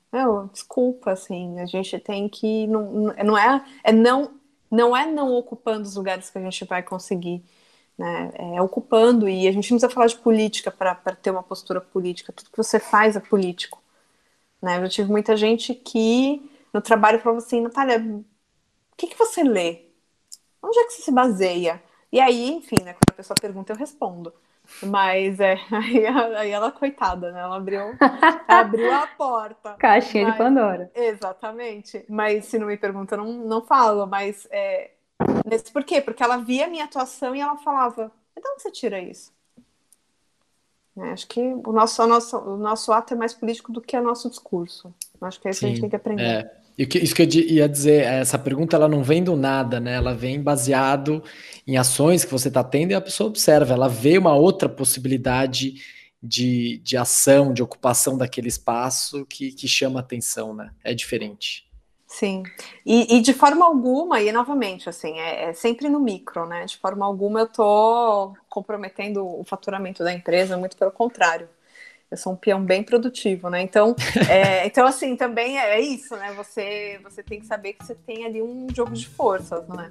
Desculpa, 0.53 1.13
assim, 1.13 1.59
a 1.61 1.67
gente 1.67 1.99
tem 1.99 2.29
que 2.29 2.67
não, 2.67 3.13
não 3.25 3.39
é, 3.39 3.65
é 3.83 3.93
não 3.93 4.41
não 4.71 4.97
é 4.97 5.07
não 5.07 5.33
ocupando 5.35 5.87
os 5.87 5.95
lugares 5.97 6.31
que 6.31 6.39
a 6.39 6.41
gente 6.41 6.65
vai 6.65 6.83
conseguir, 6.83 7.43
né? 7.99 8.33
É 8.57 8.63
ocupando 8.63 9.29
e 9.29 9.47
a 9.49 9.53
gente 9.53 9.71
não 9.71 9.79
precisa 9.79 9.91
falar 9.91 10.07
de 10.09 10.17
política 10.19 10.71
para 10.71 10.95
ter 11.17 11.31
uma 11.31 11.43
postura 11.43 11.81
política. 11.81 12.33
Tudo 12.33 12.51
que 12.51 12.57
você 12.57 12.81
faz 12.81 13.17
é 13.17 13.21
político, 13.21 13.83
né? 14.63 14.83
Eu 14.83 14.89
tive 14.89 15.11
muita 15.11 15.37
gente 15.37 15.75
que 15.75 16.51
no 16.73 16.81
trabalho 16.83 17.21
falava 17.21 17.39
assim, 17.39 17.61
Natália, 17.61 17.99
o 18.01 18.25
que, 18.97 19.09
que 19.09 19.19
você 19.19 19.43
lê? 19.43 19.83
Onde 20.63 20.79
é 20.79 20.85
que 20.87 20.93
você 20.95 21.03
se 21.03 21.13
baseia? 21.13 21.83
E 22.13 22.21
aí, 22.21 22.51
enfim, 22.53 22.77
né, 22.83 22.95
quando 22.95 23.11
a 23.11 23.15
pessoa 23.15 23.37
pergunta, 23.41 23.73
eu 23.73 23.77
respondo. 23.77 24.33
Mas 24.83 25.41
é, 25.41 25.59
aí, 25.71 26.07
aí 26.07 26.51
ela, 26.51 26.71
coitada, 26.71 27.33
né? 27.33 27.41
Ela 27.41 27.57
abriu, 27.57 27.95
abriu 28.49 28.93
a 28.93 29.07
porta. 29.07 29.75
Caixinha 29.75 30.25
mas, 30.25 30.33
de 30.33 30.39
Pandora. 30.39 30.91
Exatamente. 30.95 32.05
Mas 32.09 32.47
se 32.47 32.59
não 32.59 32.67
me 32.67 32.77
pergunta, 32.77 33.15
eu 33.15 33.25
não, 33.25 33.33
não 33.33 33.63
falo. 33.63 34.07
Mas 34.07 34.47
é, 34.51 34.91
nesse, 35.45 35.71
por 35.71 35.85
quê? 35.85 36.01
Porque 36.01 36.23
ela 36.23 36.39
via 36.39 36.67
a 36.67 36.71
minha 36.71 36.85
atuação 36.85 37.35
e 37.35 37.41
ela 37.41 37.57
falava: 37.57 38.11
de 38.37 38.49
onde 38.49 38.63
você 38.63 38.71
tira 38.71 38.99
isso? 39.01 39.33
É, 40.97 41.11
acho 41.11 41.27
que 41.27 41.41
o 41.41 41.73
nosso, 41.73 42.03
o, 42.03 42.07
nosso, 42.07 42.39
o 42.39 42.57
nosso 42.57 42.93
ato 42.93 43.15
é 43.15 43.17
mais 43.17 43.35
político 43.35 43.73
do 43.73 43.81
que 43.81 43.97
o 43.97 44.03
nosso 44.03 44.31
discurso. 44.31 44.95
Acho 45.21 45.41
que 45.41 45.49
é 45.49 45.51
isso 45.51 45.61
Sim, 45.61 45.67
que 45.67 45.67
a 45.67 45.75
gente 45.75 45.81
tem 45.81 45.91
que 45.91 45.97
aprender. 45.97 46.23
É. 46.23 46.64
Isso 46.77 47.15
que 47.15 47.23
eu 47.23 47.29
ia 47.29 47.69
dizer, 47.69 48.03
essa 48.03 48.37
pergunta 48.37 48.75
ela 48.75 48.89
não 48.89 49.05
vem 49.05 49.23
do 49.23 49.37
nada, 49.37 49.79
né? 49.79 49.95
Ela 49.95 50.13
vem 50.13 50.43
baseado 50.43 51.23
em 51.67 51.77
ações 51.77 52.25
que 52.25 52.33
você 52.33 52.49
está 52.49 52.65
tendo 52.65 52.91
e 52.91 52.95
a 52.95 53.01
pessoa 53.01 53.29
observa, 53.29 53.73
ela 53.73 53.89
vê 53.89 54.19
uma 54.19 54.35
outra 54.35 54.69
possibilidade 54.69 55.75
de, 56.21 56.81
de 56.83 56.97
ação, 56.97 57.53
de 57.53 57.63
ocupação 57.63 58.19
daquele 58.19 58.49
espaço 58.49 59.25
que, 59.27 59.53
que 59.53 59.69
chama 59.69 60.01
atenção, 60.01 60.53
né? 60.53 60.73
É 60.83 60.93
diferente. 60.93 61.65
Sim, 62.09 62.43
e, 62.85 63.17
e 63.17 63.21
de 63.21 63.33
forma 63.33 63.65
alguma, 63.65 64.21
e 64.21 64.31
novamente, 64.33 64.89
assim, 64.89 65.19
é, 65.19 65.51
é, 65.51 65.53
sempre 65.53 65.89
no 65.89 66.01
micro, 66.01 66.47
né? 66.47 66.65
De 66.65 66.77
forma 66.77 67.07
alguma 67.07 67.41
eu 67.41 67.47
estou 67.47 68.37
comprometendo 68.49 69.25
o 69.25 69.45
faturamento 69.45 70.03
da 70.03 70.13
empresa, 70.13 70.57
muito 70.57 70.77
pelo 70.77 70.91
contrário 70.91 71.49
eu 72.11 72.17
sou 72.17 72.33
um 72.33 72.37
peão 72.37 72.63
bem 72.63 72.83
produtivo, 72.83 73.49
né? 73.49 73.61
Então, 73.63 73.95
é, 74.29 74.67
então 74.67 74.87
assim, 74.87 75.17
também 75.17 75.59
é 75.59 75.81
isso, 75.81 76.17
né? 76.17 76.33
Você, 76.37 77.01
você 77.03 77.23
tem 77.23 77.41
que 77.41 77.47
saber 77.47 77.75
que 77.75 77.85
você 77.85 77.95
tem 77.95 78.25
ali 78.25 78.43
um 78.43 78.67
jogo 78.75 78.93
de 78.93 79.09
forças, 79.09 79.67
não 79.69 79.81
é? 79.81 79.91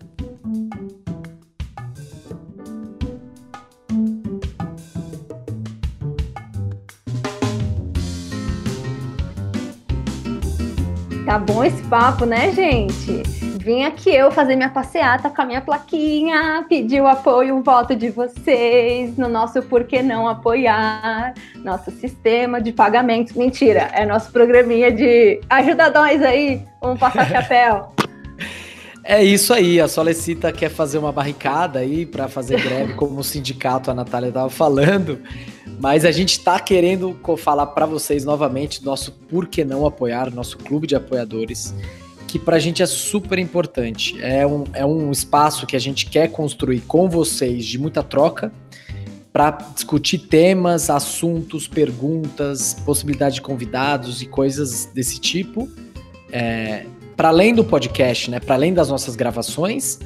Tá 11.25 11.39
bom 11.39 11.63
esse 11.63 11.81
papo, 11.83 12.25
né, 12.25 12.51
gente? 12.51 13.52
Vim 13.63 13.83
aqui 13.83 14.13
eu 14.13 14.29
fazer 14.29 14.57
minha 14.57 14.69
passeata 14.69 15.29
com 15.29 15.41
a 15.41 15.45
minha 15.45 15.61
plaquinha, 15.61 16.65
pedir 16.67 17.01
o 17.01 17.07
apoio, 17.07 17.55
um 17.55 17.63
voto 17.63 17.95
de 17.95 18.09
vocês 18.09 19.17
no 19.17 19.29
nosso 19.29 19.61
Por 19.63 19.85
que 19.85 20.01
Não 20.01 20.27
Apoiar, 20.27 21.33
nosso 21.63 21.89
sistema 21.91 22.61
de 22.61 22.73
pagamento. 22.73 23.37
Mentira, 23.37 23.89
é 23.93 24.05
nosso 24.05 24.31
programinha 24.31 24.91
de 24.91 25.39
ajuda 25.49 25.89
nós 25.89 26.21
aí, 26.21 26.61
vamos 26.81 26.99
passar 26.99 27.27
chapéu. 27.27 27.91
É 29.05 29.21
isso 29.21 29.53
aí, 29.53 29.81
a 29.81 29.87
Solecita 29.89 30.49
quer 30.49 30.69
fazer 30.69 30.97
uma 30.97 31.11
barricada 31.11 31.79
aí 31.79 32.05
para 32.05 32.29
fazer 32.29 32.61
greve, 32.63 32.93
como 32.93 33.19
o 33.19 33.23
sindicato, 33.23 33.91
a 33.91 33.93
Natália 33.93 34.29
estava 34.29 34.49
falando, 34.49 35.19
mas 35.81 36.05
a 36.05 36.11
gente 36.11 36.37
está 36.37 36.57
querendo 36.57 37.19
falar 37.37 37.65
para 37.65 37.85
vocês 37.85 38.23
novamente 38.23 38.81
nosso 38.85 39.11
Por 39.11 39.47
que 39.47 39.65
Não 39.65 39.85
Apoiar, 39.85 40.33
nosso 40.33 40.57
clube 40.57 40.87
de 40.87 40.95
apoiadores 40.95 41.75
que 42.33 42.39
para 42.39 42.55
a 42.55 42.59
gente 42.59 42.81
é 42.81 42.87
super 42.87 43.37
importante. 43.37 44.19
É 44.19 44.45
um, 44.45 44.63
é 44.73 44.83
um 44.83 45.11
espaço 45.11 45.67
que 45.67 45.75
a 45.75 45.79
gente 45.79 46.07
quer 46.07 46.31
construir 46.31 46.81
com 46.81 47.07
vocês 47.07 47.63
de 47.63 47.77
muita 47.77 48.01
troca 48.01 48.51
para 49.31 49.51
discutir 49.51 50.17
temas, 50.17 50.89
assuntos, 50.89 51.67
perguntas, 51.67 52.73
possibilidade 52.83 53.35
de 53.35 53.41
convidados 53.43 54.23
e 54.23 54.25
coisas 54.25 54.89
desse 54.95 55.19
tipo. 55.19 55.69
É, 56.31 56.87
para 57.15 57.27
além 57.27 57.53
do 57.53 57.63
podcast, 57.63 58.31
né? 58.31 58.39
Para 58.39 58.55
além 58.55 58.73
das 58.73 58.89
nossas 58.89 59.15
gravações 59.15 59.99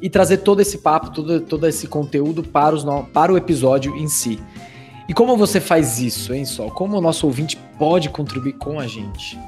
e 0.00 0.08
trazer 0.08 0.38
todo 0.38 0.62
esse 0.62 0.78
papo, 0.78 1.10
todo, 1.10 1.42
todo 1.42 1.66
esse 1.66 1.86
conteúdo 1.86 2.42
para, 2.42 2.74
os, 2.74 2.86
para 3.12 3.30
o 3.30 3.36
episódio 3.36 3.94
em 3.96 4.08
si. 4.08 4.40
E 5.06 5.12
como 5.12 5.36
você 5.36 5.60
faz 5.60 6.00
isso, 6.00 6.32
hein, 6.32 6.46
Sol? 6.46 6.70
Como 6.70 6.96
o 6.96 7.02
nosso 7.02 7.26
ouvinte 7.26 7.58
pode 7.78 8.08
contribuir 8.08 8.54
com 8.54 8.80
a 8.80 8.86
gente? 8.86 9.38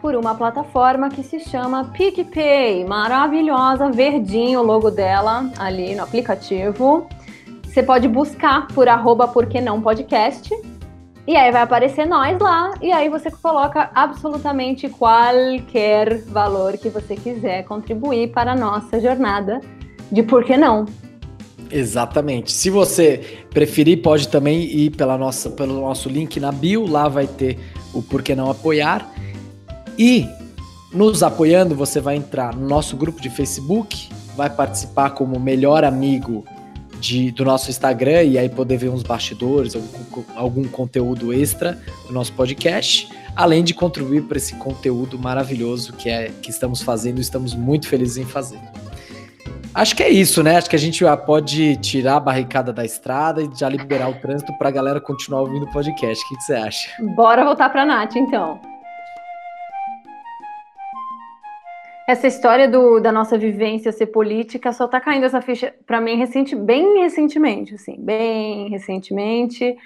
Por 0.00 0.14
uma 0.14 0.34
plataforma 0.34 1.08
que 1.08 1.22
se 1.22 1.40
chama 1.40 1.92
PicPay. 1.96 2.84
Maravilhosa, 2.84 3.90
verdinho 3.90 4.60
o 4.60 4.62
logo 4.62 4.90
dela 4.90 5.50
ali 5.58 5.94
no 5.94 6.02
aplicativo. 6.02 7.06
Você 7.64 7.82
pode 7.82 8.08
buscar 8.08 8.66
por 8.68 8.88
arroba 8.88 9.28
porque 9.28 9.60
não 9.60 9.80
podcast. 9.80 10.54
E 11.26 11.36
aí 11.36 11.52
vai 11.52 11.60
aparecer 11.60 12.06
nós 12.06 12.38
lá, 12.38 12.72
e 12.80 12.90
aí 12.90 13.10
você 13.10 13.30
coloca 13.30 13.90
absolutamente 13.94 14.88
qualquer 14.88 16.22
valor 16.22 16.78
que 16.78 16.88
você 16.88 17.16
quiser 17.16 17.64
contribuir 17.64 18.32
para 18.32 18.52
a 18.52 18.56
nossa 18.56 18.98
jornada 18.98 19.60
de 20.10 20.22
por 20.22 20.42
que 20.42 20.56
não. 20.56 20.86
Exatamente. 21.70 22.50
Se 22.50 22.70
você 22.70 23.44
preferir, 23.50 24.00
pode 24.00 24.26
também 24.28 24.62
ir 24.62 24.96
pela 24.96 25.18
nossa, 25.18 25.50
pelo 25.50 25.82
nosso 25.82 26.08
link 26.08 26.40
na 26.40 26.50
bio, 26.50 26.86
lá 26.86 27.08
vai 27.08 27.26
ter 27.26 27.58
o 27.92 28.00
por 28.02 28.22
que 28.22 28.34
não 28.34 28.50
apoiar. 28.50 29.06
E 29.98 30.28
nos 30.92 31.22
apoiando, 31.22 31.74
você 31.74 32.00
vai 32.00 32.16
entrar 32.16 32.54
no 32.54 32.66
nosso 32.66 32.96
grupo 32.96 33.20
de 33.20 33.28
Facebook, 33.28 34.08
vai 34.36 34.48
participar 34.48 35.10
como 35.10 35.38
melhor 35.38 35.84
amigo 35.84 36.44
de, 37.00 37.30
do 37.30 37.44
nosso 37.44 37.70
Instagram 37.70 38.22
e 38.22 38.38
aí 38.38 38.48
poder 38.48 38.76
ver 38.76 38.88
uns 38.88 39.02
bastidores, 39.02 39.74
algum, 39.74 40.22
algum 40.34 40.64
conteúdo 40.64 41.32
extra 41.32 41.78
do 42.06 42.12
nosso 42.12 42.32
podcast, 42.32 43.08
além 43.36 43.62
de 43.62 43.74
contribuir 43.74 44.22
para 44.22 44.38
esse 44.38 44.54
conteúdo 44.56 45.18
maravilhoso 45.18 45.92
que 45.92 46.08
é 46.08 46.30
que 46.42 46.50
estamos 46.50 46.82
fazendo, 46.82 47.20
estamos 47.20 47.54
muito 47.54 47.88
felizes 47.88 48.16
em 48.16 48.24
fazer. 48.24 48.58
Acho 49.74 49.94
que 49.94 50.02
é 50.02 50.08
isso, 50.08 50.42
né? 50.42 50.56
Acho 50.56 50.70
que 50.70 50.76
a 50.76 50.78
gente 50.78 51.00
já 51.00 51.16
pode 51.16 51.76
tirar 51.76 52.16
a 52.16 52.20
barricada 52.20 52.72
da 52.72 52.84
estrada 52.84 53.42
e 53.42 53.50
já 53.54 53.68
liberar 53.68 54.08
o 54.08 54.14
trânsito 54.14 54.52
para 54.58 54.68
a 54.68 54.72
galera 54.72 55.00
continuar 55.00 55.42
ouvindo 55.42 55.66
o 55.66 55.70
podcast. 55.70 56.24
O 56.24 56.28
que, 56.28 56.36
que 56.36 56.42
você 56.42 56.54
acha? 56.54 56.90
Bora 57.14 57.44
voltar 57.44 57.68
para 57.68 57.82
a 57.82 57.86
Nath, 57.86 58.16
então. 58.16 58.58
Essa 62.08 62.26
história 62.26 62.66
do, 62.66 63.00
da 63.00 63.12
nossa 63.12 63.36
vivência 63.36 63.92
ser 63.92 64.06
política 64.06 64.72
só 64.72 64.88
tá 64.88 64.98
caindo 64.98 65.26
essa 65.26 65.42
ficha 65.42 65.74
para 65.86 66.00
mim 66.00 66.16
recente, 66.16 66.56
bem 66.56 67.00
recentemente, 67.02 67.74
assim, 67.74 67.96
bem 67.98 68.70
recentemente. 68.70 69.76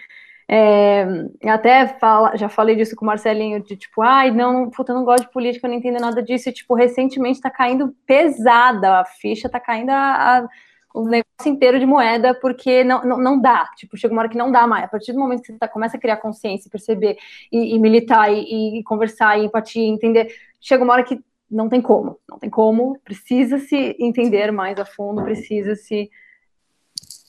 É, 0.49 1.05
até 1.49 1.89
fala, 1.89 2.37
já 2.37 2.49
falei 2.49 2.77
disso 2.77 2.95
com 2.95 3.05
o 3.05 3.09
Marcelinho, 3.09 3.61
de 3.61 3.77
tipo, 3.77 4.03
ai, 4.03 4.31
não, 4.31 4.71
puta, 4.71 4.93
eu 4.93 4.97
não 4.97 5.05
gosto 5.05 5.25
de 5.25 5.33
política, 5.33 5.67
eu 5.67 5.71
não 5.71 5.79
entendo 5.79 5.99
nada 5.99 6.23
disso. 6.23 6.49
E, 6.49 6.53
tipo, 6.53 6.75
recentemente 6.77 7.41
tá 7.41 7.51
caindo 7.51 7.93
pesada, 8.07 9.01
a 9.01 9.05
ficha 9.05 9.49
tá 9.49 9.59
caindo 9.59 9.91
a, 9.91 10.39
a 10.39 10.49
o 10.95 11.05
negócio 11.09 11.47
inteiro 11.47 11.81
de 11.81 11.87
moeda, 11.87 12.35
porque 12.35 12.85
não, 12.85 13.03
não, 13.03 13.19
não 13.19 13.41
dá. 13.41 13.67
Tipo, 13.77 13.97
chega 13.97 14.13
uma 14.13 14.21
hora 14.23 14.29
que 14.29 14.37
não 14.37 14.53
dá 14.53 14.65
mais. 14.67 14.85
A 14.85 14.89
partir 14.89 15.13
do 15.13 15.19
momento 15.19 15.41
que 15.41 15.47
você 15.53 15.59
tá, 15.59 15.67
começa 15.67 15.97
a 15.97 16.01
criar 16.01 16.19
consciência, 16.19 16.71
perceber, 16.71 17.17
e, 17.51 17.75
e 17.75 17.79
militar, 17.81 18.31
e, 18.33 18.79
e, 18.79 18.85
conversar, 18.85 19.39
e 19.41 19.47
empatia, 19.47 19.89
entender, 19.89 20.33
chega 20.61 20.85
uma 20.85 20.93
hora 20.93 21.03
que 21.03 21.19
não 21.53 21.69
tem 21.69 21.81
como. 21.81 22.19
Não 22.29 22.39
tem 22.39 22.51
como, 22.51 22.99
precisa 23.05 23.59
se 23.59 23.97
entender 24.01 24.51
mais 24.51 24.79
a 24.79 24.85
fundo, 24.85 25.23
precisa 25.23 25.77
se 25.77 26.11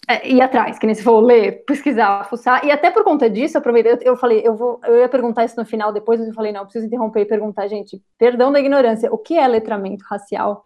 é, 0.08 0.30
ir 0.30 0.42
atrás, 0.42 0.80
que 0.80 0.86
nem 0.86 0.96
se 0.96 1.04
for 1.04 1.20
ler, 1.22 1.64
pesquisar, 1.66 2.28
fuçar, 2.30 2.66
e 2.66 2.72
até 2.72 2.92
por 2.92 3.04
conta 3.04 3.30
disso, 3.30 3.56
eu 3.56 3.60
aproveitei, 3.60 3.98
eu, 4.02 4.18
falei, 4.18 4.42
eu 4.46 4.56
vou, 4.56 4.80
eu 4.84 5.00
ia 5.00 5.08
perguntar 5.08 5.46
isso 5.46 5.58
no 5.58 5.66
final, 5.66 5.94
depois 5.94 6.20
eu 6.20 6.34
falei, 6.34 6.52
não, 6.52 6.62
eu 6.62 6.66
preciso 6.66 6.86
interromper 6.86 7.22
e 7.22 7.26
perguntar, 7.26 7.68
gente, 7.68 8.02
perdão 8.18 8.52
da 8.52 8.60
ignorância, 8.60 9.14
o 9.14 9.18
que 9.18 9.38
é 9.38 9.48
letramento 9.48 10.04
racial? 10.06 10.66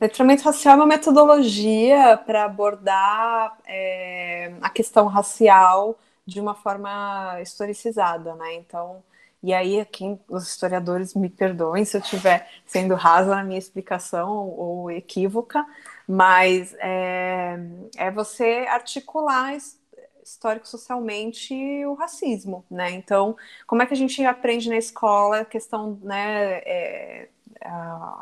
Letramento 0.00 0.44
racial 0.44 0.74
é 0.74 0.76
uma 0.76 0.86
metodologia 0.86 2.16
para 2.24 2.44
abordar 2.44 3.56
é, 3.66 4.52
a 4.60 4.70
questão 4.70 5.06
racial 5.06 5.98
de 6.26 6.40
uma 6.40 6.54
forma 6.54 7.38
historicizada, 7.40 8.34
né? 8.34 8.54
Então, 8.54 9.02
e 9.44 9.52
aí, 9.52 9.84
quem, 9.84 10.18
os 10.26 10.48
historiadores 10.48 11.12
me 11.12 11.28
perdoem 11.28 11.84
se 11.84 11.98
eu 11.98 12.00
estiver 12.00 12.48
sendo 12.64 12.94
rasa 12.94 13.36
na 13.36 13.44
minha 13.44 13.58
explicação 13.58 14.48
ou 14.48 14.90
equívoca, 14.90 15.62
mas 16.08 16.74
é, 16.78 17.58
é 17.98 18.10
você 18.10 18.64
articular 18.66 19.54
histórico-socialmente 20.24 21.54
o 21.84 21.92
racismo, 21.92 22.64
né? 22.70 22.92
Então, 22.92 23.36
como 23.66 23.82
é 23.82 23.86
que 23.86 23.92
a 23.92 23.96
gente 23.96 24.24
aprende 24.24 24.70
na 24.70 24.78
escola 24.78 25.40
a 25.40 25.44
questão, 25.44 26.00
né? 26.02 26.62
É, 26.64 27.28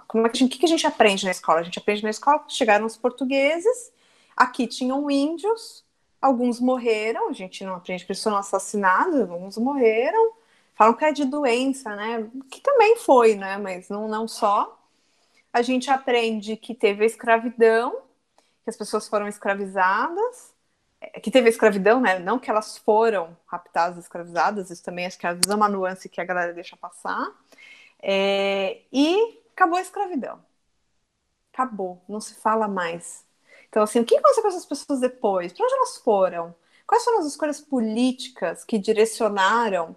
como 0.09 0.27
é 0.27 0.29
que 0.29 0.37
a 0.37 0.41
gente, 0.41 0.59
que 0.59 0.67
a 0.67 0.69
gente 0.69 0.89
aprende 0.89 1.25
na 1.25 1.31
escola? 1.31 1.61
A 1.61 1.63
gente 1.63 1.79
aprende 1.79 2.03
na 2.03 2.11
escola 2.11 2.41
que 2.41 2.53
chegaram 2.53 2.85
os 2.85 2.97
portugueses, 2.97 3.93
aqui 4.37 4.67
tinham 4.67 5.09
índios, 5.09 5.85
alguns 6.21 6.59
morreram, 6.59 7.29
a 7.29 7.33
gente 7.33 7.65
não 7.65 7.77
aprende 7.77 8.05
que 8.05 8.11
eles 8.11 8.23
foram 8.25 8.39
assassinados, 8.39 9.31
alguns 9.31 9.57
morreram, 9.57 10.42
falam 10.83 10.95
que 10.95 11.05
é 11.05 11.13
de 11.13 11.25
doença, 11.25 11.95
né? 11.95 12.29
Que 12.51 12.61
também 12.61 12.97
foi, 12.97 13.37
né? 13.37 13.57
Mas 13.57 13.89
não, 13.89 14.09
não 14.09 14.27
só 14.27 14.79
a 15.53 15.63
gente 15.63 15.91
aprende 15.91 16.57
que 16.57 16.75
teve 16.75 17.05
a 17.05 17.07
escravidão, 17.07 18.03
que 18.65 18.71
as 18.71 18.77
pessoas 18.77 19.07
foram 19.07 19.29
escravizadas, 19.29 20.53
é, 21.01 21.21
que 21.21 21.31
teve 21.31 21.47
a 21.47 21.51
escravidão, 21.51 22.01
né? 22.01 22.19
Não 22.19 22.39
que 22.39 22.51
elas 22.51 22.79
foram 22.79 23.37
raptadas, 23.47 23.99
escravizadas, 23.99 24.71
isso 24.71 24.83
também 24.83 25.07
acho 25.07 25.19
que 25.19 25.27
é 25.27 25.37
uma 25.55 25.69
nuance 25.69 26.09
que 26.09 26.21
a 26.21 26.25
galera 26.25 26.53
deixa 26.53 26.77
passar. 26.77 27.31
É, 28.03 28.81
e 28.93 29.41
acabou 29.55 29.79
a 29.79 29.83
escravidão. 29.83 30.41
Acabou, 31.53 32.03
não 32.09 32.21
se 32.21 32.35
fala 32.35 32.67
mais. 32.67 33.25
Então, 33.69 33.83
assim, 33.85 34.01
o 34.01 34.05
que 34.05 34.17
aconteceu 34.17 34.43
com 34.43 34.49
essas 34.49 34.67
pessoas 34.67 34.99
depois? 35.01 35.53
Para 35.53 35.65
onde 35.65 35.75
elas 35.75 35.99
foram? 35.99 36.55
Quais 36.87 37.05
foram 37.05 37.21
as 37.21 37.27
escolhas 37.27 37.61
políticas 37.61 38.65
que 38.65 38.79
direcionaram 38.79 39.95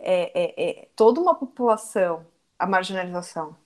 é, 0.00 0.30
é, 0.34 0.70
é 0.82 0.88
toda 0.96 1.20
uma 1.20 1.34
população 1.34 2.26
à 2.58 2.66
marginalização? 2.66 3.56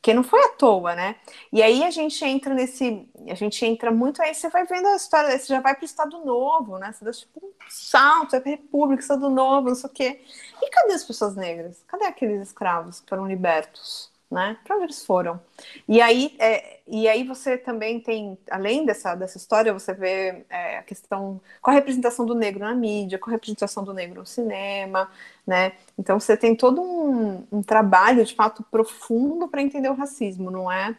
que 0.00 0.14
não 0.14 0.22
foi 0.22 0.40
à 0.44 0.48
toa, 0.50 0.94
né? 0.94 1.16
E 1.52 1.62
aí 1.62 1.84
a 1.84 1.90
gente 1.90 2.24
entra 2.24 2.54
nesse, 2.54 3.08
a 3.28 3.34
gente 3.34 3.64
entra 3.64 3.90
muito 3.90 4.22
aí, 4.22 4.34
você 4.34 4.48
vai 4.48 4.64
vendo 4.64 4.86
a 4.86 4.96
história, 4.96 5.36
você 5.38 5.46
já 5.46 5.60
vai 5.60 5.74
para 5.74 5.82
o 5.82 5.84
Estado 5.84 6.24
Novo, 6.24 6.78
né? 6.78 6.92
Você 6.92 7.04
dá 7.04 7.12
tipo 7.12 7.44
um 7.44 7.52
salto, 7.68 8.36
a 8.36 8.38
República, 8.38 9.02
Estado 9.02 9.28
Novo, 9.28 9.68
não 9.68 9.74
sei 9.74 9.90
o 9.90 9.92
quê. 9.92 10.24
E 10.62 10.70
cadê 10.70 10.94
as 10.94 11.04
pessoas 11.04 11.34
negras? 11.36 11.84
Cadê 11.88 12.04
aqueles 12.04 12.40
escravos 12.40 13.00
que 13.00 13.08
foram 13.08 13.26
libertos? 13.26 14.10
Né? 14.30 14.58
Para 14.64 14.76
onde 14.76 14.86
eles 14.86 15.04
foram? 15.04 15.40
E 15.88 16.00
aí, 16.00 16.36
é, 16.38 16.80
e 16.86 17.08
aí 17.08 17.24
você 17.24 17.56
também 17.56 17.98
tem, 18.00 18.38
além 18.50 18.84
dessa, 18.84 19.14
dessa 19.14 19.38
história, 19.38 19.72
você 19.72 19.94
vê 19.94 20.44
é, 20.50 20.78
a 20.78 20.82
questão 20.82 21.40
com 21.62 21.70
a 21.70 21.74
representação 21.74 22.26
do 22.26 22.34
negro 22.34 22.60
na 22.60 22.74
mídia, 22.74 23.18
com 23.18 23.30
a 23.30 23.32
representação 23.32 23.82
do 23.84 23.94
negro 23.94 24.20
no 24.20 24.26
cinema, 24.26 25.10
né? 25.46 25.72
Então 25.98 26.20
você 26.20 26.36
tem 26.36 26.54
todo 26.54 26.82
um, 26.82 27.46
um 27.50 27.62
trabalho 27.62 28.24
de 28.24 28.34
fato 28.34 28.62
profundo 28.70 29.48
para 29.48 29.62
entender 29.62 29.88
o 29.88 29.94
racismo, 29.94 30.50
não 30.50 30.70
é? 30.70 30.96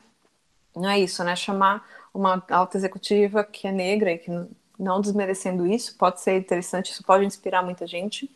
Não 0.75 0.89
é 0.89 0.99
isso, 0.99 1.23
né? 1.23 1.35
Chamar 1.35 1.87
uma 2.13 2.43
alta 2.49 2.77
executiva 2.77 3.43
que 3.43 3.67
é 3.67 3.71
negra 3.71 4.11
e 4.11 4.17
que 4.17 4.31
não 4.77 5.01
desmerecendo 5.01 5.67
isso, 5.67 5.97
pode 5.97 6.21
ser 6.21 6.37
interessante, 6.37 6.91
isso 6.91 7.03
pode 7.03 7.25
inspirar 7.25 7.61
muita 7.61 7.85
gente. 7.85 8.31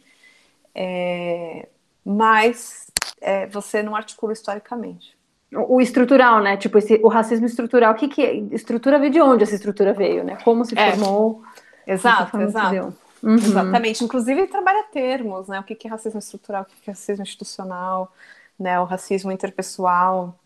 É, 0.75 1.67
mas 2.05 2.87
é, 3.21 3.47
você 3.47 3.81
não 3.81 3.95
articula 3.95 4.33
historicamente. 4.33 5.17
O 5.51 5.79
estrutural, 5.79 6.41
né? 6.41 6.57
Tipo, 6.57 6.79
esse, 6.79 6.99
o 7.03 7.07
racismo 7.07 7.45
estrutural, 7.45 7.93
o 7.93 7.95
que, 7.95 8.07
que 8.07 8.21
é? 8.23 8.35
Estrutura 8.51 8.97
veio 8.97 9.11
de 9.11 9.21
onde 9.21 9.43
essa 9.43 9.53
estrutura 9.53 9.93
veio, 9.93 10.23
né? 10.23 10.37
Como 10.43 10.65
se 10.65 10.77
é. 10.77 10.91
formou. 10.91 11.43
Exato, 11.85 12.41
exato. 12.41 12.95
Uhum. 13.21 13.35
Exatamente. 13.35 14.03
Inclusive 14.03 14.47
trabalha 14.47 14.83
termos, 14.91 15.47
né? 15.47 15.59
O 15.59 15.63
que, 15.63 15.75
que 15.75 15.87
é 15.87 15.91
racismo 15.91 16.19
estrutural, 16.19 16.63
o 16.63 16.65
que, 16.65 16.75
que 16.81 16.89
é 16.89 16.93
racismo 16.93 17.21
institucional, 17.21 18.11
né? 18.59 18.79
O 18.79 18.85
racismo 18.85 19.31
interpessoal. 19.31 20.37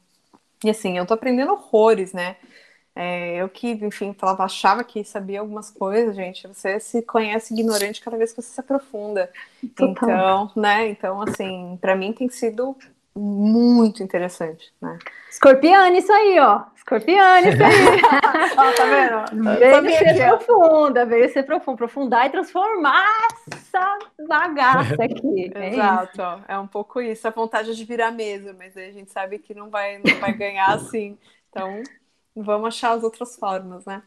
E 0.64 0.70
assim, 0.70 0.98
eu 0.98 1.06
tô 1.06 1.14
aprendendo 1.14 1.54
horrores, 1.54 2.12
né? 2.12 2.36
É, 3.00 3.36
eu 3.36 3.48
que, 3.48 3.70
enfim, 3.74 4.12
falava, 4.18 4.44
achava 4.44 4.84
que 4.84 5.04
sabia 5.04 5.40
algumas 5.40 5.70
coisas, 5.70 6.16
gente. 6.16 6.48
Você 6.48 6.80
se 6.80 7.04
conhece 7.04 7.54
ignorante 7.54 8.02
cada 8.02 8.18
vez 8.18 8.34
que 8.34 8.42
você 8.42 8.50
se 8.50 8.60
aprofunda. 8.60 9.30
Então, 9.64 10.52
né? 10.56 10.90
Então, 10.90 11.22
assim, 11.22 11.78
para 11.80 11.96
mim 11.96 12.12
tem 12.12 12.28
sido 12.28 12.76
muito 13.16 14.02
interessante, 14.02 14.74
né? 14.82 14.98
Isso 16.00 16.12
aí, 16.12 16.40
ó. 16.40 16.64
Escorpiane, 16.76 17.50
isso 17.50 17.64
aí. 17.64 18.02
ó, 18.58 18.72
tá 18.74 18.86
vendo? 18.86 19.60
Veio 19.60 19.98
ser 19.98 20.10
aqui, 20.10 20.46
profunda, 20.46 21.06
veio 21.06 21.30
ser 21.32 21.44
profunda, 21.44 21.76
aprofundar 21.76 22.26
e 22.26 22.30
transformar 22.32 23.28
essa 23.54 24.00
bagaça 24.28 25.04
aqui. 25.04 25.52
É 25.54 25.70
Exato, 25.70 26.20
ó, 26.20 26.40
é 26.48 26.58
um 26.58 26.68
pouco 26.68 27.00
isso, 27.00 27.28
a 27.28 27.32
vontade 27.32 27.76
de 27.76 27.86
virar 27.86 28.10
mesa, 28.10 28.56
mas 28.58 28.76
aí 28.76 28.90
a 28.90 28.92
gente 28.92 29.12
sabe 29.12 29.38
que 29.38 29.54
não 29.54 29.70
vai, 29.70 30.00
não 30.00 30.20
vai 30.20 30.34
ganhar 30.34 30.74
assim. 30.74 31.16
Então, 31.50 31.84
Vamos 32.44 32.68
achar 32.68 32.92
as 32.92 33.04
outras 33.04 33.36
formas, 33.36 33.86
né? 33.86 34.04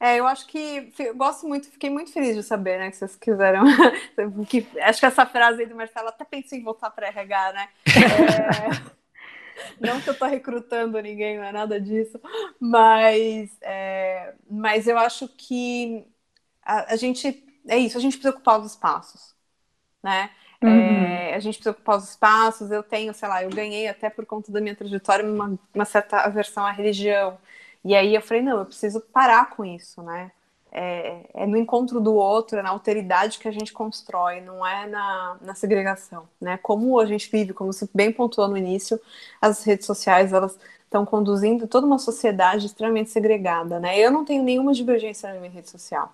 É, 0.00 0.18
eu 0.18 0.26
acho 0.26 0.46
que 0.46 0.92
gosto 1.16 1.46
muito, 1.48 1.70
fiquei 1.70 1.90
muito 1.90 2.12
feliz 2.12 2.36
de 2.36 2.42
saber, 2.42 2.78
né, 2.78 2.90
que 2.90 2.96
vocês 2.96 3.16
quiseram. 3.16 3.64
que, 4.48 4.66
acho 4.80 5.00
que 5.00 5.06
essa 5.06 5.26
frase 5.26 5.62
aí 5.62 5.68
do 5.68 5.74
Marcelo 5.74 6.08
até 6.08 6.24
pensei 6.24 6.60
em 6.60 6.62
voltar 6.62 6.90
para 6.90 7.08
RH, 7.08 7.52
né? 7.52 7.68
É, 7.88 8.98
não 9.84 10.00
que 10.00 10.08
eu 10.08 10.16
tô 10.16 10.24
recrutando 10.24 11.00
ninguém, 11.00 11.36
não 11.36 11.44
é 11.44 11.50
nada 11.50 11.80
disso, 11.80 12.20
mas, 12.60 13.50
é, 13.60 14.34
mas 14.48 14.86
eu 14.86 14.96
acho 14.96 15.26
que 15.28 16.06
a, 16.62 16.92
a, 16.92 16.96
gente 16.96 17.44
é 17.66 17.76
isso, 17.76 17.98
a 17.98 18.00
gente 18.00 18.16
precisa 18.16 18.34
ocupar 18.34 18.60
os 18.60 18.70
espaços, 18.72 19.34
né? 20.00 20.30
Uhum. 20.62 20.68
É, 20.68 21.34
a 21.34 21.40
gente 21.40 21.54
precisa 21.54 21.70
ocupar 21.70 21.96
os 21.98 22.10
espaços. 22.10 22.70
Eu 22.70 22.82
tenho, 22.82 23.14
sei 23.14 23.28
lá, 23.28 23.42
eu 23.42 23.50
ganhei 23.50 23.88
até 23.88 24.10
por 24.10 24.26
conta 24.26 24.50
da 24.50 24.60
minha 24.60 24.74
trajetória 24.74 25.24
uma, 25.24 25.58
uma 25.74 25.84
certa 25.84 26.18
aversão 26.20 26.64
à 26.66 26.72
religião. 26.72 27.38
E 27.84 27.94
aí 27.94 28.14
eu 28.14 28.22
falei, 28.22 28.42
não, 28.42 28.58
eu 28.58 28.66
preciso 28.66 29.00
parar 29.00 29.50
com 29.50 29.64
isso, 29.64 30.02
né? 30.02 30.32
É, 30.70 31.22
é, 31.34 31.46
no 31.46 31.56
encontro 31.56 31.98
do 32.00 32.14
outro, 32.14 32.58
é 32.58 32.62
na 32.62 32.68
alteridade 32.70 33.38
que 33.38 33.48
a 33.48 33.50
gente 33.50 33.72
constrói, 33.72 34.40
não 34.42 34.66
é 34.66 34.86
na, 34.86 35.38
na 35.40 35.54
segregação, 35.54 36.28
né? 36.40 36.58
Como 36.58 36.98
a 37.00 37.06
gente 37.06 37.30
vive, 37.30 37.54
como 37.54 37.72
você 37.72 37.88
bem 37.94 38.12
pontuou 38.12 38.48
no 38.48 38.56
início, 38.56 39.00
as 39.40 39.64
redes 39.64 39.86
sociais, 39.86 40.32
elas 40.32 40.58
estão 40.84 41.06
conduzindo 41.06 41.66
toda 41.66 41.86
uma 41.86 41.98
sociedade 41.98 42.66
extremamente 42.66 43.10
segregada, 43.10 43.80
né? 43.80 43.98
Eu 43.98 44.10
não 44.10 44.24
tenho 44.24 44.42
nenhuma 44.42 44.74
divergência 44.74 45.32
na 45.32 45.38
minha 45.40 45.50
rede 45.50 45.70
social, 45.70 46.12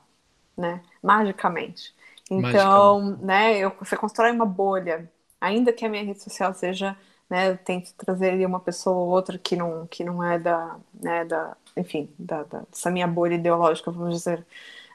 né? 0.56 0.82
Magicamente. 1.02 1.94
Então, 2.30 3.16
né, 3.18 3.58
eu, 3.58 3.70
você 3.78 3.96
constrói 3.96 4.30
uma 4.32 4.46
bolha, 4.46 5.10
ainda 5.40 5.72
que 5.72 5.84
a 5.84 5.88
minha 5.88 6.02
rede 6.04 6.22
social 6.22 6.54
seja 6.54 6.96
né, 7.28 7.50
eu 7.50 7.58
tento 7.58 7.94
trazer 7.96 8.30
ali 8.32 8.46
uma 8.46 8.60
pessoa 8.60 8.96
ou 8.96 9.08
outra 9.10 9.38
que 9.38 9.56
não, 9.56 9.86
que 9.86 10.04
não 10.04 10.22
é 10.22 10.38
da, 10.38 10.78
né, 10.92 11.24
da 11.24 11.56
enfim, 11.76 12.12
da, 12.18 12.42
da, 12.44 12.60
dessa 12.70 12.90
minha 12.90 13.06
bolha 13.06 13.34
ideológica, 13.34 13.90
vamos 13.90 14.14
dizer 14.16 14.46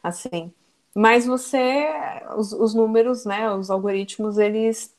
assim. 0.03 0.53
Mas 0.95 1.26
você, 1.26 1.88
os, 2.38 2.51
os 2.53 2.73
números, 2.73 3.26
né, 3.26 3.51
os 3.51 3.69
algoritmos, 3.69 4.38
eles 4.38 4.95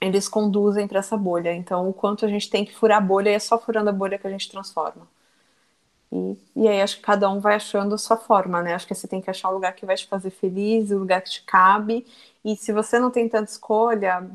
eles 0.00 0.28
conduzem 0.28 0.88
para 0.88 0.98
essa 1.00 1.16
bolha. 1.16 1.54
Então, 1.54 1.88
o 1.88 1.92
quanto 1.94 2.24
a 2.26 2.28
gente 2.28 2.50
tem 2.50 2.64
que 2.64 2.74
furar 2.74 2.98
a 2.98 3.00
bolha, 3.00 3.30
é 3.30 3.38
só 3.38 3.58
furando 3.58 3.90
a 3.90 3.92
bolha 3.92 4.18
que 4.18 4.26
a 4.26 4.30
gente 4.30 4.50
transforma. 4.50 5.08
E, 6.12 6.36
e 6.56 6.68
aí 6.68 6.80
acho 6.82 6.96
que 6.96 7.02
cada 7.02 7.30
um 7.30 7.40
vai 7.40 7.54
achando 7.56 7.94
a 7.94 7.98
sua 7.98 8.16
forma, 8.16 8.62
né? 8.62 8.74
Acho 8.74 8.86
que 8.86 8.94
você 8.94 9.08
tem 9.08 9.20
que 9.20 9.30
achar 9.30 9.50
um 9.50 9.54
lugar 9.54 9.74
que 9.74 9.86
vai 9.86 9.96
te 9.96 10.06
fazer 10.06 10.30
feliz, 10.30 10.90
o 10.90 10.98
lugar 10.98 11.22
que 11.22 11.30
te 11.30 11.42
cabe. 11.44 12.06
E 12.44 12.56
se 12.56 12.72
você 12.72 12.98
não 12.98 13.10
tem 13.10 13.28
tanta 13.28 13.50
escolha, 13.50 14.28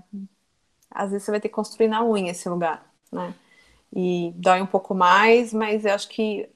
às 0.89 1.11
vezes 1.11 1.25
você 1.25 1.31
vai 1.31 1.39
ter 1.41 1.49
que 1.49 1.55
construir 1.55 1.87
na 1.87 2.03
unha 2.03 2.31
esse 2.31 2.47
lugar, 2.49 2.85
né? 3.11 3.33
E 3.95 4.33
dói 4.37 4.61
um 4.61 4.67
pouco 4.67 4.95
mais, 4.95 5.53
mas 5.53 5.85
eu 5.85 5.93
acho 5.93 6.09
que 6.09 6.49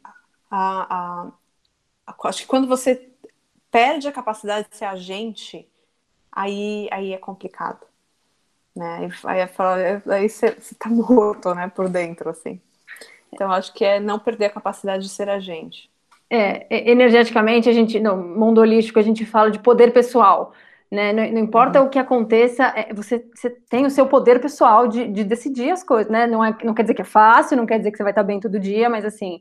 a, 0.52 1.28
a, 1.30 1.32
a, 2.08 2.30
acho 2.30 2.42
que 2.42 2.48
quando 2.48 2.68
você 2.68 3.10
perde 3.72 4.08
a 4.08 4.12
capacidade 4.12 4.70
de 4.70 4.78
ser 4.78 4.86
agente, 4.86 5.70
aí, 6.32 6.90
aí 6.92 7.14
é 7.14 7.18
complicado, 7.18 7.86
né? 8.76 9.12
Aí, 9.26 9.42
aí, 9.42 10.14
aí 10.14 10.30
você, 10.30 10.52
você 10.56 10.76
tá 10.76 10.90
morto, 10.92 11.54
né, 11.56 11.70
por 11.70 11.90
dentro, 11.90 12.30
assim. 12.30 12.62
Então 13.34 13.52
acho 13.52 13.74
que 13.74 13.86
é 13.86 14.00
não 14.00 14.20
perder 14.20 14.46
a 14.46 14.50
capacidade 14.50 15.04
de 15.04 15.10
ser 15.10 15.30
agente. 15.30 15.90
é, 16.70 16.92
energeticamente, 16.92 17.68
a 17.70 17.74
gente, 17.74 18.00
no 18.00 18.16
mundo 18.16 18.62
holístico, 18.62 19.00
a 19.00 19.02
gente 19.02 19.26
fala 19.26 19.50
de 19.50 19.60
poder 19.60 19.92
pessoal. 19.92 20.54
Né? 20.92 21.14
Não, 21.14 21.32
não 21.34 21.40
importa 21.40 21.80
uhum. 21.80 21.88
o 21.88 21.90
que 21.90 22.00
aconteça, 22.00 22.66
é, 22.76 22.94
você, 22.94 23.24
você, 23.34 23.50
tem 23.70 23.86
o 23.86 23.92
seu 23.92 24.08
poder 24.08 24.40
pessoal 24.42 24.88
de, 24.88 25.08
de, 25.08 25.24
decidir 25.24 25.70
as 25.70 25.84
coisas, 25.84 26.12
né? 26.12 26.26
Não, 26.26 26.44
é, 26.44 26.56
não 26.64 26.74
quer 26.74 26.82
dizer 26.82 26.96
que 26.96 27.02
é 27.04 27.06
fácil, 27.06 27.58
não 27.58 27.66
quer 27.66 27.78
dizer 27.78 27.92
que 27.92 27.98
você 27.98 28.04
vai 28.04 28.12
estar 28.12 28.24
bem 28.24 28.40
todo 28.40 28.60
dia, 28.60 28.90
mas 28.90 29.06
assim, 29.06 29.40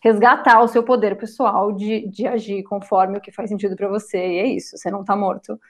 resgatar 0.00 0.60
o 0.60 0.68
seu 0.68 0.82
poder 0.82 1.16
pessoal 1.16 1.72
de, 1.72 2.08
de 2.08 2.26
agir 2.26 2.64
conforme 2.64 3.18
o 3.18 3.20
que 3.20 3.30
faz 3.30 3.48
sentido 3.48 3.76
para 3.76 3.88
você, 3.88 4.18
e 4.18 4.38
é 4.38 4.46
isso, 4.48 4.76
você 4.76 4.90
não 4.90 5.02
está 5.02 5.14
morto. 5.14 5.60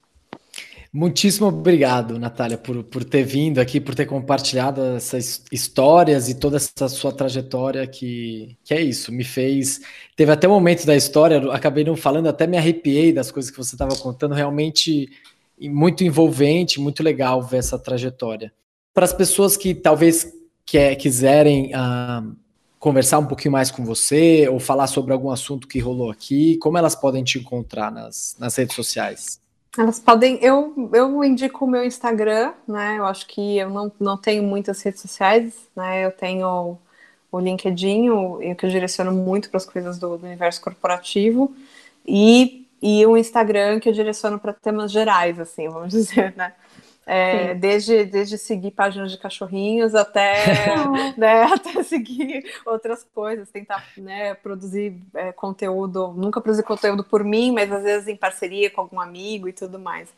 Muitíssimo 0.91 1.49
obrigado, 1.49 2.19
Natália, 2.19 2.57
por, 2.57 2.83
por 2.83 3.05
ter 3.05 3.23
vindo 3.23 3.59
aqui, 3.59 3.79
por 3.79 3.95
ter 3.95 4.07
compartilhado 4.07 4.83
essas 4.97 5.43
histórias 5.53 6.31
e 6.31 6.35
toda 6.35 6.57
essa 6.57 6.89
sua 6.89 7.13
trajetória 7.13 7.87
que, 7.87 8.57
que 8.65 8.73
é 8.73 8.81
isso, 8.81 9.13
me 9.13 9.23
fez. 9.23 9.83
Teve 10.17 10.33
até 10.33 10.49
um 10.49 10.53
momento 10.53 10.87
da 10.87 10.97
história, 10.97 11.53
acabei 11.53 11.85
não 11.85 11.95
falando, 11.95 12.29
até 12.29 12.47
me 12.47 12.57
arrepiei 12.57 13.13
das 13.13 13.31
coisas 13.31 13.51
que 13.51 13.59
você 13.59 13.75
estava 13.75 13.95
contando, 13.97 14.35
realmente 14.35 15.11
muito 15.61 16.05
envolvente, 16.05 16.81
muito 16.81 17.03
legal 17.03 17.43
ver 17.43 17.59
essa 17.59 17.79
trajetória. 17.79 18.51
Para 18.95 19.05
as 19.05 19.13
pessoas 19.13 19.59
que 19.59 19.75
talvez 19.75 20.33
quer, 20.65 20.97
quiserem 20.97 21.71
uh, 21.75 22.35
conversar 22.79 23.19
um 23.19 23.27
pouquinho 23.27 23.53
mais 23.53 23.71
com 23.71 23.85
você 23.85 24.49
ou 24.49 24.59
falar 24.59 24.87
sobre 24.87 25.13
algum 25.13 25.31
assunto 25.31 25.69
que 25.69 25.79
rolou 25.81 26.11
aqui, 26.11 26.57
como 26.59 26.79
elas 26.79 26.95
podem 26.95 27.23
te 27.23 27.39
encontrar 27.39 27.93
nas, 27.93 28.37
nas 28.39 28.57
redes 28.57 28.75
sociais? 28.75 29.39
Elas 29.77 29.99
podem. 29.99 30.39
Eu, 30.43 30.91
eu 30.93 31.23
indico 31.25 31.65
o 31.65 31.69
meu 31.69 31.85
Instagram, 31.85 32.53
né? 32.67 32.99
Eu 32.99 33.05
acho 33.05 33.27
que 33.27 33.59
eu 33.59 33.71
não, 33.71 33.93
não 34.01 34.17
tenho 34.17 34.43
muitas 34.43 34.83
redes 34.83 35.01
sociais, 35.01 35.55
né? 35.77 36.05
Eu 36.05 36.11
tenho 36.11 36.79
o 37.31 37.39
LinkedIn, 37.39 38.09
o, 38.11 38.39
que 38.57 38.67
eu 38.67 38.71
direciono 38.71 39.13
muito 39.13 39.51
para 39.51 39.59
as 39.59 39.67
coisas 39.67 39.99
do, 39.99 40.17
do, 40.17 40.27
universo 40.27 40.61
corporativo, 40.61 41.55
e, 42.07 42.67
e 42.81 43.05
o 43.05 43.17
Instagram 43.17 43.81
que 43.81 43.89
eu 43.89 43.93
direciono 43.93 44.39
para 44.39 44.53
temas 44.55 44.91
gerais, 44.91 45.39
assim, 45.39 45.69
vamos 45.69 45.91
dizer, 45.93 46.35
né? 46.37 46.55
É, 47.11 47.55
desde, 47.55 48.05
desde 48.05 48.37
seguir 48.37 48.73
páginas 48.73 49.11
de 49.11 49.17
cachorrinhos 49.17 49.95
até, 49.95 50.45
né, 51.17 51.45
até 51.51 51.83
seguir 51.83 52.45
outras 52.67 53.03
coisas, 53.15 53.51
tentar 53.51 53.83
né, 53.97 54.35
produzir 54.35 55.01
é, 55.15 55.33
conteúdo, 55.33 56.13
nunca 56.15 56.39
produzir 56.39 56.65
conteúdo 56.65 57.03
por 57.03 57.25
mim, 57.25 57.51
mas 57.51 57.73
às 57.73 57.83
vezes 57.83 58.09
em 58.09 58.17
parceria 58.17 58.71
com 58.71 58.83
algum 58.83 59.01
amigo 59.01 59.49
e 59.49 59.55
tudo 59.55 59.79
mais. 59.79 60.13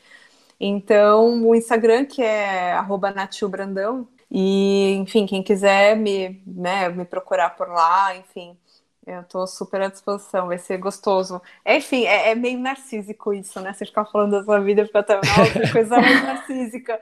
Então, 0.58 1.46
o 1.46 1.54
Instagram, 1.54 2.04
que 2.04 2.22
é 2.22 2.74
@natilbrandão, 3.14 4.08
e, 4.28 4.94
enfim, 4.94 5.26
quem 5.26 5.44
quiser 5.44 5.96
me, 5.96 6.42
né, 6.44 6.88
me 6.88 7.04
procurar 7.04 7.50
por 7.50 7.68
lá, 7.68 8.16
enfim, 8.16 8.56
eu 9.10 9.24
tô 9.24 9.46
super 9.46 9.82
à 9.82 9.88
disposição, 9.88 10.46
vai 10.48 10.58
ser 10.58 10.78
gostoso. 10.78 11.40
Enfim, 11.66 12.04
é, 12.04 12.30
é 12.30 12.34
meio 12.34 12.58
narcísico 12.58 13.32
isso, 13.32 13.60
né? 13.60 13.72
Você 13.72 13.86
ficar 13.86 14.04
falando 14.06 14.32
da 14.32 14.44
sua 14.44 14.60
vida, 14.60 14.86
fica 14.86 15.00
até 15.00 15.16
uma 15.16 15.72
coisa 15.72 16.00
mais 16.00 16.22
narcísica. 16.24 17.00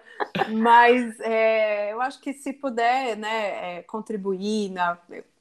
Mas 0.48 1.18
é, 1.20 1.93
eu 1.93 2.01
acho 2.01 2.20
que 2.20 2.32
se 2.32 2.52
puder, 2.52 3.16
né, 3.16 3.78
é, 3.78 3.82
contribuir 3.82 4.70
na, 4.70 4.98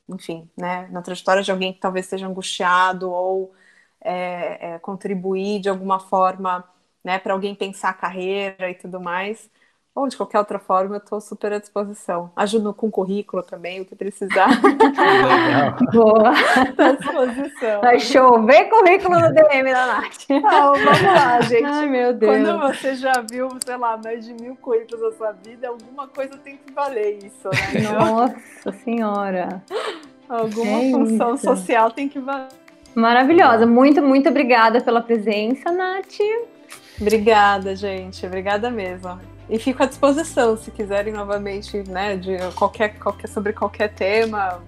enfim, 0.09 0.49
né, 0.57 0.87
na 0.91 1.01
trajetória 1.01 1.43
de 1.43 1.51
alguém 1.51 1.73
que 1.73 1.79
talvez 1.79 2.05
esteja 2.05 2.27
angustiado 2.27 3.11
ou 3.11 3.53
é, 4.01 4.75
é 4.75 4.79
contribuir 4.79 5.59
de 5.59 5.69
alguma 5.69 5.99
forma, 5.99 6.63
né, 7.03 7.19
para 7.19 7.33
alguém 7.33 7.55
pensar 7.55 7.89
a 7.89 7.93
carreira 7.93 8.69
e 8.69 8.75
tudo 8.75 8.99
mais, 8.99 9.49
ou 9.97 10.07
de 10.07 10.15
qualquer 10.15 10.37
outra 10.37 10.59
forma, 10.59 10.95
eu 10.95 10.99
estou 10.99 11.19
super 11.19 11.51
à 11.51 11.57
disposição. 11.57 12.29
Ajudo 12.35 12.71
com 12.71 12.91
currículo 12.91 13.41
também, 13.41 13.81
o 13.81 13.85
que 13.85 13.95
precisar. 13.95 14.47
Legal. 14.61 15.75
Boa. 15.91 16.33
Estou 16.69 16.85
à 16.85 16.91
disposição. 17.25 17.81
Vai 17.81 17.99
chover 17.99 18.69
currículo 18.69 19.19
no 19.19 19.33
DM 19.33 19.71
da 19.71 19.87
Nath. 19.87 20.29
Não, 20.29 20.73
vamos 20.73 21.01
lá, 21.01 21.41
gente. 21.41 21.65
Ai, 21.65 21.87
meu 21.87 22.13
Deus. 22.13 22.37
Quando 22.37 22.59
você 22.59 22.93
já 22.93 23.25
viu, 23.27 23.49
sei 23.65 23.75
lá, 23.75 23.97
mais 23.97 24.23
de 24.23 24.35
mil 24.35 24.55
currículos 24.57 25.01
na 25.01 25.17
sua 25.17 25.31
vida, 25.31 25.67
alguma 25.67 26.07
coisa 26.07 26.37
tem 26.37 26.57
que 26.57 26.71
valer 26.71 27.17
isso, 27.17 27.49
né? 27.49 27.89
Nossa 27.89 28.71
Senhora. 28.83 29.63
Alguma 30.29 30.79
é 30.79 30.91
função 30.91 31.33
isso. 31.33 31.43
social 31.43 31.89
tem 31.89 32.07
que 32.07 32.19
valer. 32.19 32.49
Maravilhosa. 32.93 33.65
Muito, 33.65 33.99
muito 34.03 34.29
obrigada 34.29 34.79
pela 34.79 35.01
presença, 35.01 35.71
Nath. 35.71 36.19
Obrigada, 37.01 37.75
gente. 37.75 38.23
Obrigada 38.25 38.69
mesmo. 38.69 39.36
E 39.49 39.57
fico 39.57 39.81
à 39.81 39.85
disposição, 39.85 40.57
se 40.57 40.71
quiserem 40.71 41.13
novamente, 41.13 41.77
né, 41.87 42.17
de 42.17 42.37
qualquer, 42.55 42.99
qualquer, 42.99 43.29
sobre 43.29 43.53
qualquer 43.53 43.93
tema, 43.93 44.61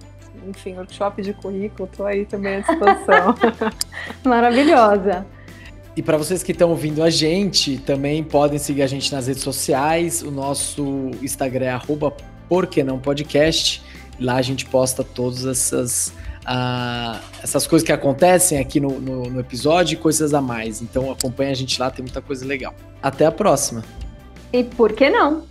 enfim, 0.48 0.74
workshop 0.74 1.20
de 1.22 1.34
currículo, 1.34 1.88
estou 1.90 2.06
aí 2.06 2.24
também 2.24 2.56
à 2.56 2.60
disposição. 2.60 3.34
Maravilhosa. 4.24 5.26
E 5.96 6.02
para 6.02 6.16
vocês 6.16 6.42
que 6.42 6.52
estão 6.52 6.70
ouvindo 6.70 7.02
a 7.02 7.10
gente, 7.10 7.76
também 7.78 8.22
podem 8.22 8.58
seguir 8.58 8.82
a 8.82 8.86
gente 8.86 9.12
nas 9.12 9.26
redes 9.26 9.42
sociais. 9.42 10.22
O 10.22 10.30
nosso 10.30 11.10
Instagram 11.20 11.66
é 11.66 11.70
arroba 11.70 12.14
Podcast. 12.48 13.82
Lá 14.18 14.36
a 14.36 14.42
gente 14.42 14.64
posta 14.66 15.04
todas 15.04 15.44
essas, 15.44 16.08
uh, 16.42 17.20
essas 17.42 17.66
coisas 17.66 17.84
que 17.84 17.92
acontecem 17.92 18.58
aqui 18.58 18.80
no, 18.80 19.00
no, 19.00 19.22
no 19.24 19.40
episódio 19.40 19.94
e 19.94 19.96
coisas 19.96 20.32
a 20.32 20.40
mais. 20.40 20.80
Então 20.80 21.10
acompanha 21.10 21.50
a 21.50 21.54
gente 21.54 21.78
lá, 21.80 21.90
tem 21.90 22.04
muita 22.04 22.22
coisa 22.22 22.46
legal. 22.46 22.74
Até 23.02 23.26
a 23.26 23.32
próxima! 23.32 23.82
E 24.52 24.64
por 24.64 24.92
que 24.92 25.08
não? 25.10 25.49